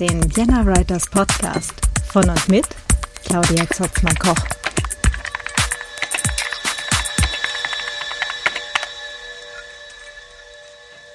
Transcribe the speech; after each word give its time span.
Den 0.00 0.22
Vienna 0.36 0.64
Writers 0.64 1.10
Podcast 1.10 1.72
von 2.12 2.30
und 2.30 2.48
mit 2.48 2.64
Claudia 3.24 3.68
Zotzmann-Koch. 3.68 4.36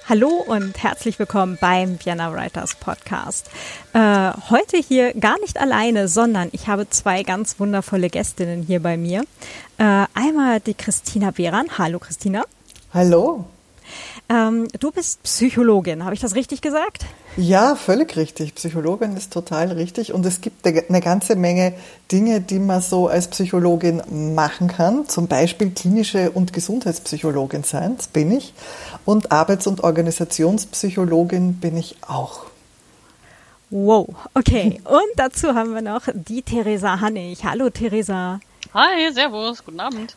Hallo 0.09 0.27
und 0.27 0.83
herzlich 0.83 1.18
willkommen 1.18 1.57
beim 1.61 1.97
Vienna 2.04 2.33
Writers 2.33 2.75
Podcast. 2.75 3.50
Äh, 3.93 4.32
heute 4.50 4.75
hier 4.75 5.14
gar 5.14 5.39
nicht 5.39 5.61
alleine, 5.61 6.09
sondern 6.09 6.50
ich 6.51 6.68
habe 6.68 6.89
zwei 6.89 7.23
ganz 7.23 7.61
wundervolle 7.61 8.09
Gästinnen 8.09 8.64
hier 8.64 8.81
bei 8.81 8.97
mir. 8.97 9.21
Äh, 9.78 10.07
einmal 10.14 10.59
die 10.59 10.73
Christina 10.73 11.31
Behran. 11.31 11.78
Hallo 11.78 12.00
Christina. 12.00 12.43
Hallo. 12.93 13.45
Ähm, 14.28 14.68
du 14.78 14.92
bist 14.92 15.23
Psychologin, 15.23 16.04
habe 16.04 16.15
ich 16.15 16.21
das 16.21 16.36
richtig 16.36 16.61
gesagt? 16.61 17.06
Ja, 17.36 17.75
völlig 17.75 18.15
richtig. 18.15 18.54
Psychologin 18.55 19.18
ist 19.18 19.33
total 19.33 19.71
richtig. 19.71 20.14
Und 20.14 20.23
es 20.25 20.42
gibt 20.42 20.65
eine 20.68 21.01
ganze 21.01 21.36
Menge 21.36 21.73
Dinge, 22.11 22.42
die 22.42 22.59
man 22.59 22.79
so 22.79 23.07
als 23.07 23.28
Psychologin 23.28 24.04
machen 24.36 24.68
kann. 24.68 25.07
Zum 25.07 25.28
Beispiel 25.28 25.71
klinische 25.71 26.29
und 26.29 26.54
Gesundheitspsychologin 26.54 27.64
sein, 27.64 27.97
das 27.97 28.07
bin 28.07 28.32
ich. 28.32 28.54
Und 29.04 29.32
Arbeits- 29.32 29.65
und 29.65 29.83
Organisationspsychologin 29.83 31.56
bin 31.56 31.75
ich 31.75 31.96
auch. 32.08 32.45
Wow, 33.72 34.09
okay. 34.36 34.80
Und 34.86 35.02
dazu 35.16 35.56
haben 35.56 35.73
wir 35.73 35.81
noch 35.81 36.04
die 36.14 36.44
Theresa 36.44 37.00
Hannig. 37.00 37.44
Hallo 37.44 37.72
Theresa. 37.72 38.39
Hi, 38.76 39.11
servus, 39.11 39.66
guten 39.66 39.80
Abend. 39.80 40.16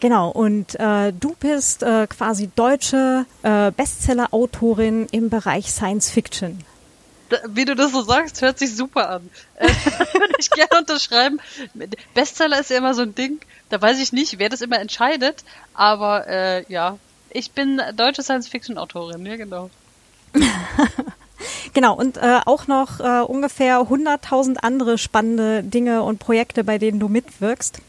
Genau, 0.00 0.30
und 0.30 0.78
äh, 0.78 1.12
du 1.12 1.34
bist 1.40 1.82
äh, 1.82 2.06
quasi 2.06 2.48
deutsche 2.54 3.26
äh, 3.42 3.72
Bestseller-Autorin 3.72 5.08
im 5.10 5.28
Bereich 5.28 5.72
Science 5.72 6.10
Fiction. 6.10 6.64
Wie 7.48 7.64
du 7.64 7.74
das 7.74 7.92
so 7.92 8.02
sagst, 8.02 8.40
hört 8.40 8.58
sich 8.58 8.74
super 8.74 9.10
an. 9.10 9.30
Äh, 9.56 9.66
Würde 10.12 10.34
ich 10.38 10.50
gerne 10.50 10.78
unterschreiben. 10.78 11.40
Bestseller 12.14 12.60
ist 12.60 12.70
ja 12.70 12.78
immer 12.78 12.94
so 12.94 13.02
ein 13.02 13.14
Ding, 13.14 13.40
da 13.70 13.82
weiß 13.82 13.98
ich 13.98 14.12
nicht, 14.12 14.38
wer 14.38 14.48
das 14.48 14.60
immer 14.60 14.78
entscheidet, 14.78 15.44
aber 15.74 16.26
äh, 16.28 16.64
ja, 16.72 16.96
ich 17.30 17.50
bin 17.50 17.82
deutsche 17.96 18.22
Science-Fiction-Autorin, 18.22 19.26
ja 19.26 19.36
genau. 19.36 19.68
genau, 21.74 21.94
und 21.96 22.16
äh, 22.18 22.40
auch 22.46 22.66
noch 22.66 23.00
äh, 23.00 23.20
ungefähr 23.20 23.80
100.000 23.80 24.58
andere 24.58 24.96
spannende 24.96 25.62
Dinge 25.62 26.02
und 26.02 26.18
Projekte, 26.18 26.64
bei 26.64 26.78
denen 26.78 27.00
du 27.00 27.08
mitwirkst. 27.08 27.80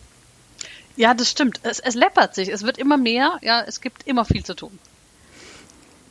Ja, 0.99 1.13
das 1.13 1.29
stimmt. 1.29 1.61
Es, 1.63 1.79
es 1.79 1.95
läppert 1.95 2.35
sich. 2.35 2.49
Es 2.49 2.63
wird 2.63 2.77
immer 2.77 2.97
mehr. 2.97 3.39
Ja, 3.41 3.63
es 3.65 3.79
gibt 3.79 4.05
immer 4.05 4.25
viel 4.25 4.43
zu 4.43 4.53
tun. 4.53 4.77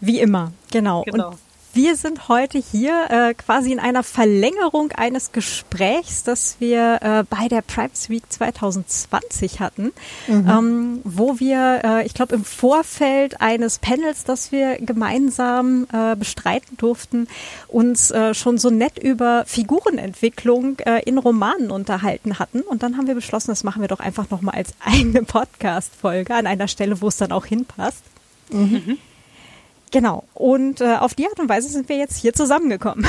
Wie 0.00 0.18
immer, 0.18 0.52
genau. 0.70 1.02
genau. 1.02 1.28
Und 1.32 1.38
wir 1.74 1.96
sind 1.96 2.28
heute 2.28 2.58
hier 2.58 3.06
äh, 3.10 3.34
quasi 3.34 3.72
in 3.72 3.78
einer 3.78 4.02
Verlängerung 4.02 4.92
eines 4.92 5.32
Gesprächs, 5.32 6.22
das 6.22 6.56
wir 6.58 6.98
äh, 7.02 7.24
bei 7.28 7.48
der 7.48 7.62
Privacy 7.62 8.10
Week 8.10 8.24
2020 8.28 9.60
hatten, 9.60 9.92
mhm. 10.26 10.48
ähm, 10.48 11.00
wo 11.04 11.38
wir, 11.38 11.82
äh, 11.84 12.06
ich 12.06 12.14
glaube, 12.14 12.34
im 12.34 12.44
Vorfeld 12.44 13.40
eines 13.40 13.78
Panels, 13.78 14.24
das 14.24 14.52
wir 14.52 14.78
gemeinsam 14.78 15.86
äh, 15.92 16.16
bestreiten 16.16 16.76
durften, 16.76 17.28
uns 17.68 18.10
äh, 18.10 18.34
schon 18.34 18.58
so 18.58 18.70
nett 18.70 18.98
über 18.98 19.44
Figurenentwicklung 19.46 20.78
äh, 20.80 21.02
in 21.04 21.18
Romanen 21.18 21.70
unterhalten 21.70 22.38
hatten. 22.38 22.60
Und 22.62 22.82
dann 22.82 22.96
haben 22.96 23.06
wir 23.06 23.14
beschlossen, 23.14 23.50
das 23.50 23.64
machen 23.64 23.82
wir 23.82 23.88
doch 23.88 24.00
einfach 24.00 24.30
nochmal 24.30 24.54
als 24.54 24.74
eigene 24.80 25.22
Podcast-Folge 25.22 26.34
an 26.34 26.46
einer 26.46 26.68
Stelle, 26.68 27.00
wo 27.00 27.08
es 27.08 27.16
dann 27.16 27.32
auch 27.32 27.46
hinpasst. 27.46 28.02
Mhm. 28.50 28.98
Genau. 29.90 30.24
Und 30.34 30.80
äh, 30.80 30.96
auf 30.96 31.14
die 31.14 31.26
Art 31.26 31.38
und 31.40 31.48
Weise 31.48 31.68
sind 31.68 31.88
wir 31.88 31.96
jetzt 31.96 32.16
hier 32.16 32.32
zusammengekommen. 32.32 33.04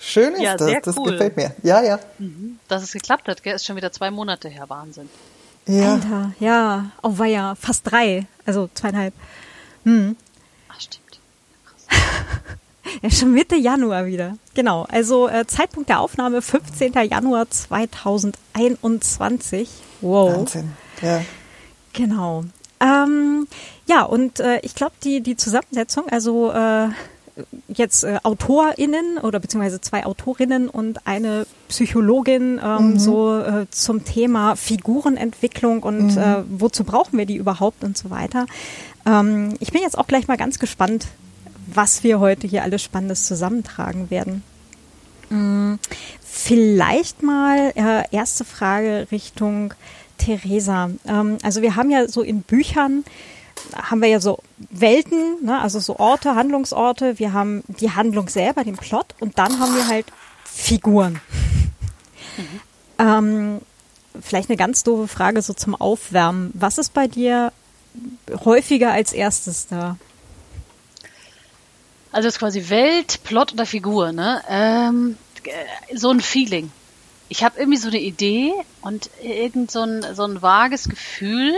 Schön 0.00 0.34
ist 0.34 0.42
ja, 0.42 0.56
das, 0.56 0.70
das 0.82 0.96
cool. 0.96 1.12
gefällt 1.12 1.36
mir. 1.36 1.54
Ja, 1.62 1.82
ja. 1.82 1.98
Mhm. 2.18 2.58
Dass 2.68 2.82
es 2.82 2.92
geklappt 2.92 3.28
hat, 3.28 3.42
gell? 3.42 3.54
ist 3.54 3.66
schon 3.66 3.76
wieder 3.76 3.92
zwei 3.92 4.10
Monate 4.10 4.48
her, 4.48 4.64
Wahnsinn. 4.68 5.10
Ja. 5.66 5.94
Alter, 5.94 6.32
ja, 6.40 6.90
oh 7.02 7.18
war 7.18 7.26
ja 7.26 7.54
fast 7.54 7.90
drei, 7.90 8.26
also 8.46 8.70
zweieinhalb. 8.72 9.12
Hm. 9.84 10.16
Ach, 10.70 10.80
stimmt. 10.80 11.20
Krass. 11.66 11.84
ja, 13.02 13.10
schon 13.10 13.32
Mitte 13.32 13.56
Januar 13.56 14.06
wieder. 14.06 14.38
Genau, 14.54 14.84
also 14.84 15.28
äh, 15.28 15.46
Zeitpunkt 15.46 15.90
der 15.90 16.00
Aufnahme 16.00 16.40
15. 16.40 16.94
Januar 17.10 17.50
2021. 17.50 19.68
Wow. 20.00 20.38
Wahnsinn, 20.38 20.72
ja. 21.02 21.20
Genau. 21.92 22.44
Ähm, 22.80 23.46
ja, 23.86 24.02
und 24.02 24.40
äh, 24.40 24.60
ich 24.62 24.74
glaube, 24.74 24.92
die, 25.02 25.20
die 25.20 25.36
Zusammensetzung, 25.36 26.08
also 26.08 26.52
äh, 26.52 26.88
jetzt 27.68 28.04
äh, 28.04 28.18
AutorInnen 28.22 29.18
oder 29.18 29.40
beziehungsweise 29.40 29.80
zwei 29.80 30.06
Autorinnen 30.06 30.68
und 30.68 31.06
eine 31.06 31.46
Psychologin 31.68 32.60
ähm, 32.62 32.92
mhm. 32.92 32.98
so 32.98 33.38
äh, 33.38 33.66
zum 33.70 34.04
Thema 34.04 34.56
Figurenentwicklung 34.56 35.82
und 35.82 36.14
mhm. 36.14 36.18
äh, 36.18 36.42
wozu 36.48 36.84
brauchen 36.84 37.18
wir 37.18 37.26
die 37.26 37.36
überhaupt 37.36 37.84
und 37.84 37.96
so 37.96 38.10
weiter. 38.10 38.46
Ähm, 39.06 39.54
ich 39.60 39.72
bin 39.72 39.82
jetzt 39.82 39.98
auch 39.98 40.06
gleich 40.06 40.28
mal 40.28 40.36
ganz 40.36 40.58
gespannt, 40.58 41.06
was 41.66 42.02
wir 42.02 42.20
heute 42.20 42.46
hier 42.46 42.62
alles 42.62 42.82
Spannendes 42.82 43.26
zusammentragen 43.26 44.10
werden. 44.10 44.42
Mhm. 45.30 45.78
Vielleicht 46.20 47.22
mal 47.22 47.72
äh, 47.74 48.04
erste 48.10 48.44
Frage 48.44 49.08
Richtung 49.10 49.74
Theresa. 50.18 50.90
Ähm, 51.06 51.38
also 51.42 51.62
wir 51.62 51.76
haben 51.76 51.90
ja 51.90 52.08
so 52.08 52.22
in 52.22 52.42
Büchern 52.42 53.04
haben 53.74 54.02
wir 54.02 54.08
ja 54.08 54.20
so 54.20 54.38
Welten, 54.70 55.44
ne, 55.44 55.60
also 55.60 55.80
so 55.80 55.98
Orte, 55.98 56.34
Handlungsorte. 56.34 57.18
Wir 57.18 57.32
haben 57.32 57.64
die 57.66 57.90
Handlung 57.90 58.28
selber, 58.28 58.64
den 58.64 58.76
Plot, 58.76 59.14
und 59.20 59.38
dann 59.38 59.58
haben 59.58 59.74
wir 59.74 59.88
halt 59.88 60.06
Figuren. 60.44 61.20
Mhm. 62.36 62.60
Ähm, 62.98 63.60
vielleicht 64.20 64.50
eine 64.50 64.56
ganz 64.56 64.84
doofe 64.84 65.08
Frage 65.08 65.42
so 65.42 65.52
zum 65.52 65.74
Aufwärmen. 65.74 66.50
Was 66.54 66.78
ist 66.78 66.94
bei 66.94 67.08
dir 67.08 67.52
häufiger 68.44 68.92
als 68.92 69.12
erstes 69.12 69.66
da? 69.68 69.96
Also 72.10 72.28
es 72.28 72.34
ist 72.34 72.38
quasi 72.38 72.68
Welt, 72.70 73.20
Plot 73.24 73.52
oder 73.52 73.66
Figur, 73.66 74.12
ne? 74.12 74.42
Ähm, 74.48 75.16
so 75.94 76.10
ein 76.10 76.20
Feeling 76.20 76.72
ich 77.28 77.44
habe 77.44 77.58
irgendwie 77.58 77.78
so 77.78 77.88
eine 77.88 78.00
Idee 78.00 78.52
und 78.80 79.10
irgend 79.22 79.70
so 79.70 79.82
ein, 79.82 80.14
so 80.14 80.24
ein 80.24 80.40
vages 80.40 80.88
Gefühl. 80.88 81.54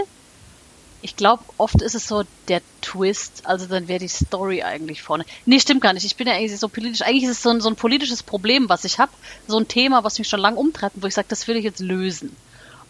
Ich 1.03 1.17
glaube, 1.17 1.43
oft 1.57 1.81
ist 1.81 1.95
es 1.95 2.07
so 2.07 2.25
der 2.49 2.61
Twist, 2.83 3.43
also 3.45 3.67
dann 3.67 3.89
wäre 3.89 4.01
die 4.01 4.09
Story 4.09 4.63
eigentlich 4.63 5.03
vorne. 5.03 5.25
Nee, 5.47 5.61
stimmt 5.61 5.81
gar 5.81 5.93
nicht. 5.93 6.05
Ich 6.05 6.17
bin 6.17 6.27
ja 6.27 6.35
eigentlich 6.35 6.59
so 6.59 6.69
politisch. 6.69 7.03
Eigentlich 7.03 7.25
ist 7.25 7.31
es 7.31 7.43
so 7.43 7.51
ein, 7.51 7.61
so 7.61 7.69
ein 7.69 7.77
politisches 7.77 8.23
Problem, 8.23 8.69
was 8.69 8.85
ich 8.85 8.99
habe. 8.99 9.13
So 9.47 9.59
ein 9.59 9.69
Thema, 9.69 10.05
was 10.05 10.19
mich 10.19 10.29
schon 10.29 10.41
lange 10.41 10.59
umtreibt, 10.59 10.97
wo 11.01 11.07
ich 11.07 11.15
sage, 11.15 11.29
das 11.31 11.49
will 11.49 11.57
ich 11.57 11.65
jetzt 11.65 11.81
lösen. 11.81 12.37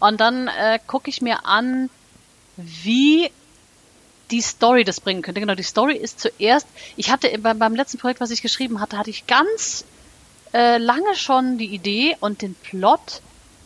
Und 0.01 0.21
dann 0.21 0.49
äh, 0.49 0.81
gucke 0.87 1.11
ich 1.11 1.23
mir 1.23 1.45
an, 1.45 1.91
wie 2.57 3.31
die 4.31 4.41
Story 4.41 4.85
das 4.85 5.01
bringen 5.01 5.23
könnte. 5.23 5.41
Genau, 5.41 5.55
die 5.55 5.63
Story 5.63 5.97
ist 5.97 6.21
zuerst, 6.21 6.67
ich 6.97 7.11
hatte 7.11 7.31
beim, 7.39 7.59
beim 7.59 7.75
letzten 7.75 7.99
Projekt, 7.99 8.21
was 8.21 8.31
ich 8.31 8.43
geschrieben 8.43 8.81
hatte, 8.81 8.97
hatte 8.97 9.11
ich 9.11 9.27
ganz 9.27 9.85
äh, 10.53 10.79
lange 10.79 11.15
schon 11.15 11.59
die 11.59 11.75
Idee 11.75 12.17
und 12.21 12.43
den 12.43 12.55
Plot, 12.55 13.21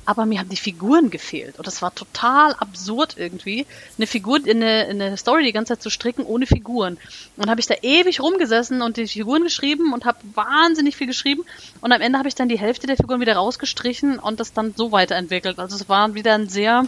aber 0.07 0.27
mir 0.27 0.39
haben 0.39 0.51
die 0.51 0.57
Figuren 0.57 1.11
gefehlt. 1.11 1.57
Und 1.59 1.67
das 1.67 1.81
war 1.81 1.95
total 1.95 2.53
absurd 2.55 3.17
irgendwie, 3.17 3.67
eine 3.97 4.07
Figur 4.07 4.47
in 4.47 4.63
eine, 4.63 4.85
in 4.85 5.01
eine 5.01 5.17
Story 5.17 5.45
die 5.45 5.53
ganze 5.53 5.73
Zeit 5.73 5.83
zu 5.83 5.91
stricken 5.91 6.27
ohne 6.27 6.47
Figuren. 6.47 6.99
Und 7.37 7.49
habe 7.49 7.61
ich 7.61 7.67
da 7.67 7.75
ewig 7.81 8.21
rumgesessen 8.21 8.83
und 8.83 8.97
die 8.99 9.07
Figuren 9.07 9.45
geschrieben 9.45 9.93
und 9.93 10.05
habe 10.05 10.19
wahnsinnig 10.35 10.97
viel 10.97 11.07
geschrieben. 11.07 11.45
Und 11.81 11.93
am 11.93 12.03
Ende 12.03 12.19
habe 12.19 12.29
ich 12.29 12.35
dann 12.35 12.49
die 12.49 12.59
Hälfte 12.59 12.87
der 12.87 12.97
Figuren 12.97 13.21
wieder 13.21 13.37
rausgestrichen 13.37 14.19
und 14.19 14.41
das 14.41 14.53
dann 14.53 14.75
so 14.77 14.93
weiterentwickelt. 14.93 15.59
Also 15.59 15.77
es 15.77 15.89
war 15.89 16.15
wieder 16.15 16.35
ein 16.35 16.49
sehr 16.49 16.87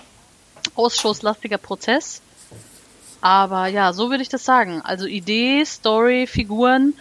ausschusslastiger 0.75 1.59
Prozess. 1.59 2.21
Aber 3.23 3.67
ja, 3.67 3.93
so 3.93 4.11
würde 4.11 4.23
ich 4.23 4.29
das 4.29 4.45
sagen. 4.45 4.83
Also 4.83 5.07
Idee, 5.07 5.65
Story, 5.65 6.27
Figuren 6.27 6.95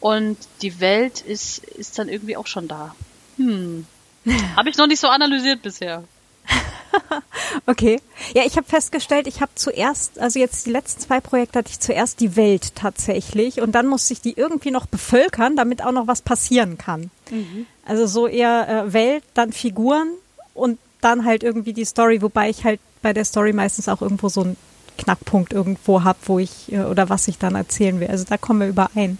und 0.00 0.36
die 0.62 0.80
Welt 0.80 1.20
ist, 1.20 1.64
ist 1.64 1.98
dann 1.98 2.08
irgendwie 2.08 2.36
auch 2.36 2.46
schon 2.46 2.68
da. 2.68 2.94
Hm. 3.36 3.86
Habe 4.56 4.70
ich 4.70 4.76
noch 4.76 4.86
nicht 4.86 5.00
so 5.00 5.08
analysiert 5.08 5.62
bisher. 5.62 6.04
okay. 7.66 8.00
Ja, 8.34 8.44
ich 8.44 8.56
habe 8.56 8.66
festgestellt, 8.66 9.26
ich 9.26 9.40
habe 9.40 9.52
zuerst, 9.54 10.18
also 10.18 10.38
jetzt 10.38 10.66
die 10.66 10.70
letzten 10.70 11.00
zwei 11.00 11.20
Projekte 11.20 11.58
hatte 11.58 11.70
ich 11.70 11.80
zuerst 11.80 12.20
die 12.20 12.36
Welt 12.36 12.74
tatsächlich 12.74 13.60
und 13.60 13.72
dann 13.72 13.86
musste 13.86 14.12
ich 14.12 14.20
die 14.20 14.34
irgendwie 14.36 14.70
noch 14.70 14.86
bevölkern, 14.86 15.56
damit 15.56 15.84
auch 15.84 15.92
noch 15.92 16.06
was 16.06 16.22
passieren 16.22 16.78
kann. 16.78 17.10
Mhm. 17.30 17.66
Also 17.84 18.06
so 18.06 18.26
eher 18.26 18.68
äh, 18.68 18.92
Welt, 18.92 19.24
dann 19.34 19.52
Figuren 19.52 20.08
und 20.54 20.78
dann 21.00 21.24
halt 21.24 21.42
irgendwie 21.42 21.72
die 21.72 21.84
Story, 21.84 22.22
wobei 22.22 22.50
ich 22.50 22.64
halt 22.64 22.80
bei 23.02 23.12
der 23.12 23.24
Story 23.24 23.52
meistens 23.52 23.88
auch 23.88 24.02
irgendwo 24.02 24.28
so 24.28 24.42
einen 24.42 24.56
Knackpunkt 24.98 25.52
irgendwo 25.52 26.02
habe, 26.04 26.18
wo 26.24 26.38
ich 26.38 26.72
äh, 26.72 26.80
oder 26.80 27.08
was 27.08 27.28
ich 27.28 27.38
dann 27.38 27.54
erzählen 27.54 28.00
will. 28.00 28.08
Also 28.08 28.24
da 28.28 28.38
kommen 28.38 28.60
wir 28.60 28.68
überein. 28.68 29.18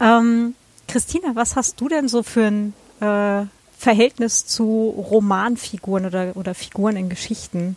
Ähm, 0.00 0.54
Christina, 0.86 1.34
was 1.34 1.56
hast 1.56 1.80
du 1.80 1.88
denn 1.88 2.08
so 2.08 2.22
für 2.22 2.46
ein 2.46 2.74
äh, 3.00 3.46
Verhältnis 3.76 4.46
zu 4.46 4.88
Romanfiguren 4.96 6.06
oder, 6.06 6.32
oder 6.36 6.54
Figuren 6.54 6.96
in 6.96 7.08
Geschichten? 7.08 7.76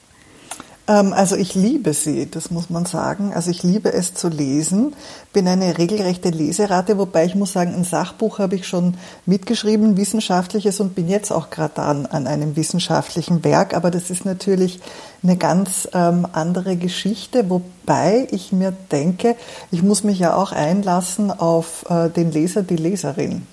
Ähm, 0.92 1.14
also 1.14 1.38
ich 1.38 1.56
liebe 1.56 1.94
sie, 1.94 2.30
das 2.30 2.52
muss 2.52 2.70
man 2.70 2.86
sagen. 2.86 3.32
Also 3.34 3.50
ich 3.50 3.64
liebe 3.64 3.94
es 3.94 4.14
zu 4.14 4.28
lesen, 4.28 4.94
bin 5.32 5.48
eine 5.48 5.78
regelrechte 5.78 6.30
Leserate, 6.30 6.98
wobei 6.98 7.26
ich 7.26 7.36
muss 7.36 7.54
sagen, 7.54 7.74
ein 7.74 7.86
Sachbuch 7.86 8.40
habe 8.40 8.56
ich 8.56 8.68
schon 8.68 8.96
mitgeschrieben, 9.26 9.96
wissenschaftliches 9.96 10.82
und 10.82 10.94
bin 10.94 11.08
jetzt 11.08 11.32
auch 11.32 11.50
gerade 11.50 11.82
an, 11.82 12.06
an 12.06 12.28
einem 12.28 12.58
wissenschaftlichen 12.58 13.44
Werk, 13.46 13.74
aber 13.74 13.90
das 13.90 14.10
ist 14.10 14.26
natürlich 14.26 14.82
eine 15.24 15.38
ganz 15.38 15.88
ähm, 15.94 16.28
andere 16.34 16.76
Geschichte, 16.76 17.50
wobei 17.50 18.28
ich 18.32 18.52
mir 18.52 18.74
denke, 18.92 19.36
ich 19.72 19.84
muss 19.84 20.04
mich 20.04 20.20
ja 20.20 20.36
auch 20.36 20.52
einlassen 20.52 21.32
auf 21.32 21.86
äh, 21.90 22.10
den 22.10 22.32
Leser, 22.32 22.64
die 22.64 22.76
Leserin, 22.76 23.48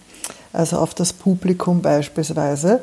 also 0.52 0.78
auf 0.78 0.92
das 0.92 1.12
Publikum 1.12 1.82
beispielsweise. 1.82 2.80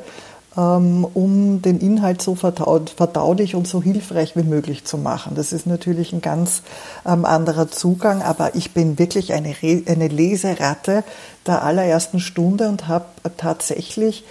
Ähm, 0.56 1.06
um 1.12 1.60
den 1.60 1.80
Inhalt 1.80 2.22
so 2.22 2.34
verdaulich 2.34 3.54
und 3.54 3.68
so 3.68 3.82
hilfreich 3.82 4.36
wie 4.36 4.42
möglich 4.42 4.84
zu 4.84 4.96
machen. 4.96 5.34
Das 5.34 5.52
ist 5.52 5.66
natürlich 5.66 6.14
ein 6.14 6.22
ganz 6.22 6.62
ähm, 7.04 7.26
anderer 7.26 7.70
Zugang, 7.70 8.22
aber 8.22 8.54
ich 8.54 8.72
bin 8.72 8.98
wirklich 8.98 9.34
eine, 9.34 9.54
eine 9.60 10.08
Leseratte 10.08 11.04
der 11.46 11.62
allerersten 11.62 12.20
Stunde 12.20 12.70
und 12.70 12.88
habe 12.88 13.04
tatsächlich 13.36 14.24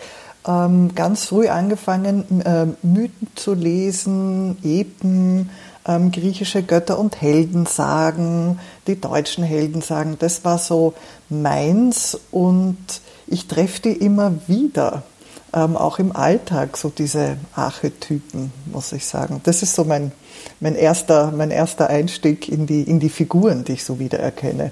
ähm, 0.47 0.95
ganz 0.95 1.25
früh 1.25 1.47
angefangen, 1.47 2.23
Mythen 2.81 3.27
zu 3.35 3.53
lesen, 3.53 4.57
Epen, 4.63 5.51
griechische 5.83 6.63
Götter 6.63 6.97
und 6.97 7.21
Heldensagen, 7.21 8.59
die 8.87 8.99
deutschen 8.99 9.43
Heldensagen. 9.43 10.17
Das 10.17 10.43
war 10.43 10.57
so 10.57 10.95
meins 11.29 12.17
und 12.31 12.77
ich 13.27 13.47
treffe 13.47 13.81
die 13.83 13.93
immer 13.93 14.33
wieder 14.47 15.03
ähm, 15.55 15.77
auch 15.77 15.99
im 15.99 16.15
Alltag 16.15 16.77
so 16.77 16.89
diese 16.89 17.37
Archetypen, 17.55 18.51
muss 18.65 18.91
ich 18.91 19.05
sagen. 19.05 19.39
Das 19.45 19.63
ist 19.63 19.73
so 19.73 19.85
mein, 19.85 20.11
mein, 20.59 20.75
erster, 20.75 21.31
mein 21.31 21.49
erster 21.49 21.89
Einstieg 21.89 22.49
in 22.49 22.67
die, 22.67 22.83
in 22.83 22.99
die 22.99 23.09
Figuren, 23.09 23.63
die 23.63 23.73
ich 23.73 23.85
so 23.85 23.97
wiedererkenne. 23.97 24.71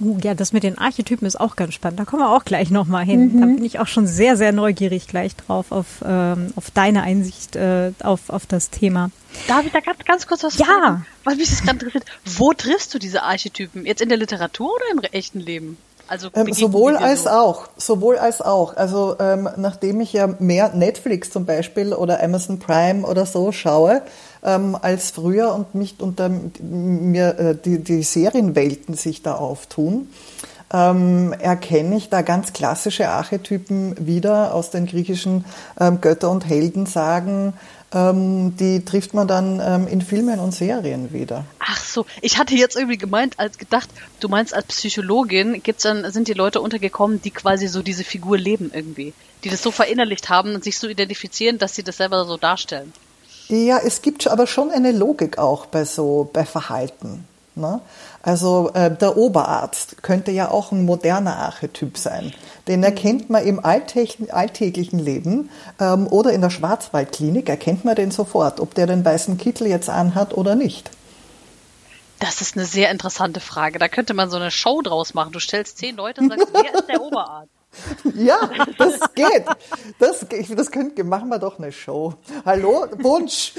Uh, 0.00 0.16
ja, 0.22 0.32
das 0.32 0.54
mit 0.54 0.62
den 0.62 0.78
Archetypen 0.78 1.26
ist 1.26 1.38
auch 1.38 1.56
ganz 1.56 1.74
spannend. 1.74 2.00
Da 2.00 2.06
kommen 2.06 2.22
wir 2.22 2.30
auch 2.34 2.44
gleich 2.44 2.70
nochmal 2.70 3.04
hin. 3.04 3.34
Mhm. 3.34 3.40
Da 3.40 3.46
bin 3.46 3.64
ich 3.64 3.78
auch 3.80 3.86
schon 3.86 4.06
sehr, 4.06 4.38
sehr 4.38 4.52
neugierig 4.52 5.06
gleich 5.06 5.36
drauf 5.36 5.72
auf, 5.72 6.02
ähm, 6.02 6.54
auf 6.56 6.70
deine 6.70 7.02
Einsicht 7.02 7.54
äh, 7.54 7.92
auf, 8.02 8.30
auf 8.30 8.46
das 8.46 8.70
Thema. 8.70 9.10
Darf 9.46 9.66
ich 9.66 9.72
da 9.72 9.80
ganz, 9.80 9.98
ganz 10.06 10.26
kurz 10.26 10.42
was 10.42 10.56
ja. 10.56 10.64
fragen? 10.64 11.06
Weil 11.24 11.36
mich 11.36 11.50
das 11.50 11.60
gerade 11.60 11.84
interessiert. 11.84 12.06
Wo 12.24 12.54
triffst 12.54 12.94
du 12.94 12.98
diese 12.98 13.22
Archetypen? 13.24 13.84
Jetzt 13.84 14.00
in 14.00 14.08
der 14.08 14.16
Literatur 14.16 14.70
oder 14.74 14.84
im 14.90 15.12
echten 15.12 15.38
Leben? 15.38 15.76
Also 16.10 16.28
ähm, 16.34 16.52
sowohl 16.52 16.96
als 16.96 17.22
so? 17.22 17.30
auch, 17.30 17.68
sowohl 17.76 18.18
als 18.18 18.42
auch. 18.42 18.76
Also 18.76 19.14
ähm, 19.20 19.48
nachdem 19.56 20.00
ich 20.00 20.12
ja 20.12 20.28
mehr 20.40 20.74
Netflix 20.74 21.30
zum 21.30 21.44
Beispiel 21.44 21.92
oder 21.92 22.20
Amazon 22.20 22.58
Prime 22.58 23.06
oder 23.06 23.26
so 23.26 23.52
schaue 23.52 24.02
ähm, 24.42 24.76
als 24.82 25.12
früher 25.12 25.54
und 25.54 25.76
mich 25.76 25.94
unter 26.00 26.28
mir 26.28 27.38
äh, 27.38 27.54
die, 27.54 27.78
die 27.78 28.02
Serienwelten 28.02 28.94
sich 28.94 29.22
da 29.22 29.36
auftun, 29.36 30.08
ähm, 30.74 31.32
erkenne 31.32 31.96
ich 31.96 32.08
da 32.08 32.22
ganz 32.22 32.52
klassische 32.52 33.08
Archetypen 33.08 33.94
wieder 34.04 34.52
aus 34.52 34.70
den 34.70 34.86
griechischen 34.86 35.44
ähm, 35.78 36.00
Götter- 36.00 36.30
und 36.30 36.44
Heldensagen 36.44 37.52
ähm, 37.92 38.56
die 38.56 38.84
trifft 38.84 39.14
man 39.14 39.26
dann 39.26 39.60
ähm, 39.60 39.88
in 39.88 40.00
Filmen 40.00 40.38
und 40.38 40.52
Serien 40.54 41.12
wieder. 41.12 41.44
Ach 41.58 41.82
so, 41.82 42.06
ich 42.22 42.38
hatte 42.38 42.54
jetzt 42.54 42.76
irgendwie 42.76 42.98
gemeint, 42.98 43.38
als 43.38 43.58
gedacht, 43.58 43.88
du 44.20 44.28
meinst 44.28 44.54
als 44.54 44.66
Psychologin 44.66 45.62
gibt's 45.62 45.82
dann 45.82 46.10
sind 46.12 46.28
die 46.28 46.34
Leute 46.34 46.60
untergekommen, 46.60 47.20
die 47.20 47.30
quasi 47.30 47.66
so 47.66 47.82
diese 47.82 48.04
Figur 48.04 48.38
leben 48.38 48.70
irgendwie, 48.72 49.12
die 49.42 49.48
das 49.48 49.62
so 49.62 49.70
verinnerlicht 49.70 50.28
haben 50.28 50.54
und 50.54 50.62
sich 50.62 50.78
so 50.78 50.88
identifizieren, 50.88 51.58
dass 51.58 51.74
sie 51.74 51.82
das 51.82 51.96
selber 51.96 52.24
so 52.24 52.36
darstellen. 52.36 52.92
Ja, 53.48 53.78
es 53.78 54.02
gibt 54.02 54.28
aber 54.28 54.46
schon 54.46 54.70
eine 54.70 54.92
Logik 54.92 55.38
auch 55.38 55.66
bei 55.66 55.84
so 55.84 56.30
bei 56.32 56.44
Verhalten. 56.44 57.26
Ne? 57.56 57.80
Also 58.22 58.70
äh, 58.74 58.94
der 58.94 59.16
Oberarzt 59.16 60.02
könnte 60.02 60.30
ja 60.30 60.50
auch 60.50 60.72
ein 60.72 60.84
moderner 60.84 61.36
Archetyp 61.36 61.96
sein. 61.96 62.34
Den 62.68 62.82
erkennt 62.82 63.30
man 63.30 63.44
im 63.44 63.64
alltäglichen 63.64 64.98
Leben 64.98 65.50
ähm, 65.80 66.06
oder 66.06 66.32
in 66.32 66.42
der 66.42 66.50
Schwarzwaldklinik, 66.50 67.48
erkennt 67.48 67.84
man 67.84 67.94
den 67.94 68.10
sofort, 68.10 68.60
ob 68.60 68.74
der 68.74 68.86
den 68.86 69.04
weißen 69.04 69.38
Kittel 69.38 69.66
jetzt 69.66 69.88
anhat 69.88 70.36
oder 70.36 70.54
nicht. 70.54 70.90
Das 72.18 72.42
ist 72.42 72.56
eine 72.56 72.66
sehr 72.66 72.90
interessante 72.90 73.40
Frage. 73.40 73.78
Da 73.78 73.88
könnte 73.88 74.12
man 74.12 74.28
so 74.28 74.36
eine 74.36 74.50
Show 74.50 74.82
draus 74.82 75.14
machen. 75.14 75.32
Du 75.32 75.40
stellst 75.40 75.78
zehn 75.78 75.96
Leute 75.96 76.20
und 76.20 76.28
sagst, 76.28 76.48
wer 76.52 76.74
ist 76.74 76.86
der 76.86 77.00
Oberarzt? 77.00 77.50
Ja, 78.14 78.50
das 78.78 78.98
geht. 79.14 79.44
Das, 79.98 80.26
das 80.28 80.70
könnt, 80.70 81.02
machen 81.04 81.28
wir 81.28 81.38
doch 81.38 81.58
eine 81.58 81.70
Show. 81.70 82.14
Hallo, 82.44 82.86
Wunsch. 82.98 83.52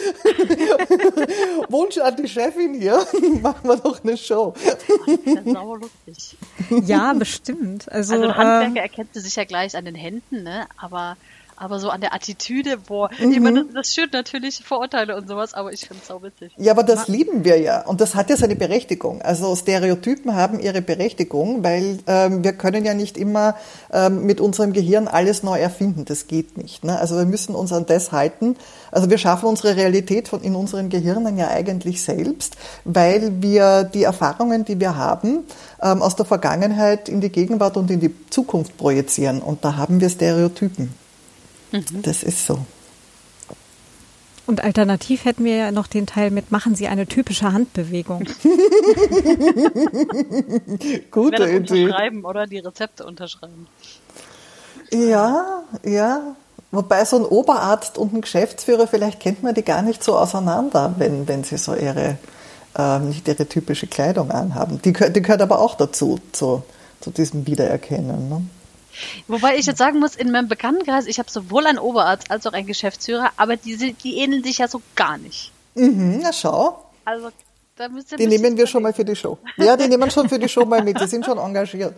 Wunsch 1.69 1.97
an 1.97 2.15
die 2.17 2.27
Chefin 2.27 2.73
hier. 2.73 3.05
Machen 3.41 3.67
wir 3.69 3.77
doch 3.77 4.03
eine 4.03 4.17
Show. 4.17 4.53
Das 4.65 4.83
ist 5.25 5.45
sauer 5.45 5.79
lustig. 5.79 6.37
Ja, 6.85 7.13
bestimmt. 7.13 7.91
Also, 7.91 8.15
also 8.15 8.27
ein 8.27 8.35
Handwerker 8.35 8.79
äh, 8.79 8.83
erkennt 8.83 9.13
sie 9.13 9.21
sich 9.21 9.35
ja 9.35 9.45
gleich 9.45 9.75
an 9.77 9.85
den 9.85 9.95
Händen, 9.95 10.43
ne? 10.43 10.67
Aber 10.77 11.15
aber 11.61 11.79
so 11.79 11.89
an 11.91 12.01
der 12.01 12.13
Attitüde, 12.13 12.77
boah, 12.77 13.11
mhm. 13.19 13.31
ich 13.31 13.39
meine, 13.39 13.65
das, 13.65 13.93
schürt 13.93 14.13
natürlich 14.13 14.63
Vorurteile 14.63 15.15
und 15.15 15.27
sowas, 15.27 15.53
aber 15.53 15.71
ich 15.71 15.81
finde 15.81 16.01
es 16.03 16.09
auch 16.09 16.23
witzig. 16.23 16.51
Ja, 16.57 16.71
aber 16.71 16.81
das 16.81 17.07
lieben 17.07 17.45
wir 17.45 17.59
ja 17.59 17.85
und 17.85 18.01
das 18.01 18.15
hat 18.15 18.31
ja 18.31 18.35
seine 18.35 18.55
Berechtigung. 18.55 19.21
Also 19.21 19.55
Stereotypen 19.55 20.33
haben 20.33 20.59
ihre 20.59 20.81
Berechtigung, 20.81 21.63
weil 21.63 21.99
ähm, 22.07 22.43
wir 22.43 22.53
können 22.53 22.83
ja 22.83 22.95
nicht 22.95 23.15
immer 23.15 23.55
ähm, 23.93 24.25
mit 24.25 24.41
unserem 24.41 24.73
Gehirn 24.73 25.07
alles 25.07 25.43
neu 25.43 25.59
erfinden, 25.59 26.03
das 26.05 26.25
geht 26.25 26.57
nicht. 26.57 26.83
Ne? 26.83 26.97
Also 26.97 27.15
wir 27.15 27.25
müssen 27.25 27.53
uns 27.53 27.71
an 27.71 27.85
das 27.85 28.11
halten. 28.11 28.55
Also 28.91 29.11
wir 29.11 29.19
schaffen 29.19 29.45
unsere 29.45 29.75
Realität 29.75 30.29
von 30.29 30.41
in 30.41 30.55
unseren 30.55 30.89
Gehirnen 30.89 31.37
ja 31.37 31.49
eigentlich 31.49 32.01
selbst, 32.01 32.55
weil 32.85 33.43
wir 33.43 33.83
die 33.83 34.03
Erfahrungen, 34.03 34.65
die 34.65 34.79
wir 34.79 34.95
haben, 34.95 35.43
ähm, 35.79 36.01
aus 36.01 36.15
der 36.15 36.25
Vergangenheit 36.25 37.07
in 37.07 37.21
die 37.21 37.29
Gegenwart 37.29 37.77
und 37.77 37.91
in 37.91 37.99
die 37.99 38.15
Zukunft 38.31 38.77
projizieren 38.77 39.43
und 39.43 39.63
da 39.63 39.77
haben 39.77 40.01
wir 40.01 40.09
Stereotypen. 40.09 41.00
Mhm. 41.71 42.01
Das 42.01 42.23
ist 42.23 42.45
so. 42.45 42.65
Und 44.47 44.63
alternativ 44.63 45.25
hätten 45.25 45.43
wir 45.45 45.55
ja 45.55 45.71
noch 45.71 45.87
den 45.87 46.07
Teil 46.07 46.31
mit 46.31 46.51
machen 46.51 46.75
Sie 46.75 46.87
eine 46.87 47.07
typische 47.07 47.53
Handbewegung. 47.53 48.23
Gute 51.11 51.49
Idee. 51.49 51.85
Unterschreiben 51.85 52.25
oder 52.25 52.47
die 52.47 52.59
Rezepte 52.59 53.05
unterschreiben. 53.05 53.67
Ja, 54.91 55.63
ja. 55.85 56.35
Wobei 56.71 57.05
so 57.05 57.17
ein 57.17 57.25
Oberarzt 57.25 57.97
und 57.97 58.13
ein 58.13 58.21
Geschäftsführer, 58.21 58.87
vielleicht 58.87 59.19
kennt 59.19 59.43
man 59.43 59.53
die 59.53 59.63
gar 59.63 59.81
nicht 59.81 60.03
so 60.03 60.17
auseinander, 60.17 60.95
wenn, 60.97 61.27
wenn 61.27 61.43
sie 61.43 61.57
so 61.57 61.75
ihre, 61.75 62.17
äh, 62.77 62.99
nicht 62.99 63.27
ihre 63.27 63.45
typische 63.45 63.87
Kleidung 63.87 64.31
anhaben. 64.31 64.81
Die, 64.81 64.93
die 64.93 65.21
gehört 65.21 65.41
aber 65.41 65.59
auch 65.59 65.75
dazu, 65.75 66.19
zu, 66.31 66.63
zu 67.01 67.11
diesem 67.11 67.45
Wiedererkennen. 67.45 68.29
Ne? 68.29 68.41
Wobei 69.27 69.57
ich 69.57 69.65
jetzt 69.65 69.77
sagen 69.77 69.99
muss, 69.99 70.15
in 70.15 70.31
meinem 70.31 70.47
Bekanntenkreis, 70.47 71.05
ich 71.05 71.19
habe 71.19 71.29
sowohl 71.29 71.65
einen 71.65 71.79
Oberarzt 71.79 72.31
als 72.31 72.45
auch 72.47 72.53
einen 72.53 72.67
Geschäftsführer, 72.67 73.31
aber 73.37 73.55
die, 73.55 73.93
die 73.93 74.17
ähneln 74.17 74.43
sich 74.43 74.59
ja 74.59 74.67
so 74.67 74.81
gar 74.95 75.17
nicht. 75.17 75.51
Mhm, 75.75 76.19
na 76.21 76.33
schau. 76.33 76.85
Also, 77.05 77.29
da 77.75 77.89
müsst 77.89 78.11
ihr 78.11 78.17
Die 78.17 78.27
nehmen 78.27 78.57
wir 78.57 78.67
schon 78.67 78.83
mal 78.83 78.93
für 78.93 79.05
die 79.05 79.15
Show. 79.15 79.37
Ja, 79.57 79.75
die 79.77 79.87
nehmen 79.87 80.11
schon 80.11 80.29
für 80.29 80.39
die 80.39 80.49
Show 80.49 80.65
mal 80.65 80.83
mit, 80.83 80.99
die 80.99 81.07
sind 81.07 81.25
schon 81.25 81.37
engagiert. 81.37 81.95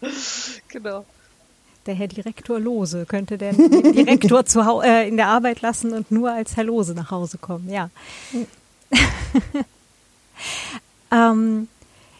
Genau. 0.68 1.04
Der 1.86 1.94
Herr 1.94 2.08
Direktor 2.08 2.58
Lose 2.58 3.06
könnte 3.06 3.38
den 3.38 3.56
Direktor 3.92 4.44
zu 4.44 4.60
äh, 4.82 5.08
in 5.08 5.16
der 5.16 5.28
Arbeit 5.28 5.62
lassen 5.62 5.92
und 5.92 6.10
nur 6.10 6.32
als 6.32 6.56
Herr 6.56 6.64
Lose 6.64 6.94
nach 6.94 7.10
Hause 7.10 7.38
kommen, 7.38 7.70
ja. 7.70 7.90
Mhm. 8.32 8.46
ähm, 11.12 11.68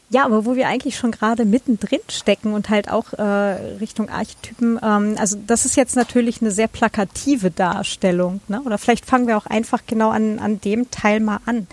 ja, 0.08 0.24
aber 0.24 0.44
wo 0.44 0.54
wir 0.54 0.68
eigentlich 0.68 0.96
schon 0.96 1.10
gerade 1.10 1.44
mittendrin 1.44 2.00
stecken 2.08 2.52
und 2.52 2.68
halt 2.68 2.90
auch 2.90 3.12
äh, 3.14 3.22
Richtung 3.22 4.08
Archetypen, 4.08 4.78
ähm, 4.82 5.16
also 5.18 5.36
das 5.46 5.66
ist 5.66 5.76
jetzt 5.76 5.96
natürlich 5.96 6.40
eine 6.40 6.52
sehr 6.52 6.68
plakative 6.68 7.50
Darstellung, 7.50 8.40
ne? 8.46 8.62
Oder 8.62 8.78
vielleicht 8.78 9.04
fangen 9.04 9.26
wir 9.26 9.36
auch 9.36 9.46
einfach 9.46 9.82
genau 9.86 10.10
an, 10.10 10.38
an 10.38 10.60
dem 10.60 10.90
Teil 10.90 11.18
mal 11.20 11.40
an. 11.44 11.66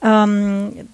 Ähm, 0.00 0.88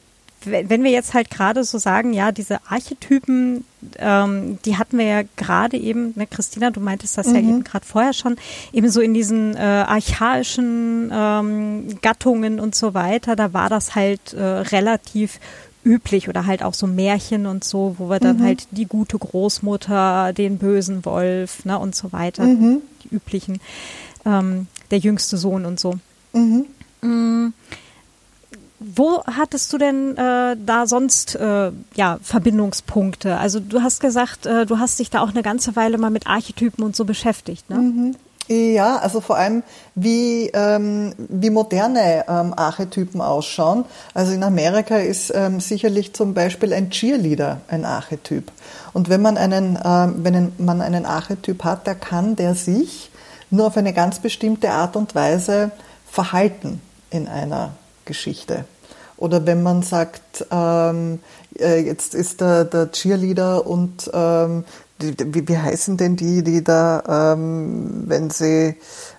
wenn 0.45 0.85
wir 0.85 0.91
jetzt 0.91 1.15
halt 1.15 1.31
gerade 1.31 1.65
so 1.65 1.79
sagen, 1.79 2.13
ja, 2.13 2.33
diese 2.33 2.61
Archetypen, 2.69 3.65
ähm, 3.99 4.59
die 4.65 4.77
hatten 4.79 4.97
wir 4.99 5.05
ja 5.05 5.23
gerade 5.37 5.77
eben, 5.77 6.13
ne, 6.17 6.27
Christina, 6.27 6.71
du 6.71 6.81
meintest 6.81 7.19
das 7.19 7.27
mhm. 7.27 7.35
ja 7.35 7.41
eben 7.41 7.65
gerade 7.65 7.85
vorher 7.85 8.13
schon, 8.13 8.37
eben 8.73 8.89
so 8.89 9.01
in 9.01 9.15
diesen 9.15 9.57
äh, 9.57 9.61
archaischen 9.61 11.11
ähm, 11.13 11.99
Gattungen 12.01 12.61
und 12.61 12.75
so 12.75 12.95
weiter, 12.95 13.37
da 13.37 13.53
war 13.53 13.69
das 13.69 13.95
halt 13.95 14.33
äh, 14.33 14.43
relativ 14.43 15.41
üblich 15.89 16.29
oder 16.29 16.45
halt 16.45 16.63
auch 16.63 16.75
so 16.75 16.87
Märchen 16.87 17.47
und 17.47 17.65
so, 17.65 17.97
wo 17.99 18.11
wir 18.11 18.21
dann 18.21 18.39
mhm. 18.39 18.43
halt 18.43 18.69
die 18.71 18.85
gute 18.85 19.19
Großmutter, 19.19 20.35
den 20.35 20.59
bösen 20.59 21.05
Wolf 21.05 21.65
ne, 21.65 21.79
und 21.79 21.95
so 21.95 22.13
weiter, 22.13 22.45
mhm. 22.45 22.83
die 23.03 23.15
üblichen, 23.15 23.61
ähm, 24.27 24.67
der 24.91 24.99
jüngste 24.99 25.39
Sohn 25.39 25.65
und 25.65 25.81
so. 25.81 25.95
Mhm. 26.35 26.67
Mm, 27.01 27.55
wo 28.81 29.25
hattest 29.25 29.73
du 29.73 29.79
denn 29.79 30.17
äh, 30.17 30.57
da 30.65 30.87
sonst 30.87 31.35
äh, 31.35 31.73
ja 31.95 32.19
Verbindungspunkte? 32.23 33.39
Also 33.39 33.59
du 33.59 33.83
hast 33.83 34.01
gesagt, 34.01 34.47
äh, 34.47 34.67
du 34.67 34.79
hast 34.79 34.99
dich 34.99 35.11
da 35.11 35.21
auch 35.21 35.31
eine 35.31 35.43
ganze 35.43 35.75
Weile 35.75 35.97
mal 35.99 36.11
mit 36.11 36.27
Archetypen 36.27 36.85
und 36.85 36.95
so 36.95 37.05
beschäftigt, 37.05 37.69
ne? 37.71 38.15
Ja, 38.49 38.97
also 38.97 39.21
vor 39.21 39.37
allem, 39.37 39.63
wie, 39.95 40.49
ähm, 40.55 41.13
wie 41.19 41.51
moderne 41.51 42.25
ähm, 42.27 42.55
Archetypen 42.57 43.21
ausschauen. 43.21 43.85
Also 44.15 44.33
in 44.33 44.43
Amerika 44.43 44.97
ist 44.97 45.33
ähm, 45.35 45.61
sicherlich 45.61 46.15
zum 46.15 46.33
Beispiel 46.33 46.73
ein 46.73 46.89
Cheerleader 46.89 47.61
ein 47.69 47.85
Archetyp. 47.85 48.51
Und 48.95 49.11
wenn 49.11 49.21
man 49.21 49.37
einen, 49.37 49.79
ähm, 49.85 50.15
wenn 50.25 50.53
man 50.57 50.81
einen 50.81 51.05
Archetyp 51.05 51.63
hat, 51.63 51.87
der 51.87 51.95
kann 51.95 52.37
der 52.37 52.55
sich 52.55 53.11
nur 53.51 53.67
auf 53.67 53.77
eine 53.77 53.93
ganz 53.93 54.19
bestimmte 54.19 54.71
Art 54.71 54.97
und 54.97 55.15
Weise 55.15 55.71
verhalten 56.11 56.81
in 57.11 57.29
einer 57.29 57.73
Geschichte. 58.07 58.65
Oder 59.19 59.45
wenn 59.47 59.63
man 59.63 59.83
sagt, 59.83 60.47
ähm, 60.51 61.19
äh, 61.59 61.81
jetzt 61.81 62.15
ist 62.15 62.41
der, 62.41 62.65
der 62.65 62.93
Cheerleader 62.93 63.67
und 63.67 64.11
ähm, 64.15 64.65
wie, 65.01 65.49
wie 65.49 65.59
heißen 65.59 65.97
denn 65.97 66.17
die, 66.17 66.43
die 66.43 66.65
da, 66.65 67.35
ähm, 67.35 68.05
wenn 68.07 68.31
sie 68.31 68.75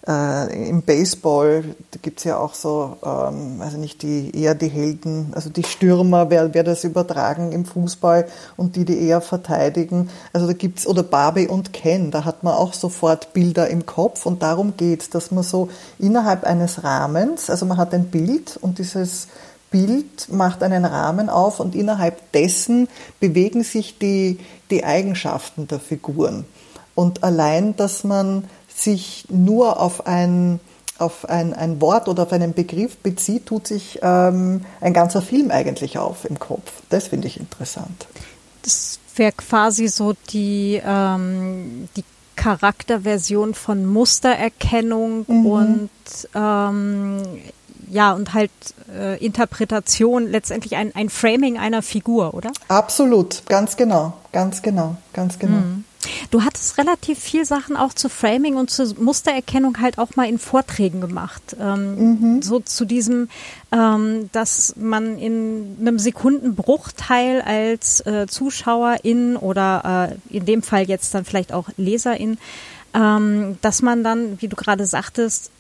äh, 0.07 0.69
im 0.69 0.81
Baseball, 0.81 1.63
da 1.91 1.99
gibt's 2.01 2.25
ja 2.25 2.37
auch 2.37 2.53
so, 2.53 2.97
ähm, 3.03 3.61
also 3.61 3.77
nicht 3.77 4.01
die 4.01 4.35
eher 4.35 4.55
die 4.55 4.67
Helden, 4.67 5.31
also 5.33 5.49
die 5.49 5.63
Stürmer, 5.63 6.29
wer, 6.29 6.53
wer 6.53 6.63
das 6.63 6.83
übertragen 6.83 7.53
im 7.53 7.63
Fußball 7.63 8.27
und 8.57 8.75
die, 8.75 8.83
die 8.83 8.99
eher 9.07 9.21
verteidigen. 9.21 10.09
Also 10.33 10.47
da 10.47 10.53
gibt's 10.53 10.85
oder 10.85 11.03
Barbie 11.03 11.47
und 11.47 11.71
Ken, 11.71 12.11
da 12.11 12.25
hat 12.25 12.43
man 12.43 12.55
auch 12.55 12.73
sofort 12.73 13.31
Bilder 13.31 13.69
im 13.69 13.85
Kopf 13.85 14.25
und 14.25 14.43
darum 14.43 14.73
geht's, 14.75 15.09
dass 15.09 15.31
man 15.31 15.43
so 15.43 15.69
innerhalb 15.97 16.43
eines 16.43 16.83
Rahmens, 16.83 17.49
also 17.49 17.65
man 17.65 17.77
hat 17.77 17.93
ein 17.93 18.05
Bild 18.05 18.57
und 18.61 18.79
dieses 18.79 19.27
Bild 19.71 20.31
macht 20.31 20.63
einen 20.63 20.83
Rahmen 20.83 21.29
auf 21.29 21.59
und 21.59 21.75
innerhalb 21.75 22.31
dessen 22.31 22.87
bewegen 23.19 23.63
sich 23.63 23.99
die, 23.99 24.39
die 24.71 24.83
Eigenschaften 24.83 25.67
der 25.67 25.79
Figuren. 25.79 26.45
Und 26.95 27.23
allein, 27.23 27.75
dass 27.75 28.03
man 28.03 28.45
sich 28.67 29.25
nur 29.29 29.79
auf 29.79 30.07
ein, 30.07 30.59
auf 30.97 31.27
ein, 31.29 31.53
ein 31.53 31.81
Wort 31.81 32.07
oder 32.07 32.23
auf 32.23 32.31
einen 32.31 32.53
Begriff 32.53 32.97
bezieht, 32.97 33.45
tut 33.45 33.67
sich 33.67 33.99
ähm, 34.01 34.65
ein 34.81 34.93
ganzer 34.93 35.21
Film 35.21 35.51
eigentlich 35.51 35.97
auf 35.97 36.25
im 36.25 36.39
Kopf. 36.39 36.71
Das 36.89 37.07
finde 37.07 37.27
ich 37.27 37.39
interessant. 37.39 38.07
Das 38.63 38.99
wäre 39.15 39.31
quasi 39.31 39.87
so 39.87 40.13
die, 40.31 40.81
ähm, 40.85 41.89
die 41.95 42.03
Charakterversion 42.35 43.53
von 43.53 43.85
Mustererkennung 43.85 45.25
mhm. 45.27 45.45
und 45.45 45.89
ähm, 46.33 47.21
ja, 47.89 48.13
und 48.13 48.33
halt 48.33 48.51
äh, 48.95 49.23
Interpretation, 49.23 50.27
letztendlich 50.27 50.75
ein, 50.75 50.95
ein 50.95 51.09
Framing 51.09 51.57
einer 51.57 51.81
Figur, 51.81 52.33
oder? 52.33 52.51
Absolut, 52.67 53.43
ganz 53.47 53.77
genau, 53.77 54.13
ganz 54.31 54.61
genau, 54.61 54.95
ganz 55.13 55.39
genau. 55.39 55.57
Mhm. 55.57 55.83
Du 56.31 56.43
hattest 56.43 56.77
relativ 56.77 57.19
viel 57.19 57.43
Sachen 57.43 57.75
auch 57.75 57.93
zu 57.93 58.07
Framing 58.07 58.55
und 58.55 58.69
zu 58.69 58.95
Mustererkennung 58.97 59.81
halt 59.81 59.97
auch 59.97 60.15
mal 60.15 60.29
in 60.29 60.39
Vorträgen 60.39 61.01
gemacht. 61.01 61.57
Ähm, 61.59 62.35
mhm. 62.35 62.41
So 62.41 62.59
zu 62.59 62.85
diesem, 62.85 63.29
ähm, 63.71 64.29
dass 64.31 64.75
man 64.77 65.17
in 65.17 65.75
einem 65.81 65.99
Sekundenbruchteil 65.99 67.41
als 67.41 68.05
äh, 68.05 68.27
Zuschauerin 68.27 69.35
oder 69.35 70.09
äh, 70.31 70.35
in 70.37 70.45
dem 70.45 70.61
Fall 70.61 70.83
jetzt 70.83 71.13
dann 71.13 71.25
vielleicht 71.25 71.51
auch 71.51 71.67
Leserin, 71.75 72.37
ähm, 72.93 73.57
dass 73.61 73.81
man 73.81 74.03
dann, 74.03 74.41
wie 74.41 74.47
du 74.47 74.55
gerade 74.55 74.85
sagtest, 74.85 75.51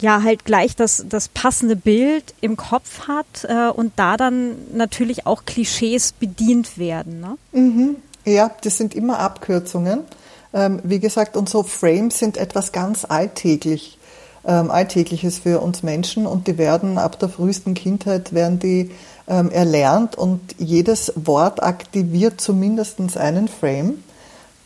ja 0.00 0.22
halt 0.22 0.44
gleich 0.44 0.76
das, 0.76 1.04
das 1.08 1.28
passende 1.28 1.76
Bild 1.76 2.34
im 2.40 2.56
Kopf 2.56 3.08
hat 3.08 3.44
äh, 3.44 3.68
und 3.68 3.92
da 3.96 4.16
dann 4.16 4.56
natürlich 4.74 5.26
auch 5.26 5.44
Klischees 5.44 6.12
bedient 6.12 6.78
werden. 6.78 7.20
Ne? 7.20 7.36
Mhm. 7.52 7.96
Ja, 8.24 8.50
das 8.62 8.76
sind 8.76 8.94
immer 8.94 9.18
Abkürzungen. 9.18 10.00
Ähm, 10.52 10.80
wie 10.82 10.98
gesagt, 10.98 11.36
und 11.36 11.48
so 11.48 11.62
Frames 11.62 12.18
sind 12.18 12.36
etwas 12.36 12.72
ganz 12.72 13.04
alltäglich, 13.04 13.98
ähm, 14.44 14.70
Alltägliches 14.70 15.38
für 15.38 15.60
uns 15.60 15.82
Menschen 15.82 16.26
und 16.26 16.46
die 16.46 16.58
werden 16.58 16.98
ab 16.98 17.18
der 17.18 17.28
frühesten 17.28 17.74
Kindheit 17.74 18.32
werden 18.32 18.58
die 18.58 18.90
ähm, 19.28 19.50
erlernt 19.50 20.16
und 20.16 20.40
jedes 20.58 21.12
Wort 21.14 21.62
aktiviert 21.62 22.40
zumindest 22.40 22.98
einen 23.16 23.48
Frame. 23.48 24.02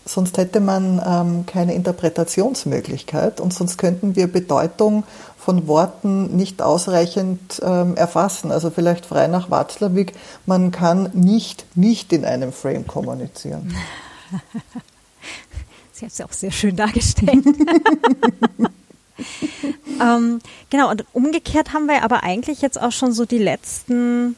Sonst 0.06 0.36
hätte 0.36 0.60
man 0.60 1.00
ähm, 1.04 1.46
keine 1.46 1.74
Interpretationsmöglichkeit 1.74 3.40
und 3.40 3.54
sonst 3.54 3.78
könnten 3.78 4.16
wir 4.16 4.26
Bedeutung 4.26 5.04
von 5.38 5.66
Worten 5.66 6.36
nicht 6.36 6.60
ausreichend 6.60 7.60
ähm, 7.62 7.96
erfassen. 7.96 8.52
Also 8.52 8.70
vielleicht 8.70 9.06
frei 9.06 9.28
nach 9.28 9.50
Watzlawick, 9.50 10.12
man 10.46 10.70
kann 10.72 11.10
nicht 11.14 11.64
nicht 11.74 12.12
in 12.12 12.24
einem 12.24 12.52
Frame 12.52 12.86
kommunizieren. 12.86 13.74
Sie 15.92 16.04
hat 16.04 16.12
es 16.12 16.18
ja 16.18 16.26
auch 16.26 16.32
sehr 16.32 16.50
schön 16.50 16.76
dargestellt. 16.76 17.46
ähm, 20.00 20.40
genau, 20.70 20.90
und 20.90 21.04
umgekehrt 21.12 21.72
haben 21.72 21.86
wir 21.86 22.02
aber 22.02 22.24
eigentlich 22.24 22.60
jetzt 22.62 22.80
auch 22.80 22.92
schon 22.92 23.12
so 23.12 23.24
die 23.24 23.38
letzten 23.38 24.36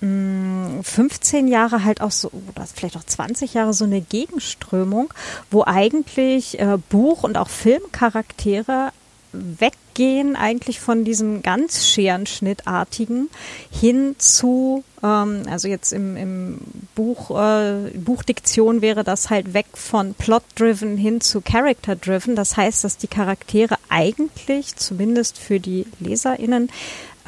15 0.00 1.44
mm, 1.44 1.48
Jahre 1.48 1.84
halt 1.84 2.00
auch 2.00 2.12
so, 2.12 2.30
oder 2.30 2.66
vielleicht 2.66 2.96
auch 2.96 3.04
20 3.04 3.54
Jahre 3.54 3.74
so 3.74 3.84
eine 3.84 4.00
Gegenströmung, 4.00 5.12
wo 5.50 5.64
eigentlich 5.64 6.58
äh, 6.60 6.78
Buch- 6.88 7.24
und 7.24 7.36
auch 7.36 7.48
Filmcharaktere 7.48 8.92
weggehen 9.32 10.36
eigentlich 10.36 10.80
von 10.80 11.04
diesem 11.04 11.42
ganz 11.42 11.86
Scherenschnittartigen 11.86 13.28
hin 13.70 14.14
zu, 14.18 14.84
ähm, 15.02 15.42
also 15.50 15.68
jetzt 15.68 15.92
im, 15.92 16.16
im 16.16 16.58
Buch, 16.94 17.30
äh, 17.38 17.90
Buchdiktion 17.94 18.80
wäre 18.80 19.04
das 19.04 19.28
halt 19.28 19.52
weg 19.54 19.66
von 19.74 20.14
Plot-driven 20.14 20.96
hin 20.96 21.20
zu 21.20 21.40
Character-driven. 21.40 22.36
Das 22.36 22.56
heißt, 22.56 22.84
dass 22.84 22.96
die 22.96 23.08
Charaktere 23.08 23.76
eigentlich, 23.88 24.76
zumindest 24.76 25.38
für 25.38 25.60
die 25.60 25.86
LeserInnen, 26.00 26.70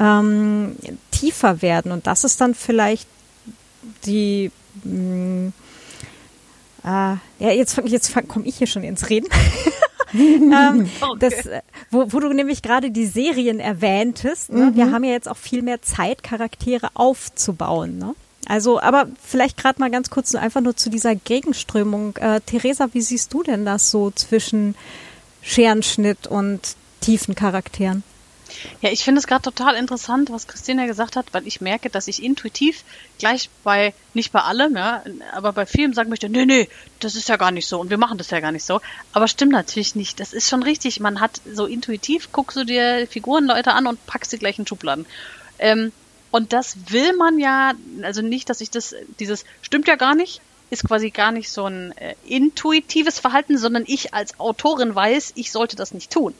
ähm, 0.01 0.75
tiefer 1.11 1.61
werden. 1.61 1.91
Und 1.91 2.07
das 2.07 2.23
ist 2.23 2.41
dann 2.41 2.55
vielleicht 2.55 3.07
die 4.05 4.51
mh, 4.83 4.93
mm, 4.93 5.53
äh, 6.83 6.87
ja, 7.39 7.51
jetzt, 7.51 7.79
jetzt 7.85 8.13
komme 8.27 8.45
ich 8.45 8.57
hier 8.57 8.67
schon 8.67 8.83
ins 8.83 9.09
Reden. 9.09 9.27
ähm, 10.13 10.89
okay. 10.99 11.17
das, 11.19 11.33
wo, 11.91 12.11
wo 12.11 12.19
du 12.19 12.33
nämlich 12.33 12.61
gerade 12.61 12.91
die 12.91 13.05
Serien 13.05 13.59
erwähntest. 13.59 14.51
Ne? 14.51 14.67
Mhm. 14.67 14.75
Wir 14.75 14.91
haben 14.91 15.03
ja 15.03 15.11
jetzt 15.11 15.27
auch 15.27 15.37
viel 15.37 15.61
mehr 15.61 15.81
Zeit, 15.81 16.23
Charaktere 16.23 16.89
aufzubauen. 16.95 17.97
Ne? 17.97 18.15
Also, 18.47 18.81
aber 18.81 19.07
vielleicht 19.23 19.57
gerade 19.57 19.79
mal 19.79 19.91
ganz 19.91 20.09
kurz 20.09 20.33
einfach 20.33 20.61
nur 20.61 20.75
zu 20.75 20.89
dieser 20.89 21.15
Gegenströmung. 21.15 22.17
Äh, 22.17 22.41
Theresa, 22.41 22.89
wie 22.93 23.01
siehst 23.01 23.33
du 23.33 23.43
denn 23.43 23.63
das 23.63 23.91
so 23.91 24.11
zwischen 24.11 24.75
Scherenschnitt 25.43 26.27
und 26.27 26.75
tiefen 26.99 27.35
Charakteren? 27.35 28.03
Ja, 28.81 28.91
ich 28.91 29.03
finde 29.03 29.19
es 29.19 29.27
gerade 29.27 29.41
total 29.41 29.75
interessant, 29.75 30.29
was 30.29 30.47
Christina 30.47 30.85
gesagt 30.85 31.15
hat, 31.15 31.33
weil 31.33 31.47
ich 31.47 31.61
merke, 31.61 31.89
dass 31.89 32.07
ich 32.07 32.23
intuitiv 32.23 32.83
gleich 33.19 33.49
bei, 33.63 33.93
nicht 34.13 34.31
bei 34.31 34.41
allem, 34.41 34.75
ja, 34.75 35.03
aber 35.33 35.53
bei 35.53 35.65
vielen 35.65 35.93
sagen 35.93 36.09
möchte, 36.09 36.29
nee, 36.29 36.45
nee, 36.45 36.67
das 36.99 37.15
ist 37.15 37.29
ja 37.29 37.37
gar 37.37 37.51
nicht 37.51 37.67
so 37.67 37.79
und 37.79 37.89
wir 37.89 37.97
machen 37.97 38.17
das 38.17 38.29
ja 38.29 38.39
gar 38.39 38.51
nicht 38.51 38.65
so. 38.65 38.81
Aber 39.13 39.27
stimmt 39.27 39.51
natürlich 39.51 39.95
nicht. 39.95 40.19
Das 40.19 40.33
ist 40.33 40.49
schon 40.49 40.63
richtig. 40.63 40.99
Man 40.99 41.19
hat 41.19 41.41
so 41.45 41.65
intuitiv, 41.65 42.31
guckst 42.31 42.57
du 42.57 42.63
dir 42.63 43.07
Figurenleute 43.09 43.73
an 43.73 43.87
und 43.87 44.05
packst 44.05 44.31
sie 44.31 44.37
gleich 44.37 44.59
in 44.59 44.67
Schubladen. 44.67 45.05
Ähm, 45.59 45.91
und 46.31 46.53
das 46.53 46.77
will 46.89 47.13
man 47.17 47.39
ja, 47.39 47.73
also 48.03 48.21
nicht, 48.21 48.49
dass 48.49 48.61
ich 48.61 48.71
das, 48.71 48.95
dieses 49.19 49.43
stimmt 49.61 49.87
ja 49.87 49.95
gar 49.95 50.15
nicht, 50.15 50.41
ist 50.71 50.87
quasi 50.87 51.09
gar 51.09 51.31
nicht 51.33 51.49
so 51.49 51.65
ein 51.65 51.95
äh, 51.97 52.15
intuitives 52.25 53.19
Verhalten, 53.19 53.57
sondern 53.57 53.83
ich 53.85 54.13
als 54.13 54.39
Autorin 54.39 54.95
weiß, 54.95 55.33
ich 55.35 55.51
sollte 55.51 55.75
das 55.75 55.93
nicht 55.93 56.11
tun. 56.11 56.33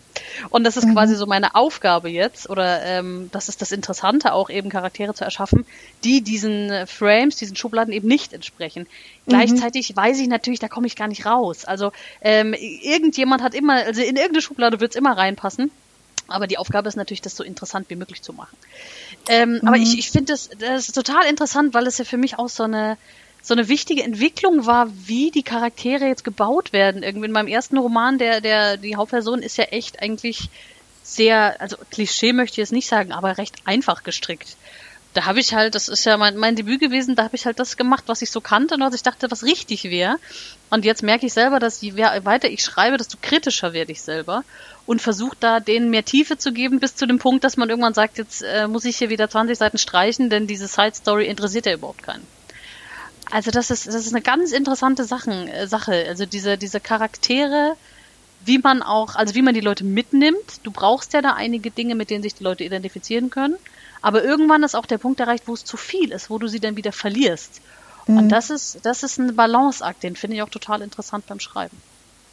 Und 0.49 0.63
das 0.63 0.77
ist 0.77 0.85
mhm. 0.85 0.93
quasi 0.93 1.15
so 1.15 1.25
meine 1.25 1.53
Aufgabe 1.53 2.09
jetzt, 2.09 2.49
oder 2.49 2.81
ähm, 2.81 3.29
das 3.33 3.49
ist 3.49 3.61
das 3.61 3.73
Interessante, 3.73 4.31
auch 4.31 4.49
eben 4.49 4.69
Charaktere 4.69 5.13
zu 5.13 5.25
erschaffen, 5.25 5.65
die 6.05 6.21
diesen 6.21 6.87
Frames, 6.87 7.35
diesen 7.35 7.57
Schubladen 7.57 7.93
eben 7.93 8.07
nicht 8.07 8.31
entsprechen. 8.31 8.87
Mhm. 9.25 9.29
Gleichzeitig 9.29 9.93
weiß 9.95 10.17
ich 10.19 10.29
natürlich, 10.29 10.61
da 10.61 10.69
komme 10.69 10.87
ich 10.87 10.95
gar 10.95 11.09
nicht 11.09 11.25
raus. 11.25 11.65
Also 11.65 11.91
ähm, 12.21 12.53
irgendjemand 12.53 13.43
hat 13.43 13.53
immer, 13.53 13.85
also 13.85 14.01
in 14.01 14.15
irgendeine 14.15 14.41
Schublade 14.41 14.79
wird 14.79 14.91
es 14.91 14.95
immer 14.95 15.17
reinpassen. 15.17 15.71
Aber 16.27 16.47
die 16.47 16.57
Aufgabe 16.57 16.87
ist 16.87 16.95
natürlich, 16.95 17.21
das 17.21 17.35
so 17.35 17.43
interessant 17.43 17.89
wie 17.89 17.97
möglich 17.97 18.21
zu 18.21 18.31
machen. 18.31 18.55
Ähm, 19.27 19.59
mhm. 19.61 19.67
Aber 19.67 19.75
ich, 19.75 19.99
ich 19.99 20.09
finde 20.09 20.31
das, 20.31 20.49
das 20.57 20.87
ist 20.87 20.95
total 20.95 21.25
interessant, 21.25 21.73
weil 21.73 21.85
es 21.85 21.97
ja 21.97 22.05
für 22.05 22.15
mich 22.15 22.39
auch 22.39 22.47
so 22.47 22.63
eine, 22.63 22.97
so 23.41 23.53
eine 23.53 23.67
wichtige 23.67 24.03
Entwicklung 24.03 24.65
war, 24.65 24.87
wie 25.07 25.31
die 25.31 25.43
Charaktere 25.43 26.05
jetzt 26.05 26.23
gebaut 26.23 26.73
werden. 26.73 27.01
Irgendwie 27.01 27.25
in 27.25 27.31
meinem 27.31 27.47
ersten 27.47 27.77
Roman, 27.77 28.17
der, 28.17 28.39
der, 28.39 28.77
die 28.77 28.95
Hauptperson 28.95 29.41
ist 29.41 29.57
ja 29.57 29.65
echt 29.65 30.01
eigentlich 30.01 30.49
sehr, 31.03 31.59
also 31.59 31.77
Klischee 31.89 32.33
möchte 32.33 32.53
ich 32.53 32.57
jetzt 32.57 32.71
nicht 32.71 32.87
sagen, 32.87 33.11
aber 33.11 33.37
recht 33.37 33.55
einfach 33.65 34.03
gestrickt. 34.03 34.55
Da 35.13 35.25
habe 35.25 35.41
ich 35.41 35.53
halt, 35.53 35.75
das 35.75 35.89
ist 35.89 36.05
ja 36.05 36.15
mein, 36.15 36.37
mein 36.37 36.55
Debüt 36.55 36.79
gewesen, 36.79 37.15
da 37.15 37.23
habe 37.23 37.35
ich 37.35 37.45
halt 37.45 37.59
das 37.59 37.75
gemacht, 37.75 38.05
was 38.07 38.21
ich 38.21 38.31
so 38.31 38.39
kannte 38.39 38.75
und 38.75 38.81
was 38.81 38.93
ich 38.93 39.03
dachte, 39.03 39.29
was 39.29 39.43
richtig 39.43 39.85
wäre. 39.85 40.15
Und 40.69 40.85
jetzt 40.85 41.03
merke 41.03 41.25
ich 41.25 41.33
selber, 41.33 41.59
dass 41.59 41.81
je 41.81 41.97
weiter 41.97 42.49
ich 42.49 42.63
schreibe, 42.63 42.95
desto 42.95 43.17
kritischer 43.21 43.73
werde 43.73 43.91
ich 43.91 44.01
selber 44.01 44.45
und 44.85 45.01
versuche 45.01 45.35
da 45.39 45.59
denen 45.59 45.89
mehr 45.89 46.05
Tiefe 46.05 46.37
zu 46.37 46.53
geben, 46.53 46.79
bis 46.79 46.95
zu 46.95 47.07
dem 47.07 47.19
Punkt, 47.19 47.43
dass 47.43 47.57
man 47.57 47.69
irgendwann 47.69 47.93
sagt, 47.93 48.19
jetzt 48.19 48.41
äh, 48.41 48.67
muss 48.67 48.85
ich 48.85 48.97
hier 48.97 49.09
wieder 49.09 49.29
20 49.29 49.57
Seiten 49.57 49.77
streichen, 49.77 50.29
denn 50.29 50.47
diese 50.47 50.67
Side 50.67 50.95
Story 50.95 51.25
interessiert 51.25 51.65
ja 51.65 51.73
überhaupt 51.73 52.03
keinen. 52.03 52.25
Also 53.31 53.51
das 53.51 53.71
ist, 53.71 53.87
das 53.87 53.95
ist 53.95 54.13
eine 54.13 54.21
ganz 54.21 54.51
interessante 54.51 55.03
Sachen, 55.05 55.47
äh, 55.47 55.67
Sache. 55.67 56.05
Also 56.07 56.25
diese, 56.25 56.57
diese 56.57 56.79
Charaktere 56.79 57.75
wie 58.45 58.57
man 58.57 58.81
auch, 58.81 59.15
also 59.15 59.35
wie 59.35 59.41
man 59.41 59.53
die 59.53 59.61
Leute 59.61 59.83
mitnimmt. 59.83 60.61
Du 60.63 60.71
brauchst 60.71 61.13
ja 61.13 61.21
da 61.21 61.33
einige 61.33 61.71
Dinge, 61.71 61.95
mit 61.95 62.09
denen 62.09 62.23
sich 62.23 62.35
die 62.35 62.43
Leute 62.43 62.63
identifizieren 62.63 63.29
können. 63.29 63.55
Aber 64.01 64.23
irgendwann 64.23 64.63
ist 64.63 64.75
auch 64.75 64.85
der 64.85 64.97
Punkt 64.97 65.19
erreicht, 65.19 65.43
wo 65.47 65.53
es 65.53 65.63
zu 65.63 65.77
viel 65.77 66.11
ist, 66.11 66.29
wo 66.29 66.39
du 66.39 66.47
sie 66.47 66.59
dann 66.59 66.75
wieder 66.75 66.91
verlierst. 66.91 67.61
Mhm. 68.07 68.17
Und 68.17 68.29
das 68.29 68.49
ist, 68.49 68.79
das 68.83 69.03
ist 69.03 69.19
ein 69.19 69.35
Balanceakt, 69.35 70.03
den 70.03 70.15
finde 70.15 70.37
ich 70.37 70.41
auch 70.41 70.49
total 70.49 70.81
interessant 70.81 71.27
beim 71.27 71.39
Schreiben. 71.39 71.77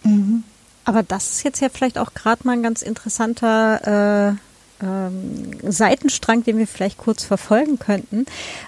Mhm. 0.03 0.45
Aber 0.85 1.03
das 1.03 1.29
ist 1.31 1.43
jetzt 1.43 1.61
ja 1.61 1.69
vielleicht 1.69 1.99
auch 1.99 2.15
gerade 2.15 2.47
mal 2.47 2.53
ein 2.53 2.63
ganz 2.63 2.81
interessanter 2.81 4.31
äh, 4.31 4.48
ähm, 4.83 5.51
Seitenstrang, 5.63 6.45
den 6.45 6.59
wir 6.59 6.67
vielleicht 6.67 6.99
kurz 6.99 7.25
verfolgen 7.25 7.79
könnten, 7.79 8.27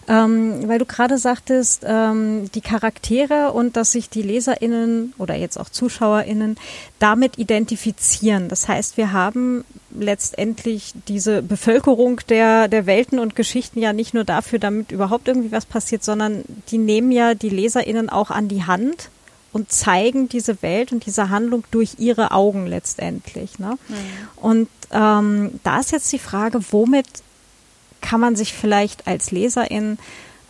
ähm, 0.09 0.69
weil 0.69 0.79
du 0.79 0.85
gerade 0.85 1.19
sagtest, 1.19 1.85
ähm, 1.87 2.51
die 2.53 2.61
Charaktere 2.61 3.53
und 3.53 3.77
dass 3.77 3.93
sich 3.93 4.11
die 4.11 4.23
LeserInnen 4.23 5.15
oder 5.19 5.35
jetzt 5.37 5.59
auch 5.59 5.69
ZuschauerInnen 5.69 6.57
damit 6.99 7.39
identifizieren. 7.39 8.49
Das 8.49 8.69
heißt, 8.69 8.97
wir 8.97 9.13
haben 9.13 9.65
letztendlich 9.97 10.95
diese 11.09 11.43
Bevölkerung 11.43 12.21
der, 12.29 12.69
der 12.69 12.87
Welten 12.87 13.19
und 13.19 13.37
Geschichten 13.37 13.81
ja 13.81 13.93
nicht 13.93 14.15
nur 14.15 14.25
dafür, 14.25 14.59
damit 14.59 14.93
überhaupt 14.93 15.29
irgendwie 15.29 15.53
was 15.53 15.67
passiert, 15.67 16.05
sondern 16.05 16.45
die 16.71 16.79
nehmen 16.79 17.13
ja 17.13 17.35
die 17.35 17.49
LeserInnen 17.49 18.09
auch 18.09 18.31
an 18.31 18.49
die 18.49 18.65
Hand 18.65 19.11
und 19.53 19.73
zeigen 19.73 20.29
diese 20.29 20.63
Welt 20.63 20.93
und 20.93 21.07
diese 21.07 21.29
Handlung 21.29 21.65
durch 21.71 21.97
ihre 21.99 22.31
Augen 22.31 22.67
letztendlich. 22.67 23.59
Ne? 23.59 23.79
Mhm. 23.89 23.95
Und 24.37 24.69
ähm, 24.93 25.61
da 25.65 25.81
ist 25.81 25.93
jetzt 25.93 26.13
die 26.13 26.19
Frage, 26.19 26.61
womit 26.71 27.07
kann 28.01 28.21
man 28.21 28.37
sich 28.37 28.53
vielleicht 28.53 29.07
als 29.07 29.31
Leserin 29.31 29.99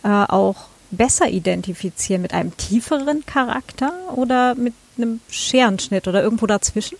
äh, 0.03 0.07
auch 0.07 0.67
besser 0.91 1.29
identifizieren? 1.29 2.21
Mit 2.21 2.33
einem 2.33 2.55
tieferen 2.57 3.25
Charakter 3.25 3.93
oder 4.15 4.55
mit 4.55 4.73
einem 4.97 5.19
Scherenschnitt 5.29 6.07
oder 6.07 6.21
irgendwo 6.21 6.45
dazwischen? 6.45 6.97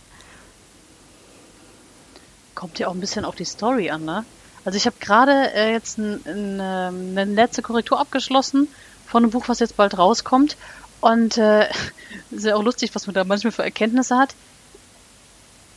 Kommt 2.56 2.80
ja 2.80 2.88
auch 2.88 2.94
ein 2.94 3.00
bisschen 3.00 3.26
auf 3.26 3.36
die 3.36 3.46
Story 3.46 3.90
an, 3.90 4.06
ne? 4.06 4.26
Also 4.64 4.78
ich 4.78 4.86
habe 4.86 4.96
gerade 5.00 5.54
äh, 5.54 5.72
jetzt 5.72 5.98
ein, 5.98 6.22
ein, 6.26 6.60
ähm, 6.62 7.18
eine 7.18 7.34
letzte 7.34 7.64
Korrektur 7.64 8.00
abgeschlossen 8.00 8.68
von 9.08 9.24
einem 9.24 9.32
Buch, 9.32 9.50
was 9.50 9.60
jetzt 9.60 9.76
bald 9.76 9.98
rauskommt. 9.98 10.56
Und 11.02 11.38
äh, 11.38 11.68
ist 12.32 12.46
ja 12.46 12.56
auch 12.56 12.64
lustig, 12.64 12.92
was 12.94 13.08
man 13.08 13.14
da 13.14 13.24
manchmal 13.24 13.52
für 13.52 13.64
Erkenntnisse 13.64 14.18
hat. 14.18 14.34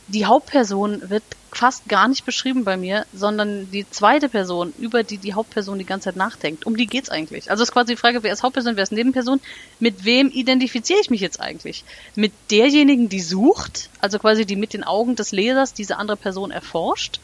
Die 0.07 0.25
Hauptperson 0.25 1.09
wird 1.09 1.23
fast 1.51 1.87
gar 1.87 2.07
nicht 2.07 2.25
beschrieben 2.25 2.63
bei 2.63 2.77
mir, 2.77 3.05
sondern 3.13 3.71
die 3.71 3.89
zweite 3.89 4.29
Person, 4.29 4.73
über 4.77 5.03
die 5.03 5.17
die 5.17 5.33
Hauptperson 5.33 5.79
die 5.79 5.85
ganze 5.85 6.05
Zeit 6.05 6.15
nachdenkt. 6.15 6.65
Um 6.65 6.77
die 6.77 6.85
geht's 6.85 7.09
eigentlich. 7.09 7.49
Also 7.49 7.63
ist 7.63 7.71
quasi 7.71 7.93
die 7.93 7.99
Frage, 7.99 8.21
wer 8.21 8.33
ist 8.33 8.43
Hauptperson, 8.43 8.75
wer 8.75 8.83
ist 8.83 8.91
Nebenperson? 8.91 9.39
Mit 9.79 10.05
wem 10.05 10.29
identifiziere 10.29 10.99
ich 10.99 11.09
mich 11.09 11.21
jetzt 11.21 11.39
eigentlich? 11.39 11.85
Mit 12.15 12.33
derjenigen, 12.51 13.09
die 13.09 13.21
sucht, 13.21 13.89
also 13.99 14.19
quasi 14.19 14.45
die 14.45 14.55
mit 14.55 14.73
den 14.73 14.83
Augen 14.83 15.15
des 15.15 15.31
Lesers 15.31 15.73
diese 15.73 15.97
andere 15.97 16.17
Person 16.17 16.51
erforscht, 16.51 17.19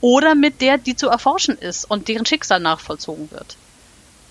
oder 0.00 0.34
mit 0.34 0.60
der, 0.60 0.78
die 0.78 0.96
zu 0.96 1.08
erforschen 1.08 1.58
ist 1.58 1.90
und 1.90 2.08
deren 2.08 2.26
Schicksal 2.26 2.60
nachvollzogen 2.60 3.30
wird. 3.30 3.56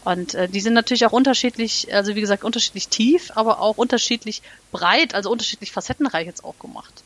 Und 0.06 0.34
äh, 0.34 0.48
die 0.48 0.62
sind 0.62 0.74
natürlich 0.74 1.06
auch 1.06 1.12
unterschiedlich, 1.12 1.94
also 1.94 2.16
wie 2.16 2.22
gesagt, 2.22 2.44
unterschiedlich 2.44 2.88
tief, 2.88 3.32
aber 3.36 3.60
auch 3.60 3.78
unterschiedlich 3.78 4.42
breit, 4.72 5.14
also 5.14 5.30
unterschiedlich 5.30 5.72
facettenreich 5.72 6.26
jetzt 6.26 6.44
auch 6.44 6.58
gemacht. 6.60 7.04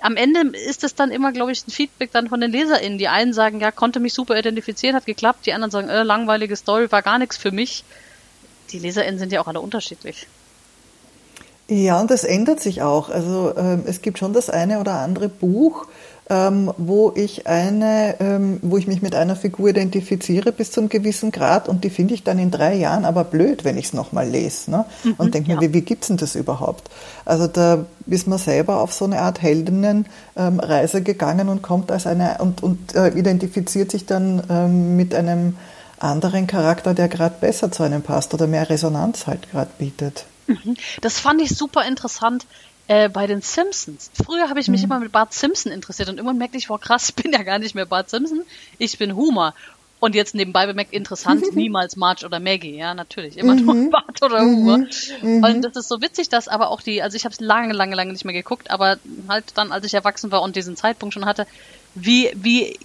Am 0.00 0.16
Ende 0.16 0.40
ist 0.58 0.82
es 0.82 0.96
dann 0.96 1.12
immer, 1.12 1.30
glaube 1.30 1.52
ich, 1.52 1.64
ein 1.66 1.70
Feedback 1.70 2.10
dann 2.10 2.28
von 2.28 2.40
den 2.40 2.50
LeserInnen. 2.50 2.98
Die 2.98 3.06
einen 3.06 3.32
sagen, 3.32 3.60
ja, 3.60 3.70
konnte 3.70 4.00
mich 4.00 4.14
super 4.14 4.36
identifizieren, 4.36 4.96
hat 4.96 5.06
geklappt. 5.06 5.46
Die 5.46 5.52
anderen 5.52 5.70
sagen, 5.70 5.88
äh, 5.88 6.02
langweilige 6.02 6.56
Story, 6.56 6.90
war 6.90 7.02
gar 7.02 7.18
nichts 7.18 7.36
für 7.36 7.52
mich. 7.52 7.84
Die 8.70 8.80
LeserInnen 8.80 9.20
sind 9.20 9.30
ja 9.30 9.40
auch 9.40 9.46
alle 9.46 9.60
unterschiedlich. 9.60 10.26
Ja, 11.68 12.00
und 12.00 12.10
das 12.10 12.24
ändert 12.24 12.60
sich 12.60 12.82
auch. 12.82 13.08
Also 13.08 13.54
ähm, 13.56 13.84
es 13.86 14.02
gibt 14.02 14.18
schon 14.18 14.32
das 14.32 14.50
eine 14.50 14.80
oder 14.80 14.94
andere 14.94 15.28
Buch, 15.28 15.86
ähm, 16.30 16.72
wo 16.78 17.12
ich 17.14 17.46
eine, 17.46 18.16
ähm, 18.20 18.58
wo 18.62 18.78
ich 18.78 18.86
mich 18.86 19.02
mit 19.02 19.14
einer 19.14 19.36
Figur 19.36 19.70
identifiziere 19.70 20.52
bis 20.52 20.70
zu 20.70 20.80
einem 20.80 20.88
gewissen 20.88 21.32
Grad 21.32 21.68
und 21.68 21.84
die 21.84 21.90
finde 21.90 22.14
ich 22.14 22.22
dann 22.22 22.38
in 22.38 22.50
drei 22.50 22.74
Jahren 22.74 23.04
aber 23.04 23.24
blöd, 23.24 23.64
wenn 23.64 23.76
ich 23.76 23.86
es 23.86 23.92
nochmal 23.92 24.28
lese. 24.28 24.70
Ne? 24.70 24.84
Mhm, 25.02 25.14
und 25.18 25.34
denke 25.34 25.50
ja. 25.50 25.56
mir, 25.56 25.68
wie, 25.68 25.74
wie 25.74 25.80
gibt's 25.82 26.06
denn 26.06 26.16
das 26.16 26.34
überhaupt? 26.34 26.88
Also 27.24 27.48
da 27.48 27.84
ist 28.06 28.28
man 28.28 28.38
selber 28.38 28.80
auf 28.80 28.92
so 28.92 29.04
eine 29.04 29.20
Art 29.20 29.42
Heldinnenreise 29.42 30.98
ähm, 30.98 31.04
gegangen 31.04 31.48
und 31.48 31.62
kommt 31.62 31.90
als 31.90 32.06
eine 32.06 32.38
und, 32.38 32.62
und 32.62 32.94
äh, 32.94 33.08
identifiziert 33.08 33.90
sich 33.90 34.06
dann 34.06 34.42
ähm, 34.48 34.96
mit 34.96 35.14
einem 35.14 35.56
anderen 35.98 36.46
Charakter, 36.46 36.94
der 36.94 37.08
gerade 37.08 37.36
besser 37.40 37.70
zu 37.70 37.82
einem 37.82 38.02
passt 38.02 38.32
oder 38.34 38.46
mehr 38.46 38.68
Resonanz 38.70 39.26
halt 39.26 39.50
gerade 39.50 39.70
bietet. 39.78 40.24
Mhm. 40.46 40.76
Das 41.00 41.18
fand 41.18 41.40
ich 41.40 41.50
super 41.50 41.86
interessant 41.86 42.46
äh, 42.92 43.08
bei 43.08 43.26
den 43.26 43.40
Simpsons. 43.40 44.10
Früher 44.12 44.50
habe 44.50 44.60
ich 44.60 44.68
mich 44.68 44.82
mhm. 44.82 44.86
immer 44.86 45.00
mit 45.00 45.12
Bart 45.12 45.32
Simpson 45.32 45.72
interessiert 45.72 46.10
und 46.10 46.16
irgendwann 46.16 46.36
merkte 46.36 46.58
ich, 46.58 46.68
wow 46.68 46.78
krass, 46.78 47.08
ich 47.16 47.22
bin 47.22 47.32
ja 47.32 47.42
gar 47.42 47.58
nicht 47.58 47.74
mehr 47.74 47.86
Bart 47.86 48.10
Simpson, 48.10 48.42
ich 48.78 48.98
bin 48.98 49.16
Homer. 49.16 49.54
Und 49.98 50.16
jetzt 50.16 50.34
nebenbei 50.34 50.66
bemerkt, 50.66 50.92
interessant, 50.92 51.44
niemals 51.54 51.94
Marge 51.94 52.26
oder 52.26 52.40
Maggie, 52.40 52.76
ja, 52.76 52.92
natürlich, 52.92 53.38
immer 53.38 53.54
mhm. 53.54 53.64
noch 53.64 53.90
Bart 53.90 54.20
oder 54.22 54.40
Homer. 54.40 54.86
Mhm. 55.22 55.44
Und 55.44 55.62
das 55.62 55.76
ist 55.76 55.88
so 55.88 56.02
witzig, 56.02 56.28
dass 56.28 56.48
aber 56.48 56.70
auch 56.70 56.82
die, 56.82 57.02
also 57.02 57.16
ich 57.16 57.24
habe 57.24 57.32
es 57.32 57.40
lange, 57.40 57.72
lange, 57.72 57.94
lange 57.94 58.12
nicht 58.12 58.24
mehr 58.24 58.34
geguckt, 58.34 58.70
aber 58.70 58.98
halt 59.28 59.44
dann, 59.54 59.70
als 59.70 59.86
ich 59.86 59.94
erwachsen 59.94 60.32
war 60.32 60.42
und 60.42 60.56
diesen 60.56 60.76
Zeitpunkt 60.76 61.14
schon 61.14 61.24
hatte, 61.24 61.46
wie, 61.94 62.30
wie 62.34 62.76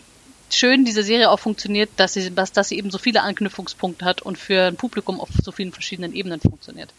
schön 0.52 0.86
diese 0.86 1.04
Serie 1.04 1.32
auch 1.32 1.40
funktioniert, 1.40 1.90
dass 1.98 2.14
sie, 2.14 2.34
dass, 2.34 2.52
dass 2.52 2.70
sie 2.70 2.78
eben 2.78 2.92
so 2.92 3.00
viele 3.00 3.24
Anknüpfungspunkte 3.24 4.06
hat 4.06 4.22
und 4.22 4.38
für 4.38 4.68
ein 4.68 4.76
Publikum 4.76 5.20
auf 5.20 5.30
so 5.44 5.52
vielen 5.52 5.72
verschiedenen 5.72 6.14
Ebenen 6.14 6.40
funktioniert. 6.40 6.94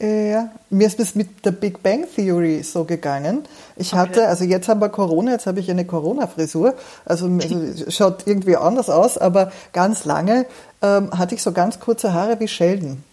Ja, 0.00 0.50
mir 0.70 0.88
ist 0.88 0.98
es 0.98 1.14
mit 1.14 1.44
der 1.46 1.52
Big 1.52 1.82
Bang 1.82 2.04
Theory 2.14 2.62
so 2.64 2.84
gegangen. 2.84 3.44
Ich 3.76 3.92
okay. 3.92 4.00
hatte, 4.00 4.28
also 4.28 4.44
jetzt 4.44 4.68
haben 4.68 4.80
wir 4.80 4.88
Corona, 4.88 5.32
jetzt 5.32 5.46
habe 5.46 5.60
ich 5.60 5.70
eine 5.70 5.84
Corona-Frisur, 5.84 6.74
also, 7.04 7.26
also 7.26 7.90
schaut 7.90 8.26
irgendwie 8.26 8.56
anders 8.56 8.90
aus, 8.90 9.16
aber 9.16 9.52
ganz 9.72 10.04
lange 10.04 10.46
ähm, 10.82 11.16
hatte 11.16 11.36
ich 11.36 11.42
so 11.42 11.52
ganz 11.52 11.78
kurze 11.78 12.12
Haare 12.12 12.40
wie 12.40 12.48
Sheldon. 12.48 13.04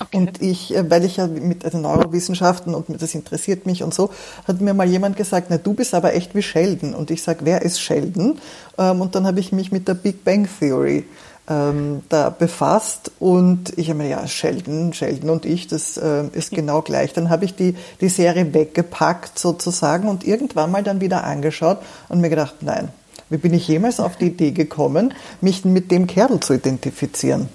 Okay. 0.00 0.18
Und 0.18 0.42
ich, 0.42 0.74
äh, 0.74 0.90
weil 0.90 1.04
ich 1.04 1.16
ja 1.16 1.26
mit 1.26 1.64
also 1.64 1.78
Neurowissenschaften 1.78 2.74
und 2.74 2.86
das 3.00 3.14
interessiert 3.14 3.64
mich 3.64 3.82
und 3.82 3.94
so, 3.94 4.10
hat 4.46 4.60
mir 4.60 4.74
mal 4.74 4.86
jemand 4.86 5.16
gesagt, 5.16 5.46
na 5.48 5.56
du 5.56 5.72
bist 5.72 5.94
aber 5.94 6.14
echt 6.14 6.34
wie 6.34 6.42
Sheldon. 6.42 6.94
Und 6.94 7.10
ich 7.10 7.22
sag, 7.22 7.38
wer 7.42 7.62
ist 7.62 7.80
Sheldon? 7.80 8.38
Ähm, 8.78 9.00
und 9.00 9.14
dann 9.14 9.26
habe 9.26 9.40
ich 9.40 9.52
mich 9.52 9.72
mit 9.72 9.88
der 9.88 9.94
Big 9.94 10.22
Bang 10.22 10.48
Theory 10.58 11.04
ähm, 11.48 12.02
da 12.08 12.30
befasst 12.30 13.12
und 13.20 13.78
ich 13.78 13.88
habe 13.88 13.98
mir, 13.98 14.08
ja, 14.08 14.26
Sheldon, 14.26 14.92
Sheldon 14.92 15.30
und 15.30 15.44
ich, 15.44 15.68
das 15.68 15.96
äh, 15.96 16.26
ist 16.32 16.50
genau 16.50 16.82
gleich. 16.82 17.12
Dann 17.12 17.30
habe 17.30 17.44
ich 17.44 17.54
die, 17.54 17.76
die 18.00 18.08
Serie 18.08 18.52
weggepackt 18.52 19.38
sozusagen 19.38 20.08
und 20.08 20.24
irgendwann 20.24 20.70
mal 20.70 20.82
dann 20.82 21.00
wieder 21.00 21.24
angeschaut 21.24 21.78
und 22.08 22.20
mir 22.20 22.30
gedacht, 22.30 22.56
nein, 22.62 22.88
wie 23.28 23.36
bin 23.36 23.54
ich 23.54 23.68
jemals 23.68 24.00
auf 24.00 24.16
die 24.16 24.26
Idee 24.26 24.50
gekommen, 24.52 25.14
mich 25.40 25.64
mit 25.64 25.90
dem 25.90 26.06
Kerl 26.06 26.40
zu 26.40 26.54
identifizieren? 26.54 27.48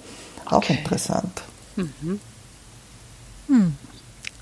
Auch 0.46 0.58
okay. 0.58 0.78
interessant. 0.78 1.42
Mhm. 1.76 2.20
Hm. 3.48 3.76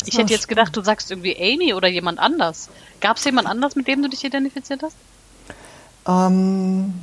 Ich 0.07 0.17
hätte 0.17 0.33
jetzt 0.33 0.49
gedacht, 0.49 0.77
du 0.77 0.83
sagst 0.83 1.11
irgendwie 1.11 1.37
Amy 1.37 1.75
oder 1.75 1.89
jemand 1.89 2.19
anders. 2.19 2.69
Gab 3.01 3.17
es 3.17 3.25
jemand 3.25 3.47
anders, 3.47 3.77
mit 3.77 3.87
dem 3.87 4.03
du 4.03 4.09
dich 4.09 4.25
identifiziert 4.25 4.83
hast? 4.83 4.97
Ähm, 6.07 6.95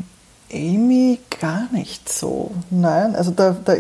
Amy 0.51 1.19
gar 1.41 1.67
nicht 1.71 2.10
so. 2.10 2.51
Nein, 2.69 3.15
also 3.15 3.31
da, 3.31 3.55
da 3.63 3.75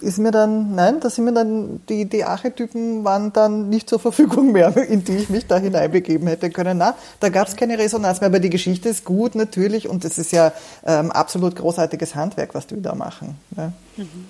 ist 0.00 0.18
mir 0.18 0.30
dann, 0.30 0.74
nein, 0.74 1.00
da 1.00 1.10
sind 1.10 1.24
mir 1.24 1.32
dann, 1.32 1.80
die, 1.88 2.04
die 2.04 2.24
Archetypen 2.24 3.04
waren 3.04 3.32
dann 3.32 3.68
nicht 3.68 3.88
zur 3.88 3.98
Verfügung 3.98 4.52
mehr, 4.52 4.76
in 4.76 5.04
die 5.04 5.16
ich 5.16 5.28
mich 5.28 5.46
da 5.46 5.58
hineinbegeben 5.58 6.28
hätte 6.28 6.50
können. 6.50 6.78
Na, 6.78 6.94
da 7.20 7.28
gab 7.28 7.48
es 7.48 7.56
keine 7.56 7.78
Resonanz 7.78 8.20
mehr, 8.20 8.28
aber 8.28 8.38
die 8.38 8.50
Geschichte 8.50 8.88
ist 8.88 9.04
gut 9.04 9.34
natürlich 9.34 9.88
und 9.88 10.04
es 10.04 10.18
ist 10.18 10.32
ja 10.32 10.52
ähm, 10.86 11.10
absolut 11.10 11.56
großartiges 11.56 12.14
Handwerk, 12.14 12.54
was 12.54 12.66
die 12.66 12.80
da 12.80 12.94
machen. 12.94 13.36
Ja. 13.56 13.72
Mhm. 13.96 14.28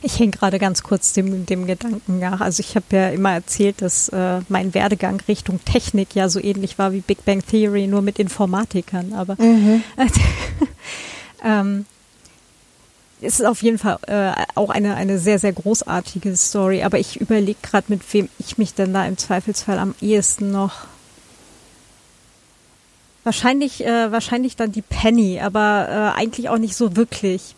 Ich 0.00 0.18
hänge 0.18 0.30
gerade 0.30 0.58
ganz 0.58 0.82
kurz 0.82 1.12
dem, 1.12 1.44
dem 1.44 1.66
Gedanken 1.66 2.20
nach. 2.20 2.40
Also 2.40 2.60
ich 2.60 2.76
habe 2.76 2.86
ja 2.92 3.08
immer 3.10 3.32
erzählt, 3.32 3.82
dass 3.82 4.08
äh, 4.10 4.40
mein 4.48 4.72
Werdegang 4.72 5.20
Richtung 5.26 5.58
Technik 5.64 6.14
ja 6.14 6.28
so 6.28 6.40
ähnlich 6.40 6.78
war 6.78 6.92
wie 6.92 7.00
Big 7.00 7.24
Bang 7.24 7.44
Theory, 7.44 7.88
nur 7.88 8.02
mit 8.02 8.18
Informatikern. 8.20 9.12
Aber 9.12 9.34
mhm. 9.42 9.82
äh, 9.96 10.06
ähm, 11.44 11.84
es 13.20 13.40
ist 13.40 13.46
auf 13.46 13.62
jeden 13.62 13.78
Fall 13.78 13.98
äh, 14.06 14.32
auch 14.54 14.70
eine, 14.70 14.94
eine 14.94 15.18
sehr, 15.18 15.40
sehr 15.40 15.52
großartige 15.52 16.36
Story. 16.36 16.84
Aber 16.84 17.00
ich 17.00 17.20
überlege 17.20 17.58
gerade, 17.60 17.86
mit 17.88 18.02
wem 18.14 18.28
ich 18.38 18.56
mich 18.56 18.74
denn 18.74 18.94
da 18.94 19.04
im 19.04 19.18
Zweifelsfall 19.18 19.78
am 19.78 19.94
ehesten 20.00 20.50
noch 20.50 20.86
Wahrscheinlich, 23.24 23.84
äh, 23.84 24.10
wahrscheinlich 24.10 24.56
dann 24.56 24.72
die 24.72 24.80
Penny, 24.80 25.38
aber 25.38 26.14
äh, 26.16 26.18
eigentlich 26.18 26.48
auch 26.48 26.56
nicht 26.56 26.74
so 26.74 26.96
wirklich. 26.96 27.54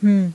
Hm 0.00 0.34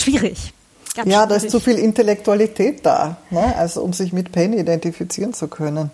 schwierig. 0.00 0.52
Ganz 0.94 1.10
ja, 1.10 1.22
schwierig. 1.24 1.28
da 1.28 1.46
ist 1.46 1.50
zu 1.50 1.60
viel 1.60 1.78
Intellektualität 1.78 2.84
da, 2.84 3.18
ne? 3.30 3.54
also 3.56 3.82
um 3.82 3.92
sich 3.92 4.12
mit 4.12 4.32
Penny 4.32 4.58
identifizieren 4.58 5.32
zu 5.32 5.48
können. 5.48 5.90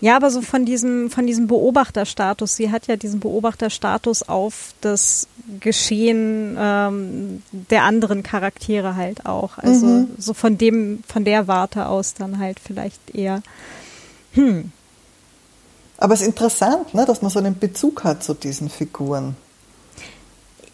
Ja, 0.00 0.16
aber 0.16 0.30
so 0.30 0.42
von 0.42 0.64
diesem, 0.64 1.10
von 1.10 1.26
diesem 1.26 1.46
Beobachterstatus. 1.46 2.56
Sie 2.56 2.70
hat 2.70 2.86
ja 2.86 2.96
diesen 2.96 3.20
Beobachterstatus 3.20 4.22
auf 4.22 4.74
das 4.80 5.28
Geschehen 5.60 6.56
ähm, 6.58 7.42
der 7.70 7.84
anderen 7.84 8.22
Charaktere 8.22 8.96
halt 8.96 9.26
auch. 9.26 9.58
Also 9.58 9.86
mhm. 9.86 10.08
so 10.18 10.34
von 10.34 10.58
dem, 10.58 11.02
von 11.06 11.24
der 11.24 11.48
Warte 11.48 11.86
aus 11.86 12.14
dann 12.14 12.38
halt 12.38 12.58
vielleicht 12.60 13.14
eher. 13.14 13.42
Hm. 14.32 14.72
Aber 15.98 16.14
es 16.14 16.20
ist 16.20 16.26
interessant, 16.26 16.94
ne, 16.94 17.04
dass 17.04 17.22
man 17.22 17.30
so 17.30 17.38
einen 17.38 17.58
Bezug 17.58 18.02
hat 18.02 18.24
zu 18.24 18.34
diesen 18.34 18.68
Figuren. 18.68 19.36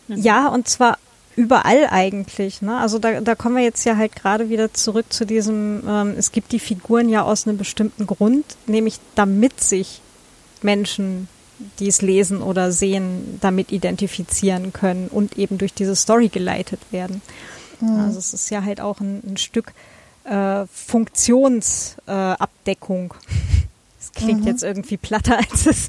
Ja, 0.08 0.48
und 0.48 0.68
zwar 0.68 0.97
überall 1.38 1.86
eigentlich. 1.88 2.60
Ne? 2.62 2.76
Also 2.76 2.98
da, 2.98 3.20
da 3.20 3.36
kommen 3.36 3.56
wir 3.56 3.62
jetzt 3.62 3.84
ja 3.84 3.96
halt 3.96 4.16
gerade 4.16 4.50
wieder 4.50 4.74
zurück 4.74 5.06
zu 5.10 5.24
diesem, 5.24 5.84
ähm, 5.88 6.14
es 6.18 6.32
gibt 6.32 6.50
die 6.50 6.58
Figuren 6.58 7.08
ja 7.08 7.22
aus 7.22 7.46
einem 7.46 7.56
bestimmten 7.56 8.08
Grund, 8.08 8.44
nämlich 8.66 8.98
damit 9.14 9.60
sich 9.60 10.00
Menschen, 10.62 11.28
die 11.78 11.86
es 11.86 12.02
lesen 12.02 12.42
oder 12.42 12.72
sehen, 12.72 13.38
damit 13.40 13.70
identifizieren 13.70 14.72
können 14.72 15.06
und 15.08 15.38
eben 15.38 15.58
durch 15.58 15.72
diese 15.72 15.94
Story 15.94 16.26
geleitet 16.28 16.80
werden. 16.90 17.22
Mhm. 17.80 18.00
Also 18.00 18.18
es 18.18 18.34
ist 18.34 18.50
ja 18.50 18.64
halt 18.64 18.80
auch 18.80 18.98
ein, 19.00 19.22
ein 19.24 19.36
Stück 19.36 19.72
äh, 20.24 20.66
Funktionsabdeckung. 20.66 23.14
Äh, 23.14 23.18
klingt 24.18 24.42
mhm. 24.42 24.46
jetzt 24.48 24.62
irgendwie 24.62 24.96
platter 24.96 25.38
als 25.50 25.66
es. 25.66 25.88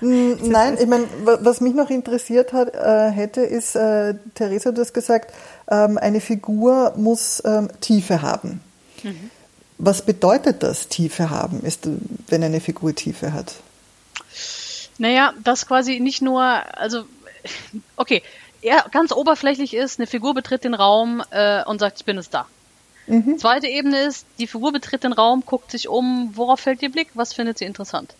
Nein, 0.00 0.76
ich 0.80 0.86
meine, 0.86 1.06
was 1.24 1.60
mich 1.60 1.74
noch 1.74 1.90
interessiert 1.90 2.52
hat, 2.52 2.74
äh, 2.74 3.10
hätte, 3.10 3.40
ist, 3.40 3.76
äh, 3.76 4.14
Theresa, 4.34 4.72
du 4.72 4.80
hast 4.80 4.92
gesagt, 4.92 5.32
ähm, 5.70 5.98
eine 5.98 6.20
Figur 6.20 6.92
muss 6.96 7.42
ähm, 7.44 7.68
Tiefe 7.80 8.22
haben. 8.22 8.60
Mhm. 9.02 9.30
Was 9.78 10.04
bedeutet 10.04 10.62
das, 10.62 10.88
Tiefe 10.88 11.30
haben, 11.30 11.62
ist, 11.62 11.88
wenn 12.28 12.44
eine 12.44 12.60
Figur 12.60 12.94
Tiefe 12.94 13.32
hat? 13.32 13.54
Naja, 14.98 15.32
das 15.42 15.66
quasi 15.66 15.98
nicht 15.98 16.22
nur, 16.22 16.42
also, 16.42 17.04
okay, 17.96 18.22
eher 18.60 18.84
ganz 18.92 19.10
oberflächlich 19.12 19.74
ist, 19.74 19.98
eine 19.98 20.06
Figur 20.06 20.34
betritt 20.34 20.64
den 20.64 20.74
Raum 20.74 21.22
äh, 21.30 21.64
und 21.64 21.80
sagt, 21.80 21.98
ich 21.98 22.04
bin 22.04 22.18
es 22.18 22.30
da. 22.30 22.46
Mhm. 23.06 23.38
Zweite 23.38 23.66
Ebene 23.66 24.00
ist, 24.00 24.26
die 24.38 24.46
Figur 24.46 24.72
betritt 24.72 25.04
den 25.04 25.12
Raum, 25.12 25.42
guckt 25.44 25.70
sich 25.70 25.88
um, 25.88 26.30
worauf 26.34 26.60
fällt 26.60 26.82
ihr 26.82 26.90
Blick, 26.90 27.08
was 27.14 27.32
findet 27.32 27.58
sie 27.58 27.64
interessant. 27.64 28.14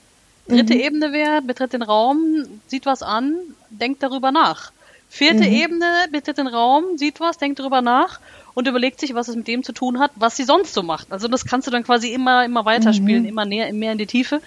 Dritte 0.48 0.74
mhm. 0.74 0.80
Ebene 0.80 1.12
wäre, 1.12 1.40
betritt 1.42 1.72
den 1.72 1.82
Raum, 1.82 2.46
sieht 2.66 2.86
was 2.86 3.02
an, 3.02 3.36
denkt 3.70 4.02
darüber 4.02 4.32
nach. 4.32 4.72
Vierte 5.08 5.44
mhm. 5.44 5.52
Ebene, 5.52 6.06
betritt 6.10 6.38
den 6.38 6.48
Raum, 6.48 6.96
sieht 6.96 7.20
was, 7.20 7.38
denkt 7.38 7.60
darüber 7.60 7.80
nach 7.80 8.18
und 8.54 8.66
überlegt 8.66 8.98
sich, 8.98 9.14
was 9.14 9.28
es 9.28 9.36
mit 9.36 9.46
dem 9.46 9.62
zu 9.62 9.72
tun 9.72 9.98
hat, 9.98 10.10
was 10.16 10.36
sie 10.36 10.44
sonst 10.44 10.74
so 10.74 10.82
macht. 10.82 11.12
Also 11.12 11.28
das 11.28 11.44
kannst 11.44 11.66
du 11.66 11.70
dann 11.70 11.84
quasi 11.84 12.12
immer, 12.12 12.44
immer 12.44 12.64
weiterspielen, 12.64 13.22
mhm. 13.22 13.28
immer 13.28 13.44
näher, 13.44 13.72
mehr 13.72 13.92
in 13.92 13.98
die 13.98 14.06
Tiefe. 14.06 14.40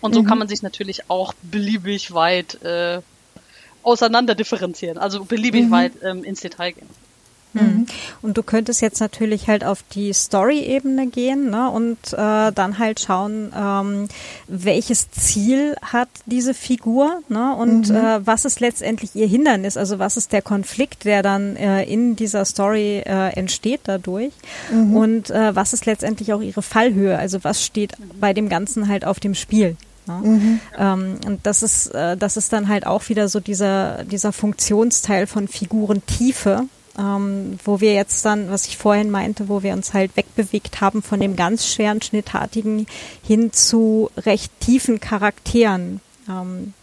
Und 0.00 0.14
so 0.14 0.22
kann 0.22 0.34
mhm. 0.34 0.40
man 0.40 0.48
sich 0.48 0.62
natürlich 0.62 1.10
auch 1.10 1.32
beliebig 1.42 2.12
weit 2.12 2.62
äh, 2.62 3.00
auseinander 3.82 4.34
differenzieren, 4.34 4.98
also 4.98 5.24
beliebig 5.24 5.66
mhm. 5.66 5.70
weit 5.70 5.92
ähm, 6.02 6.24
ins 6.24 6.40
Detail 6.40 6.72
gehen. 6.72 6.88
Mhm. 7.52 7.86
Und 8.22 8.36
du 8.36 8.42
könntest 8.42 8.80
jetzt 8.80 9.00
natürlich 9.00 9.48
halt 9.48 9.64
auf 9.64 9.82
die 9.92 10.12
Story-Ebene 10.12 11.08
gehen 11.08 11.50
ne, 11.50 11.70
und 11.70 11.98
äh, 12.12 12.52
dann 12.52 12.78
halt 12.78 13.00
schauen, 13.00 13.52
ähm, 13.56 14.08
welches 14.46 15.10
Ziel 15.10 15.76
hat 15.82 16.08
diese 16.26 16.54
Figur 16.54 17.20
ne, 17.28 17.54
und 17.56 17.88
mhm. 17.88 17.96
äh, 17.96 18.26
was 18.26 18.44
ist 18.44 18.60
letztendlich 18.60 19.14
ihr 19.14 19.26
Hindernis, 19.26 19.76
also 19.76 19.98
was 19.98 20.16
ist 20.16 20.32
der 20.32 20.42
Konflikt, 20.42 21.04
der 21.04 21.22
dann 21.22 21.56
äh, 21.56 21.82
in 21.84 22.16
dieser 22.16 22.44
Story 22.44 23.02
äh, 23.04 23.30
entsteht 23.34 23.80
dadurch 23.84 24.32
mhm. 24.72 24.96
und 24.96 25.30
äh, 25.30 25.54
was 25.54 25.72
ist 25.72 25.86
letztendlich 25.86 26.32
auch 26.32 26.40
ihre 26.40 26.62
Fallhöhe, 26.62 27.18
also 27.18 27.42
was 27.42 27.64
steht 27.64 27.92
bei 28.18 28.32
dem 28.32 28.48
Ganzen 28.48 28.88
halt 28.88 29.04
auf 29.04 29.20
dem 29.20 29.34
Spiel. 29.34 29.76
Ne? 30.06 30.20
Mhm. 30.22 30.60
Ähm, 30.78 31.16
und 31.26 31.46
das 31.46 31.62
ist, 31.62 31.88
äh, 31.88 32.16
das 32.16 32.36
ist 32.36 32.52
dann 32.52 32.68
halt 32.68 32.86
auch 32.86 33.08
wieder 33.08 33.28
so 33.28 33.40
dieser, 33.40 34.04
dieser 34.04 34.32
Funktionsteil 34.32 35.26
von 35.26 35.48
Figurentiefe, 35.48 36.64
ähm, 36.98 37.58
wo 37.64 37.80
wir 37.80 37.94
jetzt 37.94 38.24
dann, 38.24 38.50
was 38.50 38.66
ich 38.66 38.76
vorhin 38.76 39.10
meinte, 39.10 39.48
wo 39.48 39.62
wir 39.62 39.72
uns 39.72 39.94
halt 39.94 40.16
wegbewegt 40.16 40.80
haben 40.80 41.02
von 41.02 41.20
dem 41.20 41.36
ganz 41.36 41.66
schweren 41.66 42.02
Schnittartigen 42.02 42.86
hin 43.22 43.52
zu 43.52 44.10
recht 44.16 44.52
tiefen 44.60 45.00
Charakteren. 45.00 46.00
Ähm, 46.28 46.74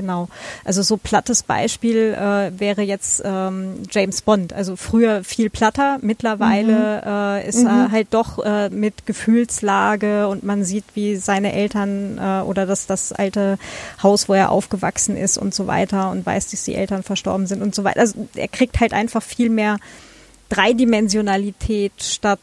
Genau. 0.00 0.28
Also 0.64 0.80
so 0.80 0.96
plattes 0.96 1.42
Beispiel 1.42 2.14
äh, 2.14 2.58
wäre 2.58 2.80
jetzt 2.80 3.20
ähm, 3.22 3.82
James 3.90 4.22
Bond. 4.22 4.54
Also 4.54 4.76
früher 4.76 5.24
viel 5.24 5.50
platter, 5.50 5.98
mittlerweile 6.00 7.02
mhm. 7.04 7.10
äh, 7.44 7.48
ist 7.48 7.58
mhm. 7.58 7.66
er 7.66 7.90
halt 7.90 8.08
doch 8.12 8.38
äh, 8.38 8.70
mit 8.70 9.04
Gefühlslage 9.04 10.26
und 10.28 10.42
man 10.42 10.64
sieht, 10.64 10.84
wie 10.94 11.16
seine 11.16 11.52
Eltern 11.52 12.16
äh, 12.16 12.40
oder 12.40 12.64
das, 12.64 12.86
das 12.86 13.12
alte 13.12 13.58
Haus, 14.02 14.26
wo 14.26 14.32
er 14.32 14.50
aufgewachsen 14.52 15.18
ist 15.18 15.36
und 15.36 15.54
so 15.54 15.66
weiter 15.66 16.10
und 16.10 16.24
weiß, 16.24 16.50
dass 16.50 16.64
die 16.64 16.76
Eltern 16.76 17.02
verstorben 17.02 17.46
sind 17.46 17.60
und 17.60 17.74
so 17.74 17.84
weiter. 17.84 18.00
Also 18.00 18.26
er 18.34 18.48
kriegt 18.48 18.80
halt 18.80 18.94
einfach 18.94 19.22
viel 19.22 19.50
mehr 19.50 19.76
Dreidimensionalität 20.48 21.92
statt 21.98 22.40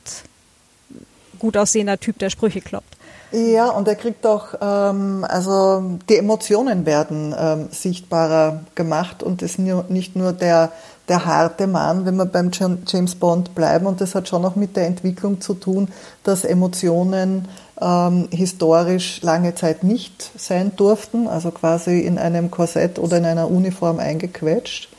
gut 1.40 1.58
aussehender 1.58 2.00
Typ, 2.00 2.20
der 2.20 2.30
Sprüche 2.30 2.62
kloppt. 2.62 2.97
Ja, 3.32 3.70
und 3.70 3.88
er 3.90 3.96
kriegt 3.96 4.26
auch, 4.26 4.54
ähm, 4.62 5.26
also 5.28 5.98
die 6.08 6.18
Emotionen 6.18 6.86
werden 6.86 7.36
ähm, 7.38 7.68
sichtbarer 7.72 8.62
gemacht 8.74 9.22
und 9.22 9.42
ist 9.42 9.60
nicht 9.60 10.16
nur 10.16 10.32
der, 10.32 10.72
der 11.10 11.26
harte 11.26 11.68
Mann, 11.68 12.06
wenn 12.06 12.16
wir 12.16 12.26
beim 12.26 12.52
James 12.52 13.16
Bond 13.16 13.54
bleiben. 13.54 13.86
Und 13.86 14.00
das 14.00 14.16
hat 14.16 14.30
schon 14.30 14.46
auch 14.46 14.56
mit 14.56 14.78
der 14.78 14.88
Entwicklung 14.88 15.42
zu 15.42 15.56
tun, 15.56 15.90
dass 16.24 16.46
Emotionen 16.46 17.50
ähm, 17.82 18.30
historisch 18.32 19.22
lange 19.24 19.56
Zeit 19.56 19.84
nicht 19.84 20.32
sein 20.38 20.72
durften, 20.78 21.28
also 21.28 21.52
quasi 21.52 22.00
in 22.00 22.18
einem 22.18 22.50
Korsett 22.50 22.98
oder 22.98 23.18
in 23.18 23.26
einer 23.26 23.52
Uniform 23.52 24.00
eingequetscht. 24.00 24.90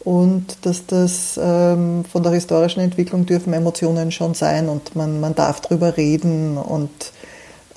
Und 0.00 0.66
dass 0.66 0.86
das 0.86 1.38
ähm, 1.40 2.04
von 2.10 2.22
der 2.24 2.32
historischen 2.32 2.80
Entwicklung 2.80 3.26
dürfen 3.26 3.52
Emotionen 3.52 4.10
schon 4.10 4.34
sein 4.34 4.68
und 4.68 4.96
man, 4.96 5.20
man 5.20 5.34
darf 5.34 5.60
drüber 5.60 5.96
reden 5.96 6.56
und 6.56 6.90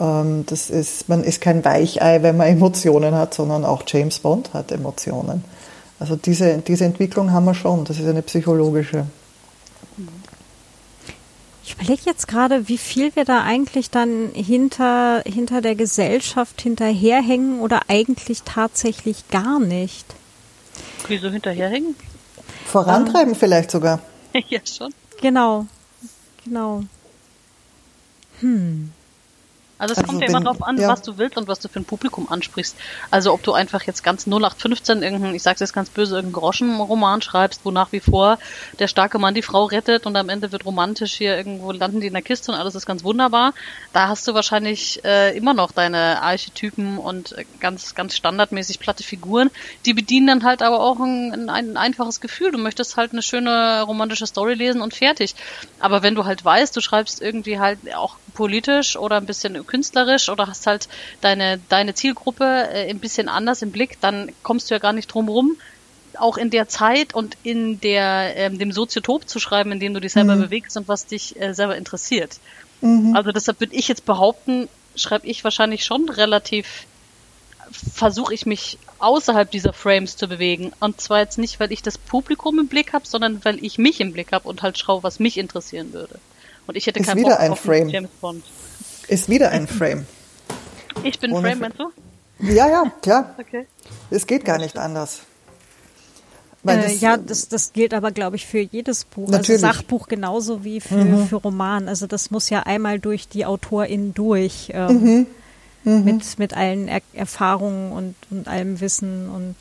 das 0.01 0.71
ist, 0.71 1.09
man 1.09 1.23
ist 1.23 1.41
kein 1.41 1.63
Weichei, 1.63 2.23
wenn 2.23 2.37
man 2.37 2.47
Emotionen 2.47 3.13
hat, 3.13 3.35
sondern 3.35 3.65
auch 3.65 3.83
James 3.85 4.17
Bond 4.19 4.51
hat 4.53 4.71
Emotionen. 4.71 5.43
Also 5.99 6.15
diese, 6.15 6.57
diese 6.57 6.85
Entwicklung 6.85 7.31
haben 7.31 7.45
wir 7.45 7.53
schon, 7.53 7.85
das 7.85 7.99
ist 7.99 8.07
eine 8.07 8.23
psychologische. 8.23 9.05
Ich 11.63 11.73
überlege 11.73 12.01
jetzt 12.05 12.27
gerade, 12.27 12.67
wie 12.67 12.79
viel 12.79 13.15
wir 13.15 13.25
da 13.25 13.43
eigentlich 13.43 13.91
dann 13.91 14.29
hinter, 14.33 15.21
hinter 15.27 15.61
der 15.61 15.75
Gesellschaft 15.75 16.59
hinterherhängen 16.61 17.59
oder 17.59 17.81
eigentlich 17.87 18.41
tatsächlich 18.41 19.29
gar 19.29 19.59
nicht. 19.59 20.07
Wieso 21.07 21.29
hinterherhängen? 21.29 21.95
Vorantreiben 22.65 23.33
ähm, 23.33 23.39
vielleicht 23.39 23.69
sogar. 23.69 23.99
ja, 24.49 24.59
schon. 24.65 24.91
Genau, 25.21 25.67
genau. 26.43 26.83
Hm. 28.39 28.91
Also 29.81 29.93
es 29.93 29.97
also 29.97 30.11
kommt 30.11 30.21
ja 30.21 30.27
immer 30.27 30.41
darauf 30.41 30.61
an, 30.61 30.77
ja. 30.77 30.89
was 30.89 31.01
du 31.01 31.17
willst 31.17 31.37
und 31.37 31.47
was 31.47 31.59
du 31.59 31.67
für 31.67 31.79
ein 31.79 31.85
Publikum 31.85 32.29
ansprichst. 32.29 32.75
Also 33.09 33.33
ob 33.33 33.41
du 33.41 33.53
einfach 33.53 33.81
jetzt 33.81 34.03
ganz 34.03 34.27
0815 34.27 35.01
irgendein, 35.01 35.33
ich 35.33 35.41
sag's 35.41 35.59
jetzt 35.59 35.73
ganz 35.73 35.89
böse, 35.89 36.17
irgendeinen 36.17 36.39
Groschenroman 36.39 37.23
schreibst, 37.23 37.61
wo 37.63 37.71
nach 37.71 37.91
wie 37.91 37.99
vor 37.99 38.37
der 38.77 38.87
starke 38.87 39.17
Mann 39.17 39.33
die 39.33 39.41
Frau 39.41 39.65
rettet 39.65 40.05
und 40.05 40.15
am 40.15 40.29
Ende 40.29 40.51
wird 40.51 40.65
romantisch 40.65 41.13
hier 41.13 41.35
irgendwo 41.35 41.71
landen 41.71 41.99
die 41.99 42.07
in 42.07 42.13
der 42.13 42.21
Kiste 42.21 42.51
und 42.51 42.59
alles 42.59 42.75
ist 42.75 42.85
ganz 42.85 43.03
wunderbar. 43.03 43.55
Da 43.91 44.07
hast 44.07 44.27
du 44.27 44.35
wahrscheinlich 44.35 45.03
äh, 45.03 45.35
immer 45.35 45.55
noch 45.55 45.71
deine 45.71 46.21
Archetypen 46.21 46.99
und 46.99 47.31
äh, 47.31 47.45
ganz, 47.59 47.95
ganz 47.95 48.15
standardmäßig 48.15 48.79
platte 48.79 49.01
Figuren. 49.01 49.49
Die 49.87 49.95
bedienen 49.95 50.27
dann 50.27 50.43
halt 50.43 50.61
aber 50.61 50.79
auch 50.79 50.99
ein, 50.99 51.49
ein 51.49 51.75
einfaches 51.75 52.21
Gefühl. 52.21 52.51
Du 52.51 52.59
möchtest 52.59 52.97
halt 52.97 53.13
eine 53.13 53.23
schöne 53.23 53.81
romantische 53.81 54.27
Story 54.27 54.53
lesen 54.53 54.81
und 54.81 54.93
fertig. 54.93 55.33
Aber 55.79 56.03
wenn 56.03 56.13
du 56.13 56.25
halt 56.25 56.45
weißt, 56.45 56.77
du 56.77 56.81
schreibst 56.81 57.19
irgendwie 57.19 57.59
halt 57.59 57.79
auch 57.95 58.17
politisch 58.35 58.95
oder 58.95 59.17
ein 59.17 59.25
bisschen 59.25 59.55
künstlerisch 59.71 60.29
oder 60.29 60.47
hast 60.47 60.67
halt 60.67 60.89
deine, 61.21 61.59
deine 61.69 61.93
Zielgruppe 61.95 62.43
äh, 62.43 62.89
ein 62.89 62.99
bisschen 62.99 63.29
anders 63.29 63.61
im 63.61 63.71
Blick, 63.71 63.99
dann 64.01 64.31
kommst 64.43 64.69
du 64.69 64.75
ja 64.75 64.79
gar 64.79 64.93
nicht 64.93 65.07
drum 65.07 65.29
rum, 65.29 65.57
auch 66.17 66.37
in 66.37 66.49
der 66.49 66.67
Zeit 66.67 67.13
und 67.13 67.37
in 67.43 67.79
der, 67.79 68.35
ähm, 68.35 68.59
dem 68.59 68.71
Soziotop 68.71 69.27
zu 69.27 69.39
schreiben, 69.39 69.71
in 69.71 69.79
dem 69.79 69.93
du 69.93 70.01
dich 70.01 70.13
selber 70.13 70.35
mhm. 70.35 70.41
bewegst 70.41 70.75
und 70.77 70.87
was 70.87 71.05
dich 71.05 71.39
äh, 71.39 71.53
selber 71.53 71.77
interessiert. 71.77 72.37
Mhm. 72.81 73.15
Also 73.15 73.31
deshalb 73.31 73.59
würde 73.59 73.75
ich 73.75 73.87
jetzt 73.87 74.05
behaupten, 74.05 74.67
schreibe 74.95 75.25
ich 75.27 75.43
wahrscheinlich 75.43 75.85
schon 75.85 76.09
relativ, 76.09 76.85
versuche 77.71 78.33
ich 78.33 78.45
mich 78.45 78.77
außerhalb 78.99 79.49
dieser 79.49 79.71
Frames 79.71 80.17
zu 80.17 80.27
bewegen. 80.27 80.73
Und 80.81 80.99
zwar 80.99 81.19
jetzt 81.19 81.37
nicht, 81.37 81.59
weil 81.61 81.71
ich 81.71 81.81
das 81.81 81.97
Publikum 81.97 82.59
im 82.59 82.67
Blick 82.67 82.91
habe, 82.91 83.07
sondern 83.07 83.43
weil 83.45 83.63
ich 83.63 83.77
mich 83.77 84.01
im 84.01 84.11
Blick 84.11 84.33
habe 84.33 84.49
und 84.49 84.61
halt 84.61 84.77
schaue, 84.77 85.03
was 85.03 85.19
mich 85.19 85.37
interessieren 85.37 85.93
würde. 85.93 86.19
Und 86.67 86.75
ich 86.75 86.87
hätte 86.87 87.01
keinen 87.01 87.23
Bock 87.23 87.57
Frame. 87.57 87.89
James 87.89 88.11
Bond. 88.19 88.43
Ist 89.11 89.27
wieder 89.27 89.49
ein 89.49 89.67
Frame. 89.67 90.05
Ich 91.03 91.19
bin 91.19 91.33
Ohne 91.33 91.49
Frame, 91.49 91.59
meinst 91.59 91.79
du? 91.79 91.91
Ja, 92.39 92.69
ja, 92.69 92.93
klar. 93.01 93.35
Okay. 93.37 93.67
Es 94.09 94.25
geht 94.25 94.45
gar 94.45 94.57
nicht 94.57 94.77
anders. 94.77 95.23
Äh, 96.65 96.81
das, 96.81 97.01
ja, 97.01 97.17
das, 97.17 97.49
das 97.49 97.73
gilt 97.73 97.93
aber, 97.93 98.11
glaube 98.11 98.37
ich, 98.37 98.45
für 98.45 98.59
jedes 98.59 99.03
Buch. 99.03 99.23
Also 99.23 99.37
natürlich. 99.37 99.63
Also 99.65 99.79
Sachbuch 99.79 100.07
genauso 100.07 100.63
wie 100.63 100.79
für, 100.79 100.95
mhm. 100.95 101.27
für 101.27 101.35
Roman. 101.35 101.89
Also 101.89 102.07
das 102.07 102.31
muss 102.31 102.49
ja 102.49 102.61
einmal 102.63 102.99
durch 102.99 103.27
die 103.27 103.45
Autorin 103.45 104.13
durch. 104.13 104.71
Ähm, 104.73 105.01
mhm. 105.03 105.27
Mhm. 105.83 106.03
Mit, 106.05 106.39
mit 106.39 106.55
allen 106.55 106.87
er 106.87 107.01
Erfahrungen 107.11 107.91
und, 107.91 108.15
und 108.29 108.47
allem 108.47 108.79
Wissen 108.79 109.29
und 109.29 109.55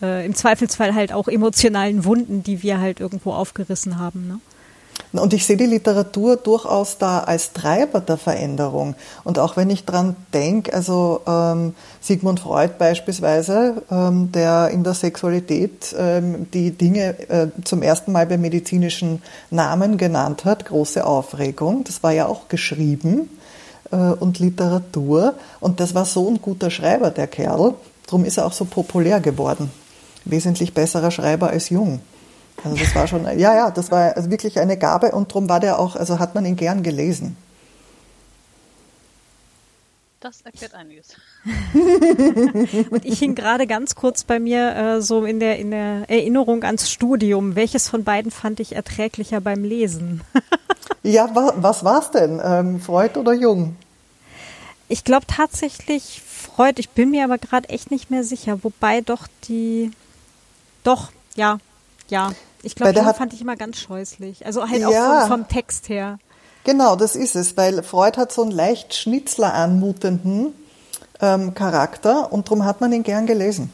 äh, 0.00 0.24
im 0.24 0.34
Zweifelsfall 0.34 0.94
halt 0.94 1.12
auch 1.12 1.28
emotionalen 1.28 2.06
Wunden, 2.06 2.42
die 2.42 2.62
wir 2.62 2.80
halt 2.80 2.98
irgendwo 3.00 3.34
aufgerissen 3.34 3.98
haben. 3.98 4.26
Ne? 4.26 4.40
Und 5.12 5.32
ich 5.32 5.46
sehe 5.46 5.56
die 5.56 5.66
Literatur 5.66 6.36
durchaus 6.36 6.98
da 6.98 7.20
als 7.20 7.52
Treiber 7.52 8.00
der 8.00 8.16
Veränderung. 8.16 8.96
Und 9.22 9.38
auch 9.38 9.56
wenn 9.56 9.70
ich 9.70 9.84
dran 9.84 10.16
denke, 10.32 10.72
also 10.74 11.20
ähm, 11.26 11.74
Sigmund 12.00 12.40
Freud 12.40 12.74
beispielsweise, 12.78 13.82
ähm, 13.90 14.32
der 14.32 14.70
in 14.70 14.82
der 14.82 14.94
Sexualität 14.94 15.94
ähm, 15.96 16.50
die 16.52 16.72
Dinge 16.72 17.16
äh, 17.28 17.46
zum 17.62 17.82
ersten 17.82 18.10
Mal 18.10 18.26
bei 18.26 18.38
medizinischen 18.38 19.22
Namen 19.50 19.98
genannt 19.98 20.44
hat, 20.44 20.64
große 20.64 21.06
Aufregung, 21.06 21.84
das 21.84 22.02
war 22.02 22.10
ja 22.10 22.26
auch 22.26 22.48
geschrieben 22.48 23.30
äh, 23.92 23.96
und 23.96 24.40
Literatur. 24.40 25.34
Und 25.60 25.78
das 25.78 25.94
war 25.94 26.06
so 26.06 26.28
ein 26.28 26.42
guter 26.42 26.70
Schreiber, 26.70 27.10
der 27.10 27.28
Kerl. 27.28 27.74
Darum 28.06 28.24
ist 28.24 28.36
er 28.36 28.46
auch 28.46 28.52
so 28.52 28.64
populär 28.64 29.20
geworden. 29.20 29.70
Wesentlich 30.24 30.74
besserer 30.74 31.12
Schreiber 31.12 31.50
als 31.50 31.68
Jung. 31.68 32.00
Also 32.64 32.76
das 32.76 32.94
war 32.94 33.06
schon, 33.06 33.24
ja, 33.38 33.54
ja, 33.54 33.70
das 33.70 33.90
war 33.90 34.16
also 34.16 34.30
wirklich 34.30 34.58
eine 34.58 34.78
Gabe 34.78 35.12
und 35.12 35.30
darum 35.30 35.48
war 35.48 35.60
der 35.60 35.78
auch, 35.78 35.96
also 35.96 36.18
hat 36.18 36.34
man 36.34 36.46
ihn 36.46 36.56
gern 36.56 36.82
gelesen. 36.82 37.36
Das 40.24 40.40
erklärt 40.40 40.72
einiges. 40.72 41.08
und 42.90 43.04
ich 43.04 43.18
hing 43.18 43.34
gerade 43.34 43.66
ganz 43.66 43.94
kurz 43.94 44.24
bei 44.24 44.40
mir 44.40 44.74
äh, 44.74 45.02
so 45.02 45.26
in 45.26 45.38
der, 45.38 45.58
in 45.58 45.70
der 45.70 46.08
Erinnerung 46.08 46.64
ans 46.64 46.90
Studium. 46.90 47.56
Welches 47.56 47.90
von 47.90 48.04
beiden 48.04 48.30
fand 48.30 48.58
ich 48.58 48.74
erträglicher 48.74 49.42
beim 49.42 49.64
Lesen? 49.64 50.22
ja, 51.02 51.34
wa 51.34 51.52
was 51.58 51.84
war's 51.84 52.10
denn? 52.10 52.40
Ähm, 52.42 52.80
Freud 52.80 53.18
oder 53.18 53.34
Jung? 53.34 53.76
Ich 54.88 55.04
glaube 55.04 55.26
tatsächlich 55.26 56.22
Freud. 56.26 56.80
Ich 56.80 56.88
bin 56.88 57.10
mir 57.10 57.24
aber 57.24 57.36
gerade 57.36 57.68
echt 57.68 57.90
nicht 57.90 58.10
mehr 58.10 58.24
sicher. 58.24 58.64
Wobei 58.64 59.02
doch 59.02 59.26
die, 59.46 59.90
doch, 60.84 61.12
ja, 61.36 61.58
ja, 62.08 62.32
ich 62.64 62.74
glaube, 62.74 62.92
den 62.92 63.14
fand 63.14 63.32
ich 63.32 63.40
immer 63.40 63.56
ganz 63.56 63.78
scheußlich. 63.78 64.46
Also 64.46 64.68
halt 64.68 64.80
ja, 64.80 64.88
auch 64.88 65.28
vom, 65.28 65.40
vom, 65.40 65.48
Text 65.48 65.88
her. 65.88 66.18
Genau, 66.64 66.96
das 66.96 67.14
ist 67.14 67.36
es, 67.36 67.56
weil 67.56 67.82
Freud 67.82 68.16
hat 68.16 68.32
so 68.32 68.42
einen 68.42 68.50
leicht 68.50 68.94
Schnitzler 68.94 69.54
anmutenden 69.54 70.54
ähm, 71.20 71.54
Charakter 71.54 72.32
und 72.32 72.46
darum 72.48 72.64
hat 72.64 72.80
man 72.80 72.92
ihn 72.92 73.02
gern 73.02 73.26
gelesen. 73.26 73.70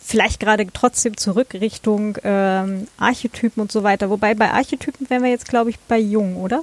Vielleicht 0.00 0.38
gerade 0.38 0.66
trotzdem 0.72 1.16
zurück 1.16 1.54
Richtung 1.54 2.18
ähm, 2.24 2.88
Archetypen 2.98 3.62
und 3.62 3.72
so 3.72 3.82
weiter. 3.82 4.10
Wobei 4.10 4.34
bei 4.34 4.50
Archetypen 4.50 5.08
wären 5.08 5.22
wir 5.22 5.30
jetzt, 5.30 5.48
glaube 5.48 5.70
ich, 5.70 5.78
bei 5.80 5.98
Jung, 5.98 6.36
oder? 6.36 6.60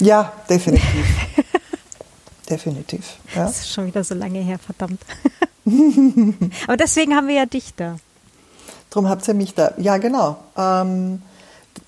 Ja, 0.00 0.32
definitiv. 0.50 1.06
definitiv. 2.50 3.16
Ja. 3.34 3.46
Das 3.46 3.60
ist 3.60 3.72
schon 3.72 3.86
wieder 3.86 4.04
so 4.04 4.14
lange 4.14 4.40
her, 4.40 4.58
verdammt. 4.58 5.00
Aber 6.66 6.76
deswegen 6.76 7.16
haben 7.16 7.26
wir 7.26 7.36
ja 7.36 7.46
Dichter. 7.46 7.98
Darum 8.94 9.08
habt 9.08 9.26
ihr 9.26 9.34
mich 9.34 9.54
da, 9.54 9.72
ja 9.76 9.96
genau, 9.96 10.36
ähm, 10.56 11.20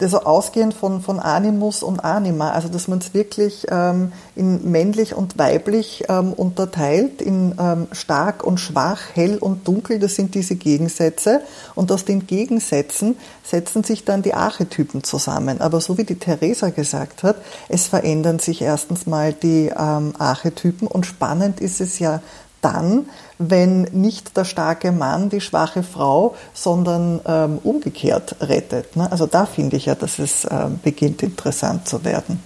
also 0.01 0.23
ausgehend 0.25 0.75
von, 0.75 1.01
von 1.01 1.21
Animus 1.21 1.85
und 1.85 2.01
Anima, 2.01 2.51
also 2.51 2.69
dass 2.69 2.89
man 2.89 2.99
es 2.99 3.15
wirklich 3.15 3.65
ähm, 3.71 4.13
in 4.35 4.73
männlich 4.73 5.15
und 5.15 5.39
weiblich 5.39 6.03
ähm, 6.09 6.33
unterteilt, 6.33 7.23
in 7.23 7.55
ähm, 7.61 7.87
stark 7.93 8.43
und 8.43 8.59
schwach, 8.59 9.01
hell 9.15 9.39
und 9.39 9.69
dunkel, 9.69 10.01
das 10.01 10.17
sind 10.17 10.35
diese 10.35 10.57
Gegensätze. 10.57 11.43
Und 11.77 11.93
aus 11.93 12.05
den 12.05 12.27
Gegensätzen 12.27 13.17
setzen 13.45 13.85
sich 13.85 14.05
dann 14.05 14.23
die 14.23 14.35
Archetypen 14.35 15.05
zusammen. 15.05 15.61
Aber 15.61 15.81
so 15.81 15.97
wie 15.99 16.05
die 16.05 16.19
Theresa 16.19 16.71
gesagt 16.71 17.23
hat, 17.23 17.37
es 17.69 17.87
verändern 17.87 18.41
sich 18.41 18.63
erstens 18.63 19.07
mal 19.07 19.33
die 19.33 19.69
ähm, 19.79 20.15
Archetypen 20.19 20.89
und 20.89 21.07
spannend 21.07 21.61
ist 21.61 21.81
es 21.81 22.01
ja 22.01 22.21
dann, 22.61 23.07
wenn 23.39 23.83
nicht 23.83 24.37
der 24.37 24.45
starke 24.45 24.93
Mann 24.93 25.29
die 25.29 25.41
schwache 25.41 25.83
Frau, 25.83 26.35
sondern 26.55 27.21
ähm, 27.27 27.59
umgekehrt 27.63 28.37
rettet. 28.41 28.97
Ne? 28.97 29.11
Also 29.11 29.27
da 29.27 29.47
finde 29.47 29.77
ich 29.77 29.87
ja, 29.87 29.95
dass 29.95 30.19
es 30.19 30.47
ähm, 30.51 30.81
beginnt 30.83 31.23
interessant 31.23 31.87
zu 31.87 32.05
werden. 32.05 32.43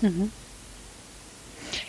Mhm. 0.00 0.32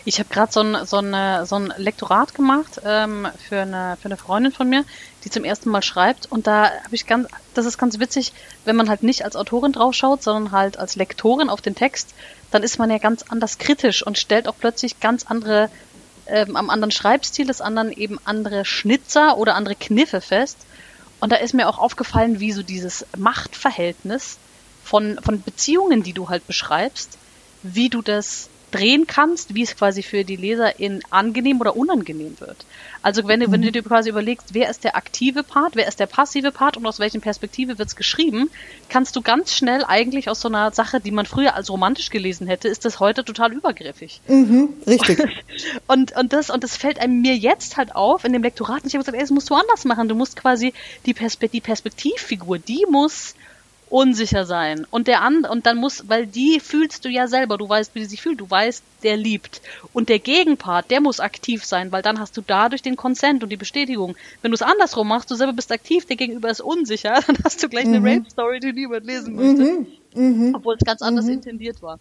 Ich 0.06 0.18
habe 0.18 0.28
gerade 0.28 0.52
so 0.52 0.60
ein, 0.60 0.86
so, 0.86 0.98
ein, 0.98 1.46
so 1.46 1.56
ein 1.56 1.72
Lektorat 1.76 2.34
gemacht 2.34 2.80
ähm, 2.84 3.26
für, 3.48 3.60
eine, 3.60 3.96
für 4.00 4.06
eine 4.06 4.16
Freundin 4.16 4.52
von 4.52 4.68
mir, 4.68 4.84
die 5.24 5.30
zum 5.30 5.44
ersten 5.44 5.70
Mal 5.70 5.82
schreibt. 5.82 6.30
Und 6.30 6.46
da 6.46 6.64
habe 6.64 6.94
ich 6.94 7.06
ganz, 7.06 7.28
das 7.54 7.66
ist 7.66 7.78
ganz 7.78 7.98
witzig, 7.98 8.32
wenn 8.64 8.76
man 8.76 8.88
halt 8.88 9.02
nicht 9.02 9.24
als 9.24 9.36
Autorin 9.36 9.72
draufschaut, 9.72 10.22
sondern 10.22 10.52
halt 10.52 10.78
als 10.78 10.96
Lektorin 10.96 11.48
auf 11.48 11.60
den 11.60 11.74
Text, 11.74 12.14
dann 12.50 12.62
ist 12.62 12.78
man 12.78 12.90
ja 12.90 12.98
ganz 12.98 13.24
anders 13.28 13.58
kritisch 13.58 14.06
und 14.06 14.18
stellt 14.18 14.46
auch 14.46 14.54
plötzlich 14.58 15.00
ganz 15.00 15.24
andere 15.26 15.70
ähm, 16.26 16.56
am 16.56 16.70
anderen 16.70 16.90
Schreibstil 16.90 17.46
des 17.46 17.60
anderen 17.60 17.92
eben 17.92 18.18
andere 18.24 18.64
Schnitzer 18.64 19.36
oder 19.36 19.54
andere 19.54 19.74
Kniffe 19.74 20.20
fest. 20.20 20.58
Und 21.20 21.32
da 21.32 21.36
ist 21.36 21.54
mir 21.54 21.68
auch 21.68 21.78
aufgefallen, 21.78 22.40
wie 22.40 22.52
so 22.52 22.62
dieses 22.62 23.06
Machtverhältnis 23.16 24.38
von, 24.84 25.18
von 25.22 25.42
Beziehungen, 25.42 26.02
die 26.02 26.12
du 26.12 26.28
halt 26.28 26.46
beschreibst, 26.46 27.18
wie 27.62 27.88
du 27.88 28.02
das 28.02 28.48
drehen 28.74 29.06
kannst, 29.06 29.54
wie 29.54 29.62
es 29.62 29.76
quasi 29.76 30.02
für 30.02 30.24
die 30.24 30.36
Leserin 30.36 31.00
angenehm 31.10 31.60
oder 31.60 31.76
unangenehm 31.76 32.38
wird. 32.40 32.66
Also 33.02 33.28
wenn 33.28 33.40
du, 33.40 33.52
wenn 33.52 33.62
du 33.62 33.68
mhm. 33.68 33.72
dir 33.72 33.82
quasi 33.82 34.08
überlegst, 34.08 34.54
wer 34.54 34.68
ist 34.68 34.82
der 34.82 34.96
aktive 34.96 35.42
Part, 35.42 35.76
wer 35.76 35.86
ist 35.86 36.00
der 36.00 36.06
passive 36.06 36.50
Part 36.50 36.76
und 36.76 36.86
aus 36.86 36.98
welchen 36.98 37.20
Perspektive 37.20 37.78
wird's 37.78 37.94
geschrieben, 37.96 38.50
kannst 38.88 39.14
du 39.14 39.22
ganz 39.22 39.54
schnell 39.54 39.84
eigentlich 39.84 40.28
aus 40.28 40.40
so 40.40 40.48
einer 40.48 40.72
Sache, 40.72 41.00
die 41.00 41.12
man 41.12 41.26
früher 41.26 41.54
als 41.54 41.70
romantisch 41.70 42.10
gelesen 42.10 42.46
hätte, 42.48 42.66
ist 42.66 42.84
das 42.84 42.98
heute 42.98 43.24
total 43.24 43.52
übergriffig. 43.52 44.20
Mhm, 44.26 44.70
richtig. 44.86 45.22
Und, 45.86 46.16
und, 46.16 46.32
das, 46.32 46.50
und 46.50 46.64
das 46.64 46.76
fällt 46.76 46.98
einem 46.98 47.20
mir 47.20 47.36
jetzt 47.36 47.76
halt 47.76 47.94
auf 47.94 48.24
in 48.24 48.32
dem 48.32 48.42
Lektorat. 48.42 48.82
Und 48.82 48.86
ich 48.88 48.94
habe 48.94 49.04
gesagt, 49.04 49.16
ey, 49.16 49.20
das 49.20 49.30
musst 49.30 49.50
du 49.50 49.54
anders 49.54 49.84
machen. 49.84 50.08
Du 50.08 50.14
musst 50.14 50.36
quasi 50.36 50.72
die, 51.06 51.14
Perspe 51.14 51.48
die 51.48 51.60
Perspektivfigur, 51.60 52.58
die 52.58 52.84
muss 52.90 53.34
unsicher 53.94 54.44
sein. 54.44 54.88
Und 54.90 55.06
der 55.06 55.22
andere, 55.22 55.52
und 55.52 55.66
dann 55.66 55.76
muss, 55.76 56.08
weil 56.08 56.26
die 56.26 56.58
fühlst 56.58 57.04
du 57.04 57.08
ja 57.08 57.28
selber, 57.28 57.58
du 57.58 57.68
weißt, 57.68 57.94
wie 57.94 58.00
sie 58.00 58.10
sich 58.10 58.22
fühlt, 58.22 58.40
du 58.40 58.50
weißt, 58.50 58.82
der 59.04 59.16
liebt. 59.16 59.62
Und 59.92 60.08
der 60.08 60.18
Gegenpart, 60.18 60.90
der 60.90 61.00
muss 61.00 61.20
aktiv 61.20 61.64
sein, 61.64 61.92
weil 61.92 62.02
dann 62.02 62.18
hast 62.18 62.36
du 62.36 62.42
dadurch 62.44 62.82
den 62.82 62.96
Consent 62.96 63.44
und 63.44 63.50
die 63.50 63.56
Bestätigung. 63.56 64.16
Wenn 64.42 64.50
du 64.50 64.56
es 64.56 64.62
andersrum 64.62 65.06
machst, 65.06 65.30
du 65.30 65.36
selber 65.36 65.52
bist 65.52 65.70
aktiv, 65.70 66.06
der 66.06 66.16
Gegenüber 66.16 66.50
ist 66.50 66.60
unsicher, 66.60 67.20
dann 67.26 67.38
hast 67.44 67.62
du 67.62 67.68
gleich 67.68 67.86
mhm. 67.86 67.94
eine 67.94 68.16
Rape-Story, 68.16 68.58
die 68.58 68.72
niemand 68.72 69.06
lesen 69.06 69.36
möchte. 69.36 69.62
Mhm. 69.62 70.48
Mhm. 70.48 70.54
Obwohl 70.56 70.74
es 70.74 70.84
ganz 70.84 71.00
anders 71.00 71.26
mhm. 71.26 71.34
intendiert 71.34 71.80
war. 71.80 72.00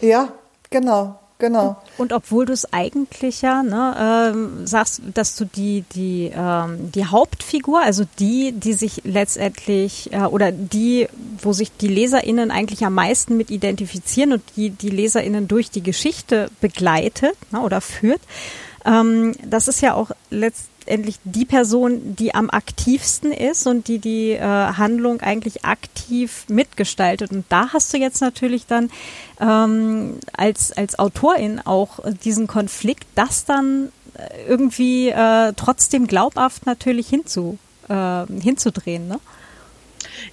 Ja, 0.00 0.32
genau. 0.70 1.20
Genau. 1.38 1.76
Und, 1.98 2.10
und 2.10 2.12
obwohl 2.14 2.46
du 2.46 2.54
es 2.54 2.72
eigentlich 2.72 3.42
ja 3.42 3.62
ne, 3.62 4.32
ähm, 4.32 4.66
sagst, 4.66 5.02
dass 5.12 5.36
du 5.36 5.44
die 5.44 5.84
die 5.92 6.32
ähm, 6.34 6.90
die 6.92 7.04
Hauptfigur, 7.04 7.82
also 7.82 8.04
die, 8.18 8.52
die 8.52 8.72
sich 8.72 9.02
letztendlich 9.04 10.12
äh, 10.14 10.20
oder 10.20 10.50
die, 10.50 11.08
wo 11.42 11.52
sich 11.52 11.76
die 11.76 11.88
Leserinnen 11.88 12.50
eigentlich 12.50 12.86
am 12.86 12.94
meisten 12.94 13.36
mit 13.36 13.50
identifizieren 13.50 14.32
und 14.32 14.42
die 14.56 14.70
die 14.70 14.88
Leserinnen 14.88 15.46
durch 15.46 15.70
die 15.70 15.82
Geschichte 15.82 16.50
begleitet 16.62 17.36
ne, 17.50 17.60
oder 17.60 17.82
führt, 17.82 18.20
ähm, 18.86 19.34
das 19.44 19.68
ist 19.68 19.82
ja 19.82 19.92
auch 19.92 20.12
letztendlich 20.30 20.75
letztendlich 20.86 21.18
die 21.24 21.44
Person, 21.44 22.14
die 22.14 22.34
am 22.34 22.48
aktivsten 22.48 23.32
ist 23.32 23.66
und 23.66 23.88
die 23.88 23.98
die 23.98 24.32
äh, 24.32 24.40
Handlung 24.40 25.20
eigentlich 25.20 25.64
aktiv 25.64 26.44
mitgestaltet. 26.48 27.32
Und 27.32 27.44
da 27.48 27.72
hast 27.72 27.92
du 27.92 27.98
jetzt 27.98 28.20
natürlich 28.20 28.66
dann 28.66 28.90
ähm, 29.40 30.18
als, 30.32 30.72
als 30.72 30.98
Autorin 30.98 31.60
auch 31.60 31.98
diesen 32.24 32.46
Konflikt, 32.46 33.06
das 33.16 33.44
dann 33.44 33.90
äh, 34.14 34.48
irgendwie 34.48 35.08
äh, 35.08 35.52
trotzdem 35.56 36.06
glaubhaft 36.06 36.66
natürlich 36.66 37.08
hinzu, 37.08 37.58
äh, 37.88 38.24
hinzudrehen. 38.40 39.08
Ne? 39.08 39.18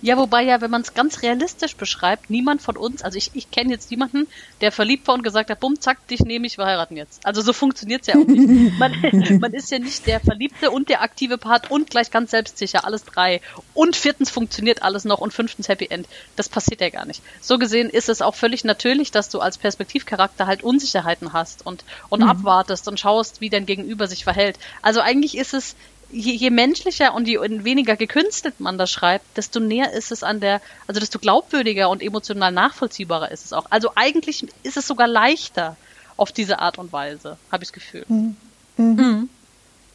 Ja, 0.02 0.17
wobei 0.17 0.43
ja, 0.43 0.62
wenn 0.62 0.71
man 0.71 0.82
es 0.82 0.93
ganz 0.93 1.21
realistisch 1.21 1.76
beschreibt, 1.76 2.30
niemand 2.30 2.62
von 2.62 2.78
uns, 2.78 3.02
also 3.02 3.17
ich, 3.17 3.32
ich 3.34 3.52
kenne 3.52 3.71
jetzt 3.71 3.91
niemanden, 3.91 4.28
der 4.62 4.71
verliebt 4.71 5.08
war 5.08 5.15
und 5.15 5.23
gesagt 5.23 5.49
hat, 5.49 5.60
bumm, 5.60 5.80
zack, 5.80 6.08
dich 6.08 6.21
nehme 6.21 6.47
ich, 6.47 6.58
wir 6.58 6.65
heiraten 6.65 6.97
jetzt. 6.97 7.26
Also 7.26 7.41
so 7.41 7.54
funktioniert's 7.54 8.08
ja 8.08 8.15
auch 8.15 8.26
nicht. 8.26 8.43
Man, 8.80 9.39
man 9.39 9.54
ist 9.54 9.71
ja 9.71 9.80
nicht 9.80 10.08
der 10.08 10.19
Verliebte 10.19 10.71
und 10.71 10.89
der 10.89 11.02
aktive 11.02 11.38
Part 11.38 11.69
und 11.71 11.89
gleich 11.89 12.12
ganz 12.12 12.32
selbstsicher, 12.32 12.86
alles 12.86 13.06
drei. 13.06 13.41
Und 13.73 13.95
viertens 13.95 14.30
funktioniert 14.30 14.82
alles 14.82 15.06
noch 15.06 15.19
und 15.19 15.34
fünftens 15.34 15.67
Happy 15.67 15.88
End. 15.89 16.08
Das 16.36 16.49
passiert 16.49 16.82
ja 16.82 16.89
gar 16.89 17.06
nicht. 17.06 17.21
So 17.41 17.58
gesehen 17.58 17.89
ist 17.89 18.10
es 18.10 18.21
auch 18.21 18.36
völlig 18.36 18.63
natürlich, 18.63 19.12
dass 19.12 19.30
du 19.30 19.39
als 19.39 19.58
Perspektivcharakter 19.58 20.47
halt 20.47 20.63
Unsicherheiten 20.63 21.34
hast 21.34 21.65
und, 21.65 21.84
und 22.10 22.21
mhm. 22.21 22.30
abwartest 22.30 22.88
und 22.88 22.99
schaust, 22.99 23.41
wie 23.41 23.49
dein 23.49 23.65
Gegenüber 23.65 24.08
sich 24.08 24.23
verhält. 24.23 24.58
Also 24.82 25.02
eigentlich 25.02 25.38
ist 25.38 25.54
es 25.54 25.76
je, 26.13 26.36
je 26.36 26.49
menschlicher 26.49 27.13
und 27.13 27.28
je 27.28 27.39
weniger 27.63 27.95
gekünstelt 27.95 28.60
man 28.60 28.78
das 28.78 28.91
schreibt, 28.91 29.26
desto 29.36 29.60
näher 29.60 29.91
ist 29.91 30.12
es 30.12 30.23
an 30.23 30.39
der, 30.39 30.62
also 30.88 30.99
desto 30.99 31.19
glaubwürdiger 31.19 31.89
und 31.89 32.02
emotional 32.02 32.52
nachvollziehbarer 32.52 33.32
ist 33.32 33.45
es 33.45 33.54
auch. 33.54 33.65
Also 33.69 33.91
eigentlich 33.95 34.45
ist 34.63 34.78
es 34.78 34.88
sogar 34.88 35.08
leichter 35.08 35.76
auf 36.15 36.32
diese 36.32 36.60
Art 36.60 36.78
und 36.78 36.93
Weise, 36.93 37.38
habe 37.52 37.63
ich 37.63 37.69
das 37.69 37.73
Gefühl. 37.73 38.06
Mhm. 38.08 38.36
Mhm. 38.78 38.95
Mhm. 38.95 39.30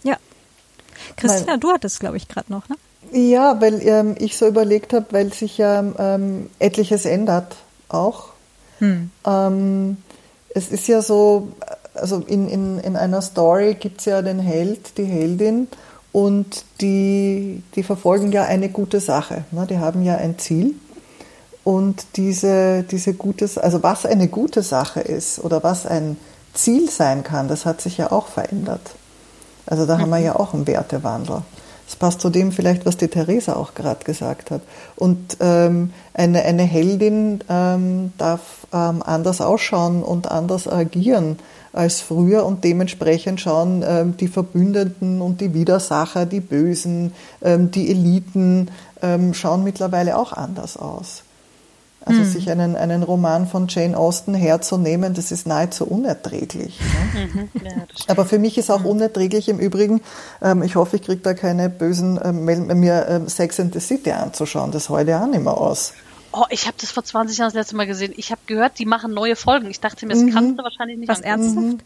Ja. 0.02 0.16
Christina, 1.16 1.52
weil, 1.52 1.58
du 1.58 1.72
hattest, 1.72 2.00
glaube 2.00 2.16
ich, 2.16 2.28
gerade 2.28 2.52
noch, 2.52 2.68
ne? 2.68 2.76
Ja, 3.12 3.60
weil 3.60 3.80
ähm, 3.86 4.16
ich 4.18 4.36
so 4.36 4.46
überlegt 4.46 4.92
habe, 4.92 5.06
weil 5.10 5.32
sich 5.32 5.56
ja 5.56 5.80
ähm, 5.98 6.50
etliches 6.58 7.04
ändert 7.06 7.56
auch. 7.88 8.30
Hm. 8.80 9.10
Ähm, 9.24 9.96
es 10.50 10.68
ist 10.68 10.88
ja 10.88 11.00
so, 11.00 11.52
also 11.94 12.18
in, 12.26 12.48
in, 12.48 12.78
in 12.80 12.96
einer 12.96 13.22
Story 13.22 13.74
gibt 13.74 14.00
es 14.00 14.06
ja 14.06 14.20
den 14.20 14.40
Held, 14.40 14.98
die 14.98 15.04
Heldin 15.04 15.68
und 16.12 16.64
die, 16.80 17.62
die 17.74 17.82
verfolgen 17.82 18.32
ja 18.32 18.44
eine 18.44 18.68
gute 18.68 19.00
Sache. 19.00 19.44
Ne? 19.50 19.66
Die 19.68 19.78
haben 19.78 20.02
ja 20.02 20.16
ein 20.16 20.38
Ziel. 20.38 20.74
Und 21.64 22.16
diese, 22.16 22.82
diese 22.82 23.12
gutes, 23.12 23.58
also 23.58 23.82
was 23.82 24.06
eine 24.06 24.28
gute 24.28 24.62
Sache 24.62 25.00
ist 25.00 25.38
oder 25.38 25.62
was 25.62 25.86
ein 25.86 26.16
Ziel 26.54 26.88
sein 26.88 27.22
kann, 27.22 27.46
das 27.48 27.66
hat 27.66 27.82
sich 27.82 27.98
ja 27.98 28.10
auch 28.10 28.26
verändert. 28.26 28.80
Also 29.66 29.84
da 29.84 29.96
mhm. 29.96 30.00
haben 30.00 30.10
wir 30.10 30.18
ja 30.18 30.36
auch 30.36 30.54
einen 30.54 30.66
Wertewandel. 30.66 31.42
Das 31.86 31.96
passt 31.96 32.20
zu 32.20 32.30
dem 32.30 32.52
vielleicht, 32.52 32.84
was 32.84 32.96
die 32.96 33.08
Theresa 33.08 33.54
auch 33.56 33.74
gerade 33.74 34.04
gesagt 34.04 34.50
hat. 34.50 34.62
Und 34.96 35.38
ähm, 35.40 35.92
eine, 36.14 36.42
eine 36.42 36.62
Heldin 36.62 37.44
ähm, 37.48 38.12
darf 38.18 38.66
ähm, 38.72 39.02
anders 39.02 39.40
ausschauen 39.40 40.02
und 40.02 40.30
anders 40.30 40.68
agieren 40.68 41.38
als 41.72 42.00
früher 42.00 42.44
und 42.46 42.64
dementsprechend 42.64 43.40
schauen 43.40 43.84
ähm, 43.86 44.16
die 44.16 44.28
Verbündeten 44.28 45.20
und 45.20 45.40
die 45.40 45.54
Widersacher, 45.54 46.26
die 46.26 46.40
Bösen, 46.40 47.12
ähm, 47.42 47.70
die 47.70 47.90
Eliten, 47.90 48.68
ähm, 49.02 49.34
schauen 49.34 49.64
mittlerweile 49.64 50.16
auch 50.16 50.32
anders 50.32 50.76
aus. 50.76 51.22
Also 52.04 52.20
mhm. 52.20 52.24
sich 52.24 52.50
einen, 52.50 52.74
einen 52.74 53.02
Roman 53.02 53.46
von 53.46 53.66
Jane 53.68 53.96
Austen 53.96 54.32
herzunehmen, 54.32 55.12
das 55.12 55.30
ist 55.30 55.46
nahezu 55.46 55.84
unerträglich. 55.86 56.80
Ne? 56.80 57.28
Mhm. 57.28 57.48
Ja, 57.64 57.72
Aber 58.06 58.24
für 58.26 58.38
mich 58.38 58.56
ist 58.58 58.70
auch 58.70 58.80
mhm. 58.80 58.86
unerträglich 58.86 59.48
im 59.48 59.58
Übrigen, 59.58 60.00
ähm, 60.40 60.62
ich 60.62 60.76
hoffe, 60.76 60.96
ich 60.96 61.02
kriege 61.02 61.20
da 61.20 61.34
keine 61.34 61.68
bösen, 61.68 62.18
ähm, 62.22 62.44
mir 62.44 63.06
ähm, 63.08 63.28
Sex 63.28 63.58
and 63.60 63.74
the 63.74 63.80
City 63.80 64.12
anzuschauen. 64.12 64.70
Das 64.70 64.88
heute 64.88 65.20
auch 65.20 65.26
nicht 65.26 65.42
mehr 65.42 65.56
aus. 65.56 65.92
Oh, 66.32 66.44
ich 66.50 66.66
habe 66.66 66.76
das 66.80 66.90
vor 66.90 67.04
20 67.04 67.38
Jahren 67.38 67.48
das 67.48 67.54
letzte 67.54 67.76
Mal 67.76 67.86
gesehen. 67.86 68.12
Ich 68.16 68.30
habe 68.30 68.40
gehört, 68.46 68.78
die 68.78 68.86
machen 68.86 69.12
neue 69.12 69.36
Folgen. 69.36 69.70
Ich 69.70 69.80
dachte 69.80 70.06
mir, 70.06 70.12
das 70.12 70.22
mhm. 70.22 70.32
kannst 70.32 70.58
du 70.58 70.62
wahrscheinlich 70.62 70.98
nicht 70.98 71.08
Was 71.08 71.20
ernsthaft? 71.20 71.56
Mhm. 71.56 71.80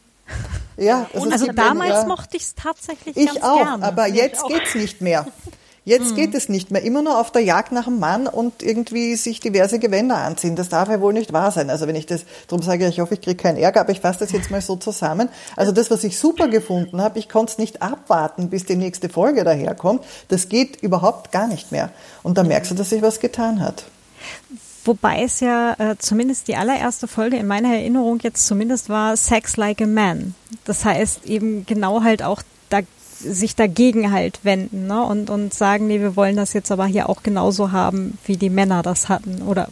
Ja, 0.76 1.06
also, 1.12 1.30
also 1.30 1.46
damals 1.52 2.02
ja. 2.02 2.06
mochte 2.06 2.36
ich 2.36 2.44
es 2.44 2.54
tatsächlich 2.54 3.16
ich 3.16 3.26
ganz 3.26 3.42
auch, 3.42 3.62
gerne. 3.62 3.84
aber 3.84 4.06
jetzt 4.06 4.46
geht's 4.48 4.74
nicht 4.74 5.00
mehr. 5.00 5.26
Jetzt 5.84 6.12
mhm. 6.12 6.16
geht 6.16 6.34
es 6.34 6.48
nicht 6.48 6.70
mehr. 6.70 6.82
Immer 6.82 7.02
nur 7.02 7.18
auf 7.18 7.32
der 7.32 7.42
Jagd 7.42 7.72
nach 7.72 7.88
einem 7.88 7.98
Mann 7.98 8.28
und 8.28 8.62
irgendwie 8.62 9.16
sich 9.16 9.40
diverse 9.40 9.80
Gewänder 9.80 10.18
anziehen. 10.18 10.54
Das 10.54 10.68
darf 10.68 10.88
ja 10.88 11.00
wohl 11.00 11.12
nicht 11.12 11.32
wahr 11.32 11.50
sein. 11.50 11.70
Also 11.70 11.88
wenn 11.88 11.96
ich 11.96 12.06
das, 12.06 12.24
darum 12.46 12.62
sage 12.62 12.86
ich, 12.86 12.94
ich 12.94 13.00
hoffe, 13.00 13.14
ich 13.14 13.20
kriege 13.20 13.36
keinen 13.36 13.56
Ärger, 13.56 13.80
aber 13.80 13.90
ich 13.90 14.00
fasse 14.00 14.20
das 14.20 14.30
jetzt 14.30 14.50
mal 14.52 14.60
so 14.60 14.76
zusammen. 14.76 15.28
Also 15.56 15.72
das, 15.72 15.90
was 15.90 16.04
ich 16.04 16.18
super 16.18 16.46
gefunden 16.46 17.02
habe, 17.02 17.18
ich 17.18 17.28
konnte 17.28 17.52
es 17.52 17.58
nicht 17.58 17.82
abwarten, 17.82 18.48
bis 18.48 18.64
die 18.64 18.76
nächste 18.76 19.08
Folge 19.08 19.42
daherkommt. 19.42 20.04
Das 20.28 20.48
geht 20.48 20.80
überhaupt 20.82 21.32
gar 21.32 21.48
nicht 21.48 21.72
mehr. 21.72 21.90
Und 22.22 22.38
da 22.38 22.44
merkst 22.44 22.70
du, 22.70 22.76
dass 22.76 22.90
sich 22.90 23.02
was 23.02 23.18
getan 23.18 23.60
hat. 23.60 23.84
Wobei 24.84 25.22
es 25.22 25.40
ja 25.40 25.74
äh, 25.78 25.96
zumindest 25.98 26.48
die 26.48 26.56
allererste 26.56 27.06
Folge 27.06 27.36
in 27.36 27.46
meiner 27.46 27.72
Erinnerung 27.72 28.18
jetzt 28.20 28.46
zumindest 28.46 28.88
war 28.88 29.16
Sex 29.16 29.56
Like 29.56 29.80
a 29.80 29.86
Man. 29.86 30.34
Das 30.64 30.84
heißt 30.84 31.26
eben 31.26 31.64
genau 31.66 32.02
halt 32.02 32.22
auch 32.22 32.42
da 32.68 32.80
sich 33.18 33.54
dagegen 33.54 34.10
halt 34.10 34.40
wenden 34.44 34.88
ne? 34.88 35.04
und, 35.04 35.30
und 35.30 35.54
sagen, 35.54 35.86
nee, 35.86 36.00
wir 36.00 36.16
wollen 36.16 36.36
das 36.36 36.52
jetzt 36.52 36.72
aber 36.72 36.86
hier 36.86 37.08
auch 37.08 37.22
genauso 37.22 37.70
haben, 37.70 38.18
wie 38.24 38.36
die 38.36 38.50
Männer 38.50 38.82
das 38.82 39.08
hatten 39.08 39.42
oder 39.42 39.68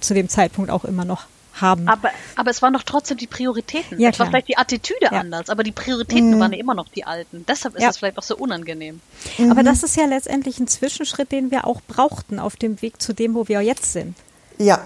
zu 0.00 0.14
dem 0.14 0.28
Zeitpunkt 0.28 0.70
auch 0.70 0.84
immer 0.84 1.04
noch 1.04 1.26
haben. 1.60 1.88
Aber, 1.88 2.10
aber 2.36 2.50
es 2.50 2.62
waren 2.62 2.72
doch 2.72 2.82
trotzdem 2.82 3.16
die 3.16 3.26
Prioritäten. 3.26 4.00
Ja, 4.00 4.10
es 4.10 4.18
war 4.18 4.26
vielleicht 4.26 4.48
die 4.48 4.56
Attitüde 4.56 5.08
ja. 5.10 5.20
anders, 5.20 5.50
aber 5.50 5.62
die 5.62 5.72
Prioritäten 5.72 6.34
mhm. 6.34 6.40
waren 6.40 6.52
ja 6.52 6.58
immer 6.58 6.74
noch 6.74 6.88
die 6.88 7.04
alten. 7.04 7.44
Deshalb 7.46 7.74
ist 7.74 7.82
ja. 7.82 7.88
das 7.88 7.98
vielleicht 7.98 8.18
auch 8.18 8.22
so 8.22 8.36
unangenehm. 8.36 9.00
Mhm. 9.38 9.50
Aber 9.50 9.62
das 9.62 9.82
ist 9.82 9.96
ja 9.96 10.06
letztendlich 10.06 10.58
ein 10.58 10.68
Zwischenschritt, 10.68 11.32
den 11.32 11.50
wir 11.50 11.66
auch 11.66 11.80
brauchten 11.86 12.38
auf 12.38 12.56
dem 12.56 12.80
Weg 12.82 13.00
zu 13.00 13.12
dem, 13.12 13.34
wo 13.34 13.48
wir 13.48 13.60
jetzt 13.60 13.92
sind. 13.92 14.16
Ja, 14.58 14.80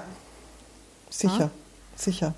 sicher, 1.10 1.50
sicher. 1.96 2.34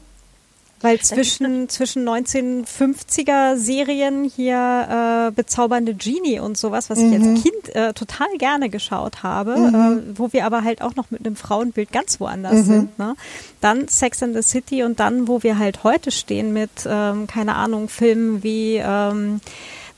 Weil 0.85 1.01
zwischen, 1.01 1.71
zwischen 1.71 2.07
1950er 2.07 3.57
Serien 3.57 4.25
hier 4.25 5.29
äh, 5.29 5.33
bezaubernde 5.33 5.95
Genie 5.95 6.41
und 6.41 6.59
sowas, 6.59 6.91
was 6.91 6.99
mhm. 6.99 7.07
ich 7.07 7.15
als 7.15 7.25
mhm. 7.25 7.43
Kind 7.43 7.75
äh, 7.75 7.95
total 7.95 8.29
gerne 8.37 8.69
geschaut 8.69 9.23
habe, 9.23 9.57
mhm. 9.57 9.75
äh, 9.75 10.19
wo 10.19 10.35
wir 10.35 10.45
aber 10.45 10.63
halt 10.63 10.83
auch 10.83 10.95
noch 10.95 11.11
mit 11.11 11.25
einem 11.25 11.37
Frauenbild 11.37 11.91
ganz 11.91 12.21
woanders 12.21 12.53
mhm. 12.53 12.65
sind. 12.65 12.99
Ne? 12.99 13.17
Dann 13.63 13.89
Sex 13.89 14.23
and 14.23 14.37
the 14.37 14.43
City 14.43 14.83
und 14.83 15.01
dann, 15.01 15.27
wo 15.27 15.43
wir 15.43 15.59
halt 15.59 15.85
heute 15.85 16.11
stehen 16.11 16.53
mit, 16.53 16.71
ähm, 16.87 17.27
keine 17.29 17.55
Ahnung, 17.55 17.89
Filmen 17.89 18.43
wie 18.43 18.77
ähm, 18.77 19.41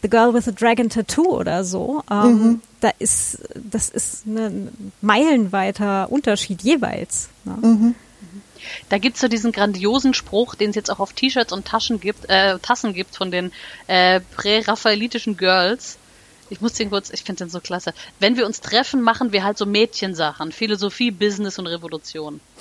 The 0.07 0.11
Girl 0.11 0.33
with 0.33 0.45
the 0.45 0.55
Dragon 0.55 0.89
Tattoo 0.89 1.27
oder 1.37 1.65
so. 1.65 2.05
Ähm, 2.09 2.29
mhm. 2.29 2.63
Da 2.81 2.93
ist, 3.01 3.41
das 3.55 3.89
ist 3.89 4.25
ein 4.25 4.93
meilenweiter 5.01 6.13
Unterschied 6.13 6.63
jeweils. 6.63 7.29
Ne? 7.45 7.57
Mhm. 7.61 7.95
Da 8.89 8.99
gibt's 8.99 9.21
so 9.21 9.27
diesen 9.27 9.51
grandiosen 9.51 10.15
Spruch, 10.15 10.55
den 10.55 10.71
es 10.71 10.77
jetzt 10.77 10.91
auch 10.91 11.01
auf 11.01 11.13
T-Shirts 11.13 11.53
und 11.53 11.67
Taschen 11.67 12.01
gibt, 12.01 12.29
äh, 12.29 12.59
Tassen 12.61 12.95
gibt 12.95 13.17
von 13.17 13.33
den 13.33 13.51
äh, 13.89 14.21
prä-raphaelitischen 14.37 15.37
Girls. 15.37 15.99
Ich 16.51 16.61
muss 16.61 16.75
den 16.75 16.91
kurz, 16.91 17.11
ich 17.11 17.25
finde 17.25 17.45
den 17.45 17.51
so 17.51 17.59
klasse. 17.59 17.93
Wenn 18.21 18.37
wir 18.37 18.47
uns 18.47 18.61
treffen, 18.61 19.03
machen 19.03 19.33
wir 19.33 19.43
halt 19.43 19.59
so 19.59 19.67
Mädchensachen. 19.67 20.53
Philosophie, 20.53 21.11
Business 21.11 21.59
und 21.59 21.67
Revolution. 21.67 22.41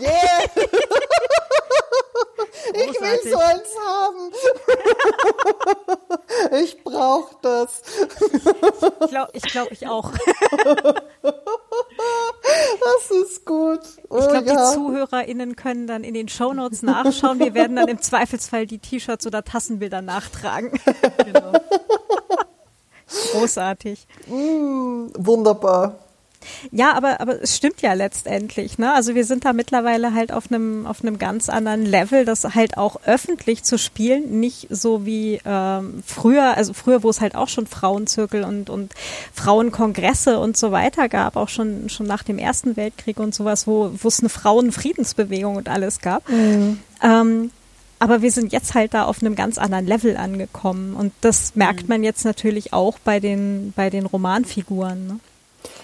Yeah! 0.00 0.46
ich 2.74 3.00
will 3.00 3.32
so 3.32 3.38
eins 3.38 3.68
haben. 3.86 4.32
ich 6.62 6.82
brauche 6.84 7.34
das. 7.42 7.82
ich 9.04 9.08
glaube, 9.08 9.30
ich, 9.32 9.42
glaub, 9.42 9.72
ich 9.72 9.86
auch. 9.88 10.12
das 11.22 13.10
ist 13.10 13.44
gut. 13.46 13.80
Oh, 14.08 14.18
ich 14.18 14.28
glaube, 14.28 14.46
ja. 14.46 14.70
die 14.70 14.74
ZuhörerInnen 14.74 15.56
können 15.56 15.86
dann 15.86 16.04
in 16.04 16.14
den 16.14 16.28
Shownotes 16.28 16.82
nachschauen. 16.82 17.38
Wir 17.38 17.54
werden 17.54 17.76
dann 17.76 17.88
im 17.88 18.00
Zweifelsfall 18.02 18.66
die 18.66 18.78
T-Shirts 18.78 19.26
oder 19.26 19.44
Tassenbilder 19.44 20.02
nachtragen. 20.02 20.78
genau. 21.24 21.52
Großartig. 23.32 24.06
Mm, 24.26 25.08
wunderbar. 25.16 25.98
Ja, 26.70 26.94
aber, 26.94 27.20
aber 27.20 27.42
es 27.42 27.56
stimmt 27.56 27.82
ja 27.82 27.92
letztendlich. 27.92 28.78
Ne? 28.78 28.92
Also 28.92 29.14
wir 29.14 29.24
sind 29.24 29.44
da 29.44 29.52
mittlerweile 29.52 30.14
halt 30.14 30.32
auf 30.32 30.50
einem 30.50 30.86
auf 30.86 31.02
einem 31.02 31.18
ganz 31.18 31.48
anderen 31.48 31.84
Level, 31.84 32.24
das 32.24 32.42
halt 32.54 32.76
auch 32.76 32.96
öffentlich 33.06 33.62
zu 33.62 33.78
spielen, 33.78 34.40
nicht 34.40 34.66
so 34.70 35.06
wie 35.06 35.40
ähm, 35.44 36.02
früher, 36.06 36.56
also 36.56 36.72
früher, 36.72 37.02
wo 37.02 37.10
es 37.10 37.20
halt 37.20 37.34
auch 37.34 37.48
schon 37.48 37.66
Frauenzirkel 37.66 38.44
und, 38.44 38.70
und 38.70 38.94
Frauenkongresse 39.34 40.38
und 40.38 40.56
so 40.56 40.72
weiter 40.72 41.08
gab, 41.08 41.36
auch 41.36 41.48
schon, 41.48 41.88
schon 41.88 42.06
nach 42.06 42.22
dem 42.22 42.38
Ersten 42.38 42.76
Weltkrieg 42.76 43.18
und 43.18 43.34
sowas, 43.34 43.66
wo, 43.66 43.90
wo 44.00 44.08
es 44.08 44.20
eine 44.20 44.28
Frauenfriedensbewegung 44.28 45.56
und 45.56 45.68
alles 45.68 46.00
gab. 46.00 46.28
Mhm. 46.28 46.80
Ähm, 47.02 47.50
aber 48.02 48.20
wir 48.20 48.32
sind 48.32 48.52
jetzt 48.52 48.74
halt 48.74 48.94
da 48.94 49.04
auf 49.04 49.22
einem 49.22 49.36
ganz 49.36 49.58
anderen 49.58 49.86
Level 49.86 50.16
angekommen. 50.16 50.96
Und 50.96 51.12
das 51.20 51.54
merkt 51.54 51.82
mhm. 51.82 51.88
man 51.88 52.02
jetzt 52.02 52.24
natürlich 52.24 52.72
auch 52.72 52.98
bei 52.98 53.20
den, 53.20 53.72
bei 53.76 53.90
den 53.90 54.06
Romanfiguren. 54.06 55.06
Ne? 55.06 55.20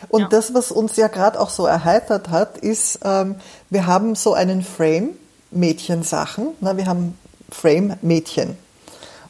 Und 0.09 0.23
ja. 0.23 0.29
das, 0.29 0.55
was 0.55 0.71
uns 0.71 0.97
ja 0.97 1.09
gerade 1.09 1.41
auch 1.41 1.51
so 1.51 1.67
erheitert 1.67 2.31
hat, 2.31 2.59
ist, 2.59 3.01
ähm, 3.05 3.37
wir 3.71 3.87
haben 3.87 4.15
so 4.15 4.35
einen 4.35 4.63
Frame 4.63 5.11
Mädchensachen. 5.51 6.49
Na, 6.61 6.77
wir 6.77 6.87
haben 6.87 7.19
Frame 7.51 7.95
Mädchen. 8.03 8.57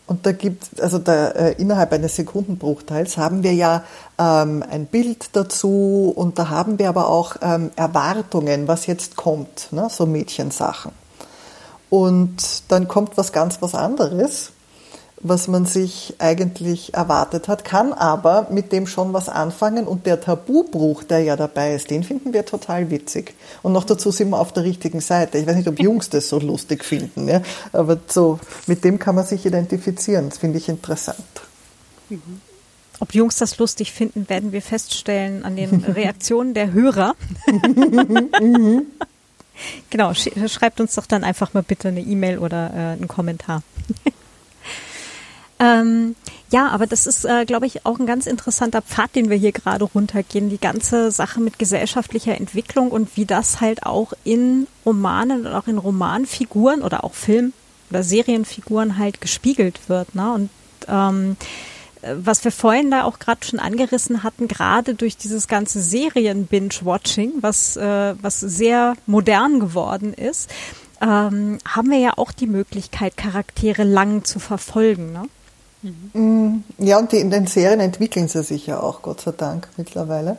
Und 0.07 0.25
da 0.25 0.33
gibt, 0.33 0.81
also 0.81 0.99
da, 0.99 1.29
äh, 1.29 1.53
innerhalb 1.61 1.93
eines 1.93 2.17
Sekundenbruchteils 2.17 3.19
haben 3.19 3.43
wir 3.43 3.53
ja 3.53 3.85
ähm, 4.19 4.65
ein 4.69 4.87
Bild 4.87 5.37
dazu 5.37 6.13
und 6.17 6.39
da 6.39 6.49
haben 6.49 6.79
wir 6.79 6.89
aber 6.89 7.09
auch 7.09 7.37
ähm, 7.43 7.71
Erwartungen, 7.77 8.69
was 8.69 8.87
jetzt 8.87 9.17
kommt, 9.17 9.69
ne? 9.71 9.89
so 9.91 10.07
Mädchensachen. 10.07 10.93
Und 11.91 12.63
dann 12.69 12.89
kommt 12.89 13.19
was 13.19 13.33
ganz 13.33 13.61
was 13.61 13.75
anderes 13.75 14.53
was 15.21 15.49
man 15.49 15.67
sich 15.67 16.15
eigentlich 16.19 16.95
erwartet 16.95 17.49
hat, 17.49 17.65
kann 17.65 17.93
aber 17.93 18.47
mit 18.51 18.73
dem 18.73 18.87
schon 18.87 19.13
was 19.13 19.29
anfangen 19.29 19.87
und 19.87 20.07
der 20.07 20.21
Tabubruch, 20.21 21.03
der 21.03 21.21
ja 21.21 21.37
dabei 21.37 21.75
ist, 21.75 21.91
den 21.91 22.05
finden 22.05 22.33
wir 22.33 22.45
total 22.45 22.91
witzig. 22.91 23.35
Und 23.63 23.73
noch 23.73 23.85
dazu 23.85 24.11
sind 24.11 24.31
wir 24.31 24.39
auf 24.39 24.53
der 24.53 24.65
richtigen 24.65 25.01
Seite. 25.01 25.39
Ich 25.39 25.47
weiß 25.47 25.57
nicht, 25.57 25.69
ob 25.69 25.81
Jungs 25.81 26.09
das 26.11 26.29
so 26.29 26.39
lustig 26.39 26.85
finden, 26.85 27.29
ja? 27.29 27.43
aber 27.73 27.99
so, 28.07 28.39
mit 28.67 28.85
dem 28.85 28.99
kann 28.99 29.15
man 29.15 29.27
sich 29.27 29.45
identifizieren. 29.45 30.29
Das 30.29 30.39
finde 30.39 30.59
ich 30.59 30.69
interessant. 30.69 31.19
Mhm. 32.09 32.41
Ob 33.01 33.15
Jungs 33.15 33.37
das 33.37 33.59
lustig 33.59 33.93
finden, 33.93 34.29
werden 34.29 34.53
wir 34.53 34.63
feststellen 34.63 35.45
an 35.45 35.57
den 35.57 35.85
Reaktionen 35.89 36.55
der 36.55 36.73
Hörer. 36.73 37.15
Mhm. 38.41 38.87
genau, 39.91 40.15
schreibt 40.15 40.81
uns 40.81 40.95
doch 40.95 41.07
dann 41.07 41.25
einfach 41.25 41.55
mal 41.55 41.63
bitte 41.63 41.89
eine 41.89 42.01
E-Mail 42.01 42.39
oder 42.39 42.71
äh, 42.73 42.77
einen 42.93 43.09
Kommentar. 43.09 43.63
Ähm, 45.61 46.15
ja, 46.51 46.69
aber 46.69 46.87
das 46.87 47.07
ist, 47.07 47.25
äh, 47.25 47.45
glaube 47.45 47.67
ich, 47.67 47.85
auch 47.85 47.99
ein 47.99 48.07
ganz 48.07 48.27
interessanter 48.27 48.81
Pfad, 48.81 49.15
den 49.17 49.29
wir 49.29 49.37
hier 49.37 49.53
gerade 49.53 49.85
runtergehen. 49.85 50.51
Die 50.51 50.59
ganze 50.59 51.11
Sache 51.11 51.41
mit 51.41 51.59
gesellschaftlicher 51.59 52.37
Entwicklung 52.37 52.91
und 52.91 53.17
wie 53.17 53.25
das 53.25 53.61
halt 53.61 53.85
auch 53.85 54.13
in 54.25 54.67
Romanen 54.87 55.47
und 55.47 55.53
auch 55.53 55.67
in 55.67 55.79
Romanfiguren 55.79 56.83
oder 56.83 57.05
auch 57.05 57.15
Film- 57.15 57.53
oder 57.91 58.03
Serienfiguren 58.03 58.99
halt 58.99 59.21
gespiegelt 59.21 59.89
wird. 59.89 60.15
Ne? 60.15 60.33
Und 60.33 60.51
ähm, 60.87 61.37
was 62.03 62.45
wir 62.45 62.53
vorhin 62.53 62.91
da 62.91 63.05
auch 63.05 63.19
gerade 63.19 63.45
schon 63.45 63.59
angerissen 63.59 64.23
hatten, 64.23 64.47
gerade 64.47 64.95
durch 64.95 65.17
dieses 65.17 65.49
ganze 65.49 65.81
Serien-Binge-Watching, 65.81 67.33
was, 67.41 67.77
äh, 67.77 68.15
was 68.23 68.39
sehr 68.41 68.95
modern 69.07 69.59
geworden 69.59 70.15
ist, 70.15 70.51
ähm, 71.01 71.59
haben 71.67 71.91
wir 71.91 71.99
ja 71.99 72.13
auch 72.17 72.33
die 72.33 72.47
Möglichkeit, 72.47 73.17
Charaktere 73.17 73.85
lang 73.85 74.25
zu 74.25 74.39
verfolgen. 74.39 75.13
Ne? 75.13 75.29
Mhm. 75.83 76.65
Ja, 76.79 76.99
und 76.99 77.13
die, 77.13 77.19
in 77.19 77.31
den 77.31 77.47
Serien 77.47 77.81
entwickeln 77.81 78.29
sie 78.29 78.43
sich 78.43 78.67
ja 78.67 78.81
auch, 78.81 79.03
Gott 79.03 79.21
sei 79.21 79.33
Dank, 79.33 79.69
mittlerweile. 79.77 80.37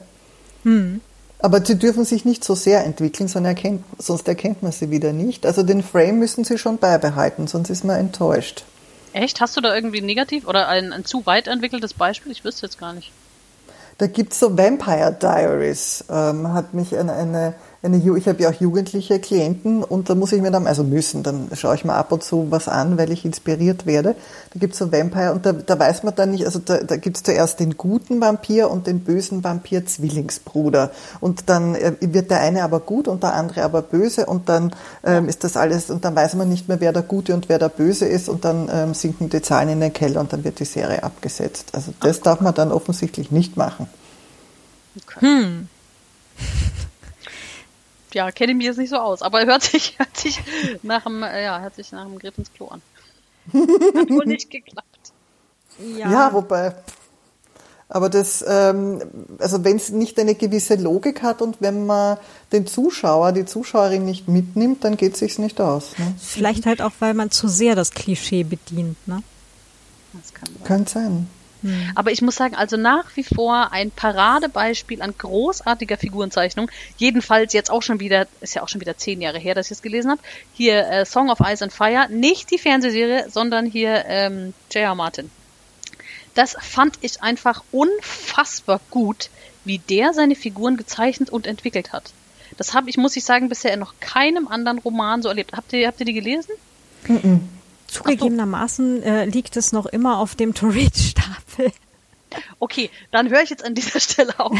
Mhm. 0.63 1.01
Aber 1.41 1.65
sie 1.65 1.79
dürfen 1.79 2.03
sich 2.03 2.25
nicht 2.25 2.43
so 2.43 2.53
sehr 2.53 2.83
entwickeln, 2.83 3.29
sonst 3.29 3.47
erkennt, 3.47 3.83
sonst 3.97 4.27
erkennt 4.27 4.61
man 4.61 4.73
sie 4.73 4.89
wieder 4.89 5.13
nicht. 5.13 5.45
Also 5.45 5.63
den 5.63 5.83
Frame 5.83 6.19
müssen 6.19 6.43
sie 6.43 6.57
schon 6.57 6.77
beibehalten, 6.77 7.47
sonst 7.47 7.69
ist 7.69 7.85
man 7.85 7.97
enttäuscht. 7.97 8.65
Echt? 9.13 9.39
Hast 9.39 9.55
du 9.55 9.61
da 9.61 9.73
irgendwie 9.73 10.01
negativ 10.01 10.47
oder 10.47 10.67
ein, 10.67 10.91
ein 10.91 11.05
zu 11.05 11.25
weit 11.25 11.47
entwickeltes 11.47 11.93
Beispiel? 11.93 12.31
Ich 12.31 12.43
wüsste 12.43 12.65
jetzt 12.65 12.77
gar 12.77 12.93
nicht. 12.93 13.11
Da 13.97 14.07
gibt 14.07 14.33
es 14.33 14.39
so 14.39 14.57
Vampire 14.57 15.15
Diaries, 15.19 16.05
ähm, 16.09 16.53
hat 16.53 16.73
mich 16.73 16.97
eine, 16.97 17.13
eine 17.13 17.53
eine, 17.81 17.97
ich 18.17 18.27
habe 18.27 18.43
ja 18.43 18.49
auch 18.49 18.53
jugendliche 18.53 19.19
Klienten 19.19 19.83
und 19.83 20.09
da 20.09 20.15
muss 20.15 20.33
ich 20.33 20.41
mir 20.41 20.51
dann, 20.51 20.67
also 20.67 20.83
müssen, 20.83 21.23
dann 21.23 21.49
schaue 21.53 21.75
ich 21.75 21.85
mir 21.85 21.93
ab 21.93 22.11
und 22.11 22.23
zu 22.23 22.47
was 22.49 22.67
an, 22.67 22.97
weil 22.97 23.09
ich 23.11 23.23
inspiriert 23.23 23.85
werde. 23.85 24.15
Da 24.53 24.59
gibt 24.59 24.73
es 24.73 24.79
so 24.79 24.91
Vampire 24.91 25.31
und 25.31 25.45
da, 25.45 25.53
da 25.53 25.79
weiß 25.79 26.03
man 26.03 26.13
dann 26.13 26.31
nicht, 26.31 26.45
also 26.45 26.59
da, 26.59 26.79
da 26.79 26.97
gibt 26.97 27.15
es 27.15 27.23
zuerst 27.23 27.61
den 27.61 27.77
guten 27.77 28.19
Vampir 28.19 28.69
und 28.69 28.85
den 28.85 28.99
bösen 28.99 29.45
Vampir-Zwillingsbruder. 29.45 30.91
Und 31.21 31.49
dann 31.49 31.75
äh, 31.75 31.93
wird 32.01 32.31
der 32.31 32.41
eine 32.41 32.63
aber 32.63 32.81
gut 32.81 33.07
und 33.07 33.23
der 33.23 33.33
andere 33.33 33.63
aber 33.63 33.81
böse 33.81 34.25
und 34.25 34.49
dann 34.49 34.75
ähm, 35.05 35.29
ist 35.29 35.45
das 35.45 35.55
alles, 35.55 35.89
und 35.89 36.03
dann 36.03 36.15
weiß 36.15 36.35
man 36.35 36.49
nicht 36.49 36.67
mehr, 36.67 36.81
wer 36.81 36.91
der 36.91 37.03
Gute 37.03 37.33
und 37.33 37.47
wer 37.47 37.59
der 37.59 37.69
Böse 37.69 38.05
ist 38.05 38.27
und 38.27 38.43
dann 38.43 38.69
ähm, 38.71 38.93
sinken 38.93 39.29
die 39.29 39.41
Zahlen 39.41 39.69
in 39.69 39.79
den 39.79 39.93
Keller 39.93 40.19
und 40.19 40.33
dann 40.33 40.43
wird 40.43 40.59
die 40.59 40.65
Serie 40.65 41.01
abgesetzt. 41.01 41.69
Also 41.71 41.93
das 42.01 42.19
darf 42.19 42.41
man 42.41 42.53
dann 42.53 42.73
offensichtlich 42.73 43.31
nicht 43.31 43.55
machen. 43.55 43.87
Okay. 44.97 45.19
Hm 45.21 45.67
ja, 48.13 48.31
kenne 48.31 48.51
ich 48.51 48.57
mich 48.57 48.67
jetzt 48.67 48.77
nicht 48.77 48.89
so 48.89 48.97
aus, 48.97 49.21
aber 49.21 49.45
hört 49.45 49.63
sich, 49.63 49.95
hört 49.97 50.15
sich 50.15 50.39
nach 50.83 51.03
dem, 51.03 51.23
äh, 51.23 51.43
ja, 51.43 51.59
hört 51.59 51.75
sich 51.75 51.91
nach 51.91 52.05
dem 52.05 52.19
Griff 52.19 52.37
ins 52.37 52.51
Klo 52.53 52.67
an. 52.67 52.81
Hat 53.53 54.09
wohl 54.09 54.25
nicht 54.25 54.49
geklappt. 54.49 55.13
Ja, 55.97 56.11
ja 56.11 56.33
wobei. 56.33 56.75
Aber 57.91 58.09
das, 58.09 58.45
ähm, 58.47 59.01
also 59.39 59.63
wenn 59.63 59.77
es 59.77 59.89
nicht 59.89 60.19
eine 60.19 60.35
gewisse 60.35 60.75
Logik 60.75 61.23
hat 61.23 61.41
und 61.41 61.59
wenn 61.59 61.87
man 61.87 62.17
den 62.51 62.67
Zuschauer, 62.67 63.31
die 63.31 63.45
Zuschauerin 63.45 64.05
nicht 64.05 64.27
mitnimmt, 64.27 64.83
dann 64.83 64.95
geht 64.95 65.13
es 65.13 65.19
sich 65.19 65.39
nicht 65.39 65.59
aus. 65.59 65.97
Ne? 65.97 66.13
Vielleicht 66.19 66.67
halt 66.67 66.83
auch, 66.83 66.91
weil 66.99 67.15
man 67.15 67.31
zu 67.31 67.47
sehr 67.47 67.75
das 67.75 67.89
Klischee 67.89 68.43
bedient, 68.43 68.95
ne? 69.07 69.23
Das 70.13 70.33
kann 70.35 70.49
sein. 70.53 70.63
Könnte 70.63 70.91
sein. 70.91 71.27
Hm. 71.61 71.91
Aber 71.95 72.11
ich 72.11 72.21
muss 72.21 72.35
sagen, 72.35 72.55
also 72.55 72.77
nach 72.77 73.15
wie 73.15 73.23
vor 73.23 73.71
ein 73.71 73.91
Paradebeispiel 73.91 75.01
an 75.01 75.13
großartiger 75.17 75.97
Figurenzeichnung. 75.97 76.71
Jedenfalls 76.97 77.53
jetzt 77.53 77.71
auch 77.71 77.81
schon 77.81 77.99
wieder, 77.99 78.27
ist 78.41 78.55
ja 78.55 78.63
auch 78.63 78.69
schon 78.69 78.81
wieder 78.81 78.97
zehn 78.97 79.21
Jahre 79.21 79.39
her, 79.39 79.55
dass 79.55 79.67
ich 79.67 79.73
es 79.73 79.81
gelesen 79.81 80.11
habe. 80.11 80.21
Hier 80.53 80.87
äh, 80.87 81.05
Song 81.05 81.29
of 81.29 81.39
Ice 81.41 81.63
and 81.63 81.73
Fire, 81.73 82.07
nicht 82.09 82.51
die 82.51 82.57
Fernsehserie, 82.57 83.29
sondern 83.29 83.65
hier 83.65 84.05
ähm, 84.07 84.53
J.R. 84.71 84.95
Martin. 84.95 85.29
Das 86.35 86.55
fand 86.59 86.97
ich 87.01 87.21
einfach 87.21 87.63
unfassbar 87.71 88.79
gut, 88.89 89.29
wie 89.65 89.79
der 89.79 90.13
seine 90.13 90.35
Figuren 90.35 90.77
gezeichnet 90.77 91.29
und 91.29 91.47
entwickelt 91.47 91.91
hat. 91.91 92.13
Das 92.57 92.73
habe 92.73 92.89
ich, 92.89 92.97
muss 92.97 93.15
ich 93.15 93.25
sagen, 93.25 93.49
bisher 93.49 93.73
in 93.73 93.79
noch 93.79 93.93
keinem 93.99 94.47
anderen 94.47 94.79
Roman 94.79 95.21
so 95.21 95.29
erlebt. 95.29 95.53
Habt 95.53 95.73
ihr, 95.73 95.87
habt 95.87 95.99
ihr 95.99 96.05
die 96.05 96.13
gelesen? 96.13 96.51
-mm. 97.05 97.39
Zugegebenermaßen 97.91 99.03
äh, 99.03 99.25
liegt 99.25 99.57
es 99.57 99.71
noch 99.71 99.85
immer 99.85 100.19
auf 100.19 100.35
dem 100.35 100.53
To-Read-Stapel. 100.53 101.71
Okay, 102.59 102.89
dann 103.11 103.29
höre 103.29 103.41
ich 103.41 103.49
jetzt 103.49 103.65
an 103.65 103.75
dieser 103.75 103.99
Stelle 103.99 104.39
auf. 104.39 104.57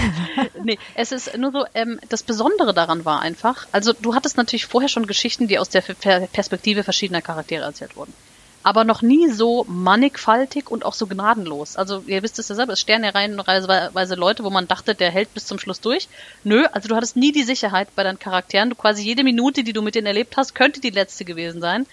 nee, 0.64 0.80
es 0.96 1.12
ist 1.12 1.38
nur 1.38 1.52
so, 1.52 1.66
ähm, 1.74 2.00
das 2.10 2.24
Besondere 2.24 2.74
daran 2.74 3.06
war 3.06 3.22
einfach, 3.22 3.68
also 3.72 3.94
du 3.94 4.16
hattest 4.16 4.38
natürlich 4.38 4.66
vorher 4.66 4.90
schon 4.90 5.06
Geschichten, 5.06 5.48
die 5.48 5.60
aus 5.60 5.70
der 5.70 5.82
Perspektive 5.82 6.84
verschiedener 6.84 7.22
Charaktere 7.22 7.64
erzählt 7.64 7.96
wurden. 7.96 8.14
Aber 8.62 8.84
noch 8.84 9.01
nie 9.01 9.30
so 9.30 9.66
mannigfaltig 9.68 10.70
und 10.70 10.84
auch 10.84 10.93
so 10.93 11.07
gnadenlos. 11.07 11.78
Also 11.78 12.03
ihr 12.07 12.22
wisst 12.24 12.39
es 12.39 12.49
ja 12.49 12.55
selber, 12.55 12.74
es 12.74 12.82
sterben 12.82 13.03
ja 13.05 13.12
reihenweise 13.12 14.16
Leute, 14.16 14.43
wo 14.43 14.49
man 14.49 14.68
dachte, 14.68 14.95
der 14.95 15.12
hält 15.12 15.34
bis 15.34 15.45
zum 15.45 15.60
Schluss 15.60 15.80
durch. 15.80 16.10
Nö, 16.43 16.66
also 16.72 16.89
du 16.89 16.95
hattest 16.95 17.16
nie 17.16 17.32
die 17.32 17.43
Sicherheit 17.43 17.88
bei 17.95 18.03
deinen 18.03 18.20
Charakteren. 18.20 18.70
Du 18.70 18.76
quasi 18.76 19.01
jede 19.01 19.24
Minute, 19.24 19.64
die 19.64 19.74
du 19.74 19.82
mit 19.82 19.95
denen 19.95 20.07
erlebt 20.07 20.36
hast, 20.36 20.55
könnte 20.55 20.82
die 20.82 20.89
letzte 20.89 21.24
gewesen 21.24 21.62
sein. 21.62 21.86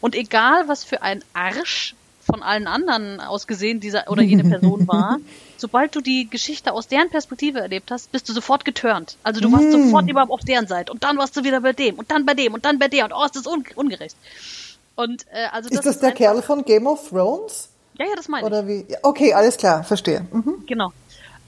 Und 0.00 0.14
egal, 0.14 0.66
was 0.66 0.82
für 0.82 1.02
ein 1.02 1.22
Arsch 1.34 1.94
von 2.24 2.42
allen 2.42 2.66
anderen 2.66 3.20
aus 3.20 3.46
gesehen 3.46 3.80
dieser 3.80 4.10
oder 4.10 4.22
jene 4.22 4.44
Person 4.48 4.88
war, 4.88 5.18
sobald 5.56 5.94
du 5.94 6.00
die 6.00 6.28
Geschichte 6.28 6.72
aus 6.72 6.88
deren 6.88 7.10
Perspektive 7.10 7.60
erlebt 7.60 7.90
hast, 7.90 8.10
bist 8.12 8.28
du 8.28 8.32
sofort 8.32 8.64
geturnt. 8.64 9.16
Also 9.22 9.40
du 9.40 9.52
warst 9.52 9.68
mm. 9.68 9.72
sofort 9.72 10.08
überhaupt 10.08 10.32
auf 10.32 10.40
deren 10.40 10.66
Seite 10.66 10.90
und 10.90 11.04
dann 11.04 11.18
warst 11.18 11.36
du 11.36 11.44
wieder 11.44 11.60
bei 11.60 11.72
dem 11.72 11.96
und 11.96 12.10
dann 12.10 12.24
bei 12.24 12.34
dem 12.34 12.54
und 12.54 12.64
dann 12.64 12.78
bei 12.78 12.88
der 12.88 13.04
und 13.04 13.12
oh, 13.12 13.24
ist 13.24 13.36
das 13.36 13.46
un 13.46 13.64
ungerecht. 13.74 14.16
Und 14.96 15.26
äh, 15.32 15.46
also 15.52 15.68
das 15.68 15.78
ist 15.78 15.86
das 15.86 15.94
ist 15.96 16.02
der 16.02 16.12
Kerl 16.12 16.42
von 16.42 16.64
Game 16.64 16.86
of 16.86 17.08
Thrones? 17.08 17.68
Ja, 17.98 18.06
ja, 18.06 18.12
das 18.16 18.28
meine 18.28 18.46
ich. 18.46 18.46
Oder 18.46 18.66
wie? 18.66 18.86
Okay, 19.02 19.32
alles 19.34 19.56
klar, 19.56 19.84
verstehe. 19.84 20.26
Mhm. 20.32 20.64
Genau. 20.66 20.92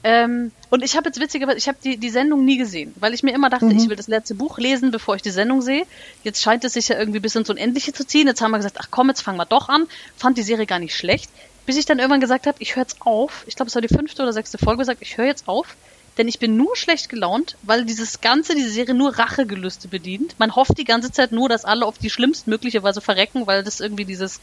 Ähm, 0.03 0.51
und 0.69 0.83
ich 0.83 0.95
habe 0.95 1.07
jetzt 1.09 1.19
witzigerweise, 1.19 1.57
ich 1.57 1.67
habe 1.67 1.77
die, 1.83 1.97
die 1.97 2.09
Sendung 2.09 2.45
nie 2.45 2.57
gesehen, 2.57 2.93
weil 2.99 3.13
ich 3.13 3.23
mir 3.23 3.33
immer 3.33 3.49
dachte, 3.49 3.65
mhm. 3.65 3.77
ich 3.77 3.89
will 3.89 3.95
das 3.95 4.07
letzte 4.07 4.35
Buch 4.35 4.57
lesen, 4.57 4.91
bevor 4.91 5.15
ich 5.15 5.21
die 5.21 5.31
Sendung 5.31 5.61
sehe. 5.61 5.85
Jetzt 6.23 6.41
scheint 6.41 6.63
es 6.63 6.73
sich 6.73 6.87
ja 6.87 6.97
irgendwie 6.97 7.19
bis 7.19 7.35
ins 7.35 7.49
Unendliche 7.49 7.93
zu 7.93 8.05
ziehen. 8.05 8.27
Jetzt 8.27 8.41
haben 8.41 8.51
wir 8.51 8.57
gesagt, 8.57 8.77
ach 8.79 8.87
komm, 8.91 9.09
jetzt 9.09 9.21
fangen 9.21 9.37
wir 9.37 9.45
doch 9.45 9.69
an. 9.69 9.87
Fand 10.15 10.37
die 10.37 10.43
Serie 10.43 10.65
gar 10.65 10.79
nicht 10.79 10.95
schlecht. 10.95 11.29
Bis 11.65 11.77
ich 11.77 11.85
dann 11.85 11.99
irgendwann 11.99 12.21
gesagt 12.21 12.47
habe, 12.47 12.57
ich 12.59 12.75
höre 12.75 12.83
jetzt 12.83 12.97
auf. 13.01 13.43
Ich 13.47 13.55
glaube, 13.55 13.67
es 13.67 13.75
war 13.75 13.81
die 13.81 13.89
fünfte 13.89 14.21
oder 14.21 14.31
sechste 14.31 14.57
Folge 14.57 14.79
gesagt, 14.79 15.01
ich 15.01 15.17
höre 15.17 15.25
jetzt 15.25 15.47
auf 15.47 15.75
denn 16.17 16.27
ich 16.27 16.39
bin 16.39 16.57
nur 16.57 16.75
schlecht 16.75 17.09
gelaunt, 17.09 17.55
weil 17.63 17.85
dieses 17.85 18.21
Ganze, 18.21 18.55
diese 18.55 18.69
Serie 18.69 18.95
nur 18.95 19.17
Rachegelüste 19.17 19.87
bedient. 19.87 20.35
Man 20.39 20.55
hofft 20.55 20.77
die 20.77 20.83
ganze 20.83 21.11
Zeit 21.11 21.31
nur, 21.31 21.49
dass 21.49 21.65
alle 21.65 21.85
auf 21.85 21.97
die 21.97 22.09
schlimmstmögliche 22.09 22.83
Weise 22.83 23.01
verrecken, 23.01 23.47
weil 23.47 23.63
das 23.63 23.79
irgendwie 23.79 24.05
dieses 24.05 24.39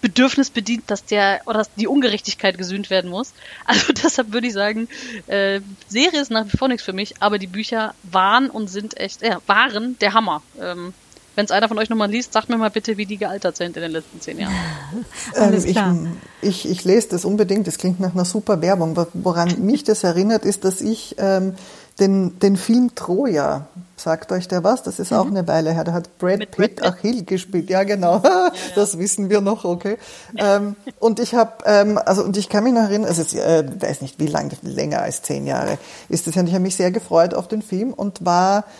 Bedürfnis 0.00 0.50
bedient, 0.50 0.84
dass 0.90 1.04
der 1.04 1.42
oder 1.46 1.58
dass 1.58 1.74
die 1.74 1.86
Ungerechtigkeit 1.86 2.58
gesühnt 2.58 2.90
werden 2.90 3.10
muss. 3.10 3.32
Also 3.64 3.92
deshalb 3.92 4.32
würde 4.32 4.48
ich 4.48 4.52
sagen, 4.52 4.88
äh, 5.28 5.60
Serie 5.88 6.20
ist 6.20 6.30
nach 6.30 6.44
wie 6.46 6.56
vor 6.56 6.68
nichts 6.68 6.82
für 6.82 6.92
mich, 6.92 7.14
aber 7.22 7.38
die 7.38 7.46
Bücher 7.46 7.94
waren 8.02 8.50
und 8.50 8.68
sind 8.68 8.98
echt, 8.98 9.22
ja, 9.22 9.40
waren 9.46 9.98
der 10.00 10.12
Hammer. 10.12 10.42
Ähm, 10.60 10.92
wenn 11.34 11.44
es 11.44 11.50
einer 11.50 11.68
von 11.68 11.78
euch 11.78 11.88
nochmal 11.88 12.10
liest, 12.10 12.32
sagt 12.32 12.48
mir 12.48 12.58
mal 12.58 12.70
bitte, 12.70 12.96
wie 12.96 13.06
die 13.06 13.16
gealtert 13.16 13.56
sind 13.56 13.76
in 13.76 13.82
den 13.82 13.92
letzten 13.92 14.20
zehn 14.20 14.38
Jahren. 14.38 14.54
Alles 15.34 15.64
ähm, 15.64 15.72
klar. 15.72 15.96
Ich, 16.40 16.64
ich, 16.64 16.70
ich, 16.70 16.84
lese 16.84 17.08
das 17.10 17.24
unbedingt. 17.24 17.66
Das 17.66 17.78
klingt 17.78 18.00
nach 18.00 18.14
einer 18.14 18.24
super 18.24 18.60
Werbung. 18.60 18.96
Woran 19.14 19.64
mich 19.64 19.84
das 19.84 20.04
erinnert, 20.04 20.44
ist, 20.44 20.64
dass 20.64 20.80
ich 20.80 21.16
ähm, 21.18 21.54
den, 22.00 22.38
den 22.38 22.56
Film 22.56 22.94
Troja, 22.94 23.66
sagt 23.96 24.32
euch 24.32 24.48
der 24.48 24.64
was? 24.64 24.82
Das 24.82 24.98
ist 24.98 25.10
mhm. 25.10 25.16
auch 25.16 25.26
eine 25.26 25.46
Weile 25.46 25.72
her. 25.72 25.84
Da 25.84 25.92
hat 25.92 26.18
Brad 26.18 26.38
Mit 26.38 26.50
Pitt 26.52 26.76
Brad 26.76 26.94
Achill 26.94 27.24
gespielt. 27.24 27.70
Ja, 27.70 27.84
genau. 27.84 28.20
Ja, 28.22 28.30
ja. 28.46 28.52
Das 28.74 28.98
wissen 28.98 29.30
wir 29.30 29.40
noch, 29.40 29.64
okay. 29.64 29.98
ähm, 30.36 30.76
und 30.98 31.20
ich 31.20 31.34
habe, 31.34 31.52
ähm, 31.66 31.98
also 32.04 32.24
und 32.24 32.36
ich 32.36 32.48
kann 32.48 32.64
mich 32.64 32.72
noch 32.72 32.82
erinnern, 32.82 33.08
also 33.08 33.22
ich 33.22 33.36
äh, 33.36 33.64
weiß 33.80 34.00
nicht, 34.00 34.18
wie 34.18 34.26
lange, 34.26 34.50
länger 34.62 35.02
als 35.02 35.22
zehn 35.22 35.46
Jahre 35.46 35.78
ist 36.08 36.26
das. 36.26 36.36
Und 36.36 36.46
ich 36.46 36.54
habe 36.54 36.62
mich 36.62 36.76
sehr 36.76 36.90
gefreut 36.90 37.34
auf 37.34 37.48
den 37.48 37.62
Film 37.62 37.92
und 37.92 38.24
war 38.24 38.58
ähm, 38.58 38.70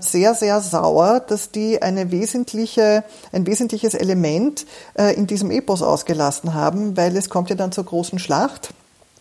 sehr, 0.00 0.34
sehr 0.34 0.60
sauer, 0.60 1.20
dass 1.20 1.50
die 1.50 1.80
eine 1.80 2.10
wesentliche, 2.10 3.04
ein 3.30 3.46
wesentliches 3.46 3.94
Element 3.94 4.66
äh, 4.94 5.14
in 5.14 5.26
diesem 5.26 5.50
Epos 5.50 5.82
ausgelassen 5.82 6.52
haben, 6.52 6.96
weil 6.96 7.16
es 7.16 7.30
kommt 7.30 7.48
ja 7.48 7.56
dann 7.56 7.72
zur 7.72 7.84
großen 7.84 8.18
Schlacht. 8.18 8.74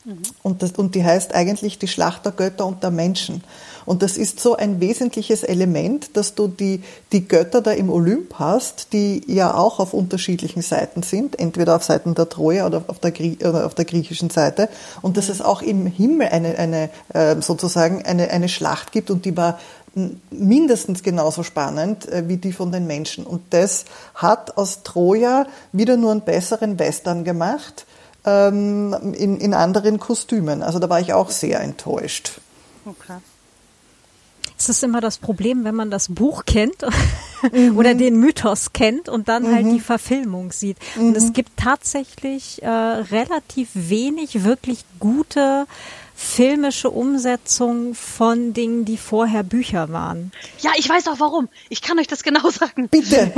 Mhm. 0.03 0.17
Und, 0.41 0.63
das, 0.63 0.71
und 0.71 0.95
die 0.95 1.05
heißt 1.05 1.35
eigentlich 1.35 1.77
die 1.77 1.87
Schlacht 1.87 2.25
der 2.25 2.31
Götter 2.31 2.65
und 2.65 2.81
der 2.81 2.91
Menschen. 2.91 3.43
Und 3.85 4.03
das 4.03 4.17
ist 4.17 4.39
so 4.39 4.55
ein 4.55 4.79
wesentliches 4.79 5.43
Element, 5.43 6.15
dass 6.15 6.35
du 6.35 6.47
die, 6.47 6.83
die 7.11 7.27
Götter 7.27 7.61
da 7.61 7.71
im 7.71 7.89
Olymp 7.89 8.35
hast, 8.35 8.93
die 8.93 9.23
ja 9.27 9.55
auch 9.55 9.79
auf 9.79 9.93
unterschiedlichen 9.93 10.61
Seiten 10.61 11.03
sind, 11.03 11.39
entweder 11.39 11.75
auf 11.75 11.83
Seiten 11.83 12.13
der 12.13 12.29
Troja 12.29 12.67
oder 12.67 12.83
auf 12.87 12.99
der, 12.99 13.13
oder 13.39 13.65
auf 13.65 13.75
der 13.75 13.85
griechischen 13.85 14.29
Seite. 14.29 14.69
Und 15.01 15.17
dass 15.17 15.29
es 15.29 15.41
auch 15.41 15.61
im 15.61 15.87
Himmel 15.87 16.29
eine, 16.29 16.57
eine 16.57 16.89
äh, 17.13 17.41
sozusagen 17.41 18.03
eine, 18.03 18.29
eine 18.29 18.49
Schlacht 18.49 18.91
gibt 18.91 19.09
und 19.09 19.25
die 19.25 19.35
war 19.35 19.59
mindestens 20.29 21.03
genauso 21.03 21.43
spannend 21.43 22.07
äh, 22.07 22.27
wie 22.27 22.37
die 22.37 22.53
von 22.53 22.71
den 22.71 22.87
Menschen. 22.87 23.25
Und 23.25 23.41
das 23.49 23.85
hat 24.15 24.57
aus 24.57 24.83
Troja 24.83 25.47
wieder 25.71 25.97
nur 25.97 26.11
einen 26.11 26.21
besseren 26.21 26.79
Western 26.79 27.23
gemacht 27.23 27.85
ähm, 28.25 28.95
in, 29.17 29.37
in 29.37 29.53
anderen 29.53 29.99
Kostümen. 29.99 30.63
Also 30.63 30.79
da 30.79 30.89
war 30.89 30.99
ich 30.99 31.13
auch 31.13 31.29
sehr 31.29 31.59
enttäuscht. 31.61 32.39
Okay. 32.85 33.17
Es 34.57 34.69
ist 34.69 34.83
immer 34.83 35.01
das 35.01 35.17
Problem, 35.17 35.63
wenn 35.63 35.73
man 35.73 35.89
das 35.89 36.07
Buch 36.07 36.45
kennt 36.45 36.85
mhm. 37.51 37.77
oder 37.77 37.95
den 37.95 38.17
Mythos 38.17 38.73
kennt 38.73 39.09
und 39.09 39.27
dann 39.27 39.45
halt 39.45 39.63
mhm. 39.63 39.69
halt 39.69 39.75
die 39.75 39.79
Verfilmung 39.79 40.51
sieht. 40.51 40.77
Mhm. 40.95 41.07
Und 41.07 41.17
es 41.17 41.25
mhm. 41.25 41.33
gibt 41.33 41.57
tatsächlich 41.57 42.61
äh, 42.61 42.69
relativ 42.69 43.69
wenig 43.73 44.43
wirklich 44.43 44.85
gute 44.99 45.65
filmische 46.21 46.89
Umsetzung 46.91 47.95
von 47.95 48.53
Dingen, 48.53 48.85
die 48.85 48.97
vorher 48.97 49.43
Bücher 49.43 49.91
waren. 49.91 50.31
Ja, 50.59 50.71
ich 50.77 50.87
weiß 50.87 51.07
auch 51.07 51.19
warum. 51.19 51.49
Ich 51.67 51.81
kann 51.81 51.97
euch 51.99 52.07
das 52.07 52.21
genau 52.21 52.47
sagen. 52.51 52.87
Bitte. 52.89 53.33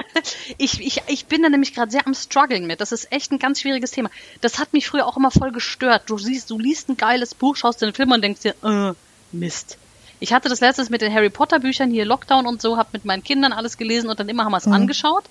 ich, 0.58 0.80
ich, 0.80 1.02
ich 1.06 1.26
bin 1.26 1.42
da 1.42 1.48
nämlich 1.48 1.74
gerade 1.74 1.90
sehr 1.90 2.06
am 2.06 2.14
struggeln 2.14 2.66
mit. 2.66 2.82
Das 2.82 2.92
ist 2.92 3.10
echt 3.10 3.32
ein 3.32 3.38
ganz 3.38 3.60
schwieriges 3.60 3.92
Thema. 3.92 4.10
Das 4.42 4.58
hat 4.58 4.74
mich 4.74 4.86
früher 4.86 5.06
auch 5.06 5.16
immer 5.16 5.30
voll 5.30 5.52
gestört. 5.52 6.02
Du 6.06 6.18
siehst, 6.18 6.50
du 6.50 6.58
liest 6.58 6.90
ein 6.90 6.98
geiles 6.98 7.34
Buch, 7.34 7.56
schaust 7.56 7.80
den 7.80 7.94
Film 7.94 8.12
und 8.12 8.22
denkst 8.22 8.42
dir, 8.42 8.54
äh, 8.62 8.92
Mist 9.32 9.78
Ich 10.20 10.32
hatte 10.32 10.48
das 10.48 10.60
letztes 10.60 10.90
mit 10.90 11.00
den 11.00 11.12
Harry 11.12 11.30
Potter 11.30 11.60
Büchern 11.60 11.90
hier 11.90 12.04
Lockdown 12.04 12.46
und 12.46 12.60
so, 12.60 12.76
habe 12.76 12.90
mit 12.92 13.06
meinen 13.06 13.24
Kindern 13.24 13.52
alles 13.52 13.78
gelesen 13.78 14.10
und 14.10 14.20
dann 14.20 14.28
immer 14.28 14.44
haben 14.44 14.52
wir 14.52 14.58
es 14.58 14.66
mhm. 14.66 14.74
angeschaut. 14.74 15.24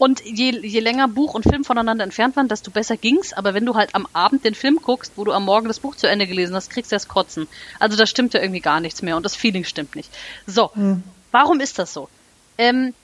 Und 0.00 0.24
je, 0.24 0.58
je 0.66 0.80
länger 0.80 1.08
Buch 1.08 1.34
und 1.34 1.42
Film 1.42 1.62
voneinander 1.62 2.04
entfernt 2.04 2.34
waren, 2.34 2.48
desto 2.48 2.70
besser 2.70 2.96
ging's. 2.96 3.34
Aber 3.34 3.52
wenn 3.52 3.66
du 3.66 3.74
halt 3.74 3.94
am 3.94 4.08
Abend 4.14 4.46
den 4.46 4.54
Film 4.54 4.78
guckst, 4.82 5.12
wo 5.16 5.24
du 5.24 5.32
am 5.32 5.44
Morgen 5.44 5.68
das 5.68 5.80
Buch 5.80 5.94
zu 5.94 6.06
Ende 6.06 6.26
gelesen 6.26 6.54
hast, 6.54 6.70
kriegst 6.70 6.90
du 6.90 6.96
das 6.96 7.06
Kotzen. 7.06 7.46
Also 7.78 7.98
da 7.98 8.06
stimmt 8.06 8.32
ja 8.32 8.40
irgendwie 8.40 8.60
gar 8.60 8.80
nichts 8.80 9.02
mehr 9.02 9.18
und 9.18 9.24
das 9.24 9.36
Feeling 9.36 9.64
stimmt 9.64 9.96
nicht. 9.96 10.10
So, 10.46 10.70
mhm. 10.74 11.02
warum 11.32 11.60
ist 11.60 11.78
das 11.78 11.92
so? 11.92 12.08
Ähm, 12.56 12.94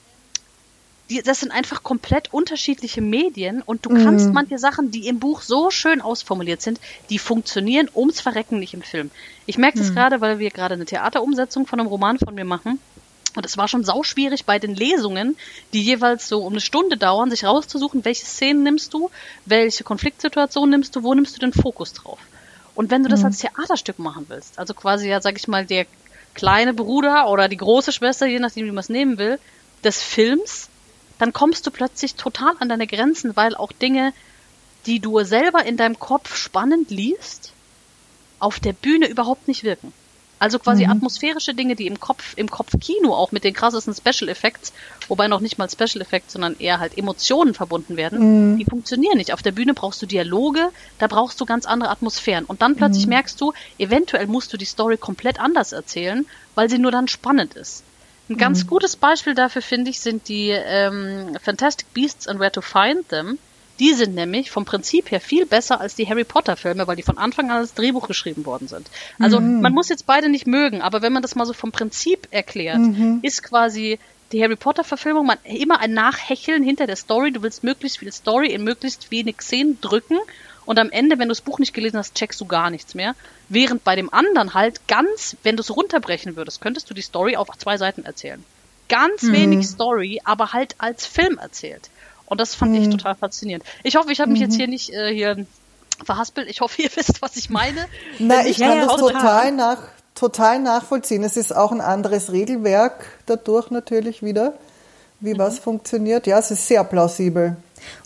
die, 1.11 1.20
das 1.20 1.40
sind 1.40 1.53
einfach 1.53 1.82
komplett 1.82 2.32
unterschiedliche 2.32 3.03
Medien 3.03 3.61
und 3.61 3.84
du 3.84 3.90
mhm. 3.90 4.03
kannst 4.03 4.32
manche 4.32 4.57
Sachen, 4.57 4.90
die 4.90 5.07
im 5.07 5.18
Buch 5.18 5.42
so 5.42 5.70
schön 5.70 6.01
ausformuliert 6.01 6.62
sind, 6.62 6.80
die 7.11 7.18
funktionieren 7.18 7.90
ums 7.94 8.22
Verrecken 8.22 8.59
nicht 8.59 8.72
im 8.72 8.80
Film. 8.80 9.11
Ich 9.44 9.59
merke 9.59 9.76
das 9.76 9.90
mhm. 9.90 9.97
gerade, 9.97 10.22
weil 10.22 10.38
wir 10.38 10.49
gerade 10.49 10.72
eine 10.72 10.86
Theaterumsetzung 10.86 11.66
von 11.66 11.78
einem 11.78 11.90
Roman 11.90 12.18
von 12.18 12.34
mir 12.34 12.47
machen 12.47 12.80
und 13.37 13.47
es 13.47 13.57
war 13.57 13.68
schon 13.68 13.84
sauschwierig 13.84 14.45
bei 14.45 14.59
den 14.59 14.74
Lesungen, 14.74 15.37
die 15.72 15.82
jeweils 15.82 16.28
so 16.28 16.43
um 16.43 16.55
eine 16.55 16.61
Stunde 16.61 16.97
dauern, 16.97 17.30
sich 17.30 17.45
rauszusuchen, 17.45 18.05
welche 18.05 18.24
Szenen 18.24 18.62
nimmst 18.62 18.95
du, 18.95 19.11
welche 19.45 19.84
Konfliktsituation 19.84 20.70
nimmst 20.70 20.97
du, 20.97 21.03
wo 21.03 21.14
nimmst 21.14 21.37
du 21.37 21.41
den 21.41 21.53
Fokus 21.53 21.93
drauf. 21.93 22.18
Und 22.74 22.91
wenn 22.91 23.03
du 23.03 23.09
das 23.09 23.20
mhm. 23.20 23.26
als 23.26 23.39
Theaterstück 23.39 23.99
machen 23.99 24.26
willst, 24.28 24.59
also 24.59 24.74
quasi 24.74 25.09
ja, 25.09 25.20
sag 25.20 25.37
ich 25.37 25.49
mal, 25.49 25.64
der 25.64 25.87
kleine 26.34 26.74
Bruder 26.74 27.28
oder 27.28 27.49
die 27.49 27.57
große 27.57 27.93
Schwester, 27.93 28.26
je 28.26 28.39
nachdem, 28.39 28.66
wie 28.66 28.70
man 28.70 28.78
es 28.78 28.89
nehmen 28.89 29.18
will, 29.18 29.39
des 29.84 30.03
Films, 30.03 30.68
dann 31.18 31.32
kommst 31.32 31.66
du 31.66 31.70
plötzlich 31.70 32.14
total 32.14 32.55
an 32.59 32.68
deine 32.68 32.87
Grenzen, 32.87 33.37
weil 33.37 33.55
auch 33.55 33.72
Dinge, 33.72 34.12
die 34.84 35.01
du 35.01 35.22
selber 35.24 35.64
in 35.64 35.76
deinem 35.76 35.99
Kopf 35.99 36.37
spannend 36.37 36.91
liest, 36.91 37.53
auf 38.39 38.61
der 38.61 38.74
Bühne 38.74 39.09
überhaupt 39.09 39.49
nicht 39.49 39.64
wirken. 39.64 39.93
Also 40.39 40.59
quasi 40.59 40.84
mhm. 40.84 40.93
atmosphärische 40.93 41.55
Dinge, 41.55 41.76
die 41.76 41.87
im 41.87 41.99
Kopf, 41.99 42.34
im 42.37 42.51
Kopfkino 42.51 43.14
auch 43.14 43.32
mit 43.32 43.45
den 43.45 43.55
krassesten 43.55 43.95
Special 43.95 44.28
Effects, 44.28 44.72
wobei 45.09 45.28
noch 45.28 45.41
nicht 45.41 45.57
mal 45.57 45.68
Special 45.70 46.03
Effects, 46.03 46.34
sondern 46.34 46.57
eher 46.59 46.78
halt 46.78 46.99
Emotionen 46.99 47.55
verbunden 47.55 47.97
werden, 47.97 48.53
mhm. 48.53 48.59
die 48.59 48.66
funktionieren 48.66 49.16
nicht. 49.16 49.32
Auf 49.32 49.43
der 49.43 49.53
Bühne 49.53 49.72
brauchst 49.72 50.03
du 50.03 50.07
Dialoge, 50.07 50.68
da 50.99 51.07
brauchst 51.07 51.41
du 51.41 51.47
ganz 51.47 51.64
andere 51.64 51.91
Atmosphären. 51.91 52.45
Und 52.45 52.61
dann 52.61 52.76
plötzlich 52.76 53.07
mhm. 53.07 53.11
merkst 53.11 53.41
du, 53.41 53.55
eventuell 53.78 54.26
musst 54.26 54.53
du 54.53 54.59
die 54.59 54.66
Story 54.66 54.99
komplett 54.99 55.41
anders 55.41 55.72
erzählen, 55.72 56.26
weil 56.55 56.68
sie 56.68 56.78
nur 56.78 56.91
dann 56.91 57.09
spannend 57.09 57.55
ist. 57.55 57.82
Ein 58.28 58.37
ganz 58.37 58.64
mhm. 58.64 58.68
gutes 58.68 58.97
Beispiel 58.97 59.34
dafür, 59.34 59.62
finde 59.62 59.91
ich, 59.91 60.01
sind 60.01 60.28
die 60.28 60.51
ähm, 60.51 61.37
Fantastic 61.41 61.93
Beasts 61.95 62.26
and 62.26 62.41
Where 62.41 62.51
to 62.51 62.61
Find 62.61 63.09
Them, 63.09 63.39
die 63.78 63.94
sind 63.94 64.14
nämlich 64.14 64.50
vom 64.50 64.64
Prinzip 64.64 65.10
her 65.10 65.20
viel 65.20 65.46
besser 65.46 65.80
als 65.80 65.94
die 65.94 66.08
Harry 66.08 66.24
Potter 66.24 66.56
Filme, 66.56 66.86
weil 66.86 66.96
die 66.96 67.02
von 67.02 67.18
Anfang 67.18 67.50
an 67.50 67.58
als 67.58 67.74
Drehbuch 67.74 68.08
geschrieben 68.08 68.46
worden 68.46 68.68
sind. 68.68 68.88
Also 69.18 69.40
mhm. 69.40 69.60
man 69.60 69.72
muss 69.72 69.88
jetzt 69.88 70.06
beide 70.06 70.28
nicht 70.28 70.46
mögen, 70.46 70.82
aber 70.82 71.02
wenn 71.02 71.12
man 71.12 71.22
das 71.22 71.34
mal 71.34 71.46
so 71.46 71.52
vom 71.52 71.72
Prinzip 71.72 72.28
erklärt, 72.30 72.78
mhm. 72.78 73.20
ist 73.22 73.42
quasi 73.42 73.98
die 74.32 74.42
Harry 74.42 74.56
Potter 74.56 74.84
Verfilmung 74.84 75.26
man 75.26 75.38
immer 75.44 75.80
ein 75.80 75.92
Nachhecheln 75.92 76.62
hinter 76.62 76.86
der 76.86 76.96
Story. 76.96 77.30
Du 77.30 77.42
willst 77.42 77.62
möglichst 77.62 77.98
viel 77.98 78.12
Story 78.12 78.52
in 78.52 78.64
möglichst 78.64 79.10
wenig 79.10 79.40
Szenen 79.40 79.80
drücken 79.80 80.18
und 80.66 80.80
am 80.80 80.90
Ende, 80.90 81.18
wenn 81.18 81.28
du 81.28 81.32
das 81.32 81.40
Buch 81.40 81.60
nicht 81.60 81.72
gelesen 81.72 81.96
hast, 81.96 82.16
checkst 82.16 82.40
du 82.40 82.44
gar 82.44 82.70
nichts 82.70 82.94
mehr. 82.94 83.14
Während 83.48 83.84
bei 83.84 83.94
dem 83.94 84.12
anderen 84.12 84.52
halt 84.52 84.86
ganz, 84.88 85.36
wenn 85.44 85.56
du 85.56 85.62
es 85.62 85.74
runterbrechen 85.74 86.36
würdest, 86.36 86.60
könntest 86.60 86.90
du 86.90 86.94
die 86.94 87.02
Story 87.02 87.36
auf 87.36 87.48
zwei 87.56 87.78
Seiten 87.78 88.04
erzählen. 88.04 88.44
Ganz 88.88 89.22
mhm. 89.22 89.32
wenig 89.32 89.66
Story, 89.66 90.20
aber 90.24 90.52
halt 90.52 90.74
als 90.78 91.06
Film 91.06 91.38
erzählt. 91.38 91.88
Und 92.26 92.40
das 92.40 92.54
fand 92.54 92.72
mhm. 92.72 92.82
ich 92.82 92.88
total 92.90 93.14
faszinierend. 93.14 93.64
Ich 93.82 93.96
hoffe, 93.96 94.12
ich 94.12 94.20
habe 94.20 94.30
mich 94.30 94.40
mhm. 94.40 94.46
jetzt 94.46 94.56
hier 94.56 94.68
nicht 94.68 94.92
äh, 94.92 95.14
hier 95.14 95.46
verhaspelt. 96.04 96.48
Ich 96.48 96.60
hoffe, 96.60 96.82
ihr 96.82 96.90
wisst, 96.94 97.22
was 97.22 97.36
ich 97.36 97.50
meine. 97.50 97.86
Na, 98.18 98.46
ich 98.46 98.58
kann 98.58 98.86
das 98.86 98.96
total 98.96 99.52
nach, 99.52 99.78
total 100.14 100.60
nachvollziehen. 100.60 101.22
Es 101.24 101.36
ist 101.36 101.54
auch 101.54 101.72
ein 101.72 101.80
anderes 101.80 102.32
Regelwerk 102.32 103.06
dadurch 103.26 103.70
natürlich 103.70 104.22
wieder, 104.22 104.54
wie 105.20 105.34
mhm. 105.34 105.38
was 105.38 105.58
funktioniert. 105.58 106.26
Ja, 106.26 106.38
es 106.38 106.50
ist 106.50 106.66
sehr 106.66 106.84
plausibel. 106.84 107.56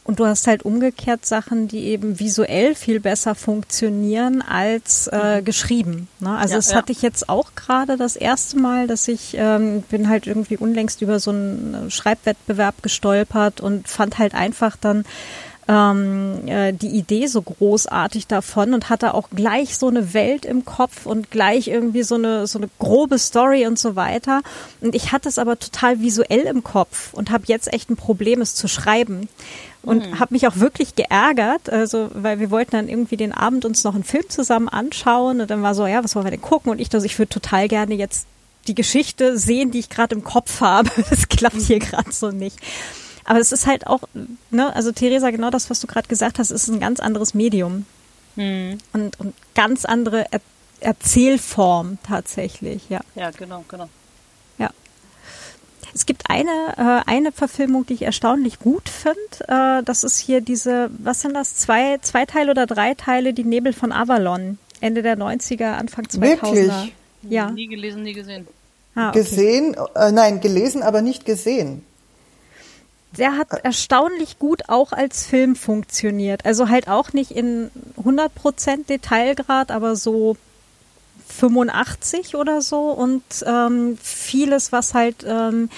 Und 0.05 0.21
du 0.21 0.27
hast 0.27 0.47
halt 0.47 0.65
umgekehrt 0.65 1.25
Sachen, 1.25 1.69
die 1.69 1.85
eben 1.85 2.19
visuell 2.19 2.75
viel 2.75 3.01
besser 3.01 3.35
funktionieren 3.35 4.43
als 4.43 5.07
äh, 5.09 5.41
mhm. 5.41 5.45
geschrieben. 5.45 6.09
Ne? 6.19 6.37
Also 6.37 6.53
ja, 6.53 6.59
das 6.59 6.71
ja. 6.71 6.77
hatte 6.77 6.93
ich 6.93 7.03
jetzt 7.03 7.29
auch 7.29 7.55
gerade 7.55 7.97
das 7.97 8.17
erste 8.17 8.59
Mal, 8.59 8.87
dass 8.87 9.09
ich 9.09 9.35
ähm, 9.37 9.83
bin 9.83 10.09
halt 10.09 10.27
irgendwie 10.27 10.57
unlängst 10.57 11.03
über 11.03 11.21
so 11.21 11.31
einen 11.31 11.91
Schreibwettbewerb 11.91 12.83
gestolpert 12.83 13.61
und 13.61 13.89
fand 13.89 14.19
halt 14.19 14.35
einfach 14.35 14.77
dann 14.77 15.05
ähm, 15.71 16.49
äh, 16.49 16.73
die 16.73 16.89
Idee 16.89 17.29
so 17.29 17.43
großartig 17.43 18.27
davon 18.27 18.75
und 18.75 18.91
hatte 18.91 19.15
auch 19.15 19.31
gleich 19.31 19.79
so 19.79 19.87
eine 19.87 20.13
Welt 20.15 20.45
im 20.45 20.65
Kopf 20.65 21.07
und 21.07 21.31
gleich 21.31 21.69
irgendwie 21.69 22.03
so 22.03 22.17
eine 22.17 22.49
so 22.49 22.59
eine 22.59 22.69
grobe 22.81 23.19
Story 23.19 23.67
und 23.67 23.79
so 23.79 23.95
weiter. 23.95 24.43
Und 24.81 24.97
ich 24.97 25.13
hatte 25.13 25.29
es 25.29 25.39
aber 25.39 25.61
total 25.61 26.01
visuell 26.01 26.41
im 26.41 26.65
Kopf 26.65 27.15
und 27.15 27.31
habe 27.31 27.45
jetzt 27.47 27.73
echt 27.73 27.89
ein 27.89 27.97
Problem, 27.97 28.41
es 28.41 28.57
zu 28.57 28.67
schreiben 28.67 29.29
und 29.83 30.11
mhm. 30.11 30.19
habe 30.19 30.35
mich 30.35 30.49
auch 30.49 30.57
wirklich 30.57 30.97
geärgert, 30.97 31.71
also 31.71 32.11
weil 32.15 32.41
wir 32.41 32.51
wollten 32.51 32.73
dann 32.73 32.89
irgendwie 32.89 33.17
den 33.17 33.33
Abend 33.33 33.65
uns 33.65 33.85
noch 33.85 33.95
einen 33.95 34.05
Film 34.05 34.29
zusammen 34.29 34.69
anschauen 34.69 35.41
und 35.41 35.51
dann 35.51 35.63
war 35.63 35.77
so, 35.77 35.87
ja, 35.87 36.03
was 36.03 36.17
wollen 36.17 36.27
wir 36.27 36.33
denn 36.33 36.43
gucken? 36.43 36.73
Und 36.73 36.81
ich, 36.81 36.93
also 36.93 37.07
ich 37.07 37.19
würde 37.19 37.31
total 37.31 37.69
gerne 37.69 37.95
jetzt 37.95 38.27
die 38.67 38.75
Geschichte 38.75 39.39
sehen, 39.39 39.71
die 39.71 39.79
ich 39.79 39.89
gerade 39.89 40.17
im 40.17 40.25
Kopf 40.25 40.61
habe. 40.61 40.91
Das 41.11 41.29
klappt 41.29 41.61
hier 41.63 41.79
gerade 41.79 42.13
so 42.13 42.31
nicht. 42.31 42.59
Aber 43.31 43.39
es 43.39 43.53
ist 43.53 43.69
halt 43.69 43.87
auch, 43.87 44.01
ne, 44.51 44.75
also 44.75 44.91
Theresa, 44.91 45.31
genau 45.31 45.51
das, 45.51 45.71
was 45.71 45.79
du 45.79 45.87
gerade 45.87 46.09
gesagt 46.09 46.41
hast, 46.41 46.51
ist 46.51 46.67
ein 46.67 46.81
ganz 46.81 46.99
anderes 46.99 47.33
Medium. 47.33 47.87
Mhm. 48.35 48.79
Und, 48.93 49.21
und 49.21 49.35
ganz 49.55 49.85
andere 49.85 50.27
er 50.33 50.41
Erzählform 50.81 51.99
tatsächlich, 52.03 52.89
ja. 52.89 52.99
Ja, 53.15 53.31
genau, 53.31 53.65
genau. 53.69 53.89
Ja. 54.59 54.71
Es 55.95 56.07
gibt 56.07 56.29
eine, 56.29 56.51
äh, 56.77 57.09
eine 57.09 57.31
Verfilmung, 57.31 57.87
die 57.87 57.95
ich 57.95 58.03
erstaunlich 58.03 58.59
gut 58.59 58.89
finde. 58.89 59.47
Äh, 59.47 59.85
das 59.85 60.03
ist 60.03 60.19
hier 60.19 60.41
diese, 60.41 60.91
was 60.99 61.21
sind 61.21 61.35
das, 61.35 61.55
zwei, 61.55 61.99
zwei 61.99 62.27
Teile 62.27 62.51
oder 62.51 62.67
drei 62.67 62.95
Teile, 62.95 63.33
die 63.33 63.45
Nebel 63.45 63.73
von 63.73 63.93
Avalon. 63.93 64.59
Ende 64.81 65.03
der 65.03 65.17
90er, 65.17 65.75
Anfang 65.75 66.07
2000er. 66.07 66.21
Wirklich? 66.21 66.95
Ja. 67.23 67.53
Nie 67.53 67.69
gelesen, 67.69 68.03
nie 68.03 68.15
gesehen. 68.15 68.49
Ah, 68.97 69.11
okay. 69.11 69.21
Gesehen, 69.21 69.77
äh, 69.95 70.11
nein, 70.11 70.41
gelesen, 70.41 70.83
aber 70.83 71.01
nicht 71.01 71.25
gesehen 71.25 71.85
der 73.17 73.37
hat 73.37 73.49
erstaunlich 73.65 74.39
gut 74.39 74.69
auch 74.69 74.93
als 74.93 75.27
Film 75.27 75.57
funktioniert. 75.57 76.45
Also 76.47 76.69
halt 76.69 76.89
auch 76.89 77.13
nicht 77.13 77.33
in 77.33 77.71
100% 78.03 78.87
Detailgrad, 78.87 79.71
aber 79.71 79.97
so 79.97 80.37
85 81.29 82.37
oder 82.37 82.61
so 82.61 82.91
und 82.91 83.23
ähm, 83.47 83.99
vieles, 84.01 84.73
was 84.73 84.95
halt 84.95 85.25
ähm, 85.27 85.71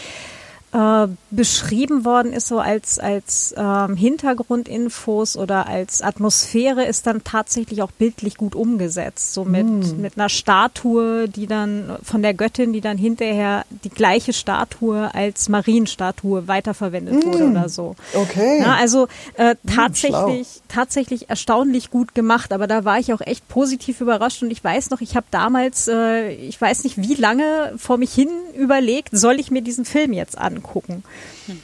äh, 0.73 1.07
beschrieben 1.31 2.07
worden 2.07 2.33
ist, 2.33 2.49
so 2.49 2.59
als, 2.59 2.99
als 2.99 3.55
ähm, 3.59 3.95
Hintergrundinfos 3.95 5.37
oder 5.37 5.67
als 5.67 6.01
Atmosphäre, 6.01 6.85
ist 6.87 7.07
dann 7.07 7.25
tatsächlich 7.25 7.83
auch 7.83 7.91
bildlich 7.91 8.37
gut 8.37 8.55
umgesetzt. 8.55 9.35
So 9.35 9.45
mit, 9.45 9.67
mm. 9.67 10.01
mit 10.01 10.17
einer 10.17 10.31
Statue, 10.31 11.29
die 11.29 11.47
dann 11.47 11.99
von 12.03 12.23
der 12.23 12.33
Göttin, 12.33 12.73
die 12.73 12.81
dann 12.81 12.97
hinterher 12.97 13.67
die 13.85 13.91
gleiche 13.91 14.33
Statue 14.33 15.15
als 15.15 15.51
Marienstatue 15.51 16.49
weiterverwendet 16.49 17.23
mm. 17.23 17.27
wurde 17.27 17.45
oder 17.51 17.69
so. 17.69 17.95
Okay. 18.15 18.61
Ja, 18.61 18.77
also 18.77 19.09
äh, 19.35 19.51
hm, 19.51 19.75
tatsächlich, 19.75 20.47
mm, 20.47 20.69
tatsächlich 20.69 21.29
erstaunlich 21.29 21.91
gut 21.91 22.15
gemacht, 22.15 22.51
aber 22.51 22.67
da 22.67 22.87
war 22.87 22.99
ich 22.99 23.13
auch 23.13 23.21
echt 23.21 23.47
positiv 23.49 24.01
überrascht 24.01 24.43
und 24.43 24.51
ich 24.51 24.65
weiß 24.65 24.89
noch, 24.89 25.03
ich 25.03 25.17
habe 25.17 25.27
damals, 25.31 25.87
äh, 25.89 26.31
ich 26.31 26.59
weiß 26.59 26.85
nicht 26.85 26.97
wie 26.97 27.15
lange 27.15 27.75
vor 27.77 27.99
mich 27.99 28.15
hin 28.15 28.31
überlegt, 28.57 29.11
soll 29.13 29.39
ich 29.39 29.51
mir 29.51 29.61
diesen 29.61 29.85
Film 29.85 30.15
jetzt 30.15 30.39
angucken? 30.39 30.62
Angucken. 30.63 31.05
Hm. 31.47 31.61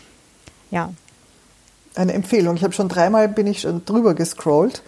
Ja. 0.71 0.93
Eine 1.95 2.13
Empfehlung. 2.13 2.57
Ich 2.57 2.65
habe 2.65 2.75
schon 2.75 2.89
dreimal 2.89 3.29
bin 3.29 3.47
ich 3.47 3.63
schon 3.63 3.85
drüber 3.85 4.15
gescrollt. 4.15 4.83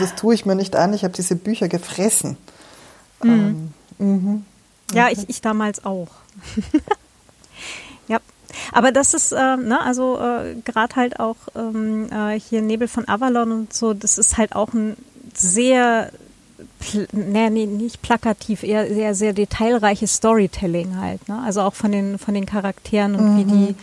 Das 0.00 0.16
tue 0.16 0.34
ich 0.34 0.46
mir 0.46 0.56
nicht 0.56 0.74
an. 0.74 0.92
Ich 0.94 1.04
habe 1.04 1.14
diese 1.14 1.36
Bücher 1.36 1.68
gefressen. 1.68 2.36
Mhm. 3.22 3.72
Ähm, 4.00 4.06
mhm. 4.06 4.44
Ja, 4.92 5.08
ich, 5.10 5.28
ich 5.28 5.40
damals 5.40 5.84
auch. 5.84 6.08
ja. 8.08 8.18
Aber 8.72 8.90
das 8.90 9.14
ist, 9.14 9.30
äh, 9.30 9.56
ne, 9.56 9.80
also 9.80 10.18
äh, 10.18 10.56
gerade 10.64 10.96
halt 10.96 11.20
auch 11.20 11.36
ähm, 11.54 12.10
äh, 12.10 12.40
hier 12.40 12.62
Nebel 12.62 12.88
von 12.88 13.06
Avalon 13.06 13.52
und 13.52 13.72
so, 13.72 13.94
das 13.94 14.18
ist 14.18 14.36
halt 14.36 14.56
auch 14.56 14.72
ein 14.72 14.96
sehr 15.34 16.10
nee, 17.12 17.50
nee, 17.50 17.66
nicht 17.66 18.02
plakativ, 18.02 18.62
eher 18.62 18.86
sehr, 18.88 19.14
sehr 19.14 19.32
detailreiches 19.32 20.14
Storytelling 20.14 20.96
halt. 20.96 21.28
Ne? 21.28 21.40
Also 21.44 21.62
auch 21.62 21.74
von 21.74 21.92
den, 21.92 22.18
von 22.18 22.34
den 22.34 22.46
Charakteren 22.46 23.14
und 23.14 23.34
mhm. 23.34 23.38
wie 23.38 23.44
die, 23.44 23.74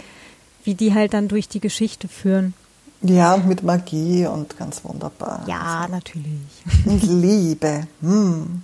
wie 0.63 0.75
die 0.75 0.93
halt 0.93 1.13
dann 1.13 1.27
durch 1.27 1.47
die 1.47 1.59
Geschichte 1.59 2.07
führen. 2.07 2.53
Ja, 3.01 3.35
und 3.35 3.47
mit 3.47 3.63
Magie 3.63 4.25
und 4.25 4.57
ganz 4.57 4.83
wunderbar. 4.83 5.43
Ja, 5.47 5.87
natürlich. 5.87 6.63
Und 6.85 7.03
Liebe. 7.03 7.87
Hm. 8.01 8.63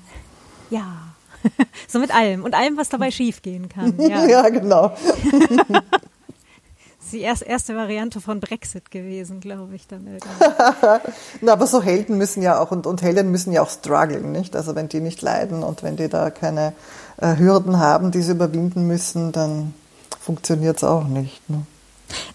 Ja. 0.71 1.13
so 1.87 1.99
mit 1.99 2.13
allem 2.13 2.43
und 2.43 2.55
allem, 2.55 2.77
was 2.77 2.89
dabei 2.89 3.11
schiefgehen 3.11 3.69
kann. 3.69 3.93
Ja, 3.99 4.25
ja 4.25 4.49
genau. 4.49 4.95
die 7.13 7.21
erste, 7.21 7.45
erste 7.45 7.75
Variante 7.75 8.19
von 8.19 8.39
Brexit 8.39 8.91
gewesen, 8.91 9.39
glaube 9.39 9.75
ich, 9.75 9.87
dann 9.87 10.05
Na, 11.41 11.53
aber 11.53 11.67
so 11.67 11.81
Helden 11.81 12.17
müssen 12.17 12.41
ja 12.41 12.59
auch 12.59 12.71
und, 12.71 12.87
und 12.87 13.01
Helden 13.01 13.31
müssen 13.31 13.53
ja 13.53 13.61
auch 13.61 13.69
strugglen, 13.69 14.31
nicht? 14.31 14.55
Also 14.55 14.75
wenn 14.75 14.89
die 14.89 14.99
nicht 14.99 15.21
leiden 15.21 15.63
und 15.63 15.83
wenn 15.83 15.95
die 15.95 16.09
da 16.09 16.29
keine 16.29 16.73
äh, 17.17 17.37
Hürden 17.37 17.79
haben, 17.79 18.11
die 18.11 18.21
sie 18.21 18.31
überwinden 18.31 18.87
müssen, 18.87 19.31
dann 19.31 19.73
funktioniert 20.19 20.77
es 20.77 20.83
auch 20.83 21.05
nicht. 21.05 21.49
Ne? 21.49 21.65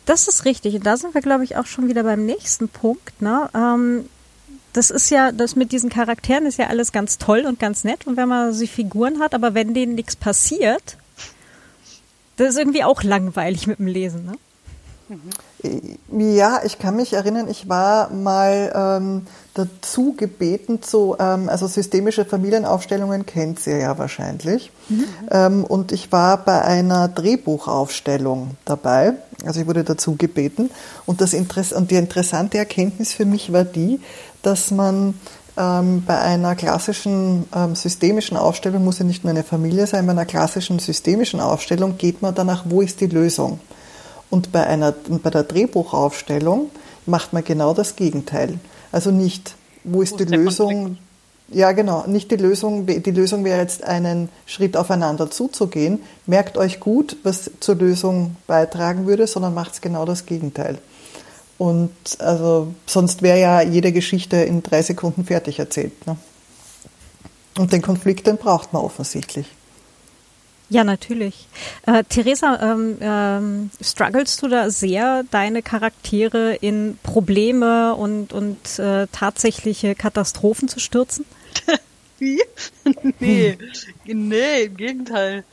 Das 0.06 0.28
ist 0.28 0.44
richtig. 0.44 0.74
Und 0.74 0.86
da 0.86 0.96
sind 0.96 1.14
wir, 1.14 1.20
glaube 1.20 1.44
ich, 1.44 1.56
auch 1.56 1.66
schon 1.66 1.88
wieder 1.88 2.02
beim 2.02 2.24
nächsten 2.24 2.68
Punkt. 2.68 3.20
Ne? 3.20 3.48
Ähm, 3.54 4.08
das 4.72 4.90
ist 4.90 5.10
ja, 5.10 5.32
das 5.32 5.56
mit 5.56 5.72
diesen 5.72 5.90
Charakteren 5.90 6.46
ist 6.46 6.58
ja 6.58 6.68
alles 6.68 6.92
ganz 6.92 7.18
toll 7.18 7.44
und 7.46 7.58
ganz 7.58 7.84
nett. 7.84 8.06
Und 8.06 8.16
wenn 8.16 8.28
man 8.28 8.52
sie 8.52 8.66
Figuren 8.66 9.20
hat, 9.20 9.34
aber 9.34 9.54
wenn 9.54 9.74
denen 9.74 9.94
nichts 9.94 10.16
passiert, 10.16 10.96
das 12.36 12.50
ist 12.50 12.58
irgendwie 12.58 12.84
auch 12.84 13.02
langweilig 13.02 13.66
mit 13.66 13.78
dem 13.78 13.86
Lesen, 13.86 14.26
ne? 14.26 14.32
Ja, 16.10 16.60
ich 16.64 16.78
kann 16.78 16.96
mich 16.96 17.14
erinnern, 17.14 17.48
ich 17.48 17.68
war 17.68 18.10
mal 18.10 18.72
ähm, 18.74 19.26
dazu 19.54 20.14
gebeten 20.16 20.82
zu, 20.82 21.16
ähm, 21.18 21.48
also 21.48 21.66
systemische 21.66 22.24
Familienaufstellungen 22.24 23.26
kennt 23.26 23.66
ihr 23.66 23.78
ja 23.78 23.98
wahrscheinlich. 23.98 24.70
Mhm. 24.88 25.04
Ähm, 25.30 25.64
und 25.64 25.92
ich 25.92 26.12
war 26.12 26.44
bei 26.44 26.62
einer 26.62 27.08
Drehbuchaufstellung 27.08 28.52
dabei. 28.64 29.14
Also 29.44 29.60
ich 29.60 29.66
wurde 29.66 29.84
dazu 29.84 30.16
gebeten. 30.16 30.70
Und, 31.06 31.20
das 31.20 31.32
Interess 31.32 31.72
und 31.72 31.90
die 31.90 31.96
interessante 31.96 32.58
Erkenntnis 32.58 33.12
für 33.12 33.24
mich 33.24 33.52
war 33.52 33.64
die, 33.64 34.00
dass 34.42 34.70
man 34.70 35.14
ähm, 35.56 36.04
bei 36.06 36.18
einer 36.18 36.54
klassischen 36.54 37.46
ähm, 37.54 37.74
systemischen 37.74 38.36
Aufstellung, 38.36 38.84
muss 38.84 39.00
ja 39.00 39.04
nicht 39.04 39.24
nur 39.24 39.32
eine 39.32 39.42
Familie 39.42 39.86
sein, 39.86 40.06
bei 40.06 40.12
einer 40.12 40.24
klassischen 40.24 40.78
systemischen 40.78 41.40
Aufstellung 41.40 41.98
geht 41.98 42.22
man 42.22 42.34
danach, 42.34 42.64
wo 42.68 42.80
ist 42.80 43.00
die 43.00 43.06
Lösung? 43.06 43.58
Und 44.30 44.52
bei, 44.52 44.66
einer, 44.66 44.92
bei 44.92 45.30
der 45.30 45.42
Drehbuchaufstellung 45.42 46.70
macht 47.06 47.32
man 47.32 47.44
genau 47.44 47.74
das 47.74 47.96
Gegenteil. 47.96 48.58
Also 48.92 49.10
nicht, 49.10 49.54
wo 49.84 50.02
ist 50.02 50.12
wo 50.12 50.16
die 50.16 50.24
ist 50.24 50.30
Lösung? 50.30 50.98
Ja, 51.50 51.72
genau. 51.72 52.04
Nicht 52.06 52.30
die 52.30 52.36
Lösung. 52.36 52.86
Die 52.86 53.10
Lösung 53.10 53.44
wäre 53.44 53.60
jetzt 53.60 53.82
einen 53.82 54.28
Schritt 54.44 54.76
aufeinander 54.76 55.30
zuzugehen. 55.30 56.00
Merkt 56.26 56.58
euch 56.58 56.78
gut, 56.78 57.16
was 57.22 57.50
zur 57.60 57.76
Lösung 57.76 58.36
beitragen 58.46 59.06
würde, 59.06 59.26
sondern 59.26 59.54
macht 59.54 59.80
genau 59.80 60.04
das 60.04 60.26
Gegenteil. 60.26 60.78
Und 61.56 61.90
also 62.18 62.68
sonst 62.86 63.22
wäre 63.22 63.40
ja 63.40 63.62
jede 63.62 63.92
Geschichte 63.92 64.36
in 64.36 64.62
drei 64.62 64.82
Sekunden 64.82 65.24
fertig 65.24 65.58
erzählt. 65.58 66.06
Ne? 66.06 66.16
Und 67.58 67.72
den 67.72 67.82
Konflikt, 67.82 68.26
den 68.26 68.36
braucht 68.36 68.72
man 68.72 68.82
offensichtlich. 68.82 69.46
Ja, 70.70 70.84
natürlich. 70.84 71.46
Äh, 71.86 72.04
Theresa, 72.04 72.72
ähm, 72.72 72.98
ähm, 73.00 73.70
strugglest 73.80 74.42
du 74.42 74.48
da 74.48 74.70
sehr, 74.70 75.24
deine 75.30 75.62
Charaktere 75.62 76.56
in 76.56 76.98
Probleme 77.02 77.94
und, 77.94 78.34
und 78.34 78.78
äh, 78.78 79.06
tatsächliche 79.10 79.94
Katastrophen 79.94 80.68
zu 80.68 80.78
stürzen? 80.78 81.24
Wie? 82.18 82.42
nee, 83.18 83.56
nee, 84.04 84.62
im 84.62 84.76
Gegenteil. 84.76 85.44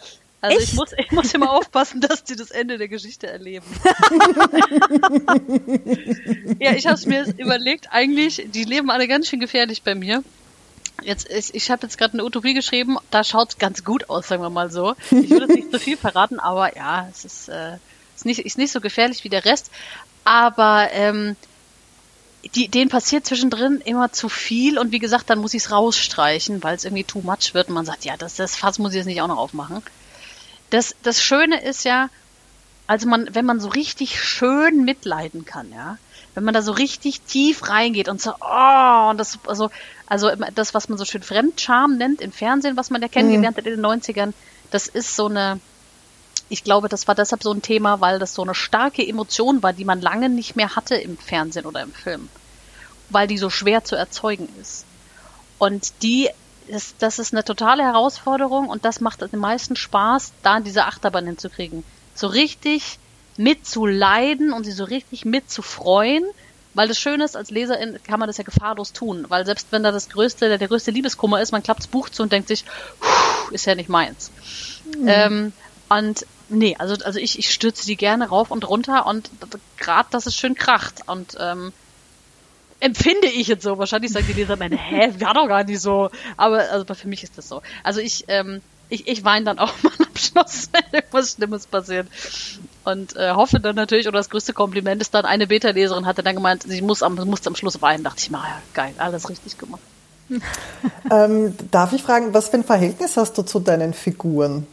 Also 0.41 0.59
ich 0.59 0.73
muss, 0.73 0.91
ich 0.97 1.11
muss 1.11 1.33
immer 1.33 1.51
aufpassen, 1.51 2.01
dass 2.01 2.23
die 2.23 2.35
das 2.35 2.51
Ende 2.51 2.77
der 2.77 2.87
Geschichte 2.87 3.27
erleben. 3.27 3.65
ja, 6.59 6.75
ich 6.75 6.85
habe 6.85 6.95
es 6.95 7.07
mir 7.07 7.25
überlegt, 7.37 7.87
eigentlich, 7.91 8.47
die 8.53 8.63
leben 8.63 8.91
alle 8.91 9.07
ganz 9.07 9.27
schön 9.27 9.39
gefährlich 9.39 9.81
bei 9.81 9.95
mir. 9.95 10.23
Jetzt 11.05 11.27
ist, 11.27 11.53
ich 11.53 11.69
habe 11.69 11.83
jetzt 11.83 11.99
gerade 11.99 12.13
eine 12.13 12.25
Utopie 12.25 12.55
geschrieben, 12.55 12.97
da 13.11 13.23
schaut's 13.23 13.59
ganz 13.59 13.83
gut 13.83 14.09
aus, 14.09 14.27
sagen 14.27 14.41
wir 14.41 14.49
mal 14.49 14.71
so. 14.71 14.95
Ich 15.11 15.29
würde 15.29 15.45
nicht 15.53 15.71
zu 15.71 15.79
viel 15.79 15.97
verraten, 15.97 16.39
aber 16.39 16.75
ja, 16.75 17.07
es 17.11 17.25
ist, 17.25 17.47
äh, 17.47 17.77
ist, 18.15 18.25
nicht, 18.25 18.39
ist 18.39 18.57
nicht 18.57 18.71
so 18.71 18.81
gefährlich 18.81 19.23
wie 19.23 19.29
der 19.29 19.45
Rest. 19.45 19.69
Aber 20.23 20.89
ähm, 20.91 21.35
die, 22.55 22.67
denen 22.67 22.89
passiert 22.89 23.25
zwischendrin 23.25 23.81
immer 23.85 24.11
zu 24.11 24.29
viel 24.29 24.79
und 24.79 24.91
wie 24.91 24.99
gesagt, 24.99 25.29
dann 25.29 25.39
muss 25.39 25.53
ich 25.53 25.63
es 25.63 25.71
rausstreichen, 25.71 26.63
weil 26.63 26.75
es 26.75 26.85
irgendwie 26.85 27.03
too 27.03 27.21
much 27.21 27.53
wird 27.53 27.69
und 27.69 27.75
man 27.75 27.85
sagt, 27.85 28.03
ja, 28.03 28.17
das, 28.17 28.35
das 28.35 28.55
Fass 28.55 28.79
muss 28.79 28.91
ich 28.91 28.97
jetzt 28.97 29.05
nicht 29.05 29.21
auch 29.21 29.27
noch 29.27 29.37
aufmachen. 29.37 29.83
Das, 30.71 30.95
das 31.03 31.21
Schöne 31.21 31.61
ist 31.61 31.85
ja, 31.85 32.09
also 32.87 33.07
man, 33.07 33.29
wenn 33.33 33.45
man 33.45 33.59
so 33.59 33.69
richtig 33.69 34.21
schön 34.23 34.85
mitleiden 34.85 35.45
kann, 35.45 35.71
ja, 35.71 35.97
wenn 36.35 36.43
man 36.43 36.53
da 36.53 36.61
so 36.61 36.73
richtig 36.73 37.21
tief 37.21 37.69
reingeht 37.69 38.09
und 38.09 38.21
so, 38.21 38.33
oh, 38.39 39.09
und 39.09 39.17
das, 39.17 39.39
also, 39.47 39.71
also 40.05 40.29
das, 40.53 40.73
was 40.73 40.89
man 40.89 40.97
so 40.97 41.05
schön 41.05 41.23
Fremdscham 41.23 41.97
nennt 41.97 42.21
im 42.21 42.31
Fernsehen, 42.31 42.77
was 42.77 42.89
man 42.89 43.01
ja 43.01 43.07
kennengelernt 43.07 43.57
hat 43.57 43.65
in 43.65 43.81
den 43.81 43.85
90ern, 43.85 44.33
das 44.69 44.87
ist 44.87 45.15
so 45.15 45.27
eine, 45.27 45.59
ich 46.49 46.63
glaube, 46.63 46.89
das 46.89 47.07
war 47.07 47.15
deshalb 47.15 47.41
so 47.41 47.51
ein 47.51 47.61
Thema, 47.61 48.01
weil 48.01 48.19
das 48.19 48.35
so 48.35 48.43
eine 48.43 48.53
starke 48.53 49.07
Emotion 49.07 49.63
war, 49.63 49.73
die 49.73 49.85
man 49.85 50.01
lange 50.01 50.29
nicht 50.29 50.55
mehr 50.55 50.75
hatte 50.75 50.95
im 50.95 51.17
Fernsehen 51.17 51.65
oder 51.65 51.81
im 51.81 51.93
Film. 51.93 52.29
Weil 53.09 53.27
die 53.27 53.37
so 53.37 53.49
schwer 53.49 53.83
zu 53.83 53.95
erzeugen 53.95 54.49
ist. 54.61 54.85
Und 55.57 56.03
die 56.03 56.29
ist, 56.67 56.95
das 56.99 57.19
ist 57.19 57.33
eine 57.33 57.43
totale 57.43 57.83
Herausforderung 57.83 58.67
und 58.67 58.83
das 58.83 58.99
macht 58.99 59.21
den 59.21 59.39
meisten 59.39 59.75
Spaß, 59.75 60.33
da 60.43 60.59
diese 60.59 60.85
Achterbahn 60.85 61.25
hinzukriegen. 61.25 61.83
So 62.13 62.27
richtig 62.27 62.99
mitzuleiden 63.37 64.53
und 64.53 64.63
sie 64.63 64.71
so 64.71 64.83
richtig 64.83 65.25
mitzufreuen, 65.25 66.23
weil 66.73 66.87
das 66.87 66.99
Schöne 66.99 67.23
ist, 67.23 67.37
als 67.37 67.51
Leserin 67.51 67.99
kann 68.03 68.19
man 68.19 68.27
das 68.27 68.37
ja 68.37 68.43
gefahrlos 68.43 68.93
tun, 68.93 69.25
weil 69.29 69.45
selbst 69.45 69.71
wenn 69.71 69.83
da 69.83 69.91
das 69.91 70.09
größte, 70.09 70.57
der, 70.57 70.67
größte 70.67 70.91
Liebeskummer 70.91 71.41
ist, 71.41 71.51
man 71.51 71.63
klappt 71.63 71.81
das 71.81 71.87
Buch 71.87 72.09
zu 72.09 72.23
und 72.23 72.31
denkt 72.31 72.49
sich, 72.49 72.65
ist 73.51 73.65
ja 73.65 73.75
nicht 73.75 73.89
meins. 73.89 74.31
Mhm. 74.85 75.07
Ähm, 75.07 75.53
und 75.89 76.25
nee, 76.49 76.75
also, 76.77 76.95
also 77.03 77.19
ich, 77.19 77.39
ich 77.39 77.51
stürze 77.51 77.85
die 77.85 77.95
gerne 77.95 78.27
rauf 78.27 78.51
und 78.51 78.67
runter 78.67 79.05
und 79.05 79.31
gerade, 79.77 80.09
dass 80.11 80.25
es 80.25 80.35
schön 80.35 80.55
kracht 80.55 81.01
und 81.07 81.37
ähm, 81.39 81.71
empfinde 82.79 83.27
ich 83.27 83.47
jetzt 83.47 83.63
so. 83.63 83.77
Wahrscheinlich 83.77 84.11
sagen 84.11 84.27
die 84.27 84.33
Leser, 84.33 84.57
hä, 84.59 85.13
war 85.19 85.33
doch 85.33 85.47
gar 85.47 85.63
nicht 85.63 85.81
so. 85.81 86.09
Aber 86.37 86.69
also 86.69 86.85
für 86.93 87.07
mich 87.07 87.23
ist 87.23 87.37
das 87.37 87.47
so. 87.47 87.61
Also 87.83 87.99
ich, 87.99 88.25
ähm, 88.27 88.61
ich, 88.89 89.07
ich 89.07 89.23
weine 89.23 89.45
dann 89.45 89.59
auch 89.59 89.73
mal 89.83 89.93
am 89.97 90.15
Schluss, 90.15 90.69
wenn 90.71 90.83
irgendwas 90.91 91.33
Schlimmes 91.33 91.67
passiert. 91.67 92.07
Und 92.85 93.15
äh, 93.15 93.31
hoffe 93.31 93.59
dann 93.59 93.75
natürlich, 93.75 94.07
oder 94.07 94.19
das 94.19 94.29
größte 94.29 94.53
Kompliment 94.53 95.01
ist 95.01 95.13
dann, 95.13 95.25
eine 95.25 95.47
Beta-Leserin 95.47 96.05
hatte 96.05 96.21
dann 96.21 96.35
gemeint, 96.35 96.63
sie 96.63 96.81
muss 96.81 97.01
am, 97.01 97.15
muss 97.15 97.45
am 97.47 97.55
Schluss 97.55 97.81
weinen. 97.81 98.03
Dachte 98.03 98.19
ich 98.19 98.29
mir, 98.29 98.37
ja, 98.37 98.61
geil, 98.73 98.93
alles 98.97 99.27
richtig 99.27 99.57
gemacht. 99.57 99.81
ähm, 101.11 101.55
darf 101.71 101.93
ich 101.93 102.03
fragen, 102.03 102.33
was 102.33 102.49
für 102.49 102.57
ein 102.57 102.63
Verhältnis 102.63 103.17
hast 103.17 103.37
du 103.37 103.41
zu 103.41 103.59
deinen 103.59 103.93
Figuren? 103.93 104.67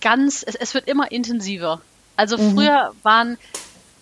Ganz, 0.00 0.42
es, 0.46 0.54
es 0.54 0.74
wird 0.74 0.88
immer 0.88 1.12
intensiver. 1.12 1.82
Also 2.16 2.38
mhm. 2.38 2.54
früher 2.54 2.92
waren 3.02 3.38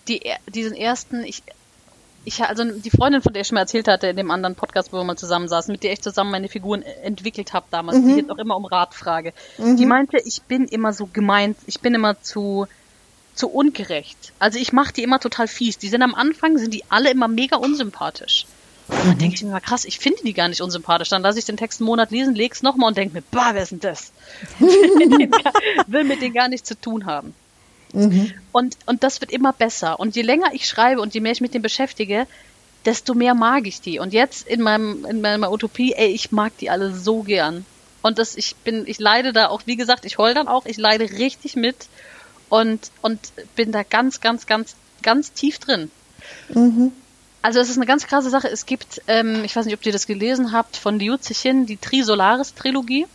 die, 0.07 0.21
diesen 0.47 0.75
ersten, 0.75 1.23
ich, 1.23 1.43
ich, 2.25 2.43
also 2.43 2.63
die 2.63 2.89
Freundin, 2.89 3.21
von 3.21 3.33
der 3.33 3.41
ich 3.41 3.47
schon 3.47 3.55
mal 3.55 3.61
erzählt 3.61 3.87
hatte, 3.87 4.07
in 4.07 4.17
dem 4.17 4.31
anderen 4.31 4.55
Podcast, 4.55 4.91
wo 4.91 4.97
wir 4.97 5.03
mal 5.03 5.17
zusammen 5.17 5.47
saßen, 5.47 5.71
mit 5.71 5.83
der 5.83 5.93
ich 5.93 6.01
zusammen 6.01 6.31
meine 6.31 6.49
Figuren 6.49 6.81
entwickelt 6.81 7.53
habe 7.53 7.65
damals, 7.71 7.97
mhm. 7.97 8.05
die 8.05 8.11
ich 8.11 8.17
jetzt 8.17 8.31
auch 8.31 8.37
immer 8.37 8.55
um 8.55 8.65
Rat 8.65 8.93
frage, 8.93 9.33
mhm. 9.57 9.77
die 9.77 9.85
meinte, 9.85 10.17
ich 10.17 10.41
bin 10.43 10.65
immer 10.65 10.93
so 10.93 11.07
gemeint, 11.11 11.57
ich 11.65 11.79
bin 11.79 11.93
immer 11.93 12.21
zu, 12.21 12.67
zu 13.35 13.49
ungerecht. 13.49 14.33
Also 14.37 14.59
ich 14.59 14.73
mache 14.73 14.93
die 14.93 15.03
immer 15.03 15.19
total 15.19 15.47
fies. 15.47 15.77
Die 15.77 15.87
sind 15.87 16.01
am 16.01 16.13
Anfang, 16.13 16.57
sind 16.57 16.73
die 16.73 16.83
alle 16.89 17.09
immer 17.09 17.27
mega 17.27 17.55
unsympathisch. 17.57 18.45
Und 18.89 19.05
dann 19.05 19.17
denke 19.19 19.35
ich 19.35 19.43
mir, 19.43 19.61
krass, 19.61 19.85
ich 19.85 19.99
finde 19.99 20.23
die 20.23 20.33
gar 20.33 20.49
nicht 20.49 20.61
unsympathisch. 20.61 21.09
Dann 21.09 21.21
lasse 21.21 21.39
ich 21.39 21.45
den 21.45 21.57
Text 21.57 21.79
einen 21.79 21.85
Monat 21.85 22.11
lesen, 22.11 22.35
leg's 22.35 22.63
nochmal 22.63 22.89
und 22.89 22.97
denke 22.97 23.13
mir, 23.13 23.23
bah, 23.31 23.51
wer 23.53 23.63
ist 23.63 23.71
denn 23.71 23.79
das? 23.79 24.11
will 24.59 26.03
mit 26.03 26.21
denen 26.21 26.33
gar 26.33 26.47
nichts 26.47 26.67
zu 26.67 26.79
tun 26.79 27.05
haben. 27.05 27.35
Mhm. 27.93 28.31
Und, 28.51 28.77
und 28.85 29.03
das 29.03 29.21
wird 29.21 29.31
immer 29.31 29.53
besser. 29.53 29.99
Und 29.99 30.15
je 30.15 30.21
länger 30.21 30.53
ich 30.53 30.67
schreibe 30.67 31.01
und 31.01 31.13
je 31.13 31.21
mehr 31.21 31.31
ich 31.31 31.41
mit 31.41 31.53
dem 31.53 31.61
beschäftige, 31.61 32.27
desto 32.85 33.13
mehr 33.13 33.33
mag 33.33 33.67
ich 33.67 33.81
die. 33.81 33.99
Und 33.99 34.13
jetzt 34.13 34.47
in 34.47 34.61
meinem, 34.61 35.05
in 35.05 35.21
meiner 35.21 35.51
Utopie, 35.51 35.93
ey, 35.93 36.07
ich 36.07 36.31
mag 36.31 36.57
die 36.57 36.69
alle 36.69 36.93
so 36.93 37.23
gern. 37.23 37.65
Und 38.01 38.17
das, 38.17 38.35
ich 38.35 38.55
bin, 38.57 38.85
ich 38.87 38.99
leide 38.99 39.33
da 39.33 39.49
auch, 39.49 39.61
wie 39.65 39.75
gesagt, 39.75 40.05
ich 40.05 40.17
heul 40.17 40.33
dann 40.33 40.47
auch, 40.47 40.65
ich 40.65 40.77
leide 40.77 41.09
richtig 41.09 41.55
mit 41.55 41.87
und, 42.47 42.91
und 43.01 43.19
bin 43.55 43.71
da 43.71 43.83
ganz, 43.83 44.21
ganz, 44.21 44.45
ganz, 44.45 44.75
ganz 45.01 45.33
tief 45.33 45.59
drin. 45.59 45.91
Mhm. 46.53 46.91
Also 47.41 47.59
es 47.59 47.69
ist 47.69 47.77
eine 47.77 47.85
ganz 47.85 48.07
krasse 48.07 48.29
Sache. 48.29 48.49
Es 48.49 48.65
gibt, 48.65 49.01
ähm, 49.07 49.43
ich 49.43 49.55
weiß 49.55 49.65
nicht, 49.65 49.75
ob 49.75 49.85
ihr 49.85 49.91
das 49.91 50.07
gelesen 50.07 50.51
habt, 50.51 50.77
von 50.77 50.99
Liu 50.99 51.17
Zixin, 51.17 51.65
die 51.65 51.77
Trisolaris-Trilogie. 51.77 53.07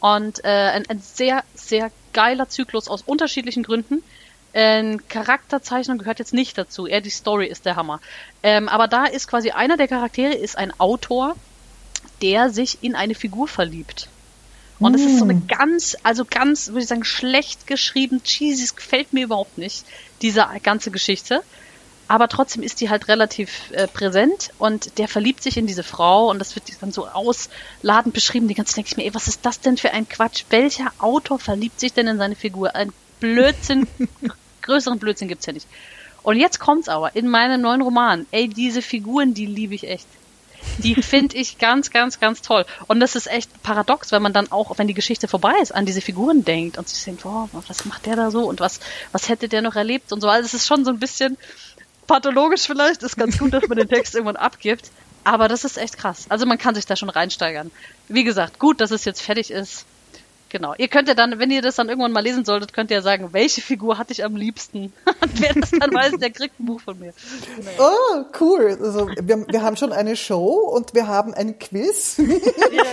Und 0.00 0.44
äh, 0.44 0.48
ein, 0.48 0.88
ein 0.88 1.00
sehr, 1.00 1.44
sehr 1.54 1.92
geiler 2.12 2.48
Zyklus 2.48 2.88
aus 2.88 3.02
unterschiedlichen 3.02 3.62
Gründen. 3.62 4.02
Äh, 4.52 4.98
Charakterzeichnung 5.08 5.98
gehört 5.98 6.18
jetzt 6.18 6.34
nicht 6.34 6.58
dazu, 6.58 6.86
eher 6.86 7.00
die 7.00 7.10
Story 7.10 7.46
ist 7.46 7.64
der 7.66 7.76
Hammer. 7.76 8.00
Ähm, 8.42 8.68
aber 8.68 8.88
da 8.88 9.04
ist 9.06 9.28
quasi 9.28 9.50
einer 9.50 9.76
der 9.76 9.88
Charaktere 9.88 10.34
ist 10.34 10.56
ein 10.58 10.72
Autor, 10.78 11.36
der 12.20 12.50
sich 12.50 12.78
in 12.82 12.94
eine 12.94 13.14
Figur 13.14 13.48
verliebt. 13.48 14.08
Und 14.78 14.94
es 14.94 15.02
ist 15.02 15.18
so 15.18 15.24
eine 15.24 15.34
mm. 15.34 15.46
ganz, 15.46 15.96
also 16.02 16.24
ganz, 16.24 16.68
würde 16.68 16.80
ich 16.80 16.88
sagen, 16.88 17.04
schlecht 17.04 17.68
geschrieben, 17.68 18.22
cheesy, 18.24 18.64
es 18.64 18.74
gefällt 18.74 19.12
mir 19.12 19.24
überhaupt 19.24 19.56
nicht, 19.56 19.84
diese 20.22 20.44
ganze 20.62 20.90
Geschichte 20.90 21.42
aber 22.12 22.28
trotzdem 22.28 22.62
ist 22.62 22.82
die 22.82 22.90
halt 22.90 23.08
relativ 23.08 23.70
äh, 23.70 23.88
präsent 23.88 24.50
und 24.58 24.98
der 24.98 25.08
verliebt 25.08 25.42
sich 25.42 25.56
in 25.56 25.66
diese 25.66 25.82
Frau 25.82 26.28
und 26.28 26.38
das 26.40 26.54
wird 26.54 26.66
dann 26.82 26.92
so 26.92 27.08
ausladend 27.08 28.12
beschrieben. 28.12 28.48
Die 28.48 28.54
ganze 28.54 28.74
denke 28.74 28.88
ich 28.90 28.98
mir, 28.98 29.06
ey, 29.06 29.14
was 29.14 29.28
ist 29.28 29.46
das 29.46 29.60
denn 29.60 29.78
für 29.78 29.92
ein 29.92 30.06
Quatsch? 30.06 30.44
Welcher 30.50 30.92
Autor 30.98 31.38
verliebt 31.38 31.80
sich 31.80 31.94
denn 31.94 32.06
in 32.06 32.18
seine 32.18 32.36
Figur? 32.36 32.76
Ein 32.76 32.92
Blödsinn. 33.18 33.88
größeren 34.60 34.98
Blödsinn 34.98 35.28
gibt's 35.28 35.46
ja 35.46 35.54
nicht. 35.54 35.66
Und 36.22 36.36
jetzt 36.36 36.60
kommt's 36.60 36.90
aber 36.90 37.16
in 37.16 37.28
meinem 37.28 37.62
neuen 37.62 37.80
Roman. 37.80 38.26
Ey, 38.30 38.46
diese 38.46 38.82
Figuren, 38.82 39.32
die 39.32 39.46
liebe 39.46 39.74
ich 39.74 39.88
echt. 39.88 40.06
Die 40.78 40.94
finde 41.02 41.36
ich 41.36 41.58
ganz, 41.58 41.90
ganz, 41.90 42.20
ganz 42.20 42.42
toll. 42.42 42.64
Und 42.86 43.00
das 43.00 43.16
ist 43.16 43.26
echt 43.26 43.62
paradox, 43.62 44.12
wenn 44.12 44.22
man 44.22 44.32
dann 44.32 44.50
auch, 44.50 44.78
wenn 44.78 44.86
die 44.86 44.94
Geschichte 44.94 45.28
vorbei 45.28 45.54
ist, 45.60 45.74
an 45.74 45.86
diese 45.86 46.00
Figuren 46.00 46.44
denkt 46.44 46.78
und 46.78 46.88
sich 46.88 47.04
denkt, 47.04 47.24
oh, 47.24 47.48
was 47.52 47.84
macht 47.84 48.06
der 48.06 48.16
da 48.16 48.30
so 48.30 48.48
und 48.48 48.60
was, 48.60 48.80
was 49.12 49.28
hätte 49.28 49.48
der 49.48 49.62
noch 49.62 49.76
erlebt 49.76 50.12
und 50.12 50.20
so. 50.20 50.28
Also 50.28 50.46
es 50.46 50.54
ist 50.54 50.66
schon 50.66 50.84
so 50.84 50.90
ein 50.90 50.98
bisschen 50.98 51.36
pathologisch 52.06 52.66
vielleicht. 52.66 53.02
Ist 53.02 53.16
ganz 53.16 53.38
gut, 53.38 53.52
dass 53.52 53.66
man 53.68 53.78
den 53.78 53.88
Text 53.88 54.14
irgendwann 54.14 54.36
abgibt. 54.36 54.90
Aber 55.24 55.48
das 55.48 55.64
ist 55.64 55.78
echt 55.78 55.98
krass. 55.98 56.26
Also 56.28 56.46
man 56.46 56.58
kann 56.58 56.74
sich 56.74 56.86
da 56.86 56.96
schon 56.96 57.10
reinsteigern. 57.10 57.70
Wie 58.08 58.24
gesagt, 58.24 58.58
gut, 58.58 58.80
dass 58.80 58.90
es 58.90 59.04
jetzt 59.04 59.22
fertig 59.22 59.50
ist. 59.50 59.86
Genau. 60.52 60.74
Ihr 60.76 60.88
könnt 60.88 61.08
ja 61.08 61.14
dann, 61.14 61.38
wenn 61.38 61.50
ihr 61.50 61.62
das 61.62 61.76
dann 61.76 61.88
irgendwann 61.88 62.12
mal 62.12 62.20
lesen 62.20 62.44
solltet, 62.44 62.74
könnt 62.74 62.90
ihr 62.90 62.98
ja 62.98 63.02
sagen, 63.02 63.30
welche 63.32 63.62
Figur 63.62 63.96
hatte 63.96 64.12
ich 64.12 64.22
am 64.22 64.36
liebsten? 64.36 64.92
Und 65.20 65.40
wer 65.40 65.54
das 65.54 65.70
dann 65.70 65.94
weiß, 65.94 66.18
der 66.18 66.30
kriegt 66.30 66.60
ein 66.60 66.66
Buch 66.66 66.82
von 66.82 66.98
mir. 66.98 67.14
Genau. 67.56 67.70
Oh, 67.78 68.24
cool. 68.38 68.76
Also 68.78 69.08
wir, 69.18 69.46
wir 69.48 69.62
haben 69.62 69.78
schon 69.78 69.92
eine 69.92 70.14
Show 70.14 70.70
und 70.74 70.92
wir 70.92 71.06
haben 71.06 71.32
ein 71.32 71.58
Quiz 71.58 72.16
ja, 72.18 72.24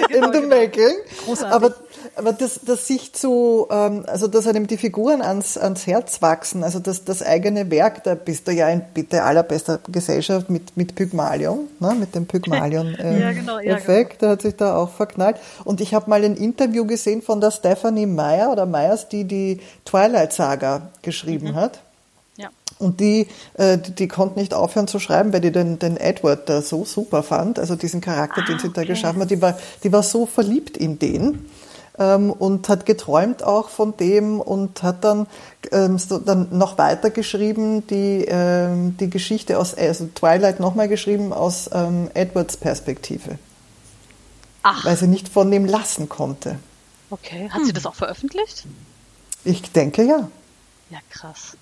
genau, 0.07 0.27
in 0.27 0.33
the 0.33 0.39
genau. 0.39 0.55
making. 0.55 0.93
Großartig. 1.25 1.53
Aber, 1.53 1.75
aber 2.19 2.33
das, 2.33 2.59
das 2.63 2.85
sich 2.85 3.13
zu, 3.13 3.67
ähm, 3.71 4.03
also 4.07 4.27
dass 4.27 4.45
einem 4.45 4.67
die 4.67 4.77
Figuren 4.77 5.21
ans, 5.21 5.57
ans 5.57 5.87
Herz 5.87 6.21
wachsen, 6.21 6.63
also 6.63 6.79
das, 6.79 7.03
das 7.03 7.23
eigene 7.23 7.71
Werk, 7.71 8.03
da 8.03 8.15
bist 8.15 8.47
du 8.47 8.51
ja 8.51 8.69
in 8.69 8.81
bitte 8.93 9.23
allerbester 9.23 9.79
Gesellschaft 9.91 10.49
mit, 10.49 10.77
mit 10.77 10.95
Pygmalion, 10.95 11.67
ne, 11.79 11.95
mit 11.99 12.13
dem 12.13 12.27
Pygmalion-Effekt, 12.27 13.03
äh, 13.03 13.19
ja, 13.19 13.31
genau, 13.31 13.59
ja, 13.59 13.77
genau. 13.79 14.17
der 14.21 14.29
hat 14.29 14.41
sich 14.41 14.55
da 14.55 14.75
auch 14.75 14.91
verknallt. 14.91 15.37
Und 15.63 15.81
ich 15.81 15.93
habe 15.93 16.09
mal 16.09 16.23
ein 16.23 16.35
Interview 16.35 16.85
gesehen 16.85 17.21
von 17.21 17.41
der 17.41 17.51
Stephanie 17.51 18.05
Meyer 18.05 18.51
oder 18.51 18.65
Meyers, 18.65 19.09
die 19.09 19.23
die 19.23 19.59
Twilight 19.85 20.33
Saga 20.33 20.89
geschrieben 21.01 21.51
mhm. 21.51 21.55
hat. 21.55 21.79
Und 22.79 23.01
die, 23.01 23.27
äh, 23.55 23.77
die, 23.77 23.91
die 23.91 24.07
konnte 24.07 24.39
nicht 24.39 24.53
aufhören 24.53 24.87
zu 24.87 24.99
schreiben, 24.99 25.33
weil 25.33 25.41
die 25.41 25.51
den, 25.51 25.79
den 25.79 25.97
Edward 25.97 26.47
da 26.47 26.61
so 26.61 26.85
super 26.85 27.23
fand, 27.23 27.59
also 27.59 27.75
diesen 27.75 27.99
Charakter, 27.99 28.41
ah, 28.41 28.45
den 28.45 28.57
sie 28.57 28.67
okay. 28.67 28.81
da 28.81 28.83
geschaffen 28.85 29.21
hat. 29.21 29.29
Die 29.29 29.41
war, 29.41 29.59
die 29.83 29.91
war 29.91 30.01
so 30.01 30.25
verliebt 30.25 30.77
in 30.77 30.97
den 30.97 31.45
ähm, 31.99 32.31
und 32.31 32.69
hat 32.69 32.85
geträumt 32.85 33.43
auch 33.43 33.69
von 33.69 33.95
dem 33.97 34.39
und 34.39 34.81
hat 34.81 35.03
dann, 35.03 35.27
ähm, 35.71 35.99
so, 35.99 36.17
dann 36.17 36.57
noch 36.57 36.77
weiter 36.77 37.09
geschrieben, 37.09 37.85
die, 37.87 38.25
ähm, 38.27 38.97
die 38.97 39.09
Geschichte 39.09 39.59
aus, 39.59 39.75
also 39.75 40.07
Twilight 40.15 40.59
nochmal 40.59 40.87
geschrieben 40.87 41.33
aus 41.33 41.69
ähm, 41.73 42.09
Edwards 42.13 42.57
Perspektive. 42.57 43.37
Ach. 44.63 44.85
Weil 44.85 44.97
sie 44.97 45.07
nicht 45.07 45.29
von 45.29 45.51
dem 45.51 45.65
lassen 45.65 46.09
konnte. 46.09 46.57
Okay. 47.09 47.49
Hat 47.49 47.59
hm. 47.59 47.65
sie 47.65 47.73
das 47.73 47.85
auch 47.85 47.95
veröffentlicht? 47.95 48.65
Ich 49.43 49.71
denke 49.71 50.03
ja. 50.03 50.29
Ja, 50.89 50.99
krass. 51.09 51.57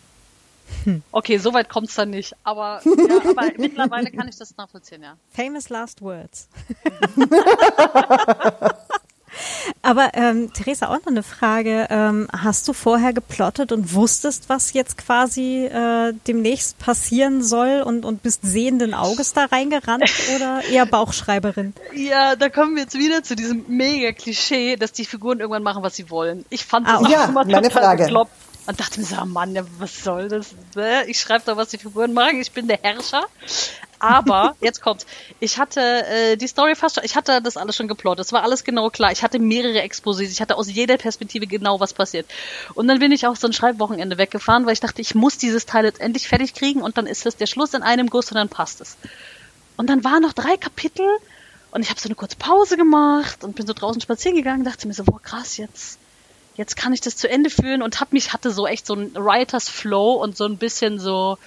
Hm. 0.83 1.01
Okay, 1.11 1.37
soweit 1.37 1.69
kommt 1.69 1.89
es 1.89 1.95
dann 1.95 2.09
nicht. 2.09 2.35
Aber, 2.43 2.81
ja, 2.83 3.29
aber 3.29 3.51
mittlerweile 3.57 4.11
kann 4.11 4.27
ich 4.27 4.37
das 4.37 4.55
nachvollziehen, 4.57 5.01
ja. 5.01 5.15
Famous 5.31 5.69
last 5.69 6.01
words. 6.01 6.47
Aber 9.81 10.11
ähm, 10.13 10.51
Theresa, 10.53 10.87
auch 10.87 10.99
noch 10.99 11.07
eine 11.07 11.23
Frage. 11.23 11.87
Ähm, 11.89 12.27
hast 12.31 12.67
du 12.67 12.73
vorher 12.73 13.13
geplottet 13.13 13.71
und 13.71 13.93
wusstest, 13.93 14.49
was 14.49 14.73
jetzt 14.73 14.97
quasi 14.97 15.65
äh, 15.65 16.13
demnächst 16.27 16.77
passieren 16.79 17.41
soll 17.43 17.81
und, 17.85 18.05
und 18.05 18.23
bist 18.23 18.41
sehenden 18.43 18.93
Auges 18.93 19.33
da 19.33 19.45
reingerannt 19.45 20.11
oder 20.35 20.63
eher 20.63 20.85
Bauchschreiberin? 20.85 21.73
Ja, 21.93 22.35
da 22.35 22.49
kommen 22.49 22.75
wir 22.75 22.83
jetzt 22.83 22.97
wieder 22.97 23.23
zu 23.23 23.35
diesem 23.35 23.65
mega 23.67 24.11
Klischee, 24.11 24.75
dass 24.75 24.91
die 24.91 25.05
Figuren 25.05 25.39
irgendwann 25.39 25.63
machen, 25.63 25.83
was 25.83 25.95
sie 25.95 26.09
wollen. 26.09 26.45
Ich 26.49 26.65
fand 26.65 26.87
das 26.87 26.95
ah, 26.95 26.97
auch 27.05 27.09
ja, 27.09 27.25
immer 27.25 27.45
meine 27.45 27.67
total 27.67 27.83
Frage. 27.83 28.03
bekloppt 28.03 28.31
und 28.67 28.79
dachte 28.79 28.99
mir 28.99 29.05
so, 29.05 29.15
oh 29.21 29.25
Mann, 29.25 29.57
was 29.79 30.03
soll 30.03 30.27
das? 30.27 30.47
Ich 31.07 31.19
schreibe 31.19 31.45
doch, 31.45 31.57
was 31.57 31.69
die 31.69 31.77
Figuren 31.77 32.13
machen. 32.13 32.41
Ich 32.41 32.51
bin 32.51 32.67
der 32.67 32.79
Herrscher. 32.81 33.25
Aber 33.99 34.55
jetzt 34.61 34.81
kommt, 34.81 35.05
ich 35.39 35.57
hatte 35.57 35.81
äh, 35.81 36.37
die 36.37 36.47
Story 36.47 36.75
fast 36.75 36.95
schon, 36.95 37.03
ich 37.03 37.15
hatte 37.15 37.41
das 37.41 37.57
alles 37.57 37.75
schon 37.75 37.87
geplottet. 37.87 38.25
Es 38.25 38.33
war 38.33 38.43
alles 38.43 38.63
genau 38.63 38.89
klar. 38.89 39.11
Ich 39.11 39.23
hatte 39.23 39.39
mehrere 39.39 39.81
Exposés. 39.81 40.31
Ich 40.31 40.41
hatte 40.41 40.57
aus 40.57 40.69
jeder 40.69 40.97
Perspektive 40.97 41.47
genau, 41.47 41.79
was 41.79 41.93
passiert. 41.93 42.27
Und 42.75 42.87
dann 42.87 42.99
bin 42.99 43.11
ich 43.11 43.25
auf 43.25 43.37
so 43.37 43.47
ein 43.47 43.53
Schreibwochenende 43.53 44.17
weggefahren, 44.17 44.65
weil 44.65 44.73
ich 44.73 44.79
dachte, 44.79 45.01
ich 45.01 45.15
muss 45.15 45.37
dieses 45.37 45.65
Teil 45.65 45.85
jetzt 45.85 45.99
endlich 45.99 46.27
fertig 46.27 46.53
kriegen 46.53 46.81
und 46.81 46.97
dann 46.97 47.07
ist 47.07 47.25
es 47.25 47.37
der 47.37 47.47
Schluss 47.47 47.73
in 47.73 47.81
einem 47.81 48.09
Guss 48.09 48.31
und 48.31 48.35
dann 48.35 48.49
passt 48.49 48.81
es. 48.81 48.97
Und 49.77 49.89
dann 49.89 50.03
waren 50.03 50.21
noch 50.21 50.33
drei 50.33 50.57
Kapitel 50.57 51.07
und 51.71 51.81
ich 51.81 51.89
habe 51.89 51.99
so 51.99 52.07
eine 52.07 52.15
kurze 52.15 52.37
Pause 52.37 52.77
gemacht 52.77 53.43
und 53.43 53.55
bin 53.55 53.67
so 53.67 53.73
draußen 53.73 54.01
spazieren 54.01 54.35
gegangen, 54.35 54.63
dachte 54.63 54.87
mir 54.87 54.93
so, 54.93 55.03
boah, 55.03 55.21
krass, 55.21 55.57
jetzt 55.57 55.99
jetzt 56.55 56.75
kann 56.75 56.91
ich 56.91 57.01
das 57.01 57.15
zu 57.15 57.29
Ende 57.29 57.49
führen 57.49 57.83
und 57.83 57.99
hab 57.99 58.13
mich 58.13 58.33
hatte 58.33 58.51
so 58.51 58.67
echt 58.67 58.87
so 58.87 58.95
ein 58.95 59.13
Writers 59.13 59.69
Flow 59.69 60.13
und 60.13 60.35
so 60.35 60.45
ein 60.45 60.57
bisschen 60.57 60.99
so 60.99 61.37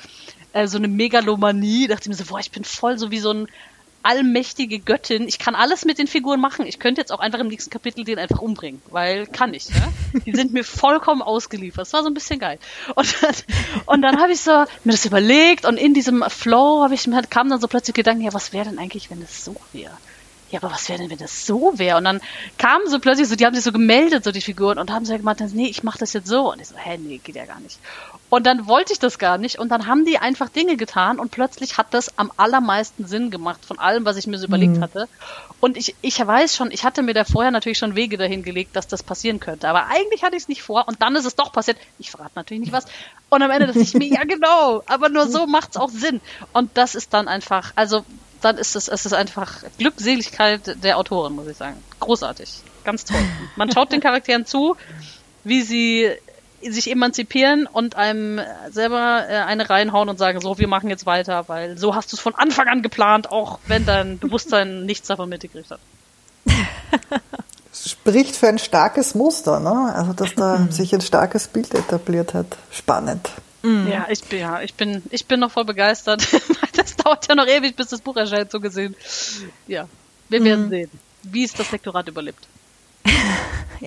äh, 0.53 0.67
so 0.67 0.79
eine 0.79 0.89
Megalomanie, 0.89 1.87
dachte 1.87 2.09
mir 2.09 2.15
so, 2.15 2.25
boah, 2.25 2.41
ich 2.41 2.51
bin 2.51 2.65
voll 2.65 2.99
so 2.99 3.11
wie 3.11 3.19
so 3.19 3.33
ein 3.33 3.49
allmächtige 4.03 4.79
Göttin. 4.79 5.29
Ich 5.29 5.39
kann 5.39 5.55
alles 5.55 5.85
mit 5.85 5.99
den 5.99 6.07
Figuren 6.07 6.41
machen. 6.41 6.67
Ich 6.67 6.79
könnte 6.79 7.01
jetzt 7.01 7.13
auch 7.13 7.21
einfach 7.21 7.39
im 7.39 7.49
nächsten 7.49 7.71
Kapitel 7.71 8.05
den 8.05 8.19
einfach 8.19 8.41
umbringen, 8.41 8.81
weil 8.91 9.27
kann 9.27 9.53
ich. 9.53 9.69
Ja? 9.69 9.93
Die 10.25 10.33
sind 10.33 10.53
mir 10.53 10.65
vollkommen 10.65 11.21
ausgeliefert. 11.21 11.83
Das 11.83 11.93
war 11.93 12.03
so 12.03 12.09
ein 12.09 12.15
bisschen 12.15 12.39
geil. 12.39 12.59
Und 12.95 13.23
dann, 13.23 13.35
und 13.87 14.03
dann 14.03 14.21
habe 14.21 14.33
ich 14.33 14.41
so 14.41 14.53
mir 14.85 14.93
das 14.93 15.05
überlegt 15.05 15.67
und 15.67 15.77
in 15.77 15.93
diesem 15.93 16.25
Flow 16.29 16.83
habe 16.83 16.95
ich 16.95 17.07
mir 17.07 17.21
kam 17.23 17.51
dann 17.51 17.61
so 17.61 17.69
plötzlich 17.69 17.95
Gedanken, 17.95 18.23
ja, 18.23 18.33
was 18.33 18.53
wäre 18.53 18.71
denn 18.71 18.79
eigentlich, 18.79 19.11
wenn 19.11 19.21
es 19.21 19.45
so 19.45 19.55
wäre? 19.73 19.97
ja, 20.51 20.61
aber 20.61 20.73
was 20.73 20.89
wäre 20.89 20.99
denn, 20.99 21.11
wenn 21.11 21.19
das 21.19 21.47
so 21.47 21.79
wäre? 21.79 21.97
Und 21.97 22.05
dann 22.05 22.21
kamen 22.59 22.89
so 22.89 22.99
plötzlich 22.99 23.29
so, 23.29 23.37
die 23.37 23.47
haben 23.47 23.55
sich 23.55 23.65
so 23.65 23.73
gemeldet, 23.73 24.25
so 24.25 24.33
die 24.33 24.41
Figuren, 24.41 24.79
und 24.79 24.91
haben 24.91 25.05
so 25.05 25.17
gemeint, 25.17 25.41
nee, 25.55 25.67
ich 25.67 25.83
mache 25.83 25.99
das 25.99 26.13
jetzt 26.13 26.27
so. 26.27 26.53
Und 26.53 26.61
ich 26.61 26.69
so, 26.69 26.77
hä, 26.77 26.99
nee, 26.99 27.19
geht 27.19 27.37
ja 27.37 27.47
gar 27.47 27.61
nicht. 27.61 27.79
Und 28.31 28.47
dann 28.47 28.67
wollte 28.67 28.93
ich 28.93 29.01
das 29.01 29.19
gar 29.19 29.39
nicht. 29.39 29.59
Und 29.59 29.71
dann 29.71 29.87
haben 29.87 30.05
die 30.05 30.19
einfach 30.19 30.49
Dinge 30.49 30.77
getan 30.77 31.19
und 31.19 31.33
plötzlich 31.33 31.77
hat 31.77 31.93
das 31.93 32.17
am 32.17 32.33
allermeisten 32.37 33.07
Sinn 33.07 33.31
gemacht 33.31 33.65
von 33.65 33.79
allem, 33.79 34.05
was 34.05 34.17
ich 34.17 34.29
mir 34.29 34.39
so 34.39 34.47
überlegt 34.47 34.77
mhm. 34.77 34.83
hatte. 34.83 35.09
Und 35.59 35.77
ich, 35.77 35.97
ich 36.01 36.25
weiß 36.25 36.55
schon, 36.55 36.71
ich 36.71 36.85
hatte 36.85 37.03
mir 37.03 37.13
da 37.13 37.25
vorher 37.25 37.51
natürlich 37.51 37.79
schon 37.79 37.97
Wege 37.97 38.17
dahin 38.17 38.45
gelegt, 38.45 38.77
dass 38.77 38.87
das 38.87 39.03
passieren 39.03 39.41
könnte. 39.41 39.69
Aber 39.69 39.89
eigentlich 39.89 40.23
hatte 40.23 40.37
ich 40.37 40.45
es 40.45 40.49
nicht 40.49 40.63
vor 40.63 40.87
und 40.87 41.03
dann 41.03 41.17
ist 41.17 41.27
es 41.27 41.35
doch 41.35 41.53
passiert. 41.53 41.77
Ich 41.99 42.13
verrate 42.13 42.33
natürlich 42.37 42.61
nicht 42.61 42.73
was. 42.73 42.87
Und 43.29 43.43
am 43.43 43.51
Ende 43.51 43.67
dachte 43.67 43.81
ich 43.81 43.95
mir, 43.95 44.07
ja 44.07 44.23
genau, 44.25 44.83
aber 44.87 45.09
nur 45.09 45.27
so 45.27 45.47
macht 45.47 45.71
es 45.71 45.77
auch 45.77 45.91
Sinn. 45.91 46.21
Und 46.53 46.71
das 46.75 46.95
ist 46.95 47.13
dann 47.13 47.27
einfach, 47.27 47.73
also 47.75 48.05
dann 48.41 48.59
ist 48.59 48.77
es, 48.77 48.89
es 48.89 49.07
ist 49.07 49.13
einfach 49.13 49.65
Glückseligkeit 49.79 50.83
der 50.83 50.99
Autorin, 50.99 51.35
muss 51.35 51.49
ich 51.49 51.57
sagen. 51.57 51.83
Großartig. 51.99 52.49
Ganz 52.85 53.05
toll. 53.05 53.23
Man 53.57 53.71
schaut 53.73 53.93
den 53.93 54.01
Charakteren 54.01 54.47
zu, 54.47 54.77
wie 55.45 55.63
sie 55.63 56.11
sich 56.63 56.91
emanzipieren 56.91 57.67
und 57.67 57.97
einem 57.97 58.41
selber 58.71 59.27
äh, 59.29 59.37
eine 59.37 59.69
reinhauen 59.71 60.09
und 60.09 60.19
sagen, 60.19 60.41
so, 60.41 60.59
wir 60.59 60.69
machen 60.69 60.91
jetzt 60.91 61.07
weiter, 61.07 61.49
weil 61.49 61.79
so 61.79 61.95
hast 61.95 62.13
du 62.13 62.17
es 62.17 62.21
von 62.21 62.35
Anfang 62.35 62.69
an 62.69 62.83
geplant, 62.83 63.31
auch 63.31 63.59
wenn 63.67 63.87
dein 63.87 64.19
Bewusstsein 64.21 64.85
nichts 64.85 65.09
davon 65.09 65.29
mitgekriegt 65.29 65.71
hat. 65.71 65.81
Spricht 67.73 68.37
für 68.37 68.49
ein 68.49 68.59
starkes 68.59 69.15
Muster, 69.15 69.61
ne? 69.61 69.95
Also, 69.95 70.13
dass 70.13 70.35
da 70.35 70.67
sich 70.71 70.93
ein 70.95 71.01
starkes 71.01 71.49
Bild 71.49 71.73
etabliert 71.73 72.35
hat. 72.35 72.59
Spannend. 72.71 73.31
Mhm. 73.63 73.89
Ja, 73.89 74.07
ich 74.09 74.25
bin, 74.25 74.41
ja, 74.41 74.61
ich 74.61 74.75
bin, 74.75 75.03
ich 75.11 75.27
bin 75.27 75.41
noch 75.41 75.51
voll 75.51 75.65
begeistert. 75.65 76.27
das 76.77 76.97
dauert 76.97 77.29
ja 77.29 77.35
noch 77.35 77.47
ewig, 77.47 77.77
bis 77.77 77.89
das 77.89 78.01
Buch 78.01 78.17
erscheint, 78.17 78.51
so 78.51 78.61
gesehen. 78.61 78.97
Ja, 79.67 79.87
wir 80.29 80.45
werden 80.45 80.67
mhm. 80.67 80.71
sehen, 80.71 80.91
wie 81.23 81.45
es 81.45 81.55
das 81.55 81.71
Lektorat 81.71 82.09
überlebt. 82.09 82.47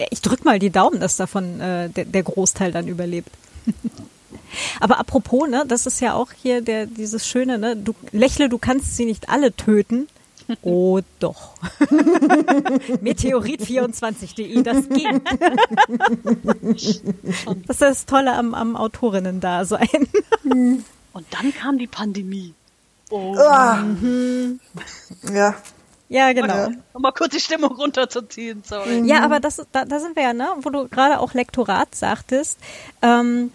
Ich 0.09 0.21
drück 0.21 0.43
mal 0.43 0.57
die 0.57 0.71
Daumen, 0.71 0.99
dass 0.99 1.17
davon 1.17 1.61
äh, 1.61 1.87
der, 1.87 2.05
der 2.05 2.23
Großteil 2.23 2.71
dann 2.71 2.87
überlebt. 2.87 3.29
Aber 4.79 4.99
apropos, 4.99 5.47
ne, 5.47 5.65
das 5.67 5.85
ist 5.85 5.99
ja 5.99 6.15
auch 6.15 6.31
hier 6.31 6.61
der 6.61 6.87
dieses 6.87 7.27
schöne, 7.27 7.59
ne, 7.59 7.75
du 7.75 7.93
lächle, 8.11 8.49
du 8.49 8.57
kannst 8.57 8.97
sie 8.97 9.05
nicht 9.05 9.29
alle 9.29 9.55
töten. 9.55 10.07
Oh 10.61 10.99
doch. 11.19 11.55
Meteorit24.de, 13.01 14.61
das 14.61 14.89
geht. 14.89 15.21
Das 17.65 17.75
ist 17.75 17.81
das 17.81 18.05
Tolle 18.05 18.33
am, 18.33 18.53
am 18.53 18.75
Autorinnen-Dasein. 18.75 19.87
Und 20.43 21.25
dann 21.29 21.53
kam 21.53 21.77
die 21.77 21.87
Pandemie. 21.87 22.53
Oh. 23.09 23.35
Ah. 23.37 23.77
Mhm. 23.77 24.59
Ja. 25.33 25.55
Ja, 26.09 26.31
genau. 26.33 26.69
Um 26.93 27.01
mal 27.01 27.11
kurz 27.11 27.33
die 27.33 27.39
Stimmung 27.39 27.75
runterzuziehen, 27.75 28.63
sorry. 28.65 29.01
Ja, 29.05 29.23
aber 29.23 29.39
das, 29.39 29.61
da, 29.71 29.85
da 29.85 29.99
sind 29.99 30.15
wir 30.15 30.23
ja, 30.23 30.33
ne, 30.33 30.47
wo 30.61 30.69
du 30.69 30.87
gerade 30.87 31.19
auch 31.19 31.33
Lektorat 31.33 31.95
sagtest. 31.95 32.59
Ähm, 33.01 33.51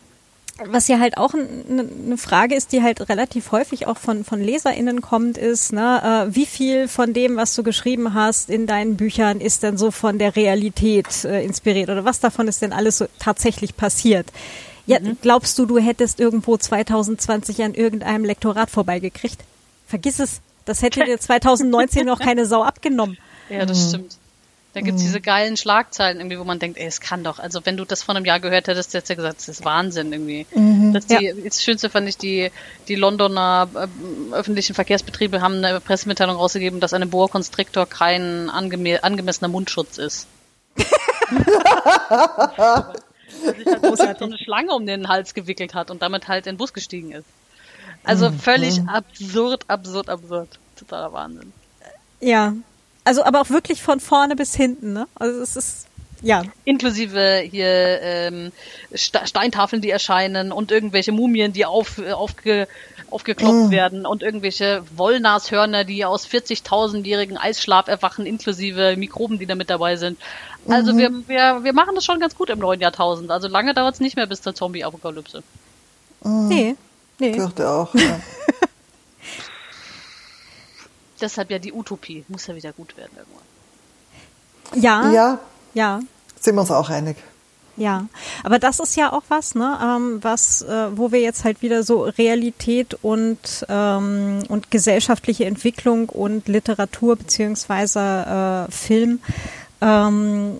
was 0.66 0.88
ja 0.88 0.98
halt 0.98 1.16
auch 1.18 1.34
eine 1.34 2.18
Frage 2.18 2.56
ist, 2.56 2.72
die 2.72 2.82
halt 2.82 3.08
relativ 3.08 3.52
häufig 3.52 3.86
auch 3.86 3.96
von, 3.96 4.24
von 4.24 4.42
LeserInnen 4.42 5.00
kommt, 5.00 5.38
ist, 5.38 5.72
ne, 5.72 6.26
äh, 6.28 6.34
wie 6.34 6.46
viel 6.46 6.88
von 6.88 7.12
dem, 7.12 7.36
was 7.36 7.54
du 7.54 7.62
geschrieben 7.62 8.14
hast 8.14 8.50
in 8.50 8.66
deinen 8.66 8.96
Büchern, 8.96 9.40
ist 9.40 9.62
denn 9.62 9.78
so 9.78 9.92
von 9.92 10.18
der 10.18 10.34
Realität 10.34 11.24
äh, 11.24 11.44
inspiriert 11.44 11.90
oder 11.90 12.04
was 12.04 12.18
davon 12.18 12.48
ist 12.48 12.62
denn 12.62 12.72
alles 12.72 12.98
so 12.98 13.06
tatsächlich 13.20 13.76
passiert? 13.76 14.26
Ja, 14.86 14.98
mhm. 14.98 15.18
glaubst 15.22 15.58
du, 15.58 15.66
du 15.66 15.78
hättest 15.78 16.18
irgendwo 16.18 16.56
2020 16.56 17.62
an 17.62 17.74
irgendeinem 17.74 18.24
Lektorat 18.24 18.70
vorbeigekriegt? 18.70 19.38
Vergiss 19.86 20.18
es. 20.18 20.40
Das 20.68 20.82
hätte 20.82 21.02
dir 21.04 21.18
2019 21.18 22.04
noch 22.04 22.20
keine 22.20 22.46
Sau 22.46 22.62
abgenommen. 22.62 23.18
Ja, 23.50 23.64
das 23.64 23.84
mhm. 23.84 23.88
stimmt. 23.88 24.18
Da 24.74 24.82
gibt's 24.82 25.00
diese 25.00 25.22
geilen 25.22 25.56
Schlagzeilen 25.56 26.18
irgendwie, 26.18 26.38
wo 26.38 26.44
man 26.44 26.58
denkt, 26.58 26.76
ey, 26.76 26.86
es 26.86 27.00
kann 27.00 27.24
doch. 27.24 27.38
Also 27.38 27.64
wenn 27.64 27.78
du 27.78 27.86
das 27.86 28.02
vor 28.02 28.14
einem 28.14 28.26
Jahr 28.26 28.40
gehört 28.40 28.68
hättest, 28.68 28.92
hättest 28.92 29.08
du 29.08 29.16
gesagt, 29.16 29.38
das 29.38 29.48
ist 29.48 29.64
Wahnsinn 29.64 30.12
irgendwie. 30.12 30.46
Das, 30.92 31.06
die, 31.06 31.24
Ja. 31.24 31.32
das 31.32 31.62
Schönste 31.62 31.88
fand 31.88 32.06
ich, 32.06 32.18
die, 32.18 32.50
die 32.88 32.94
Londoner 32.94 33.68
äh, 33.74 34.34
öffentlichen 34.34 34.74
Verkehrsbetriebe 34.74 35.40
haben 35.40 35.64
eine 35.64 35.80
Pressemitteilung 35.80 36.36
rausgegeben, 36.36 36.78
dass 36.78 36.92
eine 36.92 37.06
Boa 37.06 37.28
Constrictor 37.28 37.86
kein 37.86 38.50
angeme 38.50 39.02
angemessener 39.02 39.48
Mundschutz 39.48 39.96
ist. 39.96 40.28
Dass 43.80 43.98
sich 43.98 44.06
halt 44.06 44.18
so 44.18 44.26
eine 44.26 44.38
Schlange 44.38 44.74
um 44.74 44.86
den 44.86 45.08
Hals 45.08 45.32
gewickelt 45.32 45.72
hat 45.74 45.90
und 45.90 46.02
damit 46.02 46.28
halt 46.28 46.46
in 46.46 46.52
den 46.52 46.58
Bus 46.58 46.74
gestiegen 46.74 47.12
ist. 47.12 47.26
Also 48.08 48.30
völlig 48.30 48.80
absurd, 48.88 49.64
absurd, 49.68 50.08
absurd. 50.08 50.48
Totaler 50.76 51.12
Wahnsinn. 51.12 51.52
Ja. 52.20 52.54
Also 53.04 53.22
aber 53.24 53.40
auch 53.40 53.50
wirklich 53.50 53.82
von 53.82 54.00
vorne 54.00 54.36
bis 54.36 54.54
hinten, 54.54 54.92
ne? 54.92 55.06
Also 55.14 55.40
es 55.40 55.56
ist 55.56 55.86
ja. 56.20 56.42
Inklusive 56.64 57.42
hier 57.48 58.00
ähm, 58.02 58.52
Ste- 58.92 59.24
Steintafeln, 59.24 59.80
die 59.80 59.90
erscheinen 59.90 60.50
und 60.50 60.72
irgendwelche 60.72 61.12
Mumien, 61.12 61.52
die 61.52 61.64
auf, 61.64 62.00
aufge, 62.12 62.66
aufgeklopft 63.10 63.70
werden 63.70 64.04
und 64.04 64.22
irgendwelche 64.24 64.82
Wollnashörner, 64.96 65.84
die 65.84 66.04
aus 66.04 66.26
40.000-jährigen 66.26 67.38
Eisschlaf 67.38 67.86
erwachen, 67.86 68.26
inklusive 68.26 68.96
Mikroben, 68.96 69.38
die 69.38 69.46
da 69.46 69.54
mit 69.54 69.70
dabei 69.70 69.94
sind. 69.96 70.18
Also 70.68 70.96
wir, 70.98 71.10
wir, 71.28 71.62
wir 71.62 71.72
machen 71.72 71.94
das 71.94 72.04
schon 72.04 72.18
ganz 72.20 72.34
gut 72.34 72.50
im 72.50 72.58
neuen 72.58 72.80
Jahrtausend. 72.80 73.30
Also 73.30 73.46
lange 73.46 73.72
dauert 73.72 73.94
es 73.94 74.00
nicht 74.00 74.16
mehr 74.16 74.26
bis 74.26 74.42
zur 74.42 74.54
Zombie-Apokalypse. 74.56 75.42
Nee. 76.24 76.74
Nee. 77.18 77.34
Fürchte 77.34 77.68
auch. 77.68 77.94
Ja. 77.94 78.20
Deshalb 81.20 81.50
ja 81.50 81.58
die 81.58 81.72
Utopie. 81.72 82.24
Muss 82.28 82.46
ja 82.46 82.54
wieder 82.54 82.72
gut 82.72 82.96
werden 82.96 83.10
irgendwann. 83.16 84.82
Ja. 84.82 85.10
ja, 85.10 85.38
Ja. 85.74 86.00
sind 86.38 86.54
wir 86.54 86.60
uns 86.60 86.70
auch 86.70 86.90
einig. 86.90 87.16
Ja, 87.76 88.06
aber 88.42 88.58
das 88.58 88.80
ist 88.80 88.96
ja 88.96 89.12
auch 89.12 89.22
was, 89.28 89.54
ne, 89.54 89.78
ähm, 89.80 90.18
was, 90.22 90.62
äh, 90.62 90.88
wo 90.96 91.12
wir 91.12 91.20
jetzt 91.20 91.44
halt 91.44 91.62
wieder 91.62 91.84
so 91.84 92.02
Realität 92.02 92.98
und 93.02 93.38
ähm, 93.68 94.42
und 94.48 94.72
gesellschaftliche 94.72 95.44
Entwicklung 95.44 96.08
und 96.08 96.48
Literatur 96.48 97.14
beziehungsweise 97.14 98.66
äh, 98.68 98.72
Film. 98.72 99.20
Ähm, 99.80 100.58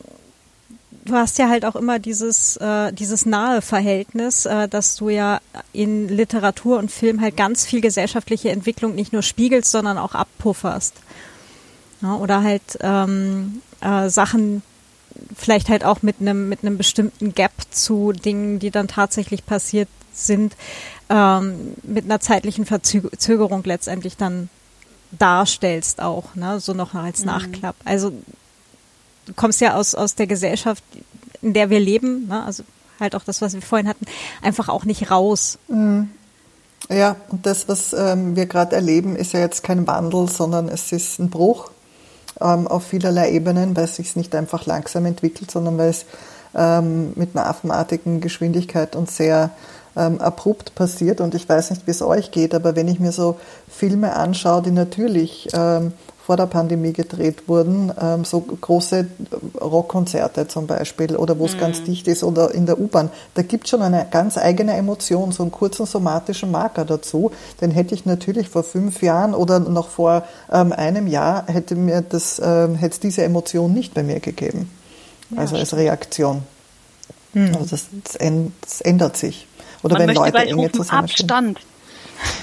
du 1.09 1.15
hast 1.15 1.39
ja 1.39 1.49
halt 1.49 1.65
auch 1.65 1.77
immer 1.77 1.99
dieses 1.99 2.57
äh, 2.59 2.93
dieses 2.93 3.27
nahe 3.27 3.63
Verhältnis, 3.63 4.47
äh, 4.47 4.69
dass 4.69 4.97
du 4.97 5.09
ja 5.09 5.41
in 5.73 6.09
Literatur 6.09 6.79
und 6.79 6.91
Film 6.91 7.21
halt 7.21 7.37
ganz 7.37 7.67
viel 7.67 7.81
gesellschaftliche 7.81 8.51
Entwicklung 8.51 8.95
nicht 8.95 9.13
nur 9.13 9.23
spiegelst, 9.23 9.71
sondern 9.71 9.99
auch 9.99 10.15
abpufferst. 10.15 10.95
Ja, 12.01 12.15
oder 12.15 12.43
halt 12.43 12.79
ähm, 12.81 13.61
äh, 13.81 14.09
Sachen 14.09 14.63
vielleicht 15.37 15.69
halt 15.69 15.85
auch 15.85 16.03
mit 16.03 16.17
einem 16.21 16.49
mit 16.49 16.63
einem 16.63 16.79
bestimmten 16.79 17.35
Gap 17.35 17.53
zu 17.71 18.13
Dingen, 18.13 18.59
die 18.61 18.71
dann 18.71 18.87
tatsächlich 18.87 19.45
passiert 19.45 19.89
sind, 20.13 20.57
ähm, 21.09 21.75
mit 21.83 22.05
einer 22.05 22.21
zeitlichen 22.21 22.67
Verzögerung 22.67 23.63
letztendlich 23.65 24.17
dann 24.17 24.49
darstellst 25.13 26.01
auch, 26.01 26.35
ne, 26.35 26.61
so 26.61 26.75
noch 26.75 26.95
als 26.95 27.25
Nachklapp. 27.25 27.77
Also 27.85 28.13
kommst 29.37 29.61
ja 29.61 29.75
aus 29.75 29.95
aus 29.95 30.15
der 30.15 30.27
Gesellschaft, 30.27 30.83
in 31.43 31.53
der 31.53 31.71
wir 31.71 31.81
leben, 31.81 32.29
ne, 32.29 32.45
also 32.45 32.63
halt 33.01 33.15
auch 33.15 33.25
das, 33.25 33.41
was 33.41 33.55
wir 33.55 33.63
vorhin 33.63 33.89
hatten, 33.89 34.07
einfach 34.43 34.69
auch 34.69 34.85
nicht 34.85 35.11
raus. 35.11 35.59
Ja, 36.91 37.17
und 37.29 37.45
das, 37.45 37.69
was 37.69 37.93
ähm, 37.93 38.35
wir 38.35 38.47
gerade 38.47 38.75
erleben, 38.75 39.15
ist 39.15 39.33
ja 39.33 39.41
jetzt 39.41 39.63
kein 39.63 39.87
Wandel, 39.87 40.29
sondern 40.29 40.69
es 40.69 40.91
ist 40.93 41.19
ein 41.19 41.31
Bruch 41.31 41.71
ähm, 42.41 42.67
auf 42.67 42.85
vielerlei 42.85 43.33
Ebenen, 43.33 43.77
weil 43.77 43.85
es 43.85 43.97
sich 43.97 44.17
nicht 44.17 44.35
einfach 44.35 44.67
langsam 44.67 45.05
entwickelt, 45.07 45.51
sondern 45.51 45.77
weil 45.77 45.91
es 45.91 46.07
ähm, 46.55 47.13
mit 47.15 47.37
einer 47.37 47.47
affenartigen 47.47 48.21
Geschwindigkeit 48.21 48.97
und 48.97 49.11
sehr 49.11 49.51
ähm, 49.97 50.21
abrupt 50.21 50.75
passiert. 50.75 51.21
Und 51.21 51.35
ich 51.35 51.49
weiß 51.49 51.71
nicht, 51.71 51.87
wie 51.87 51.91
es 51.91 52.01
euch 52.01 52.31
geht, 52.31 52.55
aber 52.55 52.75
wenn 52.75 52.89
ich 52.89 53.01
mir 53.01 53.13
so 53.13 53.39
Filme 53.69 54.15
anschaue, 54.15 54.63
die 54.63 54.71
natürlich 54.71 55.49
ähm, 55.53 55.93
vor 56.29 56.37
der 56.37 56.45
Pandemie 56.47 56.93
gedreht 56.93 57.49
wurden, 57.49 57.91
ähm, 57.99 58.23
so 58.27 58.41
große 58.43 59.07
Rockkonzerte 59.59 60.47
zum 60.47 60.67
Beispiel 60.67 61.17
oder 61.17 61.39
wo 61.39 61.47
es 61.47 61.57
ganz 61.57 61.83
dicht 61.85 62.07
ist 62.07 62.23
oder 62.23 62.55
in 62.55 62.67
der 62.67 62.79
U-Bahn, 62.79 63.09
da 63.33 63.41
gibt 63.41 63.67
schon 63.67 63.81
eine 63.81 64.07
ganz 64.11 64.37
eigene 64.37 64.75
Emotion, 64.75 65.33
so 65.33 65.43
einen 65.43 65.53
kurzen 65.53 65.87
somatischen 65.87 66.51
Marker 66.51 66.85
dazu. 66.85 67.31
Den 67.63 67.71
hätte 67.71 67.95
ich 67.95 68.05
natürlich 68.05 68.51
vor 68.51 68.63
fünf 68.63 69.01
Jahren 69.03 69.33
oder 69.35 69.59
noch 69.59 69.89
vor 69.89 70.25
ähm, 70.53 70.73
einem 70.73 71.07
Jahr 71.07 71.47
hätte 71.47 71.75
mir 71.77 72.03
das 72.03 72.39
ähm, 72.45 72.75
hätte 72.75 72.93
es 72.93 73.01
diese 73.01 73.23
Emotion 73.25 73.73
nicht 73.73 73.95
bei 73.95 74.03
mir 74.03 74.21
gegeben. 74.21 74.71
also 75.35 75.57
als 75.57 75.75
Reaktion. 75.75 76.43
Also 77.35 77.59
das, 77.71 77.87
das, 78.05 78.21
änd- 78.21 78.51
das 78.61 78.81
ändert 78.83 79.17
sich. 79.17 79.47
Oder 79.83 79.99
Man 79.99 80.09
wenn 80.09 80.15
Leute 80.17 80.39
enge 80.39 80.73
zusammenstehen. 80.73 81.31
Abstand. 81.31 81.59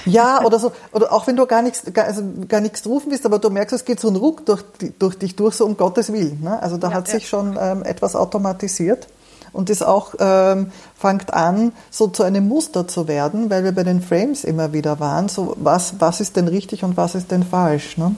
Ja, 0.04 0.44
oder 0.44 0.58
so, 0.58 0.72
oder 0.92 1.12
auch 1.12 1.26
wenn 1.26 1.36
du 1.36 1.46
gar 1.46 1.62
nichts, 1.62 1.82
gar, 1.92 2.06
also 2.06 2.22
gar 2.48 2.60
nichts 2.60 2.86
rufen 2.86 3.10
bist, 3.10 3.26
aber 3.26 3.38
du 3.38 3.50
merkst, 3.50 3.74
es 3.74 3.84
geht 3.84 4.00
so 4.00 4.08
ein 4.08 4.16
Ruck 4.16 4.46
durch, 4.46 4.64
durch 4.98 5.18
dich 5.18 5.36
durch, 5.36 5.54
so 5.54 5.66
um 5.66 5.76
Gottes 5.76 6.12
Willen. 6.12 6.42
Ne? 6.42 6.62
Also 6.62 6.76
da 6.76 6.92
hat 6.92 7.08
sich 7.08 7.28
schon 7.28 7.58
ähm, 7.60 7.82
etwas 7.82 8.16
automatisiert 8.16 9.08
und 9.52 9.70
das 9.70 9.82
auch 9.82 10.14
ähm, 10.18 10.70
fängt 10.96 11.32
an, 11.32 11.72
so 11.90 12.08
zu 12.08 12.22
einem 12.22 12.46
Muster 12.46 12.86
zu 12.86 13.08
werden, 13.08 13.50
weil 13.50 13.64
wir 13.64 13.72
bei 13.72 13.84
den 13.84 14.02
Frames 14.02 14.44
immer 14.44 14.72
wieder 14.72 15.00
waren, 15.00 15.28
so 15.28 15.56
was, 15.58 15.94
was 15.98 16.20
ist 16.20 16.36
denn 16.36 16.48
richtig 16.48 16.84
und 16.84 16.96
was 16.96 17.14
ist 17.14 17.30
denn 17.30 17.42
falsch. 17.42 17.96
Ne? 17.96 18.14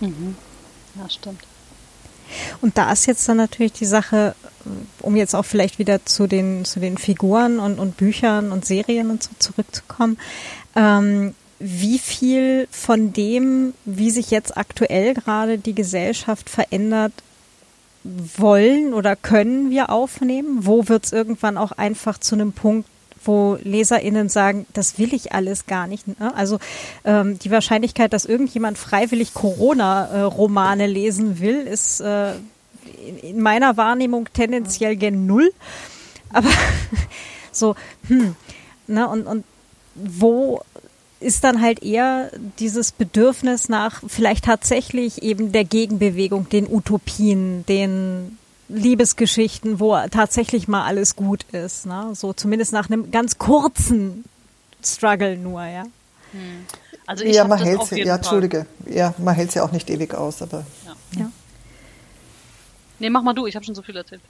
Ja, 0.00 1.08
stimmt. 1.08 1.40
Und 2.60 2.78
da 2.78 2.92
ist 2.92 3.06
jetzt 3.06 3.28
dann 3.28 3.36
natürlich 3.36 3.72
die 3.72 3.86
Sache, 3.86 4.34
um 5.00 5.16
jetzt 5.16 5.34
auch 5.34 5.44
vielleicht 5.44 5.78
wieder 5.78 6.04
zu 6.04 6.26
den, 6.26 6.64
zu 6.64 6.80
den 6.80 6.98
Figuren 6.98 7.58
und, 7.58 7.78
und 7.78 7.96
Büchern 7.96 8.52
und 8.52 8.64
Serien 8.64 9.10
und 9.10 9.22
so 9.22 9.30
zurückzukommen, 9.38 10.18
ähm, 10.76 11.34
wie 11.58 11.98
viel 11.98 12.66
von 12.70 13.12
dem, 13.12 13.74
wie 13.84 14.10
sich 14.10 14.30
jetzt 14.30 14.56
aktuell 14.56 15.14
gerade 15.14 15.58
die 15.58 15.74
Gesellschaft 15.74 16.50
verändert, 16.50 17.12
wollen 18.04 18.94
oder 18.94 19.14
können 19.14 19.70
wir 19.70 19.90
aufnehmen? 19.90 20.66
Wo 20.66 20.88
wird 20.88 21.04
es 21.04 21.12
irgendwann 21.12 21.56
auch 21.56 21.72
einfach 21.72 22.18
zu 22.18 22.34
einem 22.34 22.52
Punkt, 22.52 22.88
wo 23.24 23.56
LeserInnen 23.62 24.28
sagen, 24.28 24.66
das 24.72 24.98
will 24.98 25.14
ich 25.14 25.32
alles 25.32 25.66
gar 25.66 25.86
nicht. 25.86 26.08
Ne? 26.18 26.34
Also 26.34 26.58
ähm, 27.04 27.38
die 27.38 27.52
Wahrscheinlichkeit, 27.52 28.12
dass 28.12 28.24
irgendjemand 28.24 28.78
freiwillig 28.78 29.34
Corona-Romane 29.34 30.88
lesen 30.88 31.38
will, 31.38 31.60
ist 31.60 32.00
äh, 32.00 32.32
in, 33.06 33.18
in 33.22 33.40
meiner 33.40 33.76
Wahrnehmung 33.76 34.28
tendenziell 34.32 34.96
gen 34.96 35.26
Null. 35.26 35.52
Aber 36.32 36.48
so, 37.52 37.76
hm, 38.08 38.34
ne, 38.88 39.08
und, 39.08 39.26
und 39.26 39.44
wo 39.94 40.62
ist 41.20 41.44
dann 41.44 41.60
halt 41.60 41.82
eher 41.82 42.30
dieses 42.58 42.92
Bedürfnis 42.92 43.68
nach 43.68 44.02
vielleicht 44.06 44.44
tatsächlich 44.44 45.22
eben 45.22 45.52
der 45.52 45.64
Gegenbewegung, 45.64 46.48
den 46.48 46.66
Utopien, 46.68 47.64
den 47.66 48.38
Liebesgeschichten, 48.68 49.78
wo 49.78 49.96
tatsächlich 50.10 50.66
mal 50.66 50.84
alles 50.84 51.14
gut 51.14 51.44
ist. 51.52 51.86
Ne? 51.86 52.10
So 52.14 52.32
zumindest 52.32 52.72
nach 52.72 52.90
einem 52.90 53.10
ganz 53.10 53.38
kurzen 53.38 54.24
Struggle 54.82 55.36
nur, 55.36 55.64
ja. 55.64 55.84
Also 57.06 57.24
ich 57.24 57.36
Ja, 57.36 57.44
man 57.44 57.58
das 57.58 57.68
hält 57.68 57.78
auf 57.80 57.88
sie, 57.88 57.96
jeden 57.96 58.08
ja, 58.08 58.14
Fall. 58.14 58.18
Entschuldige, 58.18 58.66
ja, 58.86 59.14
man 59.18 59.34
hält 59.34 59.52
sie 59.52 59.60
auch 59.60 59.72
nicht 59.72 59.90
ewig 59.90 60.14
aus, 60.14 60.42
aber 60.42 60.64
ja. 61.16 61.30
Nee, 62.98 63.10
mach 63.10 63.22
mal 63.22 63.34
du, 63.34 63.46
ich 63.46 63.54
habe 63.56 63.64
schon 63.64 63.74
so 63.74 63.82
viel 63.82 63.96
erzählt. 63.96 64.22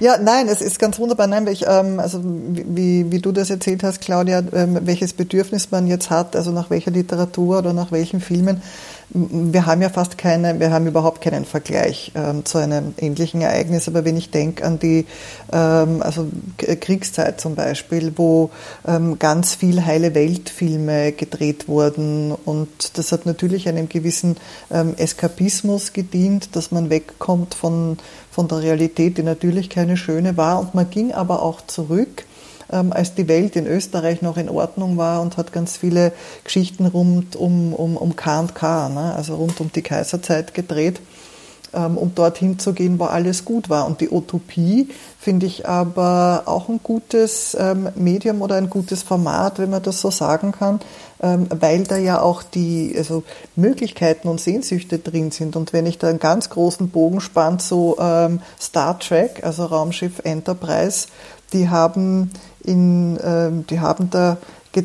Ja, 0.00 0.16
nein, 0.18 0.48
es 0.48 0.60
ist 0.62 0.78
ganz 0.78 0.98
wunderbar. 0.98 1.26
Nein, 1.26 1.44
weil 1.46 1.52
ich, 1.52 1.66
ähm, 1.68 2.00
also 2.00 2.20
wie, 2.24 3.10
wie 3.12 3.18
du 3.18 3.32
das 3.32 3.50
erzählt 3.50 3.82
hast, 3.82 4.00
Claudia, 4.00 4.42
ähm, 4.52 4.78
welches 4.82 5.12
Bedürfnis 5.12 5.70
man 5.70 5.86
jetzt 5.86 6.10
hat, 6.10 6.36
also 6.36 6.50
nach 6.52 6.70
welcher 6.70 6.90
Literatur 6.90 7.58
oder 7.58 7.72
nach 7.72 7.92
welchen 7.92 8.20
Filmen. 8.20 8.62
Wir 9.10 9.66
haben 9.66 9.82
ja 9.82 9.90
fast 9.90 10.16
keine, 10.16 10.58
wir 10.58 10.72
haben 10.72 10.86
überhaupt 10.86 11.20
keinen 11.20 11.44
Vergleich 11.44 12.12
ähm, 12.14 12.44
zu 12.44 12.58
einem 12.58 12.94
ähnlichen 12.98 13.42
Ereignis. 13.42 13.86
Aber 13.86 14.04
wenn 14.04 14.16
ich 14.16 14.30
denke 14.30 14.64
an 14.64 14.78
die 14.78 15.06
ähm, 15.52 16.02
also 16.02 16.26
K- 16.56 16.76
Kriegszeit 16.76 17.40
zum 17.40 17.54
Beispiel, 17.54 18.12
wo 18.16 18.50
ähm, 18.88 19.18
ganz 19.18 19.54
viel 19.54 19.84
heile 19.84 20.14
Weltfilme 20.14 21.12
gedreht 21.12 21.68
wurden 21.68 22.32
und 22.32 22.96
das 22.98 23.12
hat 23.12 23.26
natürlich 23.26 23.68
einem 23.68 23.88
gewissen 23.88 24.36
ähm, 24.72 24.94
Eskapismus 24.96 25.92
gedient, 25.92 26.56
dass 26.56 26.72
man 26.72 26.88
wegkommt 26.88 27.54
von 27.54 27.98
von 28.34 28.48
der 28.48 28.62
Realität, 28.62 29.16
die 29.16 29.22
natürlich 29.22 29.70
keine 29.70 29.96
schöne 29.96 30.36
war. 30.36 30.58
Und 30.58 30.74
man 30.74 30.90
ging 30.90 31.12
aber 31.12 31.40
auch 31.40 31.60
zurück, 31.68 32.24
ähm, 32.72 32.92
als 32.92 33.14
die 33.14 33.28
Welt 33.28 33.54
in 33.54 33.68
Österreich 33.68 34.22
noch 34.22 34.36
in 34.36 34.48
Ordnung 34.48 34.96
war 34.96 35.22
und 35.22 35.36
hat 35.36 35.52
ganz 35.52 35.76
viele 35.76 36.12
Geschichten 36.42 36.86
rund 36.86 37.36
um, 37.36 37.72
um, 37.72 37.96
um 37.96 38.16
K&K, 38.16 38.88
ne? 38.88 39.14
also 39.14 39.36
rund 39.36 39.60
um 39.60 39.70
die 39.72 39.82
Kaiserzeit 39.82 40.52
gedreht. 40.52 41.00
ähm, 41.74 41.98
um 41.98 42.14
dorthin 42.14 42.58
zu 42.58 42.72
gehen, 42.72 42.98
wo 42.98 43.04
alles 43.04 43.44
gut 43.44 43.68
war. 43.68 43.86
Und 43.86 44.00
die 44.00 44.10
Utopie 44.10 44.88
finde 45.18 45.46
ich 45.46 45.68
aber 45.68 46.44
auch 46.46 46.68
ein 46.68 46.80
gutes 46.82 47.56
ähm, 47.58 47.88
Medium 47.94 48.42
oder 48.42 48.56
ein 48.56 48.70
gutes 48.70 49.02
Format, 49.02 49.58
wenn 49.58 49.70
man 49.70 49.82
das 49.82 50.00
so 50.00 50.10
sagen 50.10 50.52
kann, 50.52 50.80
weil 51.26 51.84
da 51.84 51.96
ja 51.96 52.20
auch 52.20 52.42
die 52.42 52.94
also 52.96 53.22
Möglichkeiten 53.56 54.28
und 54.28 54.40
Sehnsüchte 54.40 54.98
drin 54.98 55.30
sind. 55.30 55.56
Und 55.56 55.72
wenn 55.72 55.86
ich 55.86 55.98
da 55.98 56.08
einen 56.08 56.18
ganz 56.18 56.50
großen 56.50 56.90
Bogen 56.90 57.20
spann 57.20 57.58
zu 57.58 57.96
ähm, 57.98 58.40
Star 58.60 58.98
Trek, 58.98 59.42
also 59.42 59.64
Raumschiff 59.64 60.20
Enterprise, 60.24 61.06
die 61.52 61.68
haben 61.68 62.30
in, 62.62 63.18
ähm, 63.22 63.66
die 63.68 63.80
haben 63.80 64.10
da 64.10 64.36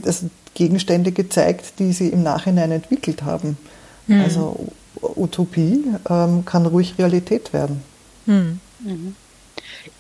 also 0.06 0.30
Gegenstände 0.54 1.12
gezeigt, 1.12 1.80
die 1.80 1.94
sie 1.94 2.10
im 2.10 2.24
Nachhinein 2.24 2.72
entwickelt 2.72 3.24
haben. 3.24 3.58
Mhm. 4.08 4.22
Also 4.22 4.68
Utopie 5.02 5.86
ähm, 6.10 6.44
kann 6.46 6.66
ruhig 6.66 6.96
Realität 6.98 7.54
werden. 7.54 7.84
Mhm. 8.26 8.60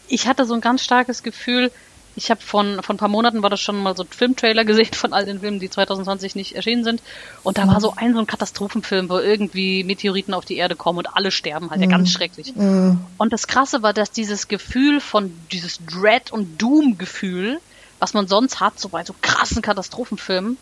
Ich 0.07 0.27
hatte 0.27 0.45
so 0.45 0.53
ein 0.53 0.61
ganz 0.61 0.83
starkes 0.83 1.23
Gefühl, 1.23 1.71
ich 2.19 2.29
habe 2.29 2.41
von, 2.41 2.83
von 2.83 2.95
ein 2.95 2.99
paar 2.99 3.07
Monaten 3.07 3.41
war 3.43 3.49
das 3.49 3.61
schon 3.61 3.81
mal 3.81 3.95
so 3.95 4.03
ein 4.03 4.09
Filmtrailer 4.09 4.65
gesehen 4.65 4.93
von 4.93 5.13
all 5.13 5.25
den 5.25 5.39
Filmen, 5.39 5.59
die 5.59 5.69
2020 5.69 6.35
nicht 6.35 6.55
erschienen 6.55 6.83
sind. 6.83 7.01
Und 7.43 7.57
da 7.57 7.67
war 7.67 7.79
so 7.79 7.93
ein 7.95 8.13
so 8.13 8.19
ein 8.19 8.27
Katastrophenfilm, 8.27 9.09
wo 9.09 9.17
irgendwie 9.17 9.83
Meteoriten 9.85 10.33
auf 10.33 10.43
die 10.43 10.57
Erde 10.57 10.75
kommen 10.75 10.99
und 10.99 11.07
alle 11.07 11.31
sterben 11.31 11.71
halt, 11.71 11.81
ja 11.81 11.87
ganz 11.87 12.09
mhm. 12.09 12.13
schrecklich. 12.13 12.55
Mhm. 12.55 12.99
Und 13.17 13.31
das 13.31 13.47
Krasse 13.47 13.81
war, 13.83 13.93
dass 13.93 14.11
dieses 14.11 14.49
Gefühl 14.49 14.99
von, 14.99 15.31
dieses 15.51 15.79
Dread- 15.85 16.31
und 16.31 16.61
Doom-Gefühl, 16.61 17.59
was 17.99 18.13
man 18.13 18.27
sonst 18.27 18.59
hat, 18.59 18.79
so 18.79 18.89
bei 18.89 19.05
so 19.05 19.15
krassen 19.21 19.61
Katastrophenfilmen, 19.61 20.57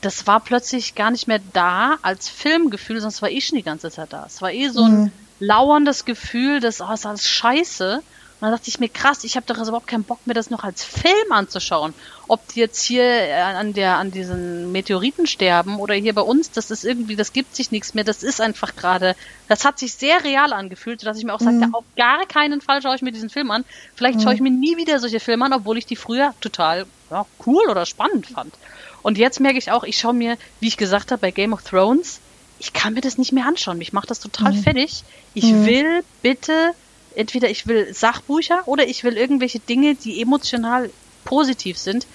das 0.00 0.28
war 0.28 0.38
plötzlich 0.40 0.94
gar 0.94 1.10
nicht 1.10 1.26
mehr 1.26 1.40
da 1.52 1.96
als 2.02 2.28
Filmgefühl, 2.28 3.00
sonst 3.00 3.20
war 3.20 3.30
ich 3.30 3.46
schon 3.46 3.56
die 3.56 3.64
ganze 3.64 3.90
Zeit 3.90 4.12
da. 4.12 4.24
Es 4.26 4.40
war 4.42 4.52
eh 4.52 4.68
so 4.68 4.84
ein 4.84 5.00
mhm. 5.00 5.12
lauerndes 5.40 6.04
Gefühl, 6.04 6.60
dass, 6.60 6.80
oh, 6.80 6.92
ist 6.92 7.04
alles 7.04 7.28
scheiße. 7.28 8.02
Und 8.40 8.46
dann 8.46 8.52
dachte 8.52 8.68
ich 8.68 8.78
mir, 8.78 8.88
krass, 8.88 9.24
ich 9.24 9.34
habe 9.34 9.46
doch 9.46 9.58
also 9.58 9.70
überhaupt 9.70 9.88
keinen 9.88 10.04
Bock, 10.04 10.20
mir 10.24 10.34
das 10.34 10.48
noch 10.48 10.62
als 10.62 10.84
Film 10.84 11.32
anzuschauen. 11.32 11.92
Ob 12.28 12.46
die 12.48 12.60
jetzt 12.60 12.84
hier 12.84 13.02
äh, 13.02 13.32
an 13.32 13.72
der, 13.72 13.96
an 13.96 14.12
diesen 14.12 14.70
Meteoriten 14.70 15.26
sterben 15.26 15.80
oder 15.80 15.94
hier 15.94 16.14
bei 16.14 16.20
uns, 16.20 16.52
das 16.52 16.70
ist 16.70 16.84
irgendwie, 16.84 17.16
das 17.16 17.32
gibt 17.32 17.56
sich 17.56 17.72
nichts 17.72 17.94
mehr. 17.94 18.04
Das 18.04 18.22
ist 18.22 18.40
einfach 18.40 18.76
gerade, 18.76 19.16
das 19.48 19.64
hat 19.64 19.80
sich 19.80 19.94
sehr 19.94 20.22
real 20.22 20.52
angefühlt, 20.52 21.00
sodass 21.00 21.18
ich 21.18 21.24
mir 21.24 21.34
auch 21.34 21.40
sagte, 21.40 21.66
mhm. 21.66 21.74
auf 21.74 21.84
gar 21.96 22.26
keinen 22.26 22.60
Fall 22.60 22.80
schaue 22.80 22.94
ich 22.94 23.02
mir 23.02 23.10
diesen 23.10 23.30
Film 23.30 23.50
an. 23.50 23.64
Vielleicht 23.96 24.18
mhm. 24.18 24.22
schaue 24.22 24.34
ich 24.34 24.40
mir 24.40 24.52
nie 24.52 24.76
wieder 24.76 25.00
solche 25.00 25.18
Filme 25.18 25.44
an, 25.44 25.52
obwohl 25.52 25.76
ich 25.76 25.86
die 25.86 25.96
früher 25.96 26.32
total 26.40 26.86
ja, 27.10 27.26
cool 27.44 27.64
oder 27.68 27.86
spannend 27.86 28.28
fand. 28.28 28.54
Und 29.02 29.18
jetzt 29.18 29.40
merke 29.40 29.58
ich 29.58 29.72
auch, 29.72 29.82
ich 29.82 29.98
schaue 29.98 30.14
mir, 30.14 30.36
wie 30.60 30.68
ich 30.68 30.76
gesagt 30.76 31.10
habe, 31.10 31.20
bei 31.20 31.30
Game 31.32 31.52
of 31.52 31.62
Thrones, 31.62 32.20
ich 32.58 32.72
kann 32.72 32.94
mir 32.94 33.00
das 33.00 33.18
nicht 33.18 33.32
mehr 33.32 33.46
anschauen. 33.46 33.78
Mich 33.78 33.92
macht 33.92 34.10
das 34.10 34.20
total 34.20 34.52
mhm. 34.52 34.62
fertig. 34.62 35.02
Ich 35.34 35.44
mhm. 35.44 35.66
will 35.66 36.04
bitte, 36.22 36.72
entweder 37.14 37.50
ich 37.50 37.66
will 37.66 37.92
Sachbücher 37.94 38.62
oder 38.66 38.86
ich 38.86 39.04
will 39.04 39.16
irgendwelche 39.16 39.60
Dinge, 39.60 39.94
die 39.94 40.20
emotional 40.20 40.90
positiv 41.24 41.78
sind. 41.78 42.06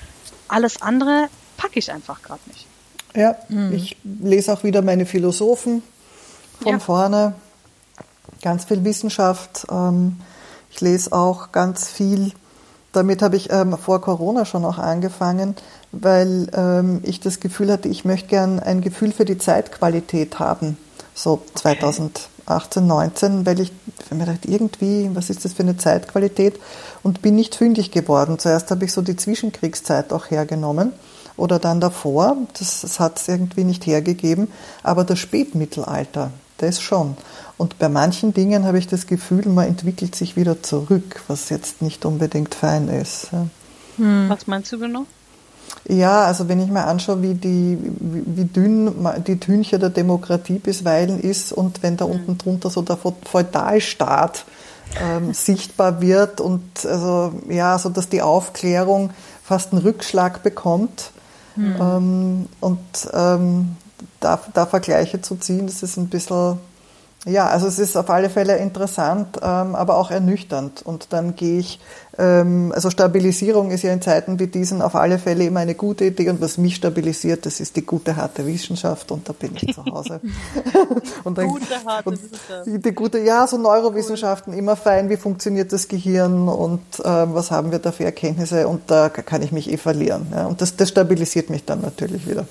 Alles 0.47 0.81
andere 0.81 1.29
packe 1.57 1.79
ich 1.79 1.91
einfach 1.91 2.21
gerade 2.21 2.41
nicht. 2.47 2.65
Ja, 3.15 3.35
mhm. 3.49 3.73
ich 3.73 3.97
lese 4.03 4.53
auch 4.53 4.63
wieder 4.63 4.81
meine 4.81 5.05
Philosophen 5.05 5.83
von 6.61 6.73
ja. 6.73 6.79
vorne. 6.79 7.35
Ganz 8.41 8.65
viel 8.65 8.83
Wissenschaft. 8.83 9.67
Ähm, 9.69 10.19
ich 10.71 10.81
lese 10.81 11.13
auch 11.13 11.51
ganz 11.51 11.89
viel 11.89 12.33
damit 12.93 13.23
habe 13.23 13.35
ich 13.35 13.51
ähm, 13.51 13.77
vor 13.77 14.01
Corona 14.01 14.45
schon 14.45 14.63
auch 14.63 14.77
angefangen, 14.77 15.55
weil 15.91 16.47
ähm, 16.53 17.01
ich 17.03 17.19
das 17.19 17.39
Gefühl 17.39 17.71
hatte, 17.71 17.89
ich 17.89 18.05
möchte 18.05 18.27
gern 18.27 18.59
ein 18.59 18.81
Gefühl 18.81 19.11
für 19.11 19.25
die 19.25 19.37
Zeitqualität 19.37 20.39
haben. 20.39 20.77
So 21.15 21.43
2018, 22.45 22.87
19, 22.87 23.45
weil 23.45 23.59
ich 23.59 23.71
mir 24.11 24.25
dachte, 24.25 24.49
irgendwie, 24.49 25.09
was 25.13 25.29
ist 25.29 25.45
das 25.45 25.53
für 25.53 25.63
eine 25.63 25.77
Zeitqualität? 25.77 26.59
Und 27.01 27.21
bin 27.21 27.35
nicht 27.35 27.55
fündig 27.55 27.91
geworden. 27.91 28.39
Zuerst 28.39 28.71
habe 28.71 28.85
ich 28.85 28.93
so 28.93 29.01
die 29.01 29.15
Zwischenkriegszeit 29.15 30.11
auch 30.13 30.29
hergenommen 30.29 30.93
oder 31.37 31.59
dann 31.59 31.79
davor. 31.79 32.37
Das, 32.57 32.81
das 32.81 32.99
hat 32.99 33.19
es 33.19 33.27
irgendwie 33.27 33.63
nicht 33.63 33.85
hergegeben. 33.85 34.47
Aber 34.83 35.03
das 35.03 35.19
Spätmittelalter, 35.19 36.31
das 36.57 36.81
schon. 36.81 37.17
Und 37.57 37.79
bei 37.79 37.89
manchen 37.89 38.33
Dingen 38.33 38.65
habe 38.65 38.79
ich 38.79 38.87
das 38.87 39.07
Gefühl, 39.07 39.47
man 39.47 39.67
entwickelt 39.67 40.15
sich 40.15 40.35
wieder 40.35 40.61
zurück, 40.61 41.21
was 41.27 41.49
jetzt 41.49 41.81
nicht 41.81 42.05
unbedingt 42.05 42.55
fein 42.55 42.89
ist. 42.89 43.29
Hm. 43.97 44.27
Was 44.27 44.47
meinst 44.47 44.71
du 44.71 44.79
genau? 44.79 45.05
Ja, 45.87 46.23
also 46.23 46.47
wenn 46.47 46.61
ich 46.61 46.69
mir 46.69 46.85
anschaue, 46.85 47.21
wie, 47.21 47.33
die, 47.33 47.77
wie 47.99 48.45
dünn 48.45 48.93
die 49.27 49.39
Tüncher 49.39 49.79
der 49.79 49.89
Demokratie 49.89 50.59
bisweilen 50.59 51.19
ist 51.19 51.51
und 51.51 51.83
wenn 51.83 51.97
da 51.97 52.05
hm. 52.05 52.11
unten 52.11 52.37
drunter 52.37 52.69
so 52.69 52.81
der 52.81 52.97
Feudalstaat 52.97 54.45
ähm, 55.01 55.33
sichtbar 55.33 55.99
wird 55.99 56.39
und 56.39 56.85
also 56.85 57.33
ja, 57.49 57.77
so 57.77 57.89
dass 57.89 58.07
die 58.07 58.21
Aufklärung 58.21 59.11
fast 59.43 59.73
einen 59.73 59.81
Rückschlag 59.81 60.41
bekommt 60.41 61.11
hm. 61.55 61.75
ähm, 61.79 62.45
und 62.61 62.79
ähm, 63.13 63.75
da, 64.21 64.39
da 64.53 64.65
Vergleiche 64.65 65.21
zu 65.21 65.35
ziehen, 65.35 65.67
das 65.67 65.83
ist 65.83 65.97
ein 65.97 66.07
bisschen 66.07 66.59
ja, 67.25 67.47
also 67.47 67.67
es 67.67 67.79
ist 67.79 67.95
auf 67.95 68.09
alle 68.09 68.29
Fälle 68.29 68.57
interessant, 68.57 69.37
ähm, 69.41 69.75
aber 69.75 69.95
auch 69.95 70.11
ernüchternd. 70.11 70.81
Und 70.81 71.13
dann 71.13 71.35
gehe 71.35 71.59
ich, 71.59 71.79
ähm, 72.17 72.73
also 72.75 72.89
Stabilisierung 72.89 73.71
ist 73.71 73.83
ja 73.83 73.93
in 73.93 74.01
Zeiten 74.01 74.39
wie 74.39 74.47
diesen 74.47 74.81
auf 74.81 74.95
alle 74.95 75.17
Fälle 75.17 75.45
immer 75.45 75.61
eine 75.61 75.75
gute 75.75 76.03
Idee. 76.03 76.29
Und 76.29 76.41
was 76.41 76.57
mich 76.57 76.75
stabilisiert, 76.75 77.45
das 77.45 77.61
ist 77.61 77.77
die 77.77 77.85
gute, 77.85 78.17
harte 78.17 78.45
Wissenschaft 78.45 79.09
und 79.11 79.29
da 79.29 79.33
bin 79.33 79.55
ich 79.55 79.73
zu 79.73 79.85
Hause. 79.85 80.19
und 81.23 81.37
dann, 81.37 81.47
gute, 81.47 81.85
harte 81.85 82.11
Wissenschaft. 82.11 82.65
Die 82.65 82.91
gute, 82.91 83.19
ja, 83.19 83.47
so 83.47 83.57
Neurowissenschaften, 83.57 84.51
immer 84.51 84.75
fein, 84.75 85.09
wie 85.09 85.17
funktioniert 85.17 85.71
das 85.71 85.87
Gehirn 85.87 86.49
und 86.49 86.81
ähm, 87.05 87.33
was 87.33 87.51
haben 87.51 87.71
wir 87.71 87.79
da 87.79 87.93
für 87.93 88.03
Erkenntnisse 88.03 88.67
und 88.67 88.91
da 88.91 89.07
kann 89.07 89.41
ich 89.41 89.53
mich 89.53 89.71
eh 89.71 89.77
verlieren. 89.77 90.27
Ja. 90.31 90.47
Und 90.47 90.59
das, 90.59 90.75
das 90.75 90.89
stabilisiert 90.89 91.49
mich 91.49 91.63
dann 91.63 91.79
natürlich 91.79 92.27
wieder. 92.27 92.45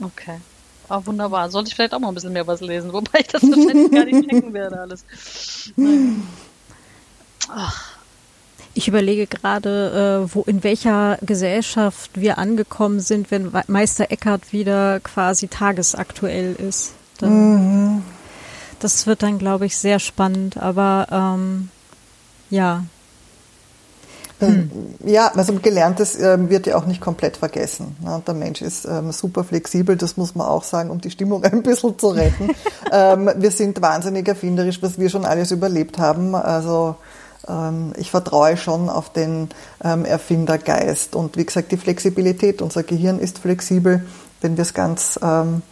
Okay. 0.00 0.40
Ah, 0.88 1.00
wunderbar. 1.04 1.50
Sollte 1.50 1.68
ich 1.68 1.74
vielleicht 1.74 1.94
auch 1.94 1.98
mal 1.98 2.08
ein 2.08 2.14
bisschen 2.14 2.32
mehr 2.32 2.46
was 2.46 2.60
lesen, 2.60 2.92
wobei 2.92 3.20
ich 3.20 3.28
das 3.28 3.42
wahrscheinlich 3.42 3.90
gar 3.90 4.04
nicht 4.04 4.28
checken 4.28 4.52
werde 4.52 4.80
alles. 4.80 5.04
Ich 8.74 8.88
überlege 8.88 9.26
gerade, 9.26 10.26
äh, 10.28 10.34
wo 10.34 10.42
in 10.42 10.64
welcher 10.64 11.18
Gesellschaft 11.22 12.10
wir 12.14 12.38
angekommen 12.38 13.00
sind, 13.00 13.30
wenn 13.30 13.52
Meister 13.68 14.10
Eckhart 14.10 14.52
wieder 14.52 15.00
quasi 15.00 15.48
tagesaktuell 15.48 16.54
ist. 16.54 16.92
Dann, 17.18 17.94
mhm. 17.96 18.02
Das 18.80 19.06
wird 19.06 19.22
dann, 19.22 19.38
glaube 19.38 19.66
ich, 19.66 19.76
sehr 19.76 19.98
spannend. 20.00 20.56
Aber 20.58 21.06
ähm, 21.10 21.70
ja, 22.50 22.84
hm. 24.40 24.70
Ja, 25.04 25.30
also 25.34 25.54
Gelerntes 25.54 26.16
äh, 26.16 26.48
wird 26.48 26.66
ja 26.66 26.76
auch 26.76 26.86
nicht 26.86 27.00
komplett 27.00 27.36
vergessen. 27.36 27.96
Ne? 28.02 28.22
Der 28.26 28.34
Mensch 28.34 28.62
ist 28.62 28.84
ähm, 28.84 29.12
super 29.12 29.44
flexibel, 29.44 29.96
das 29.96 30.16
muss 30.16 30.34
man 30.34 30.46
auch 30.46 30.64
sagen, 30.64 30.90
um 30.90 31.00
die 31.00 31.10
Stimmung 31.10 31.44
ein 31.44 31.62
bisschen 31.62 31.98
zu 31.98 32.08
retten. 32.08 32.50
ähm, 32.92 33.30
wir 33.36 33.50
sind 33.50 33.80
wahnsinnig 33.80 34.26
erfinderisch, 34.26 34.82
was 34.82 34.98
wir 34.98 35.08
schon 35.08 35.24
alles 35.24 35.50
überlebt 35.50 35.98
haben. 35.98 36.34
Also 36.34 36.96
ähm, 37.48 37.92
ich 37.96 38.10
vertraue 38.10 38.56
schon 38.56 38.88
auf 38.88 39.12
den 39.12 39.50
ähm, 39.82 40.04
Erfindergeist. 40.04 41.14
Und 41.14 41.36
wie 41.36 41.44
gesagt, 41.44 41.70
die 41.70 41.76
Flexibilität, 41.76 42.60
unser 42.60 42.82
Gehirn 42.82 43.20
ist 43.20 43.38
flexibel, 43.38 44.04
wenn 44.40 44.56
wir 44.56 44.62
es 44.62 44.74
ganz 44.74 45.18
ähm, 45.22 45.62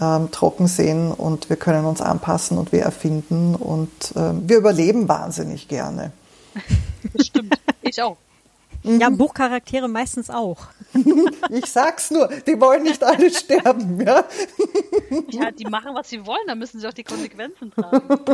ähm, 0.00 0.30
trocken 0.30 0.66
sehen 0.66 1.12
und 1.12 1.48
wir 1.48 1.56
können 1.56 1.86
uns 1.86 2.00
anpassen 2.02 2.58
und 2.58 2.72
wir 2.72 2.82
erfinden 2.82 3.54
und 3.54 4.12
wir 4.14 4.58
überleben 4.58 5.08
wahnsinnig 5.08 5.68
gerne. 5.68 6.12
Das 7.12 7.26
stimmt. 7.26 7.56
Ich 7.96 8.02
auch. 8.02 8.18
Ja, 8.82 9.08
Buchcharaktere 9.08 9.88
meistens 9.88 10.28
auch. 10.30 10.68
Ich 11.50 11.66
sag's 11.66 12.10
nur, 12.10 12.28
die 12.46 12.60
wollen 12.60 12.82
nicht 12.82 13.02
alle 13.02 13.30
sterben, 13.30 14.00
ja? 14.00 14.24
Ja, 15.30 15.50
die 15.50 15.64
machen, 15.64 15.94
was 15.94 16.08
sie 16.08 16.26
wollen, 16.26 16.46
dann 16.46 16.58
müssen 16.58 16.80
sie 16.80 16.88
auch 16.88 16.92
die 16.92 17.04
Konsequenzen 17.04 17.70
tragen. 17.70 18.02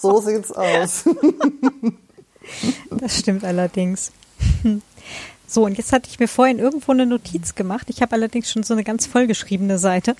So 0.00 0.20
sieht's 0.20 0.52
aus. 0.52 1.04
Das 2.90 3.18
stimmt 3.18 3.44
allerdings. 3.44 4.12
So, 5.46 5.64
und 5.64 5.78
jetzt 5.78 5.92
hatte 5.92 6.08
ich 6.10 6.18
mir 6.18 6.28
vorhin 6.28 6.58
irgendwo 6.58 6.92
eine 6.92 7.06
Notiz 7.06 7.54
gemacht. 7.54 7.88
Ich 7.88 8.02
habe 8.02 8.12
allerdings 8.12 8.50
schon 8.50 8.62
so 8.62 8.74
eine 8.74 8.84
ganz 8.84 9.06
vollgeschriebene 9.06 9.78
Seite. 9.78 10.14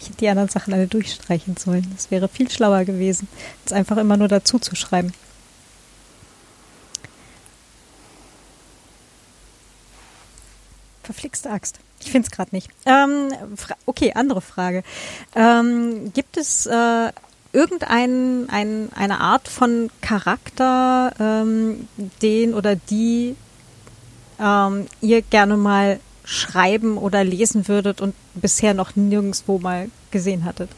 Ich 0.00 0.06
hätte 0.06 0.18
die 0.18 0.28
anderen 0.28 0.48
Sachen 0.48 0.74
alle 0.74 0.86
durchstreichen 0.88 1.56
sollen. 1.56 1.86
Das 1.94 2.10
wäre 2.10 2.28
viel 2.28 2.50
schlauer 2.50 2.84
gewesen, 2.84 3.28
als 3.64 3.72
einfach 3.72 3.96
immer 3.96 4.16
nur 4.16 4.28
dazu 4.28 4.58
zu 4.58 4.74
schreiben. 4.74 5.12
Verflixte 11.08 11.48
Axt. 11.48 11.78
Ich 12.00 12.10
finde 12.10 12.26
es 12.26 12.30
gerade 12.30 12.54
nicht. 12.54 12.68
Ähm, 12.84 13.32
okay, 13.86 14.12
andere 14.14 14.42
Frage. 14.42 14.82
Ähm, 15.34 16.12
gibt 16.12 16.36
es 16.36 16.66
äh, 16.66 17.12
irgendeine 17.54 18.46
ein, 18.50 18.90
eine 18.94 19.20
Art 19.20 19.48
von 19.48 19.88
Charakter, 20.02 21.14
ähm, 21.18 21.88
den 22.20 22.52
oder 22.52 22.76
die 22.76 23.36
ähm, 24.38 24.86
ihr 25.00 25.22
gerne 25.22 25.56
mal 25.56 25.98
schreiben 26.24 26.98
oder 26.98 27.24
lesen 27.24 27.68
würdet 27.68 28.02
und 28.02 28.14
bisher 28.34 28.74
noch 28.74 28.94
nirgendwo 28.94 29.58
mal 29.58 29.90
gesehen 30.10 30.44
hattet? 30.44 30.68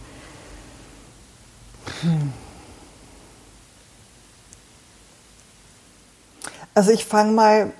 Also 6.72 6.92
ich 6.92 7.04
fange 7.04 7.32
mal, 7.32 7.72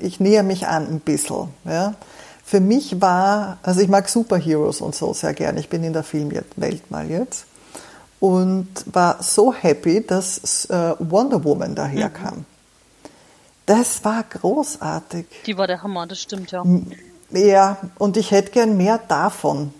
ich 0.00 0.20
näher 0.20 0.42
mich 0.42 0.66
an 0.66 0.86
ein 0.86 1.00
bisschen. 1.00 1.48
Ja. 1.64 1.94
Für 2.44 2.60
mich 2.60 3.00
war, 3.00 3.58
also 3.62 3.80
ich 3.80 3.88
mag 3.88 4.08
Superheroes 4.08 4.80
und 4.80 4.94
so 4.94 5.14
sehr 5.14 5.32
gern. 5.32 5.56
Ich 5.56 5.68
bin 5.68 5.84
in 5.84 5.92
der 5.92 6.02
Filmwelt 6.02 6.90
mal 6.90 7.08
jetzt 7.08 7.46
und 8.20 8.68
war 8.86 9.22
so 9.22 9.52
happy, 9.52 10.04
dass 10.06 10.66
äh, 10.66 10.94
Wonder 10.98 11.42
Woman 11.44 11.74
daherkam. 11.74 12.38
Mhm. 12.38 12.44
Das 13.66 14.04
war 14.04 14.22
großartig. 14.22 15.26
Die 15.46 15.56
war 15.56 15.66
der 15.66 15.82
Hammer, 15.82 16.06
das 16.06 16.20
stimmt 16.20 16.50
ja. 16.50 16.64
Ja, 17.30 17.78
und 17.98 18.16
ich 18.16 18.30
hätte 18.30 18.50
gern 18.50 18.76
mehr 18.76 18.98
davon. 19.08 19.72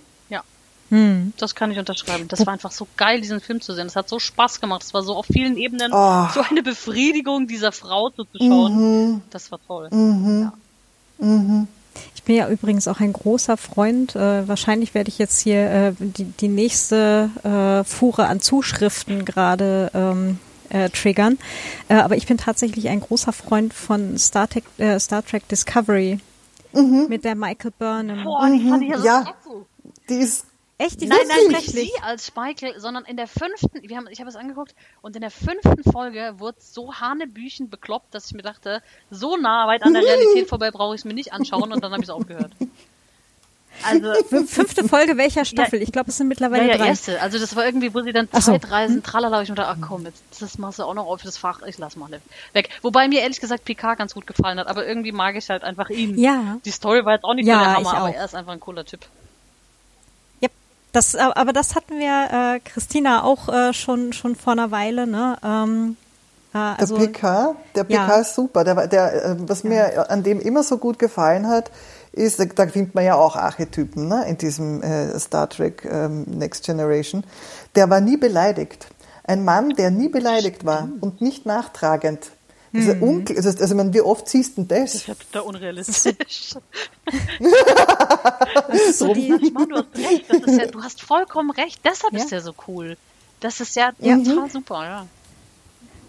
Hm. 0.93 1.33
das 1.39 1.55
kann 1.55 1.71
ich 1.71 1.79
unterschreiben. 1.79 2.29
Das 2.29 2.45
war 2.45 2.53
einfach 2.53 2.71
so 2.71 2.87
geil, 2.99 3.23
diesen 3.23 3.41
Film 3.41 3.63
zu 3.63 3.73
sehen. 3.73 3.87
Das 3.87 3.97
hat 3.97 4.11
so 4.11 4.19
Spaß 4.19 4.61
gemacht. 4.61 4.83
Es 4.83 4.93
war 4.93 5.03
so 5.03 5.17
auf 5.17 5.25
vielen 5.25 5.57
Ebenen 5.57 5.91
oh. 5.91 6.27
so 6.35 6.43
eine 6.43 6.63
Befriedigung 6.63 7.47
dieser 7.47 7.73
Frau 7.73 8.11
zuzuschauen. 8.11 8.75
Mhm. 8.75 9.23
Das 9.31 9.51
war 9.51 9.59
toll. 9.67 9.89
Mhm. 9.91 10.53
Ja. 11.19 11.27
Mhm. 11.27 11.69
Ich 12.15 12.23
bin 12.25 12.37
ja 12.37 12.47
übrigens 12.47 12.89
auch 12.89 13.01
ein 13.01 13.15
großer 13.15 13.57
Freund. 13.57 14.15
Äh, 14.15 14.47
wahrscheinlich 14.47 14.95
werde 14.95 15.09
ich 15.09 15.17
jetzt 15.17 15.41
hier 15.41 15.71
äh, 15.71 15.93
die, 15.99 16.25
die 16.25 16.49
nächste 16.49 17.31
äh, 17.43 17.85
Fuhre 17.85 18.27
an 18.27 18.41
Zuschriften 18.41 19.25
gerade 19.25 19.91
ähm, 19.95 20.39
äh, 20.69 20.91
triggern. 20.91 21.39
Äh, 21.89 21.95
aber 21.95 22.17
ich 22.19 22.27
bin 22.27 22.37
tatsächlich 22.37 22.91
ein 22.91 23.01
großer 23.01 23.33
Freund 23.33 23.73
von 23.73 24.19
Star 24.19 24.47
Trek, 24.47 24.65
äh, 24.77 25.01
Star 25.01 25.25
Trek 25.25 25.49
Discovery 25.49 26.19
mhm. 26.75 27.07
mit 27.09 27.25
der 27.25 27.35
Michael 27.35 27.73
Burnham. 27.79 28.25
Boah, 28.25 28.51
die 28.51 28.69
fand 28.69 28.83
ich 28.83 28.91
ja, 28.91 28.99
so 28.99 29.07
ja 29.07 29.25
die 30.09 30.17
ist 30.17 30.47
Echt? 30.83 31.01
Die 31.01 31.07
nein, 31.07 31.19
nein, 31.29 31.49
nicht 31.49 31.71
sie 31.71 31.93
als 32.03 32.27
Spike, 32.27 32.75
sondern 32.79 33.05
in 33.05 33.17
der 33.17 33.29
fünften, 33.29 33.89
wir 33.89 33.97
haben, 33.97 34.09
ich 34.11 34.21
habe 34.21 34.29
es 34.29 34.37
angeguckt, 34.37 34.75
und 35.01 35.15
in 35.15 35.23
der 35.23 35.31
fünften 35.31 35.85
Folge 35.91 36.35
wurde 36.39 36.59
so 36.61 36.95
hanebüchen 36.95 37.71
bekloppt, 37.71 38.15
dass 38.15 38.27
ich 38.27 38.33
mir 38.33 38.43
dachte, 38.43 38.83
so 39.11 39.37
nah 39.37 39.67
weit 39.69 39.85
an 39.85 39.95
der 39.95 40.03
Realität 40.03 40.49
vorbei 40.49 40.71
brauche 40.71 40.95
ich 40.95 41.03
es 41.03 41.05
mir 41.05 41.15
nicht 41.15 41.33
anschauen 41.33 41.73
und 41.73 41.83
dann 41.83 41.93
habe 41.93 42.03
ich 42.03 42.09
es 42.09 42.15
aufgehört. 42.15 42.53
Also 43.85 44.13
fünfte 44.47 44.87
Folge 44.87 45.17
welcher 45.17 45.45
Staffel? 45.45 45.79
Ja, 45.79 45.85
ich 45.85 45.93
glaube, 45.93 46.11
es 46.11 46.17
sind 46.17 46.29
mittlerweile 46.29 46.65
ja, 46.65 46.73
ja, 46.73 46.79
drei. 46.79 46.89
erste. 46.89 47.21
Also 47.21 47.39
das 47.39 47.55
war 47.57 47.65
irgendwie, 47.65 47.95
wo 47.95 48.01
sie 48.03 48.13
dann 48.13 48.31
Zeitreisen, 48.31 48.97
so. 48.97 49.03
tralala, 49.03 49.43
ich 49.43 49.49
mir 49.49 49.55
dachte, 49.55 49.79
ach 49.81 49.87
komm, 49.89 50.05
jetzt 50.05 50.23
das 50.41 50.59
machst 50.59 50.79
du 50.79 50.85
auch 50.85 50.95
noch 50.95 51.07
auf 51.07 51.23
das 51.23 51.39
Fach, 51.39 51.63
ich 51.63 51.79
lass 51.79 51.97
mal 51.97 52.11
weg. 52.53 52.69
Wobei 52.83 53.09
mir 53.09 53.21
ehrlich 53.21 53.41
gesagt 53.41 53.65
Picard 53.65 53.99
ganz 53.99 54.15
gut 54.15 54.27
gefallen 54.27 54.59
hat, 54.59 54.67
aber 54.67 54.87
irgendwie 54.87 55.13
mag 55.13 55.37
ich 55.37 55.49
halt 55.49 55.63
einfach 55.63 55.91
ihn. 55.91 56.19
Ja. 56.19 56.59
Die 56.65 56.71
Story 56.71 57.05
war 57.05 57.15
jetzt 57.15 57.25
auch 57.25 57.35
nicht 57.35 57.47
ja, 57.47 57.59
so 57.59 57.65
der 57.65 57.75
Hammer, 57.77 57.95
aber 57.95 58.15
er 58.15 58.25
ist 58.25 58.35
einfach 58.35 58.53
ein 58.53 58.61
cooler 58.61 58.85
Typ. 58.85 59.07
Ja, 60.93 61.01
das, 61.01 61.15
aber 61.15 61.53
das 61.53 61.75
hatten 61.75 61.99
wir, 61.99 62.57
äh, 62.57 62.61
Christina, 62.61 63.25
auch 63.25 63.49
äh, 63.49 63.73
schon, 63.73 64.13
schon 64.13 64.37
vor 64.37 64.53
einer 64.53 64.71
Weile, 64.71 65.07
ne? 65.07 65.37
Ähm, 65.43 65.97
äh, 66.55 66.59
also, 66.59 66.99
der 66.99 67.07
PK, 67.07 67.57
der 67.75 67.85
PK 67.85 67.95
ja. 67.95 68.21
ist 68.21 68.35
super. 68.35 68.65
Der, 68.65 68.87
der, 68.87 69.25
äh, 69.25 69.37
was 69.41 69.65
mir 69.65 70.11
an 70.11 70.23
dem 70.23 70.41
immer 70.41 70.63
so 70.63 70.79
gut 70.79 70.99
gefallen 70.99 71.49
hat, 71.49 71.71
ist, 72.13 72.41
da 72.41 72.67
findet 72.67 72.95
man 72.95 73.05
ja 73.05 73.15
auch 73.15 73.37
Archetypen 73.37 74.07
ne, 74.07 74.27
in 74.29 74.37
diesem 74.37 74.83
äh, 74.83 75.19
Star 75.19 75.49
Trek 75.49 75.89
ähm, 75.91 76.25
Next 76.25 76.65
Generation. 76.65 77.25
Der 77.75 77.89
war 77.89 78.01
nie 78.01 78.19
beleidigt. 78.19 78.89
Ein 79.25 79.45
Mann, 79.45 79.71
der 79.71 79.91
nie 79.91 80.09
beleidigt 80.09 80.67
war 80.67 80.89
und 81.01 81.21
nicht 81.21 81.47
nachtragend. 81.47 82.33
Also, 82.75 82.95
mhm. 82.95 83.25
also, 83.29 83.49
also 83.51 83.75
man, 83.75 83.93
wie 83.93 84.01
oft 84.01 84.29
siehst 84.29 84.57
du 84.57 84.63
das? 84.63 84.93
Das 84.93 84.95
ist 84.95 85.07
ja 85.07 85.15
total 85.15 85.43
unrealistisch. 85.43 86.55
das 88.69 88.81
ist 88.89 88.99
so 88.99 89.13
die, 89.13 89.29
Mann, 89.53 89.69
du 89.69 89.77
hast 89.77 89.95
recht. 89.97 90.25
Das 90.29 90.41
ist 90.41 90.59
ja, 90.59 90.67
du 90.67 90.83
hast 90.83 91.03
vollkommen 91.03 91.51
recht. 91.51 91.81
Deshalb 91.85 92.15
ja. 92.15 92.21
ist 92.21 92.33
der 92.33 92.41
so 92.41 92.55
cool. 92.67 92.97
Das 93.41 93.61
ist 93.61 93.77
ja, 93.77 93.93
ja. 93.99 94.17
total 94.17 94.51
super, 94.51 94.85
ja. 94.85 95.07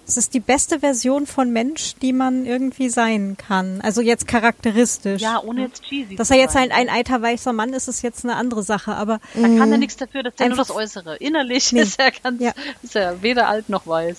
Es 0.05 0.17
ist 0.17 0.33
die 0.33 0.39
beste 0.39 0.81
Version 0.81 1.25
von 1.27 1.51
Mensch, 1.51 1.95
die 2.01 2.11
man 2.11 2.45
irgendwie 2.45 2.89
sein 2.89 3.37
kann. 3.37 3.79
Also 3.81 4.01
jetzt 4.01 4.27
charakteristisch. 4.27 5.21
Ja, 5.21 5.41
ohne 5.41 5.61
jetzt 5.61 5.83
cheesy. 5.83 6.15
Dass 6.15 6.29
er 6.29 6.37
jetzt 6.37 6.55
ein, 6.57 6.71
ein 6.71 6.89
alter 6.89 7.21
weißer 7.21 7.53
Mann 7.53 7.73
ist, 7.73 7.87
ist 7.87 8.01
jetzt 8.03 8.25
eine 8.25 8.35
andere 8.35 8.63
Sache, 8.63 8.95
aber. 8.95 9.19
Da 9.33 9.41
kann 9.41 9.71
er 9.71 9.77
nichts 9.77 9.95
dafür, 9.95 10.23
dass 10.23 10.33
er 10.37 10.49
nur 10.49 10.57
das 10.57 10.71
Äußere. 10.71 11.17
Innerlich 11.17 11.71
nee. 11.71 11.81
ist 11.81 11.99
er 11.99 12.11
ganz, 12.11 12.41
ja. 12.41 12.51
ist 12.81 12.95
er 12.95 13.21
weder 13.21 13.47
alt 13.47 13.69
noch 13.69 13.87
weiß. 13.87 14.17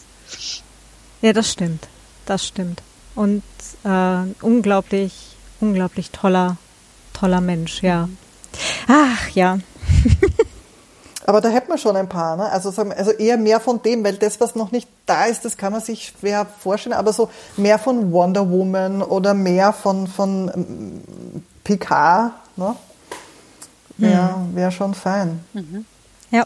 Ja, 1.21 1.33
das 1.33 1.51
stimmt. 1.51 1.87
Das 2.27 2.47
stimmt. 2.47 2.83
Und 3.14 3.43
äh, 3.85 4.18
unglaublich, 4.43 5.37
unglaublich 5.61 6.11
toller, 6.11 6.57
toller 7.12 7.41
Mensch, 7.41 7.83
ja. 7.83 8.09
Ach, 8.89 9.29
ja. 9.31 9.59
Aber 11.27 11.41
da 11.41 11.49
hätten 11.49 11.70
wir 11.70 11.79
schon 11.79 11.97
ein 11.97 12.09
paar, 12.09 12.37
ne? 12.37 12.51
Also, 12.51 12.70
also 12.83 13.11
eher 13.12 13.39
mehr 13.39 13.59
von 13.59 13.81
dem, 13.83 14.05
weil 14.05 14.16
das, 14.16 14.41
was 14.41 14.55
noch 14.55 14.72
nicht 14.72 14.89
da 15.07 15.25
ist, 15.25 15.45
das 15.45 15.57
kann 15.57 15.72
man 15.72 15.81
sich 15.81 16.12
schwer 16.18 16.47
vorstellen, 16.59 16.95
aber 16.95 17.14
so 17.14 17.31
mehr 17.57 17.79
von 17.79 18.12
Wonder 18.12 18.51
Woman 18.51 19.01
oder 19.01 19.33
mehr 19.33 19.72
von, 19.72 20.07
von 20.07 20.51
ähm, 20.55 21.43
Picard, 21.62 22.33
ne? 22.57 22.77
Wäre 23.97 24.37
mhm. 24.37 24.57
wär 24.57 24.70
schon 24.70 24.93
fein. 24.93 25.41
Mhm. 25.55 25.87
Ja. 26.31 26.45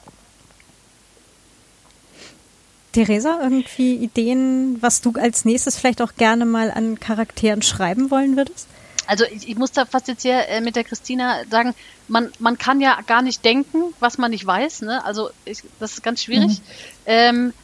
Theresa, 2.98 3.38
irgendwie 3.40 3.94
Ideen, 3.94 4.82
was 4.82 5.00
du 5.00 5.12
als 5.12 5.44
nächstes 5.44 5.78
vielleicht 5.78 6.02
auch 6.02 6.16
gerne 6.16 6.44
mal 6.44 6.72
an 6.72 6.98
Charakteren 6.98 7.62
schreiben 7.62 8.10
wollen 8.10 8.36
würdest? 8.36 8.66
Also 9.06 9.24
ich, 9.24 9.48
ich 9.48 9.56
muss 9.56 9.70
da 9.70 9.86
fast 9.86 10.08
jetzt 10.08 10.22
hier 10.22 10.48
äh, 10.48 10.60
mit 10.60 10.74
der 10.74 10.82
Christina 10.82 11.42
sagen, 11.48 11.76
man, 12.08 12.32
man 12.40 12.58
kann 12.58 12.80
ja 12.80 13.00
gar 13.06 13.22
nicht 13.22 13.44
denken, 13.44 13.94
was 14.00 14.18
man 14.18 14.32
nicht 14.32 14.44
weiß. 14.44 14.82
Ne? 14.82 15.04
Also 15.04 15.30
ich, 15.44 15.62
das 15.78 15.92
ist 15.92 16.02
ganz 16.02 16.24
schwierig. 16.24 16.58
Mhm. 16.58 16.62
Ähm, 17.06 17.54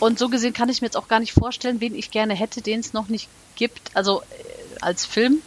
und 0.00 0.18
so 0.18 0.28
gesehen 0.28 0.52
kann 0.52 0.68
ich 0.68 0.80
mir 0.80 0.86
jetzt 0.86 0.96
auch 0.96 1.06
gar 1.06 1.20
nicht 1.20 1.32
vorstellen, 1.32 1.80
wen 1.80 1.94
ich 1.94 2.10
gerne 2.10 2.34
hätte, 2.34 2.60
den 2.60 2.80
es 2.80 2.92
noch 2.92 3.06
nicht 3.06 3.28
gibt. 3.54 3.94
Also 3.94 4.22
äh, 4.22 4.24
als 4.80 5.06
Film. 5.06 5.42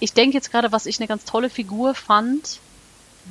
Ich 0.00 0.12
denke 0.12 0.36
jetzt 0.36 0.50
gerade, 0.50 0.70
was 0.70 0.84
ich 0.84 1.00
eine 1.00 1.08
ganz 1.08 1.24
tolle 1.24 1.48
Figur 1.48 1.94
fand, 1.94 2.58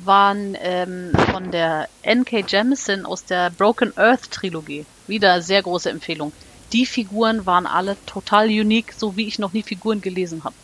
waren 0.04 0.56
ähm, 0.60 1.12
von 1.30 1.50
der 1.50 1.88
N.K. 2.02 2.44
Jemisin 2.48 3.04
aus 3.04 3.24
der 3.24 3.50
Broken 3.50 3.96
Earth 3.96 4.30
Trilogie. 4.30 4.86
Wieder 5.06 5.42
sehr 5.42 5.62
große 5.62 5.90
Empfehlung 5.90 6.32
die 6.72 6.86
Figuren 6.86 7.46
waren 7.46 7.66
alle 7.66 7.96
total 8.06 8.46
unique, 8.46 8.92
so 8.96 9.16
wie 9.16 9.26
ich 9.26 9.38
noch 9.38 9.52
nie 9.52 9.62
Figuren 9.62 10.00
gelesen 10.00 10.44
habe. 10.44 10.54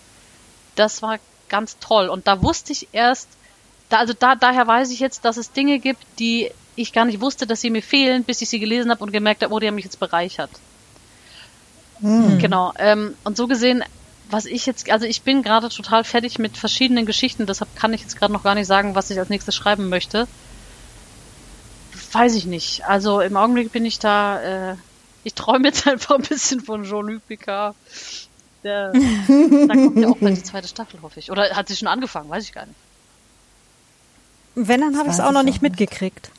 Das 0.74 1.02
war 1.02 1.18
ganz 1.48 1.78
toll. 1.78 2.08
Und 2.08 2.26
da 2.26 2.42
wusste 2.42 2.72
ich 2.72 2.88
erst, 2.92 3.28
da, 3.88 3.98
also 3.98 4.14
da, 4.18 4.34
daher 4.34 4.66
weiß 4.66 4.90
ich 4.90 5.00
jetzt, 5.00 5.24
dass 5.24 5.36
es 5.36 5.52
Dinge 5.52 5.78
gibt, 5.78 6.02
die 6.18 6.50
ich 6.76 6.92
gar 6.92 7.04
nicht 7.04 7.20
wusste, 7.20 7.46
dass 7.46 7.60
sie 7.60 7.70
mir 7.70 7.82
fehlen, 7.82 8.24
bis 8.24 8.40
ich 8.40 8.48
sie 8.48 8.60
gelesen 8.60 8.90
habe 8.90 9.02
und 9.02 9.12
gemerkt 9.12 9.42
habe, 9.42 9.52
oh, 9.52 9.58
die 9.58 9.66
haben 9.66 9.74
mich 9.74 9.84
jetzt 9.84 10.00
bereichert. 10.00 10.50
Hm. 12.00 12.38
Genau. 12.38 12.72
Ähm, 12.78 13.14
und 13.24 13.36
so 13.36 13.46
gesehen, 13.48 13.82
was 14.30 14.44
ich 14.44 14.66
jetzt, 14.66 14.90
also 14.90 15.06
ich 15.06 15.22
bin 15.22 15.42
gerade 15.42 15.68
total 15.68 16.04
fertig 16.04 16.38
mit 16.38 16.56
verschiedenen 16.56 17.06
Geschichten, 17.06 17.46
deshalb 17.46 17.74
kann 17.76 17.92
ich 17.92 18.02
jetzt 18.02 18.18
gerade 18.18 18.32
noch 18.32 18.42
gar 18.42 18.54
nicht 18.54 18.66
sagen, 18.66 18.94
was 18.94 19.10
ich 19.10 19.18
als 19.18 19.28
nächstes 19.28 19.54
schreiben 19.54 19.88
möchte. 19.88 20.28
Weiß 22.12 22.34
ich 22.34 22.46
nicht. 22.46 22.84
Also 22.86 23.20
im 23.20 23.36
Augenblick 23.36 23.72
bin 23.72 23.84
ich 23.84 23.98
da 23.98 24.72
äh, 24.72 24.76
ich 25.24 25.34
träume 25.34 25.68
jetzt 25.68 25.86
einfach 25.86 26.16
ein 26.16 26.22
bisschen 26.22 26.60
von 26.60 26.84
Jean-Luc 26.84 27.26
Picard. 27.26 27.76
Der, 28.64 28.92
da 28.92 29.74
kommt 29.74 29.98
ja 29.98 30.08
auch 30.08 30.16
bald 30.16 30.36
die 30.36 30.42
zweite 30.42 30.66
Staffel, 30.66 31.00
hoffe 31.02 31.20
ich. 31.20 31.30
Oder 31.30 31.54
hat 31.54 31.68
sie 31.68 31.76
schon 31.76 31.86
angefangen? 31.86 32.28
Weiß 32.28 32.44
ich 32.44 32.52
gar 32.52 32.66
nicht. 32.66 32.78
Wenn, 34.54 34.80
dann 34.80 34.98
habe 34.98 35.08
ich 35.08 35.14
es 35.14 35.20
auch 35.20 35.30
noch 35.30 35.44
nicht 35.44 35.62
mitgekriegt. 35.62 36.30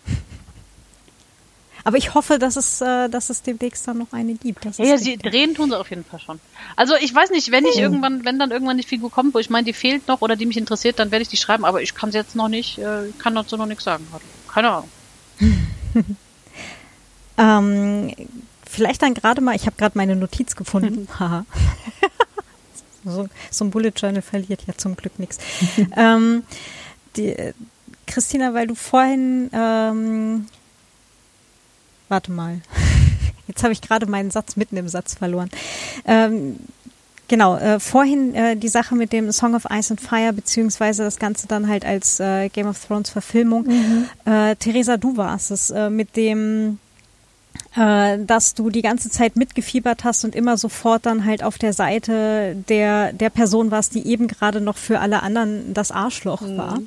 Aber 1.84 1.98
ich 1.98 2.14
hoffe, 2.14 2.40
dass 2.40 2.56
es, 2.56 2.82
äh, 2.82 3.10
dass 3.10 3.30
es 3.30 3.42
demnächst 3.42 3.88
dann 3.88 3.98
noch 3.98 4.12
eine 4.12 4.34
gibt. 4.34 4.66
ja, 4.66 4.86
ja, 4.86 4.98
sie 4.98 5.18
drehen 5.18 5.56
tun 5.56 5.70
sie 5.70 5.80
auf 5.80 5.90
jeden 5.90 6.04
Fall 6.04 6.20
schon. 6.20 6.40
Also 6.76 6.96
ich 6.96 7.14
weiß 7.14 7.32
nicht, 7.32 7.52
wenn 7.52 7.66
ich 7.66 7.76
hm. 7.76 7.84
irgendwann, 7.84 8.26
wenn 8.26 8.40
dann 8.40 8.52
irgendwann 8.52 8.78
die 8.78 8.84
Figur 8.84 9.12
kommt, 9.12 9.34
wo 9.34 9.40
ich 9.40 9.50
meine, 9.50 9.66
die 9.66 9.74
fehlt 9.74 10.08
noch 10.08 10.22
oder 10.22 10.36
die 10.36 10.46
mich 10.46 10.58
interessiert, 10.58 11.00
dann 11.00 11.12
werde 11.12 11.24
ich 11.24 11.30
die 11.30 11.38
schreiben, 11.38 11.66
aber 11.66 11.82
ich 11.82 11.96
kann 11.96 12.12
sie 12.12 12.18
jetzt 12.18 12.36
noch 12.36 12.50
nicht, 12.50 12.78
äh, 12.80 13.12
kann 13.18 13.36
dazu 13.36 13.58
noch 13.58 13.66
nichts 13.66 13.84
sagen. 13.84 14.06
Keine 14.48 14.70
Ahnung. 14.70 14.90
ähm, 17.38 18.14
vielleicht 18.70 19.02
dann 19.02 19.14
gerade 19.14 19.42
mal, 19.42 19.56
ich 19.56 19.66
habe 19.66 19.76
gerade 19.78 19.98
meine 19.98 20.16
Notiz 20.16 20.56
gefunden. 20.56 21.08
Haha. 21.20 21.46
so, 23.06 23.28
so, 23.50 23.66
ein 23.66 23.72
Bullet 23.72 23.94
Journal 23.96 24.22
verliert 24.22 24.64
ja 24.68 24.74
zum 24.76 24.96
Glück 24.96 25.18
nichts. 25.20 25.38
ähm, 25.98 26.44
die, 27.16 27.36
Christina, 28.06 28.54
weil 28.54 28.68
du 28.68 28.76
vorhin, 28.76 29.50
ähm, 29.54 30.48
warte 32.10 32.32
mal, 32.32 32.62
jetzt 33.48 33.64
habe 33.64 33.74
ich 33.74 33.82
gerade 33.82 34.06
meinen 34.06 34.32
Satz 34.32 34.56
mitten 34.56 34.78
im 34.78 34.88
Satz 34.88 35.16
verloren. 35.16 35.50
Ähm, 36.06 36.58
Genau, 37.30 37.58
äh, 37.58 37.80
vorhin 37.80 38.34
äh, 38.34 38.58
die 38.58 38.68
Sache 38.70 38.96
mit 38.96 39.14
dem 39.14 39.32
Song 39.32 39.54
of 39.54 39.66
Ice 39.72 39.92
and 39.92 40.02
Fire, 40.02 40.34
beziehungsweise 40.34 41.04
das 41.04 41.20
Ganze 41.20 41.48
dann 41.48 41.68
halt 41.68 41.86
als 41.86 42.20
äh, 42.20 42.50
Game 42.50 42.66
of 42.66 42.84
Thrones 42.84 43.12
Verfilmung. 43.12 43.68
Mhm. 43.68 44.06
Äh, 44.26 44.56
Theresa, 44.56 44.98
du 44.98 45.16
warst 45.16 45.52
es, 45.52 45.70
äh, 45.70 45.92
mit 45.92 46.16
dem 46.16 46.80
äh, 47.76 48.18
dass 48.26 48.56
du 48.56 48.72
die 48.72 48.82
ganze 48.82 49.12
Zeit 49.12 49.36
mitgefiebert 49.36 50.04
hast 50.04 50.26
und 50.26 50.34
immer 50.34 50.58
sofort 50.58 51.06
dann 51.06 51.24
halt 51.24 51.44
auf 51.44 51.60
der 51.60 51.74
Seite 51.74 52.56
der, 52.68 53.14
der 53.14 53.30
Person 53.30 53.70
warst, 53.70 53.94
die 53.94 54.08
eben 54.08 54.28
gerade 54.28 54.60
noch 54.60 54.78
für 54.78 55.00
alle 55.00 55.22
anderen 55.22 55.76
das 55.76 55.92
Arschloch 55.92 56.42
mhm. 56.42 56.58
war. 56.58 56.80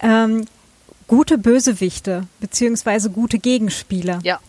Ähm, 0.00 0.44
gute 1.06 1.38
Bösewichte 1.38 2.26
beziehungsweise 2.40 3.10
gute 3.10 3.38
Gegenspieler. 3.38 4.20
Ja. 4.22 4.40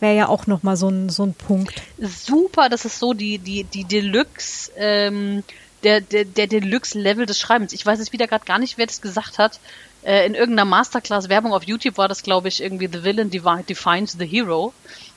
Wäre 0.00 0.16
ja 0.16 0.28
auch 0.28 0.46
nochmal 0.46 0.76
so 0.76 0.88
ein, 0.88 1.10
so 1.10 1.24
ein 1.24 1.34
Punkt. 1.34 1.80
Super, 1.98 2.68
das 2.68 2.84
ist 2.84 2.98
so 2.98 3.14
die, 3.14 3.38
die, 3.38 3.64
die 3.64 3.84
Deluxe, 3.84 4.72
ähm, 4.76 5.44
der, 5.84 6.00
der, 6.00 6.24
der 6.24 6.48
Deluxe-Level 6.48 7.26
des 7.26 7.38
Schreibens. 7.38 7.72
Ich 7.72 7.86
weiß 7.86 7.98
jetzt 7.98 8.12
wieder 8.12 8.26
gerade 8.26 8.44
gar 8.44 8.58
nicht, 8.58 8.78
wer 8.78 8.86
das 8.86 9.00
gesagt 9.00 9.38
hat. 9.38 9.60
Äh, 10.02 10.26
in 10.26 10.34
irgendeiner 10.34 10.68
Masterclass-Werbung 10.68 11.52
auf 11.52 11.62
YouTube 11.62 11.98
war 11.98 12.08
das, 12.08 12.22
glaube 12.24 12.48
ich, 12.48 12.62
irgendwie 12.62 12.88
The 12.92 13.04
Villain 13.04 13.30
Defines 13.30 14.16
the 14.18 14.26
Hero. 14.26 14.72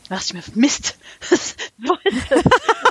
Da 0.07 0.15
dachte 0.15 0.26
ich 0.27 0.34
mir, 0.34 0.59
Mist. 0.61 0.97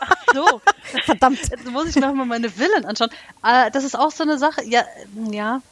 Ach 0.00 0.16
so. 0.34 0.60
Verdammt. 1.04 1.38
Jetzt 1.38 1.70
muss 1.70 1.88
ich 1.88 1.94
mir 1.94 2.12
mal 2.12 2.26
meine 2.26 2.56
Villain 2.58 2.84
anschauen. 2.84 3.10
Äh, 3.44 3.70
das 3.70 3.84
ist 3.84 3.96
auch 3.96 4.10
so 4.10 4.24
eine 4.24 4.38
Sache. 4.38 4.64
Ja, 4.64 4.84
ja. 5.30 5.62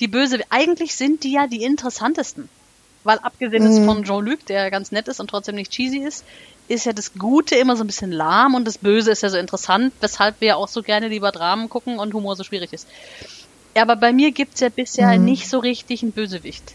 Die 0.00 0.08
böse. 0.08 0.40
Eigentlich 0.50 0.94
sind 0.94 1.24
die 1.24 1.32
ja 1.32 1.46
die 1.46 1.62
interessantesten. 1.62 2.48
Weil 3.04 3.18
abgesehen 3.18 3.82
mhm. 3.82 3.84
von 3.84 4.04
Jean-Luc, 4.04 4.46
der 4.46 4.70
ganz 4.70 4.90
nett 4.90 5.08
ist 5.08 5.20
und 5.20 5.28
trotzdem 5.28 5.56
nicht 5.56 5.70
cheesy 5.70 5.98
ist, 5.98 6.24
ist 6.68 6.86
ja 6.86 6.94
das 6.94 7.12
Gute 7.14 7.54
immer 7.54 7.76
so 7.76 7.84
ein 7.84 7.86
bisschen 7.86 8.10
lahm 8.10 8.54
und 8.54 8.64
das 8.64 8.78
Böse 8.78 9.10
ist 9.10 9.22
ja 9.22 9.28
so 9.28 9.36
interessant, 9.36 9.92
weshalb 10.00 10.40
wir 10.40 10.48
ja 10.48 10.56
auch 10.56 10.68
so 10.68 10.82
gerne 10.82 11.08
lieber 11.08 11.30
Dramen 11.30 11.68
gucken 11.68 11.98
und 11.98 12.14
Humor 12.14 12.36
so 12.36 12.44
schwierig 12.44 12.72
ist. 12.72 12.88
Ja, 13.76 13.82
aber 13.82 13.96
bei 13.96 14.12
mir 14.12 14.32
gibt's 14.32 14.60
ja 14.60 14.70
bisher 14.70 15.18
mhm. 15.18 15.24
nicht 15.24 15.48
so 15.48 15.58
richtig 15.58 16.02
einen 16.02 16.12
Bösewicht 16.12 16.74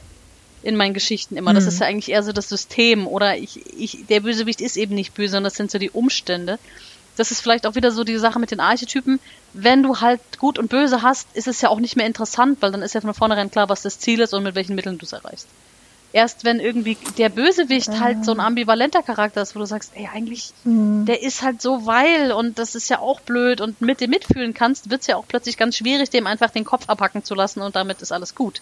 in 0.62 0.76
meinen 0.76 0.94
Geschichten 0.94 1.38
immer. 1.38 1.54
Das 1.54 1.64
mhm. 1.64 1.70
ist 1.70 1.80
ja 1.80 1.88
eigentlich 1.88 2.10
eher 2.10 2.24
so 2.24 2.34
das 2.34 2.50
System 2.50 3.08
oder 3.08 3.38
ich, 3.38 3.62
ich, 3.78 4.06
der 4.08 4.20
Bösewicht 4.20 4.62
ist 4.62 4.78
eben 4.78 4.94
nicht 4.94 5.14
böse, 5.14 5.32
sondern 5.32 5.46
das 5.46 5.56
sind 5.56 5.72
so 5.72 5.80
die 5.80 5.90
Umstände. 5.90 6.60
Das 7.20 7.32
ist 7.32 7.42
vielleicht 7.42 7.68
auch 7.68 7.76
wieder 7.76 7.92
so 7.92 8.06
die 8.06 8.18
Sache 8.18 8.40
mit 8.40 8.50
den 8.50 8.62
Archetypen. 8.62 9.20
Wenn 9.52 9.84
du 9.84 10.00
halt 10.00 10.22
gut 10.40 10.58
und 10.58 10.70
böse 10.70 11.02
hast, 11.02 11.28
ist 11.34 11.50
es 11.50 11.60
ja 11.60 11.68
auch 11.68 11.82
nicht 11.82 11.98
mehr 11.98 12.06
interessant, 12.06 12.62
weil 12.62 12.72
dann 12.72 12.82
ist 12.82 12.96
ja 12.96 13.02
von 13.02 13.14
vornherein 13.14 13.52
klar, 13.52 13.68
was 13.68 13.82
das 13.82 14.00
Ziel 14.00 14.22
ist 14.22 14.34
und 14.34 14.44
mit 14.44 14.56
welchen 14.56 14.74
Mitteln 14.74 14.98
du 14.98 15.06
es 15.06 15.12
erreichst. 15.12 15.46
Erst 16.14 16.46
wenn 16.46 16.62
irgendwie 16.62 16.98
der 17.18 17.28
Bösewicht 17.28 17.90
ah. 17.90 18.00
halt 18.00 18.24
so 18.24 18.32
ein 18.32 18.40
ambivalenter 18.40 19.04
Charakter 19.04 19.42
ist, 19.42 19.54
wo 19.54 19.60
du 19.60 19.66
sagst, 19.66 19.92
ey, 19.96 20.08
eigentlich, 20.14 20.54
mhm. 20.64 21.06
der 21.08 21.22
ist 21.22 21.42
halt 21.42 21.62
so 21.62 21.86
weil 21.86 22.32
und 22.32 22.58
das 22.58 22.74
ist 22.74 22.90
ja 22.90 23.00
auch 23.00 23.20
blöd 23.20 23.60
und 23.60 23.82
mit 23.82 24.00
dem 24.00 24.12
mitfühlen 24.12 24.54
kannst, 24.54 24.90
wird's 24.90 25.08
ja 25.08 25.18
auch 25.18 25.28
plötzlich 25.28 25.58
ganz 25.58 25.76
schwierig, 25.76 26.10
dem 26.10 26.26
einfach 26.26 26.52
den 26.52 26.64
Kopf 26.64 26.88
abhacken 26.88 27.26
zu 27.26 27.36
lassen 27.36 27.60
und 27.60 27.76
damit 27.76 28.02
ist 28.02 28.14
alles 28.14 28.34
gut. 28.34 28.62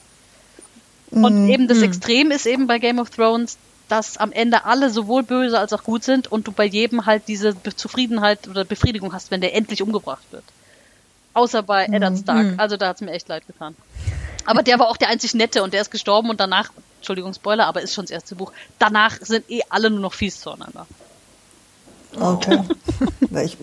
Und 1.12 1.44
mhm. 1.44 1.50
eben 1.50 1.68
das 1.68 1.78
mhm. 1.78 1.84
Extrem 1.84 2.32
ist 2.32 2.48
eben 2.48 2.66
bei 2.66 2.80
Game 2.80 2.98
of 2.98 3.12
Thrones, 3.12 3.60
dass 3.88 4.18
am 4.18 4.32
Ende 4.32 4.66
alle 4.66 4.90
sowohl 4.90 5.24
böse 5.24 5.60
als 5.60 5.74
auch 5.74 5.84
gut 5.84 6.04
sind 6.04 6.32
und 6.32 6.48
du 6.48 6.52
bei 6.52 6.66
jedem 6.66 7.06
halt 7.06 7.24
diese 7.28 7.56
Zufriedenheit 7.76 8.48
oder 8.48 8.66
Befriedigung 8.66 9.14
hast, 9.14 9.32
wenn 9.32 9.42
der 9.42 9.56
endlich 9.56 9.82
umgebracht 9.82 10.26
wird. 10.32 10.44
Außer 11.34 11.64
bei 11.64 11.86
Eddard 11.86 12.14
mhm. 12.14 12.18
Stark. 12.18 12.46
Mhm. 12.46 12.60
Also 12.60 12.78
da 12.78 12.90
hat's 12.90 13.02
mir 13.02 13.12
echt 13.12 13.28
leid 13.28 13.46
getan. 13.48 13.76
Aber 14.46 14.64
der 14.64 14.80
war 14.80 14.88
auch 14.88 14.98
der 14.98 15.10
einzig 15.10 15.34
Nette 15.34 15.62
und 15.62 15.74
der 15.74 15.82
ist 15.82 15.92
gestorben 15.92 16.30
und 16.30 16.40
danach, 16.40 16.72
Entschuldigung, 16.98 17.34
Spoiler, 17.34 17.68
aber 17.68 17.82
ist 17.82 17.94
schon 17.94 18.06
das 18.06 18.12
erste 18.12 18.36
Buch. 18.36 18.54
Danach 18.80 19.18
sind 19.22 19.50
eh 19.50 19.62
alle 19.70 19.90
nur 19.90 20.00
noch 20.00 20.14
fies 20.14 20.40
zueinander. 20.40 20.88
Okay. 22.20 22.64
ich, 23.44 23.58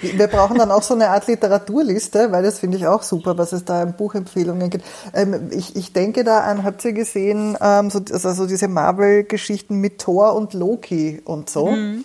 wir 0.00 0.26
brauchen 0.28 0.58
dann 0.58 0.70
auch 0.70 0.82
so 0.82 0.94
eine 0.94 1.08
Art 1.08 1.26
Literaturliste, 1.26 2.30
weil 2.32 2.42
das 2.42 2.58
finde 2.58 2.76
ich 2.76 2.86
auch 2.86 3.02
super, 3.02 3.38
was 3.38 3.52
es 3.52 3.64
da 3.64 3.82
in 3.82 3.94
Buchempfehlungen 3.94 4.70
gibt. 4.70 4.84
Ähm, 5.14 5.50
ich, 5.50 5.76
ich 5.76 5.92
denke 5.92 6.24
da 6.24 6.40
an, 6.40 6.64
habt 6.64 6.84
ihr 6.84 6.92
gesehen, 6.92 7.56
ähm, 7.60 7.90
so, 7.90 8.00
also 8.10 8.46
diese 8.46 8.68
Marvel-Geschichten 8.68 9.76
mit 9.76 10.00
Thor 10.00 10.34
und 10.34 10.54
Loki 10.54 11.20
und 11.24 11.50
so. 11.50 11.68
Mhm. 11.68 12.04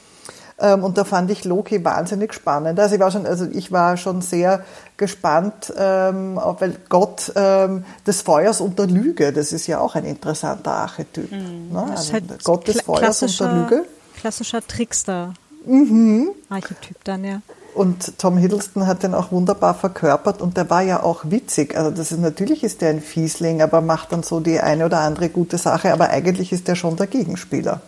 Ähm, 0.60 0.84
und 0.84 0.98
da 0.98 1.04
fand 1.04 1.32
ich 1.32 1.46
Loki 1.46 1.84
wahnsinnig 1.84 2.34
spannend. 2.34 2.80
Also 2.80 2.96
ich 2.96 3.02
war 3.02 3.12
schon, 3.12 3.26
also 3.26 3.46
ich 3.52 3.72
war 3.72 3.98
schon 3.98 4.22
sehr 4.22 4.64
gespannt, 4.98 5.74
ähm, 5.76 6.40
weil 6.60 6.76
Gott 6.90 7.32
ähm, 7.36 7.86
des 8.06 8.22
Feuers 8.22 8.62
und 8.62 8.78
der 8.80 8.88
Lüge, 8.88 9.34
das 9.34 9.52
ist 9.52 9.68
ja 9.68 9.80
auch 9.80 9.96
ein 9.96 10.06
interessanter 10.06 10.72
Archetyp. 10.72 11.32
Mhm. 11.32 11.74
Ne? 11.74 11.88
Also 11.92 12.14
halt 12.14 12.44
Gott 12.44 12.68
des 12.68 12.82
Feuers 12.82 13.22
und 13.24 13.40
der 13.40 13.52
Lüge. 13.52 13.86
Klassischer 14.16 14.66
Trickster. 14.66 15.34
Mhm. 15.66 16.30
Archetyp 16.50 17.04
dann, 17.04 17.24
ja. 17.24 17.42
Und 17.74 18.20
Tom 18.20 18.38
Hiddleston 18.38 18.86
hat 18.86 19.04
den 19.04 19.14
auch 19.14 19.32
wunderbar 19.32 19.74
verkörpert 19.74 20.42
und 20.42 20.58
der 20.58 20.70
war 20.70 20.82
ja 20.82 21.02
auch 21.02 21.26
witzig. 21.26 21.76
Also 21.76 21.92
das 21.92 22.12
ist, 22.12 22.20
natürlich 22.20 22.64
ist 22.64 22.82
der 22.82 22.92
ein 22.92 23.02
Fiesling, 23.02 23.62
aber 23.62 23.82
macht 23.82 24.12
dann 24.12 24.24
so 24.24 24.40
die 24.40 24.60
eine 24.60 24.86
oder 24.86 25.00
andere 25.00 25.30
gute 25.30 25.58
Sache, 25.58 25.92
aber 25.92 26.10
eigentlich 26.10 26.52
ist 26.52 26.68
der 26.68 26.76
schon 26.76 26.96
der 26.96 27.08
Gegenspieler. 27.08 27.82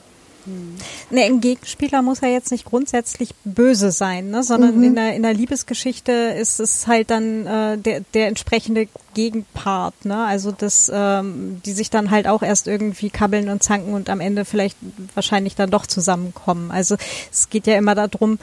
Ne, 1.09 1.23
ein 1.23 1.41
Gegenspieler 1.41 2.01
muss 2.01 2.21
ja 2.21 2.27
jetzt 2.27 2.51
nicht 2.51 2.65
grundsätzlich 2.65 3.33
böse 3.43 3.91
sein, 3.91 4.29
ne? 4.29 4.43
sondern 4.43 4.77
mhm. 4.77 4.83
in, 4.83 4.95
der, 4.95 5.15
in 5.15 5.23
der 5.23 5.33
Liebesgeschichte 5.33 6.11
ist 6.11 6.59
es 6.59 6.87
halt 6.87 7.09
dann 7.09 7.47
äh, 7.47 7.77
der, 7.77 8.01
der 8.13 8.27
entsprechende 8.27 8.87
Gegenpart, 9.15 10.05
ne? 10.05 10.25
Also 10.25 10.51
das, 10.51 10.91
ähm, 10.93 11.61
die 11.65 11.71
sich 11.71 11.89
dann 11.89 12.11
halt 12.11 12.27
auch 12.27 12.43
erst 12.43 12.67
irgendwie 12.67 13.09
kabbeln 13.09 13.49
und 13.49 13.63
zanken 13.63 13.93
und 13.93 14.09
am 14.09 14.19
Ende 14.19 14.45
vielleicht 14.45 14.77
wahrscheinlich 15.15 15.55
dann 15.55 15.71
doch 15.71 15.87
zusammenkommen. 15.87 16.69
Also 16.69 16.97
es 17.31 17.49
geht 17.49 17.65
ja 17.65 17.77
immer 17.77 17.95
darum, 17.95 18.37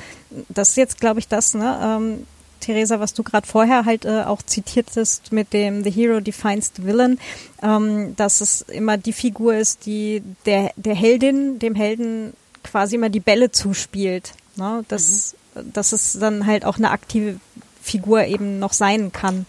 das 0.49 0.71
ist 0.71 0.77
jetzt, 0.77 1.01
glaube 1.01 1.21
ich, 1.21 1.29
das, 1.29 1.55
ne? 1.55 1.79
Ähm, 1.83 2.27
Theresa, 2.63 3.01
was 3.01 3.13
du 3.13 3.23
gerade 3.23 3.47
vorher 3.47 3.85
halt 3.85 4.05
äh, 4.05 4.23
auch 4.23 4.43
zitiertest 4.43 5.33
mit 5.33 5.53
dem 5.53 5.85
The 5.85 5.91
Hero 5.91 6.21
Defines 6.21 6.73
the 6.77 6.85
Villain, 6.85 7.19
ähm, 7.63 8.17
dass 8.17 8.41
es 8.41 8.63
immer 8.63 8.97
die 8.97 9.13
Figur 9.13 9.55
ist, 9.55 9.87
die 9.87 10.23
der, 10.47 10.73
der 10.77 10.95
Heldin, 10.95 11.59
dem 11.59 11.75
Helden 11.75 12.33
quasi 12.65 12.97
immer 12.97 13.11
die 13.11 13.21
Bälle 13.21 13.51
zuspielt. 13.51 14.33
Ne? 14.57 14.85
Dass, 14.89 15.35
mhm. 15.55 15.73
dass 15.73 15.93
es 15.93 16.19
dann 16.19 16.47
halt 16.47 16.65
auch 16.65 16.79
eine 16.79 16.91
aktive 16.91 17.39
Figur 17.83 18.25
eben 18.25 18.59
noch 18.59 18.73
sein 18.73 19.13
kann. 19.13 19.47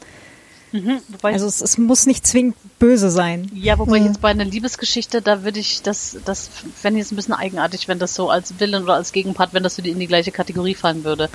Mhm, 0.73 1.02
also 1.22 1.45
es, 1.45 1.61
es, 1.61 1.77
muss 1.77 2.07
nicht 2.07 2.26
zwingend 2.26 2.56
böse 2.80 3.11
sein. 3.11 3.52
Ja, 3.53 3.77
wobei 3.77 3.99
mhm. 3.99 4.07
jetzt 4.07 4.22
bei 4.22 4.30
einer 4.30 4.44
Liebesgeschichte, 4.44 5.22
da 5.22 5.44
würde 5.44 5.60
ich 5.60 5.84
das, 5.84 6.18
das 6.26 6.49
fände 6.76 6.99
ich 6.99 7.06
jetzt 7.06 7.11
ein 7.11 7.15
bisschen 7.15 7.35
eigenartig, 7.35 7.88
wenn 7.88 7.99
das 7.99 8.15
so 8.15 8.31
als 8.31 8.60
Villain 8.60 8.84
oder 8.84 8.95
als 8.95 9.11
Gegenpart, 9.11 9.53
wenn 9.53 9.61
das 9.61 9.77
in 9.77 9.99
die 9.99 10.07
gleiche 10.07 10.31
Kategorie 10.31 10.73
fallen 10.73 11.03
würde. 11.03 11.30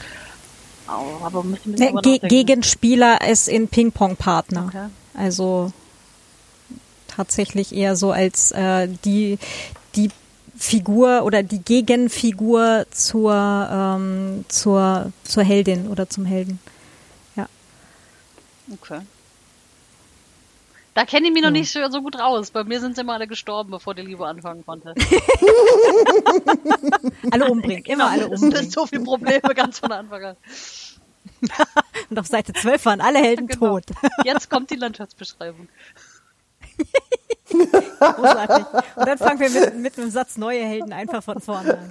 Aber 0.89 1.45
nee, 1.65 1.93
Ge 2.03 2.19
Gegenspieler 2.19 3.29
ist 3.29 3.49
in 3.49 3.69
Ping-Pong-Partner. 3.69 4.67
Okay. 4.67 4.87
Also 5.15 5.73
tatsächlich 7.09 7.75
eher 7.75 7.97
so 7.97 8.13
als 8.13 8.53
äh, 8.53 8.89
die, 9.05 9.39
die 9.97 10.11
Figur 10.57 11.25
oder 11.25 11.43
die 11.43 11.61
Gegenfigur 11.61 12.87
zur, 12.91 13.69
ähm, 13.71 14.45
zur, 14.49 15.13
zur 15.25 15.43
Heldin 15.43 15.89
oder 15.89 16.09
zum 16.09 16.25
Helden. 16.25 16.59
Ja. 17.37 17.49
Okay. 18.73 19.01
Da 20.99 21.05
kenne 21.05 21.29
ich 21.29 21.33
mich 21.33 21.45
noch 21.45 21.53
nicht 21.53 21.71
so 21.71 22.03
gut 22.03 22.19
raus. 22.19 22.51
Bei 22.51 22.65
mir 22.65 22.81
sind 22.81 22.97
sie 22.97 23.03
immer 23.03 23.15
alle 23.15 23.29
gestorben, 23.29 23.71
bevor 23.71 23.95
die 23.95 24.03
Liebe 24.03 24.27
anfangen 24.27 24.67
konnte. 24.67 24.97
alle 27.31 27.49
umbringen, 27.49 27.85
immer 27.87 28.11
alle 28.11 28.27
umbringen. 28.27 28.51
Das 28.55 28.63
sind 28.63 28.73
so 28.73 28.85
viele 28.85 29.05
Probleme 29.05 29.55
ganz 29.55 29.79
von 29.79 29.93
Anfang 29.93 30.25
an. 30.25 30.37
Und 32.11 32.19
auf 32.19 32.27
Seite 32.27 32.53
12 32.53 32.85
waren 32.87 33.01
alle 33.01 33.19
Helden 33.19 33.47
genau. 33.49 33.79
tot. 33.79 33.85
Jetzt 34.25 34.51
kommt 34.51 34.71
die 34.71 34.77
Landschaftsbeschreibung. 34.77 35.69
Großartig. 37.99 38.67
Und 38.97 39.09
dann 39.09 39.19
fangen 39.19 39.41
wir 39.41 39.51
mit, 39.51 39.75
mit 39.77 39.99
einem 39.99 40.11
Satz 40.11 40.37
neue 40.37 40.65
Helden 40.65 40.93
einfach 40.93 41.23
von 41.23 41.41
vorne 41.41 41.79
an. 41.79 41.89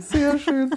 Sehr 0.00 0.38
schön. 0.38 0.70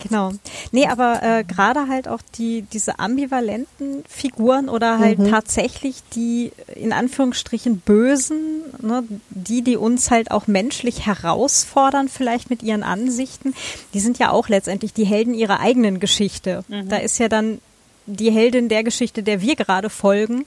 Genau. 0.00 0.32
Nee, 0.72 0.86
aber 0.86 1.20
äh, 1.22 1.44
gerade 1.44 1.88
halt 1.88 2.08
auch 2.08 2.20
die 2.36 2.62
diese 2.62 2.98
ambivalenten 2.98 4.02
Figuren 4.08 4.68
oder 4.68 4.98
halt 4.98 5.18
mhm. 5.18 5.30
tatsächlich 5.30 5.96
die 6.14 6.52
in 6.74 6.92
Anführungsstrichen 6.92 7.80
Bösen, 7.80 8.62
ne, 8.80 9.04
die, 9.30 9.62
die 9.62 9.76
uns 9.76 10.10
halt 10.10 10.30
auch 10.30 10.46
menschlich 10.46 11.06
herausfordern, 11.06 12.08
vielleicht 12.08 12.50
mit 12.50 12.62
ihren 12.62 12.82
Ansichten, 12.82 13.54
die 13.94 14.00
sind 14.00 14.18
ja 14.18 14.30
auch 14.30 14.48
letztendlich 14.48 14.92
die 14.92 15.04
Helden 15.04 15.34
ihrer 15.34 15.60
eigenen 15.60 16.00
Geschichte. 16.00 16.64
Mhm. 16.68 16.88
Da 16.88 16.96
ist 16.96 17.18
ja 17.18 17.28
dann 17.28 17.60
die 18.06 18.30
Heldin 18.30 18.68
der 18.68 18.82
Geschichte, 18.82 19.22
der 19.22 19.40
wir 19.40 19.56
gerade 19.56 19.90
folgen, 19.90 20.44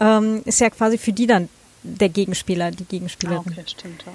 ähm, 0.00 0.42
ist 0.44 0.60
ja 0.60 0.70
quasi 0.70 0.98
für 0.98 1.12
die 1.12 1.26
dann 1.26 1.48
der 1.82 2.08
Gegenspieler, 2.08 2.70
die 2.70 2.84
Gegenspielerin. 2.84 3.44
Ah, 3.46 3.50
okay, 3.50 3.64
stimmt, 3.66 4.04
ja. 4.06 4.12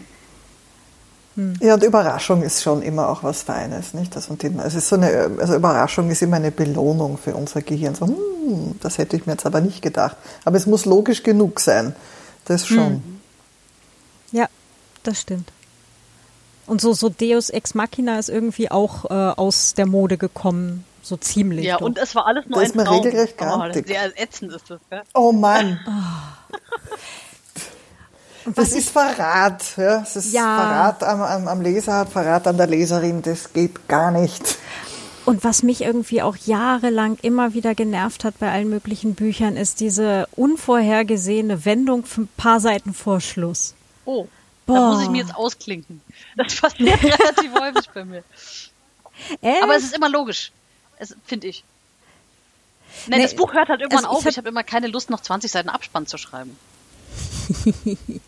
Hm. 1.39 1.53
Ja, 1.61 1.75
und 1.75 1.83
Überraschung 1.83 2.43
ist 2.43 2.61
schon 2.61 2.81
immer 2.81 3.07
auch 3.07 3.23
was 3.23 3.43
Feines, 3.43 3.93
nicht? 3.93 4.13
Das 4.13 4.27
und 4.27 4.43
die, 4.43 4.51
also, 4.57 4.77
ist 4.77 4.89
so 4.89 4.97
eine, 4.97 5.31
also 5.39 5.55
Überraschung 5.55 6.11
ist 6.11 6.21
immer 6.21 6.35
eine 6.35 6.51
Belohnung 6.51 7.17
für 7.17 7.33
unser 7.33 7.61
Gehirn. 7.61 7.95
So, 7.95 8.07
hm, 8.07 8.75
das 8.81 8.97
hätte 8.97 9.15
ich 9.15 9.25
mir 9.25 9.33
jetzt 9.33 9.45
aber 9.45 9.61
nicht 9.61 9.81
gedacht. 9.81 10.17
Aber 10.43 10.57
es 10.57 10.65
muss 10.65 10.83
logisch 10.83 11.23
genug 11.23 11.61
sein. 11.61 11.95
Das 12.43 12.67
schon. 12.67 12.87
Hm. 12.87 13.19
Ja, 14.33 14.47
das 15.03 15.21
stimmt. 15.21 15.49
Und 16.65 16.81
so, 16.81 16.91
so 16.91 17.07
Deus 17.07 17.49
Ex 17.49 17.73
Machina 17.73 18.19
ist 18.19 18.27
irgendwie 18.27 18.69
auch 18.69 19.05
äh, 19.05 19.13
aus 19.13 19.75
der 19.75 19.85
Mode 19.85 20.17
gekommen, 20.17 20.83
so 21.01 21.15
ziemlich. 21.15 21.65
Ja, 21.65 21.77
doch. 21.77 21.85
und 21.85 21.97
es 21.97 22.15
war 22.15 22.27
alles 22.27 22.47
nur 22.47 22.59
das 22.59 22.73
ein 22.73 22.79
ist 22.79 22.85
mir 22.85 22.91
regelrecht 22.91 23.37
gar 23.37 23.69
oh, 23.69 23.73
Sehr 23.73 24.21
ätzend 24.21 24.51
ist 24.51 24.69
das, 24.69 24.79
gell? 24.89 25.03
Oh 25.13 25.31
Mann. 25.31 25.79
Das 28.55 28.73
ist 28.73 28.89
Verrat. 28.89 29.77
Ja? 29.77 29.99
Das 29.99 30.15
ist 30.15 30.33
ja. 30.33 30.41
Verrat 30.41 31.03
am, 31.03 31.21
am, 31.21 31.47
am 31.47 31.61
Leser, 31.61 32.05
Verrat 32.05 32.47
an 32.47 32.57
der 32.57 32.67
Leserin. 32.67 33.21
Das 33.21 33.53
geht 33.53 33.87
gar 33.87 34.11
nicht. 34.11 34.57
Und 35.25 35.43
was 35.43 35.61
mich 35.61 35.81
irgendwie 35.81 36.21
auch 36.21 36.35
jahrelang 36.35 37.17
immer 37.21 37.53
wieder 37.53 37.75
genervt 37.75 38.23
hat 38.23 38.39
bei 38.39 38.51
allen 38.51 38.69
möglichen 38.69 39.13
Büchern, 39.13 39.57
ist 39.57 39.79
diese 39.79 40.27
unvorhergesehene 40.35 41.65
Wendung 41.65 42.05
für 42.05 42.21
ein 42.21 42.29
paar 42.35 42.59
Seiten 42.59 42.93
vor 42.93 43.21
Schluss. 43.21 43.75
Oh, 44.05 44.27
Boah. 44.65 44.73
da 44.73 44.89
muss 44.89 45.03
ich 45.03 45.09
mir 45.09 45.19
jetzt 45.19 45.35
ausklinken. 45.35 46.01
Das 46.35 46.55
passiert 46.55 47.03
relativ 47.03 47.53
häufig 47.59 47.89
bei 47.93 48.05
mir. 48.05 48.23
Äh? 49.41 49.61
Aber 49.61 49.75
es 49.75 49.83
ist 49.83 49.95
immer 49.95 50.09
logisch, 50.09 50.51
finde 51.25 51.47
ich. 51.47 51.63
Nee, 53.07 53.17
nee, 53.17 53.21
das 53.21 53.35
Buch 53.35 53.53
hört 53.53 53.69
halt 53.69 53.81
irgendwann 53.81 54.05
also 54.05 54.17
auf. 54.17 54.25
Ich 54.25 54.37
habe 54.37 54.47
hab 54.47 54.51
immer 54.51 54.63
keine 54.63 54.87
Lust, 54.87 55.09
noch 55.09 55.19
20 55.19 55.51
Seiten 55.51 55.69
Abspann 55.69 56.07
zu 56.07 56.17
schreiben. 56.17 56.57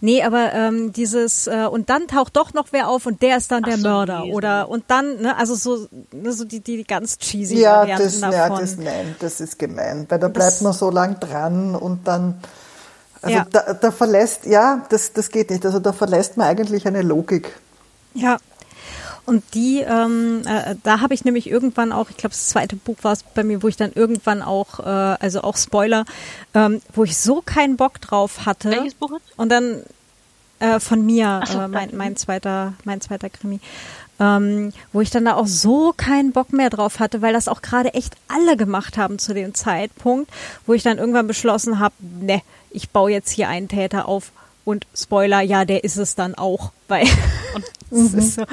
nee, 0.00 0.22
aber 0.22 0.52
ähm, 0.52 0.92
dieses 0.92 1.46
äh, 1.46 1.66
und 1.70 1.90
dann 1.90 2.08
taucht 2.08 2.36
doch 2.36 2.52
noch 2.54 2.68
wer 2.70 2.88
auf 2.88 3.06
und 3.06 3.22
der 3.22 3.36
ist 3.36 3.50
dann 3.50 3.62
Ach 3.64 3.68
der 3.68 3.78
so, 3.78 3.88
Mörder 3.88 4.20
nee, 4.24 4.32
oder 4.32 4.68
und 4.68 4.84
dann 4.88 5.20
ne, 5.20 5.36
also 5.36 5.54
so 5.54 5.86
ne, 6.12 6.32
so 6.32 6.44
die 6.44 6.60
die 6.60 6.84
ganz 6.84 7.18
cheesy 7.18 7.60
ja, 7.60 7.78
Varianten 7.78 8.04
das, 8.04 8.20
davon. 8.20 8.36
Ja, 8.36 8.48
das 8.60 8.76
nein, 8.76 9.16
das 9.18 9.40
ist 9.40 9.58
gemein, 9.58 10.06
weil 10.08 10.18
da 10.18 10.28
bleibt 10.28 10.52
das, 10.52 10.60
man 10.60 10.72
so 10.72 10.90
lang 10.90 11.18
dran 11.20 11.74
und 11.74 12.06
dann 12.06 12.40
also 13.22 13.36
ja. 13.36 13.46
da, 13.50 13.74
da 13.74 13.90
verlässt 13.92 14.46
ja, 14.46 14.84
das 14.88 15.12
das 15.12 15.30
geht 15.30 15.50
nicht. 15.50 15.64
Also 15.64 15.78
da 15.78 15.92
verlässt 15.92 16.36
man 16.36 16.48
eigentlich 16.48 16.86
eine 16.86 17.02
Logik. 17.02 17.54
Ja, 18.14 18.36
und 19.24 19.42
die, 19.54 19.80
ähm, 19.80 20.42
äh, 20.46 20.74
da 20.82 21.00
habe 21.00 21.14
ich 21.14 21.24
nämlich 21.24 21.48
irgendwann 21.48 21.92
auch, 21.92 22.10
ich 22.10 22.16
glaube, 22.16 22.34
das 22.34 22.48
zweite 22.48 22.76
Buch 22.76 22.96
war 23.02 23.12
es 23.12 23.22
bei 23.22 23.44
mir, 23.44 23.62
wo 23.62 23.68
ich 23.68 23.76
dann 23.76 23.92
irgendwann 23.92 24.42
auch, 24.42 24.80
äh, 24.80 24.82
also 24.82 25.42
auch 25.42 25.56
Spoiler, 25.56 26.04
ähm, 26.54 26.82
wo 26.92 27.04
ich 27.04 27.16
so 27.16 27.40
keinen 27.40 27.76
Bock 27.76 28.00
drauf 28.00 28.46
hatte. 28.46 28.70
Welches 28.70 28.94
Buch 28.94 29.12
ist? 29.12 29.38
Und 29.38 29.50
dann 29.50 29.82
äh, 30.58 30.80
von 30.80 31.04
mir, 31.04 31.42
so, 31.46 31.60
äh, 31.60 31.68
mein, 31.68 31.90
mein 31.96 32.16
zweiter, 32.16 32.74
mein 32.84 33.00
zweiter 33.00 33.30
Krimi. 33.30 33.60
Ähm, 34.20 34.72
wo 34.92 35.00
ich 35.00 35.10
dann 35.10 35.24
da 35.24 35.34
auch 35.34 35.46
so 35.46 35.94
keinen 35.96 36.32
Bock 36.32 36.52
mehr 36.52 36.70
drauf 36.70 37.00
hatte, 37.00 37.22
weil 37.22 37.32
das 37.32 37.48
auch 37.48 37.62
gerade 37.62 37.94
echt 37.94 38.14
alle 38.28 38.56
gemacht 38.56 38.96
haben 38.96 39.18
zu 39.18 39.34
dem 39.34 39.54
Zeitpunkt, 39.54 40.30
wo 40.66 40.74
ich 40.74 40.82
dann 40.82 40.98
irgendwann 40.98 41.26
beschlossen 41.26 41.78
habe, 41.78 41.94
ne, 42.20 42.42
ich 42.70 42.90
baue 42.90 43.10
jetzt 43.10 43.30
hier 43.30 43.48
einen 43.48 43.68
Täter 43.68 44.06
auf 44.06 44.30
und 44.64 44.86
Spoiler, 44.94 45.40
ja, 45.40 45.64
der 45.64 45.84
ist 45.84 45.96
es 45.96 46.14
dann 46.14 46.34
auch, 46.34 46.72
weil 46.88 47.06
das 47.90 48.14
ist 48.14 48.34
so, 48.36 48.44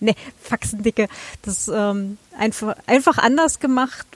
ne, 0.00 0.14
Faxendicke, 0.40 1.08
das 1.42 1.68
ähm, 1.68 2.18
einfach 2.38 2.76
einfach 2.86 3.18
anders 3.18 3.58
gemacht, 3.58 4.06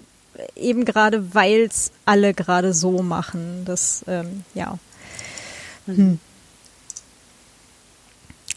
eben 0.56 0.84
gerade 0.84 1.34
weil 1.34 1.62
es 1.62 1.92
alle 2.04 2.34
gerade 2.34 2.72
so 2.72 3.02
machen. 3.02 3.64
Das 3.64 4.04
ähm, 4.08 4.44
ja. 4.54 4.78
Hm. 5.86 6.18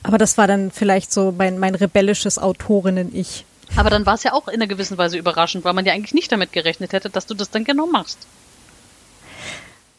Aber 0.03 0.17
das 0.17 0.37
war 0.37 0.47
dann 0.47 0.69
vielleicht 0.69 1.13
so 1.13 1.31
mein, 1.31 1.59
mein 1.59 1.75
rebellisches 1.75 2.37
Autorinnen-Ich. 2.37 3.45
Aber 3.77 3.89
dann 3.89 4.05
war 4.05 4.15
es 4.15 4.23
ja 4.23 4.33
auch 4.33 4.47
in 4.49 4.55
einer 4.55 4.67
gewissen 4.67 4.97
Weise 4.97 5.17
überraschend, 5.17 5.63
weil 5.63 5.73
man 5.73 5.85
ja 5.85 5.93
eigentlich 5.93 6.13
nicht 6.13 6.31
damit 6.31 6.51
gerechnet 6.51 6.91
hätte, 6.91 7.09
dass 7.09 7.25
du 7.25 7.33
das 7.33 7.49
dann 7.49 7.63
genau 7.63 7.87
machst. 7.87 8.19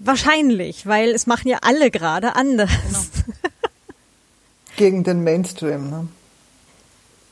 Wahrscheinlich, 0.04 0.86
weil 0.86 1.10
es 1.10 1.26
machen 1.26 1.48
ja 1.48 1.58
alle 1.62 1.90
gerade 1.90 2.36
anders. 2.36 2.70
Genau. 2.70 3.28
Gegen 4.76 5.04
den 5.04 5.24
Mainstream, 5.24 5.88
ne? 5.88 6.08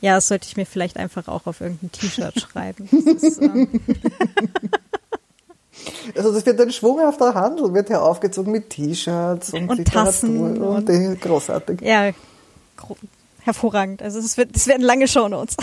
Ja, 0.01 0.15
das 0.15 0.28
sollte 0.28 0.49
ich 0.49 0.57
mir 0.57 0.66
vielleicht 0.66 0.97
einfach 0.97 1.28
auch 1.28 1.47
auf 1.47 1.61
irgendein 1.61 1.93
T-Shirt 1.93 2.40
schreiben. 2.40 2.89
Das 2.90 3.23
ist, 3.23 3.43
ähm 3.43 3.69
also 6.16 6.32
das 6.32 6.47
wird 6.47 6.61
ein 6.61 6.73
schwunghafter 6.73 7.35
Handel, 7.35 7.74
wird 7.74 7.89
hier 7.89 8.03
aufgezogen 8.03 8.53
mit 8.53 8.70
T-Shirts 8.70 9.53
und, 9.53 9.69
und 9.69 9.77
Literatur 9.78 10.05
Tassen 10.05 10.40
und, 10.40 10.89
und 10.89 11.20
großartig. 11.20 11.82
Ja, 11.82 12.11
hervorragend. 13.40 14.03
Also 14.03 14.19
es 14.19 14.36
wird, 14.36 14.57
es 14.57 14.66
werden 14.66 14.82
lange 14.82 15.07
Shownotes. 15.07 15.57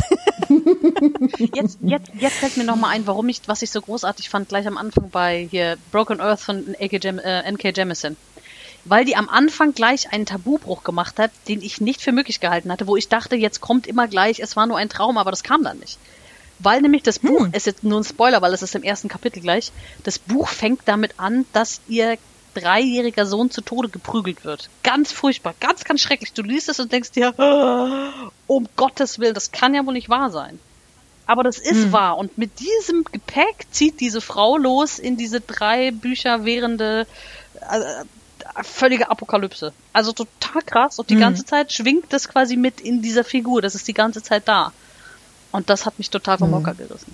jetzt, 1.53 1.79
jetzt, 1.81 2.11
jetzt 2.19 2.35
fällt 2.37 2.57
mir 2.57 2.63
nochmal 2.63 2.95
ein, 2.95 3.07
warum 3.07 3.29
ich, 3.29 3.41
was 3.45 3.61
ich 3.61 3.71
so 3.71 3.81
großartig 3.81 4.29
fand, 4.29 4.49
gleich 4.49 4.67
am 4.67 4.77
Anfang 4.77 5.09
bei 5.09 5.47
hier 5.49 5.77
Broken 5.91 6.19
Earth 6.19 6.41
von 6.41 6.75
NK, 6.79 7.05
äh, 7.05 7.51
NK 7.51 7.75
Jemisin. 7.75 8.17
Weil 8.85 9.05
die 9.05 9.15
am 9.15 9.29
Anfang 9.29 9.73
gleich 9.73 10.13
einen 10.13 10.25
Tabubruch 10.25 10.83
gemacht 10.83 11.19
hat, 11.19 11.31
den 11.47 11.61
ich 11.61 11.81
nicht 11.81 12.01
für 12.01 12.11
möglich 12.11 12.39
gehalten 12.39 12.71
hatte, 12.71 12.87
wo 12.87 12.95
ich 12.95 13.09
dachte, 13.09 13.35
jetzt 13.35 13.61
kommt 13.61 13.87
immer 13.87 14.07
gleich, 14.07 14.39
es 14.39 14.55
war 14.55 14.67
nur 14.67 14.77
ein 14.77 14.89
Traum, 14.89 15.17
aber 15.17 15.31
das 15.31 15.43
kam 15.43 15.63
dann 15.63 15.79
nicht. 15.79 15.99
Weil 16.59 16.81
nämlich 16.81 17.03
das 17.03 17.19
Buch, 17.19 17.45
hm. 17.45 17.53
ist 17.53 17.65
jetzt 17.65 17.83
nur 17.83 17.99
ein 17.99 18.03
Spoiler, 18.03 18.41
weil 18.41 18.53
es 18.53 18.61
ist 18.61 18.75
im 18.75 18.83
ersten 18.83 19.07
Kapitel 19.07 19.41
gleich, 19.41 19.71
das 20.03 20.19
Buch 20.19 20.47
fängt 20.47 20.81
damit 20.85 21.13
an, 21.17 21.45
dass 21.53 21.81
ihr 21.87 22.17
dreijähriger 22.53 23.25
Sohn 23.25 23.51
zu 23.51 23.61
Tode 23.61 23.89
geprügelt 23.89 24.45
wird. 24.45 24.69
Ganz 24.83 25.11
furchtbar, 25.11 25.53
ganz, 25.59 25.83
ganz 25.83 26.01
schrecklich. 26.01 26.33
Du 26.33 26.41
liest 26.41 26.69
es 26.69 26.79
und 26.79 26.91
denkst 26.91 27.11
dir, 27.11 27.33
um 28.47 28.67
Gottes 28.75 29.19
Willen, 29.19 29.33
das 29.33 29.51
kann 29.51 29.73
ja 29.73 29.85
wohl 29.85 29.93
nicht 29.93 30.09
wahr 30.09 30.29
sein. 30.29 30.59
Aber 31.29 31.43
das 31.43 31.59
ist 31.59 31.83
hm. 31.83 31.91
wahr. 31.91 32.17
Und 32.17 32.39
mit 32.39 32.59
diesem 32.59 33.03
Gepäck 33.03 33.67
zieht 33.69 33.99
diese 33.99 34.19
Frau 34.19 34.57
los 34.57 34.97
in 34.97 35.15
diese 35.15 35.39
drei 35.41 35.91
Bücher 35.91 36.43
währende 36.43 37.05
äh, 37.69 38.63
völlige 38.63 39.11
Apokalypse. 39.11 39.71
Also 39.93 40.11
total 40.11 40.63
krass. 40.63 40.97
Und 40.97 41.11
die 41.11 41.13
hm. 41.13 41.21
ganze 41.21 41.45
Zeit 41.45 41.71
schwingt 41.71 42.11
das 42.13 42.29
quasi 42.29 42.55
mit 42.55 42.81
in 42.81 43.03
dieser 43.03 43.23
Figur. 43.23 43.61
Das 43.61 43.75
ist 43.75 43.87
die 43.87 43.93
ganze 43.93 44.23
Zeit 44.23 44.47
da. 44.47 44.73
Und 45.51 45.69
das 45.69 45.85
hat 45.85 45.99
mich 45.99 46.09
total 46.09 46.39
vom 46.39 46.49
hm. 46.49 46.57
Hocker 46.57 46.73
gerissen. 46.73 47.13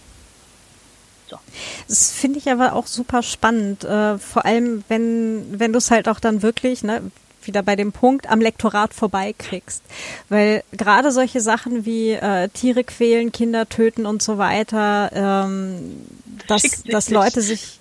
So. 1.35 1.51
Das 1.87 2.11
finde 2.11 2.39
ich 2.39 2.49
aber 2.49 2.73
auch 2.73 2.87
super 2.87 3.23
spannend, 3.23 3.83
äh, 3.83 4.17
vor 4.17 4.45
allem 4.45 4.83
wenn, 4.87 5.59
wenn 5.59 5.71
du 5.73 5.77
es 5.77 5.91
halt 5.91 6.07
auch 6.07 6.19
dann 6.19 6.41
wirklich, 6.41 6.83
ne, 6.83 7.01
wieder 7.43 7.61
bei 7.61 7.75
dem 7.75 7.91
Punkt 7.91 8.29
am 8.29 8.41
Lektorat 8.41 8.93
vorbeikriegst. 8.93 9.83
Weil 10.29 10.63
gerade 10.71 11.11
solche 11.11 11.41
Sachen 11.41 11.85
wie 11.85 12.11
äh, 12.11 12.49
Tiere 12.49 12.83
quälen, 12.83 13.31
Kinder 13.31 13.69
töten 13.69 14.05
und 14.05 14.21
so 14.21 14.37
weiter, 14.37 15.11
ähm, 15.13 16.05
dass, 16.47 16.83
dass 16.83 17.09
Leute 17.09 17.41
sich 17.41 17.79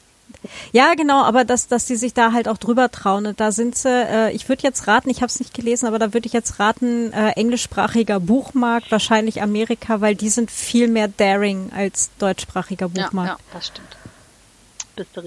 ja, 0.72 0.94
genau, 0.94 1.22
aber 1.22 1.44
dass, 1.44 1.68
dass 1.68 1.86
die 1.86 1.96
sich 1.96 2.14
da 2.14 2.32
halt 2.32 2.48
auch 2.48 2.58
drüber 2.58 2.90
trauen. 2.90 3.34
da 3.36 3.52
sind 3.52 3.76
sie, 3.76 3.88
äh, 3.88 4.32
ich 4.32 4.48
würde 4.48 4.62
jetzt 4.62 4.86
raten, 4.86 5.10
ich 5.10 5.18
habe 5.18 5.26
es 5.26 5.38
nicht 5.38 5.54
gelesen, 5.54 5.86
aber 5.86 5.98
da 5.98 6.12
würde 6.14 6.26
ich 6.26 6.32
jetzt 6.32 6.58
raten, 6.58 7.12
äh, 7.12 7.30
englischsprachiger 7.30 8.20
Buchmarkt, 8.20 8.90
wahrscheinlich 8.90 9.42
Amerika, 9.42 10.00
weil 10.00 10.14
die 10.14 10.28
sind 10.28 10.50
viel 10.50 10.88
mehr 10.88 11.08
daring 11.08 11.70
als 11.74 12.10
deutschsprachiger 12.18 12.88
Buchmarkt. 12.88 13.28
Ja, 13.28 13.36
ja 13.36 13.52
das 13.52 13.66
stimmt. 13.66 13.96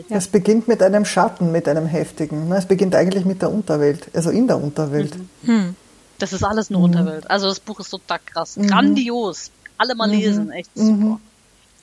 Es 0.09 0.27
beginnt 0.29 0.67
mit 0.67 0.81
einem 0.81 1.03
Schatten, 1.03 1.51
mit 1.51 1.67
einem 1.67 1.87
heftigen. 1.87 2.47
Ne? 2.47 2.57
Es 2.57 2.65
beginnt 2.65 2.95
eigentlich 2.95 3.25
mit 3.25 3.41
der 3.41 3.51
Unterwelt, 3.51 4.07
also 4.13 4.29
in 4.29 4.47
der 4.47 4.61
Unterwelt. 4.61 5.15
Mhm. 5.43 5.47
Hm. 5.47 5.75
Das 6.19 6.33
ist 6.33 6.43
alles 6.43 6.69
nur 6.69 6.79
mhm. 6.79 6.85
Unterwelt. 6.85 7.29
Also 7.29 7.47
das 7.47 7.59
Buch 7.59 7.79
ist 7.79 7.89
total 7.89 8.19
krass. 8.25 8.57
Mhm. 8.57 8.67
Grandios. 8.67 9.51
Alle 9.77 9.93
mal 9.95 10.07
mhm. 10.07 10.13
lesen, 10.13 10.51
echt 10.51 10.71
super. 10.73 11.19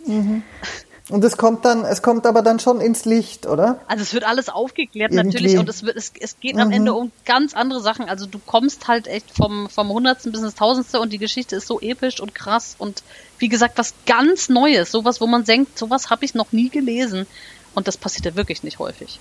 Mhm. 1.09 1.15
Mhm. 1.15 1.15
Und 1.15 1.25
es 1.25 1.37
kommt 1.37 1.65
dann, 1.65 1.85
es 1.85 2.03
kommt 2.03 2.27
aber 2.27 2.43
dann 2.43 2.59
schon 2.61 2.81
ins 2.81 3.05
Licht, 3.05 3.47
oder? 3.47 3.79
Also 3.87 4.03
es 4.03 4.15
wird 4.15 4.25
alles 4.25 4.49
aufgeklärt 4.49 5.13
Irgendwie. 5.13 5.35
natürlich 5.35 5.59
und 5.59 5.69
es, 5.69 5.83
wird, 5.83 5.97
es, 5.97 6.13
es 6.19 6.41
geht 6.41 6.55
mhm. 6.55 6.63
am 6.63 6.71
Ende 6.73 6.95
um 6.95 7.13
ganz 7.25 7.55
andere 7.55 7.81
Sachen. 7.81 8.09
Also 8.09 8.27
du 8.27 8.39
kommst 8.39 8.89
halt 8.89 9.07
echt 9.07 9.31
vom, 9.35 9.69
vom 9.69 9.89
Hundertsten 9.89 10.33
bis 10.33 10.43
ins 10.43 10.55
Tausendste 10.55 11.01
und 11.01 11.13
die 11.13 11.19
Geschichte 11.19 11.57
ist 11.57 11.67
so 11.67 11.81
episch 11.81 12.21
und 12.21 12.35
krass 12.35 12.75
und 12.79 13.03
wie 13.39 13.49
gesagt, 13.49 13.79
was 13.79 13.95
ganz 14.07 14.49
Neues, 14.49 14.91
sowas, 14.91 15.21
wo 15.21 15.27
man 15.27 15.45
denkt, 15.45 15.79
sowas 15.79 16.11
habe 16.11 16.25
ich 16.25 16.35
noch 16.35 16.53
nie 16.53 16.71
gelesen. 16.71 17.27
Und 17.75 17.89
das 17.89 17.97
passiert 17.97 18.25
ja 18.25 18.37
wirklich 18.37 18.63
nicht 18.63 18.79
häufig. 18.79 19.19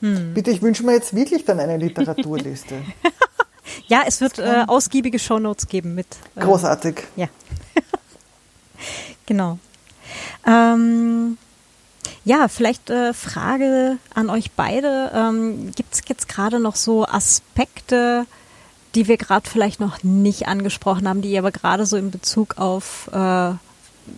Hm. 0.00 0.34
Bitte, 0.34 0.50
ich 0.50 0.62
wünsche 0.62 0.84
mir 0.84 0.92
jetzt 0.92 1.14
wirklich 1.14 1.44
dann 1.44 1.58
eine 1.58 1.76
Literaturliste. 1.76 2.82
ja, 3.88 4.02
es 4.06 4.20
wird 4.20 4.38
äh, 4.38 4.64
ausgiebige 4.66 5.18
Shownotes 5.18 5.66
geben 5.66 5.94
mit. 5.94 6.06
Äh, 6.36 6.40
Großartig. 6.40 7.02
Ja. 7.16 7.26
genau. 9.26 9.58
Ähm, 10.46 11.38
ja, 12.24 12.48
vielleicht 12.48 12.90
äh, 12.90 13.14
Frage 13.14 13.98
an 14.14 14.30
euch 14.30 14.50
beide. 14.52 15.10
Ähm, 15.14 15.72
Gibt 15.74 15.94
es 15.94 16.02
jetzt 16.08 16.28
gerade 16.28 16.60
noch 16.60 16.76
so 16.76 17.06
Aspekte, 17.06 18.26
die 18.94 19.08
wir 19.08 19.16
gerade 19.16 19.48
vielleicht 19.48 19.80
noch 19.80 20.02
nicht 20.02 20.48
angesprochen 20.48 21.08
haben, 21.08 21.22
die 21.22 21.30
ihr 21.30 21.38
aber 21.40 21.52
gerade 21.52 21.86
so 21.86 21.96
in 21.96 22.10
Bezug 22.10 22.58
auf 22.58 23.08
äh, 23.12 23.52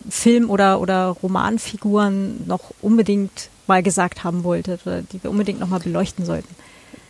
Film- 0.08 0.50
oder, 0.50 0.80
oder 0.80 1.08
Romanfiguren 1.08 2.46
noch 2.46 2.72
unbedingt 2.80 3.50
mal 3.66 3.82
gesagt 3.82 4.24
haben 4.24 4.44
wolltet 4.44 4.86
oder 4.86 5.02
die 5.02 5.22
wir 5.22 5.30
unbedingt 5.30 5.60
noch 5.60 5.68
mal 5.68 5.80
beleuchten 5.80 6.24
sollten? 6.24 6.54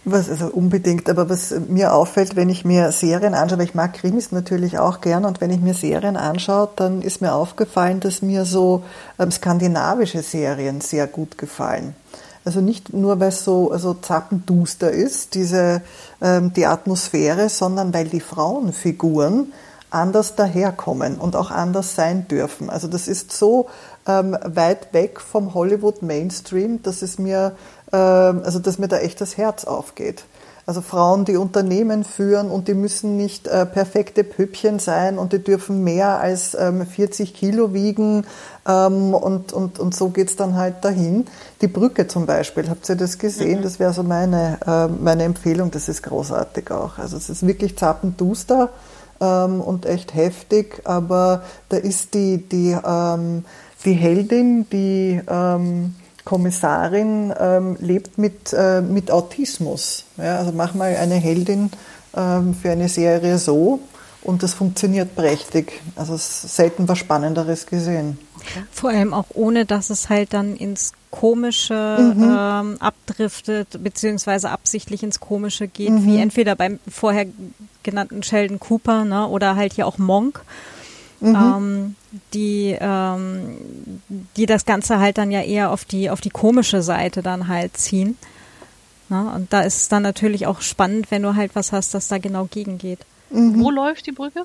Was, 0.04 0.30
also 0.30 0.46
unbedingt, 0.46 1.10
aber 1.10 1.28
was 1.28 1.52
mir 1.68 1.92
auffällt, 1.92 2.34
wenn 2.34 2.48
ich 2.48 2.64
mir 2.64 2.92
Serien 2.92 3.34
anschaue, 3.34 3.58
weil 3.58 3.66
ich 3.66 3.74
mag 3.74 3.92
Krimis 3.92 4.32
natürlich 4.32 4.78
auch 4.78 5.00
gern 5.00 5.24
und 5.24 5.40
wenn 5.40 5.50
ich 5.50 5.60
mir 5.60 5.74
Serien 5.74 6.16
anschaue, 6.16 6.70
dann 6.76 7.02
ist 7.02 7.20
mir 7.20 7.34
aufgefallen, 7.34 8.00
dass 8.00 8.22
mir 8.22 8.44
so 8.44 8.84
ähm, 9.18 9.30
skandinavische 9.30 10.22
Serien 10.22 10.80
sehr 10.80 11.06
gut 11.08 11.36
gefallen. 11.36 11.94
Also 12.44 12.62
nicht 12.62 12.94
nur, 12.94 13.20
weil 13.20 13.28
es 13.28 13.44
so 13.44 13.70
also 13.70 13.92
zappenduster 13.92 14.90
ist, 14.90 15.34
diese, 15.34 15.82
ähm, 16.22 16.52
die 16.54 16.64
Atmosphäre, 16.64 17.50
sondern 17.50 17.92
weil 17.92 18.06
die 18.06 18.20
Frauenfiguren 18.20 19.52
anders 19.90 20.34
daherkommen 20.34 21.16
und 21.16 21.36
auch 21.36 21.50
anders 21.50 21.94
sein 21.94 22.28
dürfen. 22.28 22.70
Also 22.70 22.88
das 22.88 23.08
ist 23.08 23.32
so 23.32 23.68
ähm, 24.06 24.36
weit 24.44 24.92
weg 24.92 25.20
vom 25.20 25.54
Hollywood 25.54 26.02
Mainstream, 26.02 26.82
dass 26.82 27.02
es 27.02 27.18
mir, 27.18 27.56
also 27.96 28.58
dass 28.58 28.78
mir 28.78 28.88
da 28.88 28.98
echt 28.98 29.20
das 29.20 29.36
Herz 29.36 29.64
aufgeht. 29.64 30.24
Also 30.68 30.82
Frauen, 30.82 31.24
die 31.24 31.38
Unternehmen 31.38 32.04
führen 32.04 32.50
und 32.50 32.68
die 32.68 32.74
müssen 32.74 33.16
nicht 33.16 33.48
äh, 33.48 33.64
perfekte 33.64 34.22
Püppchen 34.22 34.78
sein 34.78 35.18
und 35.18 35.32
die 35.32 35.42
dürfen 35.42 35.82
mehr 35.82 36.20
als 36.20 36.54
ähm, 36.54 36.86
40 36.86 37.32
Kilo 37.32 37.72
wiegen 37.72 38.26
ähm, 38.68 39.14
und, 39.14 39.54
und, 39.54 39.78
und 39.78 39.96
so 39.96 40.10
geht's 40.10 40.36
dann 40.36 40.56
halt 40.56 40.84
dahin. 40.84 41.24
Die 41.62 41.68
Brücke 41.68 42.06
zum 42.06 42.26
Beispiel, 42.26 42.68
habt 42.68 42.86
ihr 42.86 42.96
das 42.96 43.16
gesehen? 43.16 43.60
Mhm. 43.60 43.62
Das 43.62 43.80
wäre 43.80 43.94
so 43.94 44.02
meine, 44.02 44.58
äh, 44.66 44.88
meine 44.88 45.22
Empfehlung, 45.22 45.70
das 45.70 45.88
ist 45.88 46.02
großartig 46.02 46.70
auch. 46.70 46.98
Also 46.98 47.16
es 47.16 47.30
ist 47.30 47.46
wirklich 47.46 47.78
zappenduster 47.78 48.68
ähm, 49.22 49.62
und 49.62 49.86
echt 49.86 50.14
heftig, 50.14 50.82
aber 50.84 51.44
da 51.70 51.78
ist 51.78 52.12
die, 52.12 52.46
die, 52.46 52.76
ähm, 52.84 53.46
die 53.86 53.94
Heldin, 53.94 54.68
die 54.68 55.18
ähm, 55.26 55.94
Kommissarin 56.28 57.32
ähm, 57.40 57.78
lebt 57.80 58.18
mit, 58.18 58.52
äh, 58.52 58.82
mit 58.82 59.10
Autismus. 59.10 60.04
Ja, 60.18 60.36
also 60.36 60.52
mach 60.52 60.74
mal 60.74 60.94
eine 60.94 61.14
Heldin 61.14 61.70
ähm, 62.14 62.54
für 62.54 62.70
eine 62.70 62.90
Serie 62.90 63.38
so 63.38 63.80
und 64.22 64.42
das 64.42 64.52
funktioniert 64.52 65.16
prächtig. 65.16 65.80
Also 65.96 66.16
selten 66.18 66.86
was 66.86 66.98
Spannenderes 66.98 67.64
gesehen. 67.64 68.18
Vor 68.70 68.90
allem 68.90 69.14
auch 69.14 69.24
ohne, 69.32 69.64
dass 69.64 69.88
es 69.88 70.10
halt 70.10 70.34
dann 70.34 70.54
ins 70.54 70.92
Komische 71.10 71.96
mhm. 71.98 72.22
ähm, 72.22 72.76
abdriftet, 72.78 73.82
beziehungsweise 73.82 74.50
absichtlich 74.50 75.02
ins 75.02 75.20
Komische 75.20 75.66
geht, 75.66 75.92
mhm. 75.92 76.04
wie 76.04 76.18
entweder 76.18 76.56
beim 76.56 76.78
vorher 76.86 77.24
genannten 77.82 78.22
Sheldon 78.22 78.60
Cooper 78.60 79.06
ne, 79.06 79.26
oder 79.26 79.56
halt 79.56 79.72
hier 79.72 79.86
auch 79.86 79.96
Monk 79.96 80.42
mhm. 81.20 81.34
ähm, 81.34 81.96
die, 82.32 82.76
ähm, 82.80 84.00
die 84.36 84.46
das 84.46 84.64
Ganze 84.64 84.98
halt 84.98 85.18
dann 85.18 85.30
ja 85.30 85.42
eher 85.42 85.70
auf 85.70 85.84
die, 85.84 86.10
auf 86.10 86.20
die 86.20 86.30
komische 86.30 86.82
Seite 86.82 87.22
dann 87.22 87.48
halt 87.48 87.76
ziehen. 87.76 88.16
Na, 89.08 89.34
und 89.34 89.52
da 89.52 89.62
ist 89.62 89.76
es 89.76 89.88
dann 89.88 90.02
natürlich 90.02 90.46
auch 90.46 90.60
spannend, 90.60 91.10
wenn 91.10 91.22
du 91.22 91.34
halt 91.34 91.54
was 91.54 91.72
hast, 91.72 91.94
das 91.94 92.08
da 92.08 92.18
genau 92.18 92.44
gegengeht. 92.44 93.00
Mhm. 93.30 93.60
Wo 93.60 93.70
läuft 93.70 94.06
die 94.06 94.12
Brücke? 94.12 94.44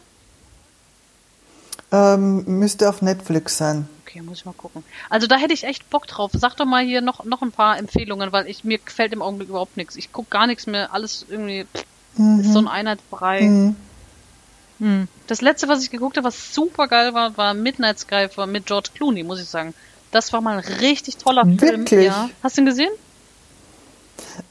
Ähm, 1.92 2.44
müsste 2.60 2.90
auf 2.90 3.02
Netflix 3.02 3.58
sein. 3.58 3.88
Okay, 4.06 4.22
muss 4.22 4.40
ich 4.40 4.46
mal 4.46 4.54
gucken. 4.54 4.84
Also 5.10 5.28
da 5.28 5.36
hätte 5.36 5.54
ich 5.54 5.64
echt 5.64 5.90
Bock 5.90 6.08
drauf. 6.08 6.32
Sag 6.34 6.56
doch 6.56 6.66
mal 6.66 6.84
hier 6.84 7.02
noch, 7.02 7.26
noch 7.26 7.42
ein 7.42 7.52
paar 7.52 7.78
Empfehlungen, 7.78 8.32
weil 8.32 8.48
ich 8.48 8.64
mir 8.64 8.78
gefällt 8.78 9.14
im 9.14 9.22
Augenblick 9.22 9.50
überhaupt 9.50 9.78
nichts. 9.78 9.96
Ich 9.96 10.12
gucke 10.12 10.30
gar 10.30 10.48
nichts 10.48 10.66
mehr. 10.66 10.94
Alles 10.94 11.26
irgendwie 11.30 11.66
mhm. 12.16 12.40
ist 12.40 12.54
so 12.54 12.60
ein 12.60 12.68
Einheitsbrei. 12.68 13.42
Mhm. 14.84 14.88
Hm. 14.88 15.08
Das 15.28 15.42
letzte, 15.42 15.68
was 15.70 15.82
ich 15.82 15.90
geguckt 15.90 16.18
habe, 16.18 16.28
was 16.28 16.54
super 16.54 16.88
geil 16.88 17.14
war, 17.14 17.38
war 17.38 17.54
Midnight 17.54 18.00
Sky 18.00 18.28
mit 18.46 18.66
George 18.66 18.90
Clooney, 18.94 19.24
muss 19.24 19.42
ich 19.42 19.48
sagen. 19.48 19.74
Das 20.12 20.32
war 20.34 20.42
mal 20.42 20.58
ein 20.58 20.74
richtig 20.80 21.18
toller 21.18 21.44
Film. 21.44 21.62
Wirklich? 21.62 22.08
Ja. 22.08 22.30
Hast 22.44 22.58
du 22.58 22.62
ihn 22.62 22.66
gesehen? 22.66 22.92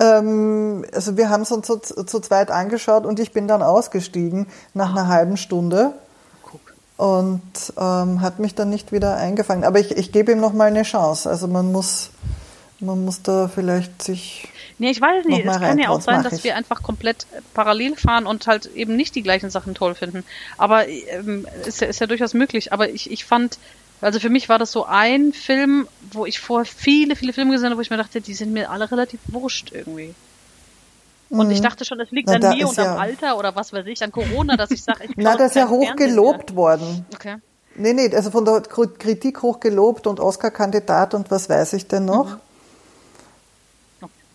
Ähm, 0.01 0.85
also 0.93 1.17
wir 1.17 1.29
haben 1.29 1.43
es 1.43 1.53
uns 1.53 1.67
zu, 1.67 1.79
zu, 1.79 2.21
zweit 2.21 2.51
angeschaut 2.51 3.05
und 3.05 3.21
ich 3.21 3.33
bin 3.33 3.47
dann 3.47 3.63
ausgestiegen 3.63 4.47
nach 4.75 4.91
einer 4.91 5.09
halben 5.09 5.37
Stunde 5.37 5.93
und 6.97 7.43
ähm, 7.77 8.21
hat 8.21 8.39
mich 8.39 8.55
dann 8.55 8.71
nicht 8.71 8.91
wieder 8.91 9.17
eingefangen. 9.17 9.65
Aber 9.65 9.79
ich, 9.79 9.93
ich 9.93 10.13
gebe 10.13 10.33
ihm 10.33 10.41
noch 10.41 10.53
mal 10.53 10.69
eine 10.69 10.83
Chance. 10.83 11.29
Also 11.29 11.47
man 11.47 11.71
muss, 11.71 12.11
man 12.81 13.05
muss 13.05 13.23
da 13.23 13.49
vielleicht 13.49 14.03
sich 14.03 14.49
Nee, 14.83 14.91
ich 14.91 15.01
weiß 15.01 15.27
nicht. 15.27 15.47
Es 15.47 15.61
kann 15.61 15.79
ja 15.79 15.91
auch 15.91 16.01
sein, 16.01 16.25
dass 16.25 16.43
wir 16.43 16.57
einfach 16.57 16.83
komplett 16.83 17.25
parallel 17.55 17.95
fahren 17.95 18.27
und 18.27 18.49
halt 18.49 18.67
eben 18.75 18.97
nicht 18.97 19.15
die 19.15 19.23
gleichen 19.23 19.49
Sachen 19.49 19.77
toll 19.77 19.95
finden. 19.95 20.25
Aber 20.59 20.89
ähm, 20.89 21.47
ist, 21.65 21.81
ja, 21.81 21.87
ist 21.87 22.01
ja 22.01 22.09
durchaus 22.09 22.35
möglich. 22.35 22.73
Aber 22.73 22.89
ich, 22.89 23.09
ich 23.09 23.25
fand, 23.25 23.59
also 24.01 24.19
für 24.19 24.29
mich 24.29 24.49
war 24.49 24.59
das 24.59 24.73
so 24.73 24.85
ein 24.85 25.33
Film, 25.33 25.87
wo 26.11 26.27
ich 26.27 26.41
vor 26.41 26.65
viele, 26.65 27.15
viele 27.15 27.33
Filme 27.33 27.53
gesehen 27.53 27.67
habe, 27.67 27.77
wo 27.77 27.81
ich 27.81 27.91
mir 27.91 27.97
dachte, 27.97 28.21
die 28.21 28.35
sind 28.35 28.53
mir 28.53 28.71
alle 28.71 28.91
relativ 28.91 29.21
wurscht 29.29 29.71
irgendwie. 29.71 30.17
Und 31.31 31.53
ich 31.53 31.61
mhm. 31.61 31.63
dachte 31.63 31.85
schon, 31.85 31.99
das 31.99 32.11
liegt 32.11 32.29
Na, 32.29 32.49
an 32.49 32.57
mir 32.57 32.67
und 32.67 32.77
ja 32.77 32.95
am 32.95 32.99
Alter 32.99 33.39
oder 33.39 33.55
was 33.55 33.73
weiß 33.73 33.87
ich, 33.87 34.03
an 34.03 34.11
Corona, 34.11 34.57
dass 34.57 34.73
ich 34.73 34.83
sage, 34.83 35.05
ich 35.05 35.11
kann 35.15 35.25
Na, 35.25 35.37
das 35.37 35.51
ist 35.53 35.55
ja 35.55 35.69
hoch 35.69 35.95
gelobt 35.95 36.57
worden. 36.57 37.07
Okay. 37.15 37.37
Nee, 37.77 37.93
nee, 37.93 38.13
also 38.13 38.33
von 38.33 38.45
der 38.45 38.63
Kritik 38.63 39.43
hoch 39.43 39.61
gelobt 39.61 40.09
und 40.09 40.19
Oscar-Kandidat 40.19 41.15
und 41.15 41.31
was 41.31 41.49
weiß 41.49 41.73
ich 41.75 41.87
denn 41.87 42.05
noch. 42.05 42.31
Mhm. 42.31 42.41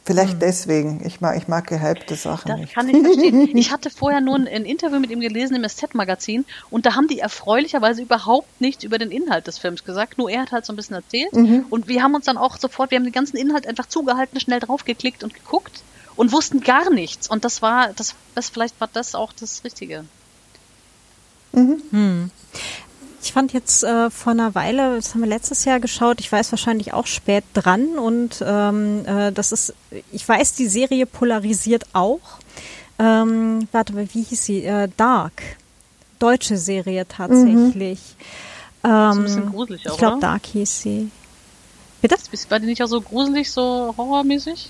Vielleicht 0.08 0.34
hm. 0.34 0.40
deswegen. 0.40 1.06
Ich 1.06 1.20
mag, 1.20 1.36
ich 1.36 1.50
mag 1.50 1.68
gehypte 1.68 2.16
Sachen. 2.16 2.48
Das 2.48 2.60
nicht. 2.62 2.74
kann 2.74 2.88
ich 2.88 3.02
verstehen. 3.02 3.50
Ich 3.58 3.74
hatte 3.74 3.90
vorher 3.90 4.22
nur 4.22 4.36
ein, 4.36 4.48
ein 4.48 4.64
Interview 4.64 5.02
mit 5.02 5.10
ihm 5.10 5.20
gelesen 5.20 5.54
im 5.58 5.68
SZ-Magazin 5.68 6.46
und 6.70 6.86
da 6.86 6.96
haben 6.96 7.10
die 7.10 7.20
erfreulicherweise 7.20 8.04
überhaupt 8.04 8.62
nichts 8.62 8.86
über 8.86 9.00
den 9.00 9.12
Inhalt 9.12 9.48
des 9.48 9.58
Films 9.58 9.84
gesagt. 9.84 10.18
Nur 10.18 10.30
er 10.30 10.44
hat 10.44 10.54
halt 10.54 10.66
so 10.66 10.72
ein 10.72 10.78
bisschen 10.78 10.96
erzählt. 10.96 11.34
Mhm. 11.34 11.66
Und 11.70 11.90
wir 11.90 12.04
haben 12.04 12.16
uns 12.16 12.24
dann 12.24 12.38
auch 12.38 12.56
sofort, 12.56 12.92
wir 12.92 12.96
haben 12.96 13.04
den 13.04 13.12
ganzen 13.12 13.36
Inhalt 13.36 13.68
einfach 13.68 13.88
zugehalten, 13.88 14.40
schnell 14.40 14.62
draufgeklickt 14.62 15.26
und 15.26 15.34
geguckt 15.34 15.84
und 16.16 16.32
wussten 16.32 16.62
gar 16.62 16.90
nichts. 16.90 17.28
Und 17.28 17.44
das 17.44 17.62
war, 17.62 17.92
das, 17.98 18.16
das 18.34 18.48
vielleicht 18.48 18.80
war 18.80 18.90
das 18.94 19.14
auch 19.14 19.34
das 19.34 19.66
Richtige. 19.66 20.06
Mhm. 21.52 21.82
Hm. 21.92 22.32
Ich 23.28 23.34
fand 23.34 23.52
jetzt 23.52 23.84
äh, 23.84 24.10
vor 24.10 24.32
einer 24.32 24.56
Weile, 24.56 24.96
das 24.96 25.14
haben 25.14 25.20
wir 25.20 25.28
letztes 25.28 25.66
Jahr 25.66 25.82
geschaut, 25.82 26.22
ich 26.22 26.32
weiß 26.32 26.50
wahrscheinlich 26.54 26.94
auch 26.94 27.08
spät 27.08 27.44
dran 27.54 27.98
und 27.98 28.42
ähm, 28.42 29.06
äh, 29.06 29.34
das 29.34 29.52
ist, 29.52 29.74
ich 30.14 30.28
weiß, 30.28 30.54
die 30.54 30.70
Serie 30.70 31.06
polarisiert 31.06 31.84
auch. 31.92 32.22
Ähm, 32.98 33.68
warte 33.74 33.92
mal, 33.92 34.08
wie 34.14 34.24
hieß 34.24 34.46
sie? 34.46 34.64
Äh, 34.64 34.88
Dark. 34.96 35.44
Deutsche 36.20 36.56
Serie 36.56 37.06
tatsächlich. 37.06 38.00
Mhm. 38.84 38.90
Ähm, 38.90 39.12
so 39.12 39.20
ein 39.20 39.24
bisschen 39.24 39.52
gruselig 39.52 39.90
auch, 39.90 39.92
Ich 39.92 39.98
glaube, 39.98 40.22
Dark 40.22 40.46
hieß 40.46 40.82
sie. 40.84 41.12
Bitte? 42.02 42.16
War 42.48 42.60
die 42.62 42.66
nicht 42.66 42.82
auch 42.82 42.88
so 42.88 43.02
gruselig, 43.02 43.52
so 43.52 43.94
horrormäßig? 43.98 44.70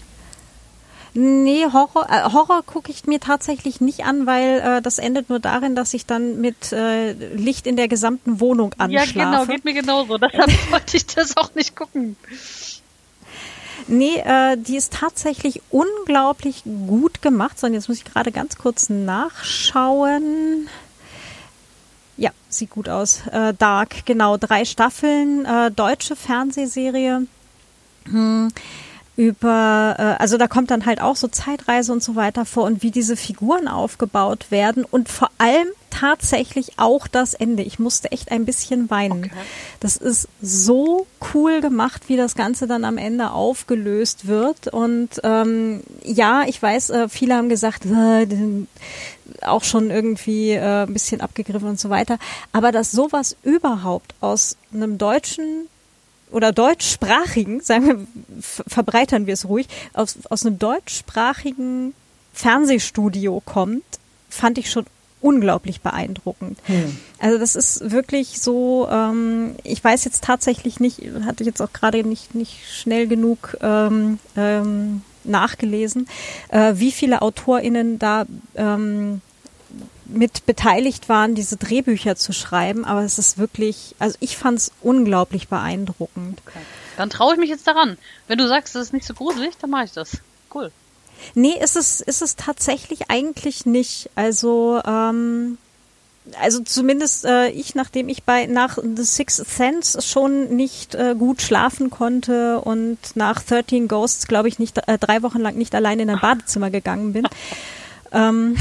Nee, 1.20 1.66
Horror, 1.74 2.08
äh, 2.12 2.32
Horror 2.32 2.62
gucke 2.62 2.92
ich 2.92 3.08
mir 3.08 3.20
tatsächlich 3.20 3.82
nicht 3.82 4.06
an, 4.06 4.28
weil 4.28 4.60
äh, 4.60 4.82
das 4.84 5.00
endet 5.00 5.30
nur 5.30 5.40
darin, 5.40 5.76
dass 5.76 5.96
ich 5.96 6.06
dann 6.06 6.40
mit 6.42 6.72
äh, 6.72 7.14
Licht 7.14 7.66
in 7.66 7.76
der 7.76 7.88
gesamten 7.88 8.40
Wohnung 8.40 8.76
anschlafe. 8.78 9.18
Ja, 9.18 9.26
genau, 9.32 9.46
geht 9.48 9.66
mir 9.66 9.74
genauso. 9.74 10.18
Deshalb 10.20 10.72
wollte 10.72 10.96
ich 10.96 11.08
das 11.08 11.36
auch 11.36 11.56
nicht 11.56 11.76
gucken. 11.76 12.18
Nee, 13.88 14.18
äh, 14.18 14.58
die 14.58 14.78
ist 14.78 14.94
tatsächlich 14.94 15.64
unglaublich 15.72 16.62
gut 16.66 17.24
gemacht. 17.24 17.58
So, 17.58 17.66
und 17.66 17.74
jetzt 17.74 17.88
muss 17.88 17.98
ich 17.98 18.06
gerade 18.06 18.32
ganz 18.32 18.56
kurz 18.60 18.90
nachschauen. 18.90 20.70
Ja, 22.18 22.30
sieht 22.48 22.70
gut 22.70 22.90
aus. 22.90 23.24
Äh, 23.32 23.56
Dark, 23.56 24.06
genau, 24.06 24.38
drei 24.38 24.66
Staffeln, 24.66 25.46
äh, 25.46 25.72
deutsche 25.72 26.16
Fernsehserie. 26.16 27.26
Hm 28.06 28.52
über, 29.18 29.96
äh, 29.98 30.22
also 30.22 30.38
da 30.38 30.48
kommt 30.48 30.72
dann 30.72 30.86
halt 30.86 31.02
auch 31.02 31.16
so 31.16 31.28
Zeitreise 31.28 31.92
und 31.92 32.04
so 32.04 32.16
weiter 32.16 32.46
vor 32.46 32.64
und 32.64 32.84
wie 32.84 32.92
diese 32.92 33.18
Figuren 33.18 33.68
aufgebaut 33.68 34.52
werden 34.52 34.86
und 34.86 35.10
vor 35.10 35.30
allem 35.40 35.68
tatsächlich 35.90 36.74
auch 36.78 37.08
das 37.08 37.34
Ende. 37.34 37.64
Ich 37.64 37.80
musste 37.80 38.12
echt 38.12 38.32
ein 38.32 38.46
bisschen 38.46 38.92
weinen. 38.92 39.26
Okay. 39.26 39.32
Das 39.80 39.98
ist 39.98 40.28
so 40.42 41.08
cool 41.34 41.62
gemacht, 41.62 42.04
wie 42.08 42.16
das 42.16 42.36
Ganze 42.36 42.68
dann 42.68 42.86
am 42.86 43.00
Ende 43.00 43.32
aufgelöst 43.32 44.28
wird. 44.28 44.68
Und 44.68 45.20
ähm, 45.24 45.82
ja, 46.04 46.44
ich 46.46 46.62
weiß, 46.62 46.92
äh, 46.92 47.10
viele 47.10 47.36
haben 47.36 47.50
gesagt, 47.50 47.86
äh, 47.86 48.28
auch 49.42 49.64
schon 49.64 49.90
irgendwie 49.90 50.52
äh, 50.52 50.84
ein 50.84 50.94
bisschen 50.94 51.22
abgegriffen 51.22 51.70
und 51.70 51.80
so 51.80 51.90
weiter. 51.90 52.20
Aber 52.52 52.72
dass 52.72 52.92
sowas 52.92 53.36
überhaupt 53.42 54.14
aus 54.22 54.58
einem 54.72 55.00
deutschen 55.00 55.68
oder 56.32 56.52
deutschsprachigen, 56.52 57.62
sagen 57.62 57.88
wir, 57.88 58.42
verbreitern 58.42 59.28
wir 59.28 59.34
es 59.34 59.48
ruhig, 59.48 59.68
aus, 59.94 60.18
aus 60.30 60.46
einem 60.46 60.60
deutschsprachigen 60.60 61.94
Fernsehstudio 62.34 63.42
kommt, 63.46 63.84
fand 64.30 64.58
ich 64.58 64.70
schon 64.70 64.86
unglaublich 65.22 65.82
beeindruckend. 65.82 66.60
Hm. 66.66 66.98
Also 67.20 67.40
das 67.40 67.56
ist 67.56 67.92
wirklich 67.92 68.40
so, 68.40 68.88
ähm, 68.92 69.56
ich 69.64 69.84
weiß 69.84 70.06
jetzt 70.06 70.24
tatsächlich 70.24 70.80
nicht, 70.80 71.02
hatte 71.26 71.44
ich 71.44 71.48
jetzt 71.48 71.62
auch 71.62 71.74
gerade 71.74 72.04
nicht, 72.04 72.36
nicht 72.36 72.60
schnell 72.72 73.08
genug 73.08 73.58
ähm, 73.62 74.20
ähm, 74.36 75.02
nachgelesen, 75.24 76.08
äh, 76.50 76.74
wie 76.76 76.92
viele 76.92 77.22
AutorInnen 77.22 78.00
da 78.00 78.26
ähm, 78.56 79.22
mit 80.10 80.46
beteiligt 80.46 81.10
waren, 81.10 81.36
diese 81.36 81.58
Drehbücher 81.58 82.16
zu 82.16 82.34
schreiben, 82.34 82.86
aber 82.86 83.04
es 83.04 83.18
ist 83.18 83.38
wirklich, 83.38 83.96
also 84.00 84.18
ich 84.20 84.38
fand 84.38 84.58
es 84.60 84.72
unglaublich 84.82 85.48
beeindruckend. 85.48 86.42
Okay. 86.46 86.60
Dann 86.98 87.10
traue 87.10 87.34
ich 87.34 87.40
mich 87.40 87.50
jetzt 87.50 87.68
daran. 87.68 87.98
Wenn 88.28 88.38
du 88.38 88.48
sagst, 88.48 88.76
es 88.76 88.88
ist 88.88 88.94
nicht 88.94 89.06
so 89.06 89.14
gruselig, 89.14 89.58
dann 89.58 89.70
mache 89.70 89.86
ich 89.86 89.92
das. 89.92 90.18
Cool. 90.54 90.72
Nee, 91.36 91.56
ist 91.62 91.76
es, 91.76 92.02
ist 92.02 92.22
es 92.22 92.36
tatsächlich 92.36 93.10
eigentlich 93.10 93.66
nicht. 93.66 94.10
Also, 94.16 94.82
ähm, 94.86 95.58
also 96.40 96.62
zumindest 96.62 97.26
äh, 97.26 97.50
ich, 97.50 97.76
nachdem 97.76 98.10
ich 98.10 98.24
bei 98.24 98.46
nach 98.46 98.78
The 98.78 99.04
Sixth 99.04 99.48
Sense 99.48 100.02
schon 100.02 100.56
nicht 100.56 100.96
äh, 100.96 101.16
gut 101.18 101.42
schlafen 101.42 101.90
konnte 101.90 102.60
und 102.62 102.98
nach 103.16 103.42
13 103.42 103.88
Ghosts, 103.88 104.28
glaube 104.28 104.48
ich, 104.48 104.60
nicht 104.60 104.78
äh, 104.88 104.98
drei 104.98 105.24
Wochen 105.24 105.40
lang 105.40 105.56
nicht 105.56 105.76
allein 105.76 106.00
in 106.00 106.10
ein 106.10 106.20
Badezimmer 106.22 106.70
gegangen 106.70 107.14
bin. 107.14 107.28
ähm, 108.12 108.58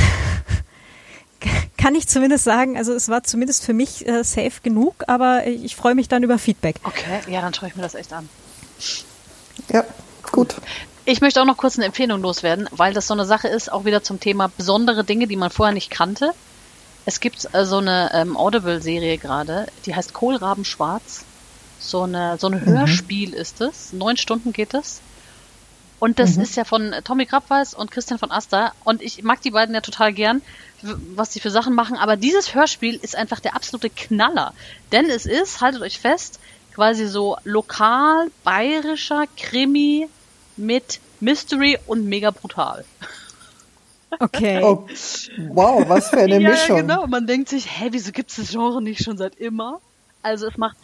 kann 1.79 1.95
ich 1.95 2.09
zumindest 2.09 2.45
sagen, 2.45 2.77
also 2.77 2.93
es 2.93 3.09
war 3.09 3.23
zumindest 3.23 3.65
für 3.65 3.73
mich 3.73 4.07
äh, 4.07 4.23
safe 4.25 4.61
genug, 4.63 5.05
aber 5.07 5.47
ich 5.47 5.77
freue 5.77 5.95
mich 5.95 6.09
dann 6.09 6.23
über 6.23 6.39
Feedback. 6.39 6.77
Okay, 6.85 7.21
ja, 7.29 7.41
dann 7.41 7.55
schaue 7.55 7.69
ich 7.69 7.77
mir 7.77 7.83
das 7.83 7.95
echt 7.95 8.13
an. 8.13 8.29
Ja, 9.71 9.85
gut. 10.33 10.57
Ich 11.05 11.21
möchte 11.21 11.41
auch 11.41 11.47
noch 11.47 11.57
kurz 11.57 11.77
eine 11.77 11.87
Empfehlung 11.87 12.21
loswerden, 12.21 12.69
weil 12.73 12.93
das 12.93 13.07
so 13.07 13.15
eine 13.15 13.25
Sache 13.25 13.49
ist, 13.49 13.71
auch 13.73 13.85
wieder 13.85 14.03
zum 14.03 14.19
Thema 14.19 14.49
besondere 14.57 15.05
Dinge, 15.05 15.27
die 15.29 15.37
man 15.37 15.51
vorher 15.51 15.73
nicht 15.73 15.91
kannte. 15.91 16.33
Es 17.05 17.21
gibt 17.21 17.49
äh, 17.53 17.65
so 17.65 17.79
eine 17.79 18.11
ähm, 18.13 18.37
Audible-Serie 18.37 19.17
gerade, 19.19 19.67
die 19.87 19.95
heißt 19.95 20.13
Kohlraben 20.13 20.65
Schwarz. 20.65 21.25
So 21.79 22.03
eine, 22.03 22.37
so 22.39 22.49
ein 22.49 22.55
Mhm. 22.55 22.67
Hörspiel 22.67 23.33
ist 23.33 23.61
es. 23.61 23.93
Neun 23.93 24.17
Stunden 24.17 24.53
geht 24.53 24.75
es. 24.75 25.01
Und 25.99 26.19
das 26.19 26.37
Mhm. 26.37 26.43
ist 26.43 26.57
ja 26.57 26.65
von 26.65 26.95
Tommy 27.05 27.27
Krabweis 27.27 27.73
und 27.75 27.91
Christian 27.91 28.19
von 28.19 28.31
Aster. 28.31 28.73
Und 28.85 29.01
ich 29.03 29.23
mag 29.23 29.41
die 29.43 29.51
beiden 29.51 29.75
ja 29.75 29.81
total 29.81 30.13
gern, 30.13 30.43
was 30.83 31.31
die 31.31 31.41
für 31.41 31.51
Sachen 31.51 31.75
machen. 31.75 31.97
Aber 31.97 32.17
dieses 32.17 32.55
Hörspiel 32.55 32.97
ist 32.97 33.17
einfach 33.17 33.41
der 33.41 33.57
absolute 33.57 33.89
Knaller. 33.91 34.53
Denn 34.93 35.09
es 35.09 35.25
ist, 35.27 35.61
haltet 35.61 35.81
euch 35.83 35.99
fest, 35.99 36.39
quasi 36.75 37.07
so 37.07 37.37
lokal 37.45 38.31
bayerischer 38.45 39.25
Krimi 39.39 40.09
mit 40.57 41.01
Mystery 41.21 41.79
und 41.87 42.05
mega 42.05 42.31
brutal. 42.31 42.85
Okay. 44.19 44.63
Oh, 44.63 44.87
wow, 45.49 45.89
was 45.89 46.11
für 46.11 46.19
eine 46.21 46.39
ja, 46.41 46.51
Mischung. 46.51 46.77
Ja, 46.77 46.83
genau. 46.83 47.07
Man 47.07 47.27
denkt 47.27 47.49
sich, 47.49 47.67
hä, 47.81 47.89
wieso 47.91 48.13
gibt's 48.13 48.37
das 48.37 48.51
Genre 48.51 48.81
nicht 48.83 49.03
schon 49.03 49.19
seit 49.19 49.35
immer? 49.37 49.81
Also 50.27 50.49
es 50.49 50.57
macht 50.57 50.77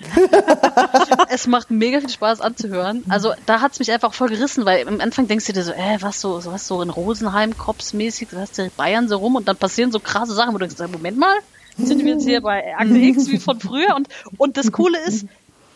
es 1.30 1.48
macht 1.48 1.72
mega 1.72 1.98
viel 1.98 2.10
Spaß 2.10 2.40
anzuhören. 2.40 3.02
Also 3.08 3.34
da 3.44 3.60
hat's 3.60 3.80
mich 3.80 3.90
einfach 3.90 4.14
voll 4.14 4.28
gerissen, 4.28 4.64
weil 4.66 4.86
am 4.86 5.00
Anfang 5.00 5.26
denkst 5.26 5.46
du 5.46 5.52
dir 5.52 5.64
so, 5.64 5.72
äh, 5.72 5.96
was 5.98 6.20
so, 6.20 6.38
so 6.38 6.52
was 6.52 6.68
so 6.68 6.80
in 6.80 6.90
Rosenheim 6.90 7.58
Cops 7.58 7.92
mäßig, 7.92 8.28
du 8.28 8.38
hast 8.38 8.58
ja 8.58 8.68
Bayern 8.76 9.08
so 9.08 9.16
rum 9.16 9.34
und 9.34 9.48
dann 9.48 9.56
passieren 9.56 9.90
so 9.90 9.98
krasse 9.98 10.32
Sachen, 10.32 10.54
wo 10.54 10.58
du 10.58 10.68
denkst, 10.68 10.80
Moment 10.92 11.18
mal, 11.18 11.34
sind 11.76 12.04
wir 12.04 12.12
jetzt 12.12 12.24
hier 12.24 12.40
bei 12.40 12.72
Akte 12.76 12.96
X 12.96 13.26
wie 13.30 13.40
von 13.40 13.58
früher 13.58 13.96
und 13.96 14.06
und 14.36 14.56
das 14.56 14.70
coole 14.70 15.00
ist, 15.00 15.26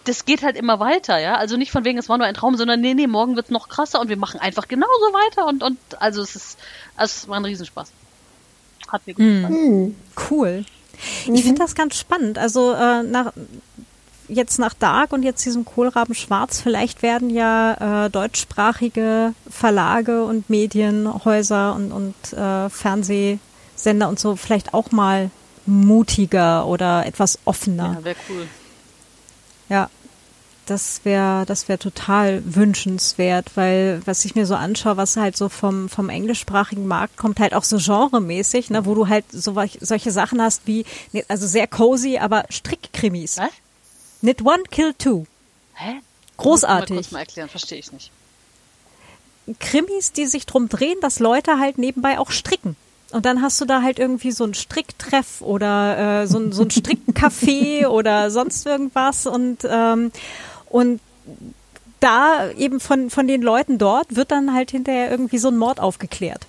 das 0.05 0.25
geht 0.25 0.45
halt 0.45 0.55
immer 0.55 0.79
weiter, 0.79 1.19
ja. 1.19 1.35
Also 1.35 1.57
nicht 1.57 1.73
von 1.73 1.85
wegen, 1.85 1.99
es 1.99 2.09
war 2.09 2.19
nur 2.19 2.27
ein 2.29 2.35
Traum, 2.35 2.57
sondern 2.57 2.81
nee, 2.81 2.95
nee, 2.95 3.09
morgen 3.09 3.35
wird's 3.35 3.51
noch 3.51 3.69
krasser 3.69 4.01
und 4.01 4.09
wir 4.09 4.17
machen 4.17 4.39
einfach 4.39 4.69
genauso 4.69 5.13
weiter 5.13 5.45
und 5.45 5.65
und 5.65 5.79
also 5.99 6.23
es 6.23 6.37
ist 6.37 6.59
also 6.95 7.13
es 7.17 7.29
war 7.29 7.37
ein 7.37 7.45
Riesenspaß. 7.45 7.91
Hat 8.87 9.05
mir 9.09 9.15
gut 9.15 9.25
gefallen. 9.43 9.97
Cool. 10.31 10.65
Ich 11.33 11.43
finde 11.43 11.61
das 11.61 11.75
ganz 11.75 11.97
spannend. 11.97 12.39
Also 12.39 12.73
äh, 12.73 13.03
nach, 13.03 13.33
jetzt 14.29 14.59
nach 14.59 14.75
Dark 14.75 15.13
und 15.13 15.23
jetzt 15.23 15.45
diesem 15.45 15.65
Kohlraben 15.65 16.15
Schwarz, 16.15 16.61
vielleicht 16.61 17.03
werden 17.03 17.31
ja 17.31 18.07
äh, 18.07 18.11
deutschsprachige 18.11 19.35
Verlage 19.49 20.25
und 20.25 20.51
Medienhäuser 20.51 21.75
und, 21.75 21.93
und 21.93 22.33
äh, 22.33 22.69
Fernsehsender 22.71 24.09
und 24.09 24.19
so 24.19 24.37
vielleicht 24.37 24.75
auch 24.75 24.91
mal 24.91 25.31
mutiger 25.67 26.67
oder 26.67 27.07
etwas 27.07 27.39
offener. 27.45 27.95
Ja, 27.99 28.05
wäre 28.05 28.17
cool. 28.29 28.49
Ja, 29.69 29.91
das 30.67 31.01
wäre 31.05 31.45
das 31.47 31.69
wäre 31.69 31.79
total 31.79 32.43
wünschenswert, 32.45 33.53
weil 33.55 34.03
was 34.05 34.25
ich 34.25 34.35
mir 34.35 34.47
so 34.47 34.55
anschaue, 34.55 34.97
was 34.97 35.17
halt 35.17 35.37
so 35.37 35.49
vom 35.49 35.89
vom 35.89 36.09
englischsprachigen 36.11 36.87
Markt 36.87 37.17
kommt, 37.17 37.41
halt 37.41 37.55
auch 37.55 37.65
so 37.65 37.79
genremäßig, 37.79 38.71
ne, 38.71 38.85
wo 38.85 38.95
du 38.95 39.09
halt 39.09 39.25
so 39.31 39.55
solche 39.81 40.11
Sachen 40.11 40.43
hast 40.43 40.63
wie 40.67 40.85
ne, 41.13 41.25
also 41.29 41.47
sehr 41.47 41.67
cozy, 41.67 42.19
aber 42.19 42.45
Strickkrimis. 42.51 43.39
Was? 43.39 43.51
Knit 44.21 44.43
one, 44.45 44.63
kill 44.71 44.93
two. 44.95 45.25
Hä? 45.75 46.01
Großartig. 46.37 46.91
Muss 46.97 46.97
mal 46.97 47.03
kurz 47.03 47.13
mal 47.13 47.19
erklären, 47.21 47.49
verstehe 47.49 47.79
ich 47.79 47.93
nicht. 47.93 48.11
Krimis, 49.61 50.13
die 50.13 50.27
sich 50.27 50.47
drum 50.47 50.69
drehen, 50.69 50.99
dass 51.01 51.21
Leute 51.21 51.59
halt 51.61 51.79
nebenbei 51.79 52.19
auch 52.19 52.31
stricken. 52.31 52.75
Und 53.13 53.25
dann 53.25 53.41
hast 53.41 53.61
du 53.61 53.65
da 53.65 53.83
halt 53.83 54.01
irgendwie 54.01 54.33
so 54.33 54.43
ein 54.43 54.55
Stricktreff 54.55 55.41
oder 55.41 56.23
äh, 56.23 56.27
so, 56.27 56.39
ein- 56.39 56.51
so 56.53 56.63
ein 56.63 56.71
Strickcafé 56.73 57.87
oder 57.87 58.33
sonst 58.33 58.67
irgendwas 58.67 59.27
und 59.27 59.59
ähm, 59.69 60.11
und 60.71 61.01
da 62.01 62.51
eben 62.53 62.81
von 62.81 63.11
von 63.11 63.27
den 63.27 63.43
Leuten 63.43 63.79
dort 63.79 64.17
wird 64.17 64.31
dann 64.31 64.53
halt 64.53 64.71
hinterher 64.71 65.11
irgendwie 65.11 65.39
so 65.39 65.49
ein 65.49 65.57
Mord 65.57 65.81
aufgeklärt. 65.81 66.47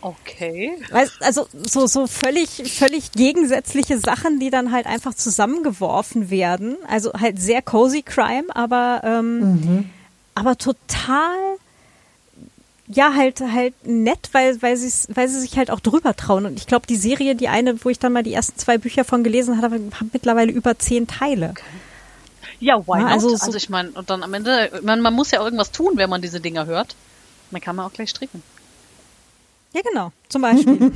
Okay. 0.00 0.72
Weißt, 0.90 1.22
also 1.22 1.46
so 1.52 1.86
so 1.86 2.06
völlig 2.08 2.50
völlig 2.76 3.12
gegensätzliche 3.12 3.98
Sachen, 3.98 4.40
die 4.40 4.50
dann 4.50 4.72
halt 4.72 4.86
einfach 4.86 5.14
zusammengeworfen 5.14 6.30
werden. 6.30 6.76
Also 6.88 7.12
halt 7.12 7.40
sehr 7.40 7.62
cozy 7.62 8.02
Crime, 8.02 8.46
aber 8.54 9.02
ähm, 9.04 9.90
aber 10.34 10.58
total 10.58 11.36
ja 12.88 13.14
halt 13.14 13.40
halt 13.40 13.74
nett, 13.86 14.30
weil 14.32 14.60
weil 14.60 14.76
sie 14.76 14.90
weil 15.14 15.28
sie 15.28 15.40
sich 15.40 15.56
halt 15.56 15.70
auch 15.70 15.80
drüber 15.80 16.16
trauen 16.16 16.46
und 16.46 16.58
ich 16.58 16.66
glaube 16.66 16.86
die 16.88 16.96
Serie, 16.96 17.36
die 17.36 17.48
eine, 17.48 17.84
wo 17.84 17.88
ich 17.88 18.00
dann 18.00 18.12
mal 18.12 18.24
die 18.24 18.34
ersten 18.34 18.58
zwei 18.58 18.78
Bücher 18.78 19.04
von 19.04 19.22
gelesen 19.22 19.62
habe, 19.62 19.76
hat 19.76 20.06
mittlerweile 20.12 20.50
über 20.50 20.78
zehn 20.78 21.06
Teile. 21.06 21.54
Ja, 22.62 22.78
why 22.86 22.98
Ja, 22.98 23.02
not? 23.02 23.10
also 23.12 23.30
Also, 23.32 23.50
so- 23.50 23.56
ich 23.56 23.68
meine, 23.68 23.90
und 23.90 24.08
dann 24.08 24.22
am 24.22 24.32
Ende, 24.34 24.80
man, 24.82 25.00
man 25.00 25.14
muss 25.14 25.30
ja 25.32 25.42
irgendwas 25.42 25.72
tun, 25.72 25.92
wenn 25.96 26.08
man 26.08 26.22
diese 26.22 26.40
Dinger 26.40 26.66
hört. 26.66 26.94
Dann 27.50 27.60
kann 27.60 27.76
man 27.76 27.86
auch 27.86 27.92
gleich 27.92 28.10
stricken. 28.10 28.42
Ja, 29.74 29.80
genau, 29.82 30.12
zum 30.28 30.42
Beispiel. 30.42 30.78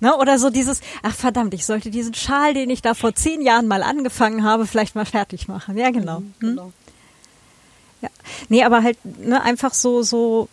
ne, 0.00 0.16
oder 0.16 0.38
so 0.38 0.50
dieses, 0.50 0.80
ach 1.02 1.14
verdammt, 1.14 1.54
ich 1.54 1.66
sollte 1.66 1.90
diesen 1.90 2.14
Schal, 2.14 2.54
den 2.54 2.70
ich 2.70 2.82
da 2.82 2.94
vor 2.94 3.14
zehn 3.14 3.42
Jahren 3.42 3.66
mal 3.66 3.82
angefangen 3.82 4.44
habe, 4.44 4.66
vielleicht 4.66 4.94
mal 4.94 5.04
fertig 5.06 5.48
machen. 5.48 5.76
Ja, 5.76 5.90
genau. 5.90 6.18
Hm? 6.18 6.34
Genau. 6.40 6.72
Ja. 8.00 8.08
Nee, 8.48 8.64
aber 8.64 8.82
halt 8.82 8.98
ne, 9.04 9.42
einfach 9.42 9.74
so, 9.74 10.02
so 10.02 10.48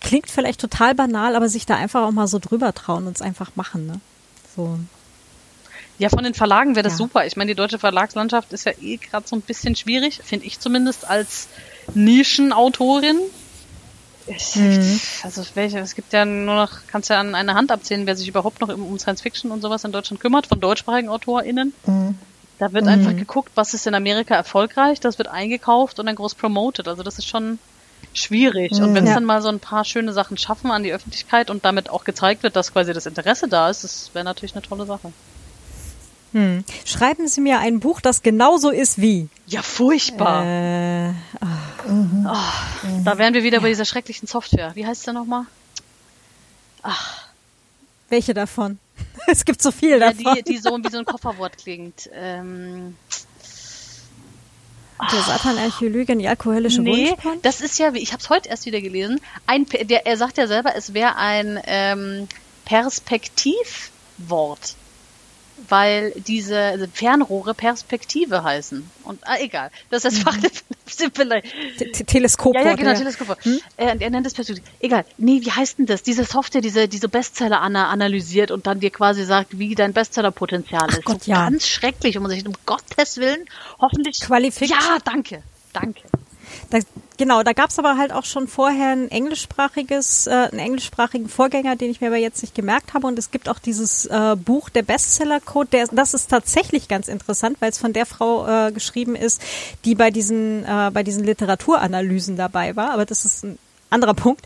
klingt 0.00 0.30
vielleicht 0.30 0.60
total 0.60 0.94
banal, 0.94 1.36
aber 1.36 1.48
sich 1.48 1.66
da 1.66 1.76
einfach 1.76 2.02
auch 2.02 2.12
mal 2.12 2.26
so 2.26 2.38
drüber 2.38 2.72
trauen 2.74 3.06
und 3.06 3.16
es 3.16 3.22
einfach 3.22 3.50
machen. 3.56 3.86
Ne? 3.86 4.00
So. 4.56 4.78
Ja, 5.98 6.08
von 6.10 6.24
den 6.24 6.34
Verlagen 6.34 6.74
wäre 6.74 6.82
das 6.82 6.94
Ja. 6.94 6.98
super. 6.98 7.26
Ich 7.26 7.36
meine, 7.36 7.50
die 7.50 7.54
deutsche 7.54 7.78
Verlagslandschaft 7.78 8.52
ist 8.52 8.66
ja 8.66 8.72
eh 8.78 8.98
gerade 8.98 9.26
so 9.26 9.34
ein 9.36 9.42
bisschen 9.42 9.76
schwierig, 9.76 10.20
finde 10.24 10.46
ich 10.46 10.60
zumindest 10.60 11.06
als 11.06 11.48
Nischenautorin. 11.94 13.18
Ich, 14.26 14.56
Mhm. 14.56 15.00
Also 15.22 15.44
welche, 15.54 15.78
es 15.78 15.94
gibt 15.94 16.12
ja 16.12 16.24
nur 16.24 16.56
noch, 16.56 16.86
kannst 16.88 17.10
ja 17.10 17.20
an 17.20 17.34
einer 17.34 17.54
Hand 17.54 17.70
abzählen, 17.70 18.06
wer 18.06 18.16
sich 18.16 18.28
überhaupt 18.28 18.60
noch 18.60 18.68
um 18.68 18.98
Science 18.98 19.22
Fiction 19.22 19.52
und 19.52 19.62
sowas 19.62 19.84
in 19.84 19.92
Deutschland 19.92 20.20
kümmert, 20.20 20.46
von 20.48 20.60
deutschsprachigen 20.60 21.08
AutorInnen. 21.08 21.72
Da 22.58 22.72
wird 22.72 22.88
einfach 22.88 23.14
geguckt, 23.16 23.52
was 23.54 23.74
ist 23.74 23.86
in 23.86 23.94
Amerika 23.94 24.34
erfolgreich, 24.34 24.98
das 24.98 25.18
wird 25.18 25.28
eingekauft 25.28 25.98
und 25.98 26.06
dann 26.06 26.16
groß 26.16 26.34
promoted. 26.34 26.88
Also 26.88 27.02
das 27.02 27.18
ist 27.18 27.28
schon 27.28 27.58
schwierig. 28.14 28.72
Und 28.72 28.94
wenn 28.94 29.04
es 29.04 29.10
Ja. 29.10 29.14
dann 29.16 29.24
mal 29.24 29.42
so 29.42 29.48
ein 29.48 29.60
paar 29.60 29.84
schöne 29.84 30.12
Sachen 30.12 30.36
schaffen 30.38 30.70
an 30.70 30.82
die 30.82 30.92
Öffentlichkeit 30.92 31.50
und 31.50 31.64
damit 31.64 31.90
auch 31.90 32.04
gezeigt 32.04 32.42
wird, 32.42 32.56
dass 32.56 32.72
quasi 32.72 32.92
das 32.92 33.06
Interesse 33.06 33.46
da 33.48 33.68
ist, 33.68 33.84
das 33.84 34.10
wäre 34.14 34.24
natürlich 34.24 34.54
eine 34.54 34.62
tolle 34.62 34.86
Sache. 34.86 35.12
Hm. 36.36 36.64
Schreiben 36.84 37.28
Sie 37.28 37.40
mir 37.40 37.60
ein 37.60 37.80
Buch, 37.80 38.02
das 38.02 38.22
genauso 38.22 38.68
ist 38.68 39.00
wie. 39.00 39.28
Ja, 39.46 39.62
furchtbar. 39.62 40.44
Äh, 40.44 41.12
Da 43.04 43.16
wären 43.16 43.32
wir 43.32 43.42
wieder 43.42 43.60
bei 43.60 43.68
dieser 43.68 43.86
schrecklichen 43.86 44.28
Software. 44.28 44.72
Wie 44.74 44.84
heißt 44.86 45.06
der 45.06 45.14
nochmal? 45.14 45.44
welche 48.10 48.34
davon? 48.34 48.78
Es 49.26 49.44
gibt 49.46 49.60
so 49.62 49.72
viel 49.72 49.98
Ja, 49.98 50.12
davon. 50.12 50.34
die, 50.36 50.42
die 50.44 50.58
so 50.58 50.76
wie 50.78 50.90
so 50.90 50.98
ein 50.98 51.04
Kofferwort 51.06 51.56
klingt. 51.58 52.08
Ähm, 52.12 52.96
Der 55.10 55.22
Satan 55.22 55.56
Archäologe, 55.58 56.14
die 56.16 56.28
alkoholische 56.28 56.82
nee, 56.82 57.08
Wunschporn? 57.08 57.38
das 57.42 57.60
ist 57.62 57.78
ja, 57.78 57.92
ich 57.94 58.12
habe 58.12 58.22
es 58.22 58.28
heute 58.30 58.48
erst 58.50 58.66
wieder 58.66 58.80
gelesen. 58.82 59.20
Ein, 59.46 59.64
der, 59.66 60.06
er 60.06 60.16
sagt 60.18 60.36
ja 60.38 60.46
selber, 60.46 60.76
es 60.76 60.92
wäre 60.94 61.16
ein 61.16 61.58
ähm, 61.66 62.28
Perspektivwort, 62.66 64.74
weil 65.68 66.12
diese 66.26 66.58
also 66.58 66.86
Fernrohre 66.92 67.54
Perspektive 67.54 68.44
heißen. 68.44 68.88
Und 69.04 69.18
ah, 69.22 69.36
egal, 69.40 69.70
das 69.90 70.04
ist 70.04 70.18
das 70.18 70.22
Fach. 70.22 70.36
vielleicht. 71.14 71.46
Te- 71.78 71.90
Te- 71.92 72.04
Teleskopwort. 72.04 72.64
Ja, 72.64 72.70
ja, 72.70 72.76
genau, 72.76 72.90
ja. 72.90 72.96
Teleskope. 72.96 73.36
Äh, 73.76 73.96
er 73.98 74.10
nennt 74.10 74.26
es 74.26 74.34
Perspektive. 74.34 74.66
Egal. 74.80 75.04
Nee, 75.18 75.40
wie 75.42 75.50
heißt 75.50 75.78
denn 75.78 75.86
das? 75.86 76.02
Diese 76.02 76.24
Software, 76.24 76.60
diese, 76.60 76.88
diese 76.88 77.08
Bestseller 77.08 77.60
ana 77.60 77.88
analysiert 77.88 78.50
und 78.50 78.66
dann 78.66 78.80
dir 78.80 78.90
quasi 78.90 79.24
sagt, 79.24 79.58
wie 79.58 79.74
dein 79.74 79.92
Bestsellerpotenzial 79.92 80.88
ist. 80.90 81.04
Gott, 81.04 81.24
so 81.24 81.30
ja. 81.30 81.44
Ganz 81.44 81.66
schrecklich. 81.66 82.16
Und 82.16 82.22
man 82.22 82.30
sich 82.30 82.46
um 82.46 82.54
Gottes 82.66 83.16
Willen 83.16 83.44
hoffentlich. 83.80 84.20
Qualifikt. 84.20 84.70
Ja, 84.70 84.98
danke. 85.04 85.42
Danke. 85.72 86.02
Da, 86.70 86.78
genau, 87.16 87.42
da 87.42 87.52
gab's 87.52 87.78
aber 87.78 87.96
halt 87.96 88.12
auch 88.12 88.24
schon 88.24 88.48
vorher 88.48 88.92
ein 88.92 89.10
englischsprachiges, 89.10 90.26
äh, 90.26 90.30
einen 90.30 90.58
englischsprachigen 90.58 91.28
Vorgänger, 91.28 91.76
den 91.76 91.90
ich 91.90 92.00
mir 92.00 92.08
aber 92.08 92.16
jetzt 92.16 92.42
nicht 92.42 92.54
gemerkt 92.54 92.94
habe. 92.94 93.06
Und 93.06 93.18
es 93.18 93.30
gibt 93.30 93.48
auch 93.48 93.58
dieses 93.58 94.06
äh, 94.06 94.36
Buch, 94.36 94.68
der 94.68 94.82
Bestseller-Code. 94.82 95.68
Der, 95.70 95.88
das 95.92 96.14
ist 96.14 96.28
tatsächlich 96.28 96.88
ganz 96.88 97.08
interessant, 97.08 97.56
weil 97.60 97.70
es 97.70 97.78
von 97.78 97.92
der 97.92 98.06
Frau 98.06 98.46
äh, 98.46 98.72
geschrieben 98.72 99.16
ist, 99.16 99.40
die 99.84 99.94
bei 99.94 100.10
diesen, 100.10 100.64
äh, 100.64 100.90
bei 100.92 101.02
diesen 101.02 101.24
Literaturanalysen 101.24 102.36
dabei 102.36 102.76
war. 102.76 102.90
Aber 102.90 103.04
das 103.04 103.24
ist 103.24 103.44
ein 103.44 103.58
anderer 103.90 104.14
Punkt. 104.14 104.44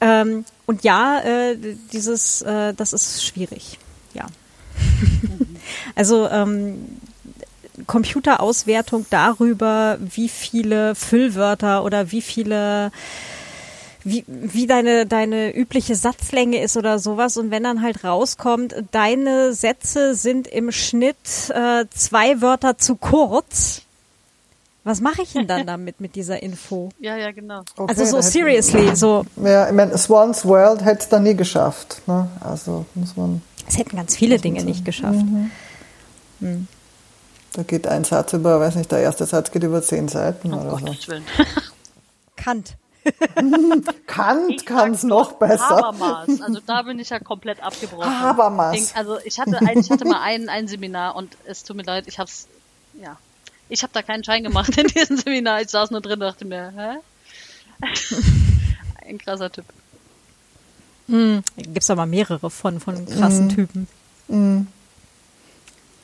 Ähm, 0.00 0.44
und 0.66 0.84
ja, 0.84 1.20
äh, 1.20 1.56
dieses, 1.92 2.42
äh, 2.42 2.74
das 2.74 2.92
ist 2.92 3.24
schwierig. 3.24 3.78
Ja. 4.14 4.26
also 5.94 6.28
ähm, 6.28 7.00
Computerauswertung 7.86 9.06
darüber, 9.10 9.98
wie 10.00 10.28
viele 10.28 10.94
Füllwörter 10.94 11.84
oder 11.84 12.10
wie 12.10 12.22
viele 12.22 12.90
wie, 14.04 14.24
wie 14.26 14.66
deine, 14.66 15.06
deine 15.06 15.54
übliche 15.54 15.94
Satzlänge 15.94 16.62
ist 16.62 16.76
oder 16.76 16.98
sowas. 16.98 17.36
Und 17.36 17.50
wenn 17.50 17.62
dann 17.62 17.82
halt 17.82 18.04
rauskommt, 18.04 18.74
deine 18.92 19.52
Sätze 19.52 20.14
sind 20.14 20.46
im 20.46 20.72
Schnitt 20.72 21.16
äh, 21.50 21.84
zwei 21.90 22.40
Wörter 22.40 22.78
zu 22.78 22.96
kurz, 22.96 23.82
was 24.84 25.00
mache 25.00 25.22
ich 25.22 25.32
denn 25.32 25.46
dann 25.46 25.66
damit 25.66 26.00
mit 26.00 26.14
dieser 26.14 26.42
Info? 26.42 26.90
Ja, 26.98 27.16
ja, 27.16 27.32
genau. 27.32 27.62
Okay, 27.76 27.94
Also 27.96 28.04
so 28.04 28.20
seriously, 28.22 28.96
so 28.96 29.24
Ja, 29.36 29.68
ich 29.68 29.74
meine, 29.74 29.98
Swans 29.98 30.44
World 30.46 30.84
hätte 30.84 31.02
es 31.02 31.08
da 31.08 31.18
nie 31.18 31.34
geschafft. 31.34 32.00
Ne? 32.06 32.28
Also 32.40 32.86
muss 32.94 33.16
man, 33.16 33.42
es 33.68 33.76
hätten 33.76 33.96
ganz 33.96 34.16
viele 34.16 34.38
Dinge 34.38 34.64
nicht 34.64 34.84
geschafft. 34.84 35.24
Da 37.58 37.64
geht 37.64 37.88
ein 37.88 38.04
Satz 38.04 38.34
über, 38.34 38.60
weiß 38.60 38.76
nicht, 38.76 38.92
der 38.92 39.00
erste 39.00 39.26
Satz 39.26 39.50
geht 39.50 39.64
über 39.64 39.82
zehn 39.82 40.06
Seiten 40.06 40.52
Um 40.52 40.60
oder 40.60 40.78
so. 40.78 40.86
Gottes 40.86 41.08
Willen. 41.08 41.24
Kant. 42.36 42.76
Kant 44.06 44.64
kann 44.64 44.92
es 44.92 45.02
noch 45.02 45.32
besser. 45.32 45.68
Habermas. 45.68 46.40
Also 46.40 46.60
da 46.64 46.82
bin 46.82 47.00
ich 47.00 47.10
ja 47.10 47.18
komplett 47.18 47.60
abgebrochen. 47.60 48.20
Habermas. 48.20 48.94
Also 48.94 49.18
ich 49.24 49.40
hatte, 49.40 49.58
ein, 49.58 49.76
ich 49.76 49.90
hatte 49.90 50.04
mal 50.04 50.20
ein, 50.22 50.48
ein 50.48 50.68
Seminar 50.68 51.16
und 51.16 51.36
es 51.46 51.64
tut 51.64 51.76
mir 51.76 51.82
leid, 51.82 52.04
ich 52.06 52.20
hab's, 52.20 52.46
ja. 53.02 53.16
Ich 53.68 53.82
habe 53.82 53.92
da 53.92 54.02
keinen 54.02 54.22
Schein 54.22 54.44
gemacht 54.44 54.78
in 54.78 54.86
diesem 54.86 55.16
Seminar. 55.16 55.60
Ich 55.60 55.70
saß 55.70 55.90
nur 55.90 56.00
drin 56.00 56.14
und 56.14 56.20
dachte 56.20 56.44
mir, 56.44 56.72
hä? 56.76 56.98
Ein 59.04 59.18
krasser 59.18 59.50
Typ. 59.50 59.64
Hm, 61.08 61.42
Gibt 61.56 61.76
es 61.78 61.90
aber 61.90 62.06
mehrere 62.06 62.50
von, 62.50 62.78
von 62.78 63.04
krassen 63.04 63.48
Typen. 63.48 63.88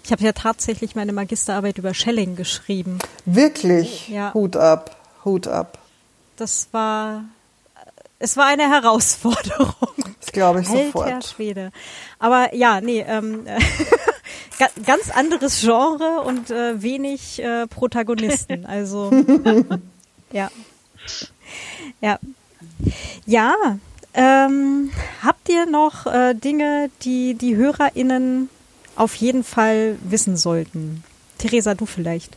Ich 0.04 0.12
habe 0.12 0.22
ja 0.22 0.32
tatsächlich 0.32 0.94
meine 0.94 1.12
Magisterarbeit 1.12 1.78
über 1.78 1.94
Schelling 1.94 2.36
geschrieben. 2.36 2.98
Wirklich, 3.24 4.08
Ja. 4.08 4.32
Hut 4.34 4.56
ab, 4.56 4.96
Hut 5.24 5.48
ab. 5.48 5.78
Das 6.36 6.68
war, 6.72 7.24
es 8.18 8.36
war 8.36 8.46
eine 8.46 8.68
Herausforderung. 8.70 9.74
Das 10.20 10.32
glaube 10.32 10.62
ich 10.62 10.68
Alter 10.68 10.84
sofort. 10.86 11.24
Schwede. 11.26 11.70
Aber 12.18 12.54
ja, 12.54 12.80
nee, 12.80 13.04
ähm, 13.06 13.44
ga- 14.58 14.70
ganz 14.84 15.10
anderes 15.10 15.60
Genre 15.60 16.22
und 16.22 16.50
äh, 16.50 16.82
wenig 16.82 17.40
äh, 17.42 17.66
Protagonisten. 17.68 18.64
Also 18.66 19.10
ja. 20.32 20.50
Ja. 22.00 22.18
Ja. 23.26 23.54
Ähm, 24.14 24.90
habt 25.22 25.48
ihr 25.50 25.66
noch 25.66 26.06
äh, 26.06 26.34
Dinge, 26.34 26.90
die 27.02 27.34
die 27.34 27.54
HörerInnen 27.56 28.48
auf 28.96 29.14
jeden 29.16 29.44
Fall 29.44 29.98
wissen 30.02 30.36
sollten? 30.36 31.02
Theresa, 31.38 31.74
du 31.74 31.86
vielleicht. 31.86 32.36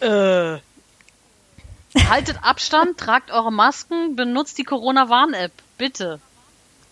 Äh. 0.00 0.58
Haltet 2.08 2.38
Abstand, 2.42 2.98
tragt 2.98 3.30
eure 3.30 3.52
Masken, 3.52 4.16
benutzt 4.16 4.58
die 4.58 4.64
Corona-Warn-App. 4.64 5.52
Bitte. 5.78 6.20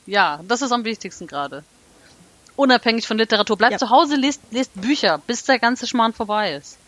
Ja, 0.07 0.41
das 0.47 0.63
ist 0.63 0.73
am 0.73 0.85
wichtigsten 0.85 1.27
gerade. 1.27 1.65
Unabhängig 2.57 3.07
von 3.07 3.19
Literatur. 3.19 3.57
Bleibt 3.57 3.73
Ja. 3.73 3.79
zu 3.79 3.91
Hause, 3.91 4.17
lest, 4.17 4.41
lest 4.51 4.71
Bücher, 4.75 5.19
bis 5.27 5.45
der 5.45 5.59
ganze 5.59 5.87
Schmarrn 5.87 6.13
vorbei 6.13 6.55
ist. 6.55 6.79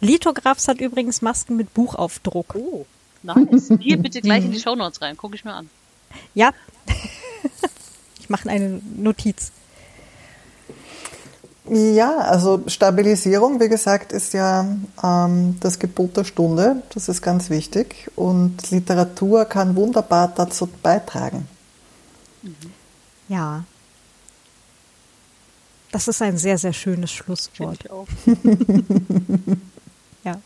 Lithografs 0.00 0.68
hat 0.68 0.80
übrigens 0.80 1.22
Masken 1.22 1.56
mit 1.56 1.72
Buchaufdruck. 1.74 2.54
Oh, 2.54 2.86
nice. 3.22 3.70
Hier 3.80 3.96
bitte 3.96 4.20
gleich 4.20 4.44
in 4.44 4.52
die 4.52 4.60
Shownotes 4.60 5.00
rein. 5.00 5.16
Guck 5.16 5.34
ich 5.34 5.44
mir 5.44 5.54
an. 5.54 5.70
Ja. 6.34 6.52
ich 8.20 8.28
mache 8.28 8.48
eine 8.50 8.80
Notiz. 8.96 9.52
Ja, 11.64 12.16
also 12.18 12.62
Stabilisierung, 12.66 13.60
wie 13.60 13.68
gesagt, 13.68 14.10
ist 14.12 14.32
ja 14.32 14.66
ähm, 15.02 15.56
das 15.60 15.78
Gebot 15.78 16.16
der 16.16 16.24
Stunde. 16.24 16.82
Das 16.92 17.08
ist 17.08 17.22
ganz 17.22 17.50
wichtig. 17.50 18.10
Und 18.16 18.70
Literatur 18.72 19.44
kann 19.44 19.76
wunderbar 19.76 20.32
dazu 20.34 20.66
beitragen. 20.66 21.46
Ja. 23.28 23.64
Das 25.92 26.08
ist 26.08 26.20
ein 26.22 26.36
sehr, 26.36 26.58
sehr 26.58 26.72
schönes 26.72 27.12
Schlusswort. 27.12 27.78
Ich 27.84 27.90
auch. 27.90 28.06
Ja. 30.24 30.40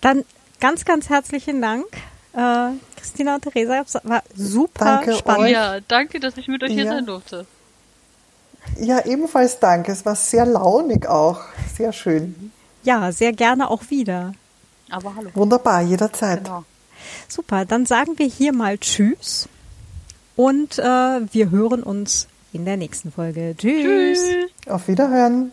Dann 0.00 0.24
ganz, 0.58 0.86
ganz 0.86 1.10
herzlichen 1.10 1.60
Dank, 1.60 1.84
äh, 2.32 2.70
Christina 2.96 3.34
und 3.34 3.42
Theresa. 3.42 3.82
Es 3.86 3.94
war 4.04 4.22
super 4.34 4.84
Danke 4.84 5.14
spannend. 5.16 5.42
euch. 5.44 5.52
Ja, 5.52 5.80
danke, 5.86 6.18
dass 6.18 6.36
ich 6.38 6.48
mit 6.48 6.62
euch 6.62 6.72
hier 6.72 6.84
Ja. 6.84 6.92
sein 6.92 7.04
durfte. 7.04 7.46
Ja, 8.80 9.04
ebenfalls 9.04 9.58
danke. 9.58 9.92
Es 9.92 10.04
war 10.04 10.14
sehr 10.14 10.46
launig 10.46 11.06
auch. 11.08 11.40
Sehr 11.76 11.92
schön. 11.92 12.52
Ja, 12.82 13.10
sehr 13.12 13.32
gerne 13.32 13.70
auch 13.70 13.82
wieder. 13.90 14.32
Aber 14.90 15.14
hallo. 15.14 15.30
Wunderbar, 15.34 15.82
jederzeit. 15.82 16.44
Genau. 16.44 16.64
Super, 17.28 17.64
dann 17.64 17.86
sagen 17.86 18.18
wir 18.18 18.26
hier 18.26 18.52
mal 18.52 18.78
Tschüss 18.78 19.48
und 20.36 20.78
äh, 20.78 20.82
wir 20.82 21.50
hören 21.50 21.82
uns 21.82 22.28
in 22.52 22.64
der 22.64 22.76
nächsten 22.76 23.12
Folge. 23.12 23.54
Tschüss. 23.56 24.18
Tschüss. 24.18 24.68
Auf 24.68 24.88
Wiederhören. 24.88 25.52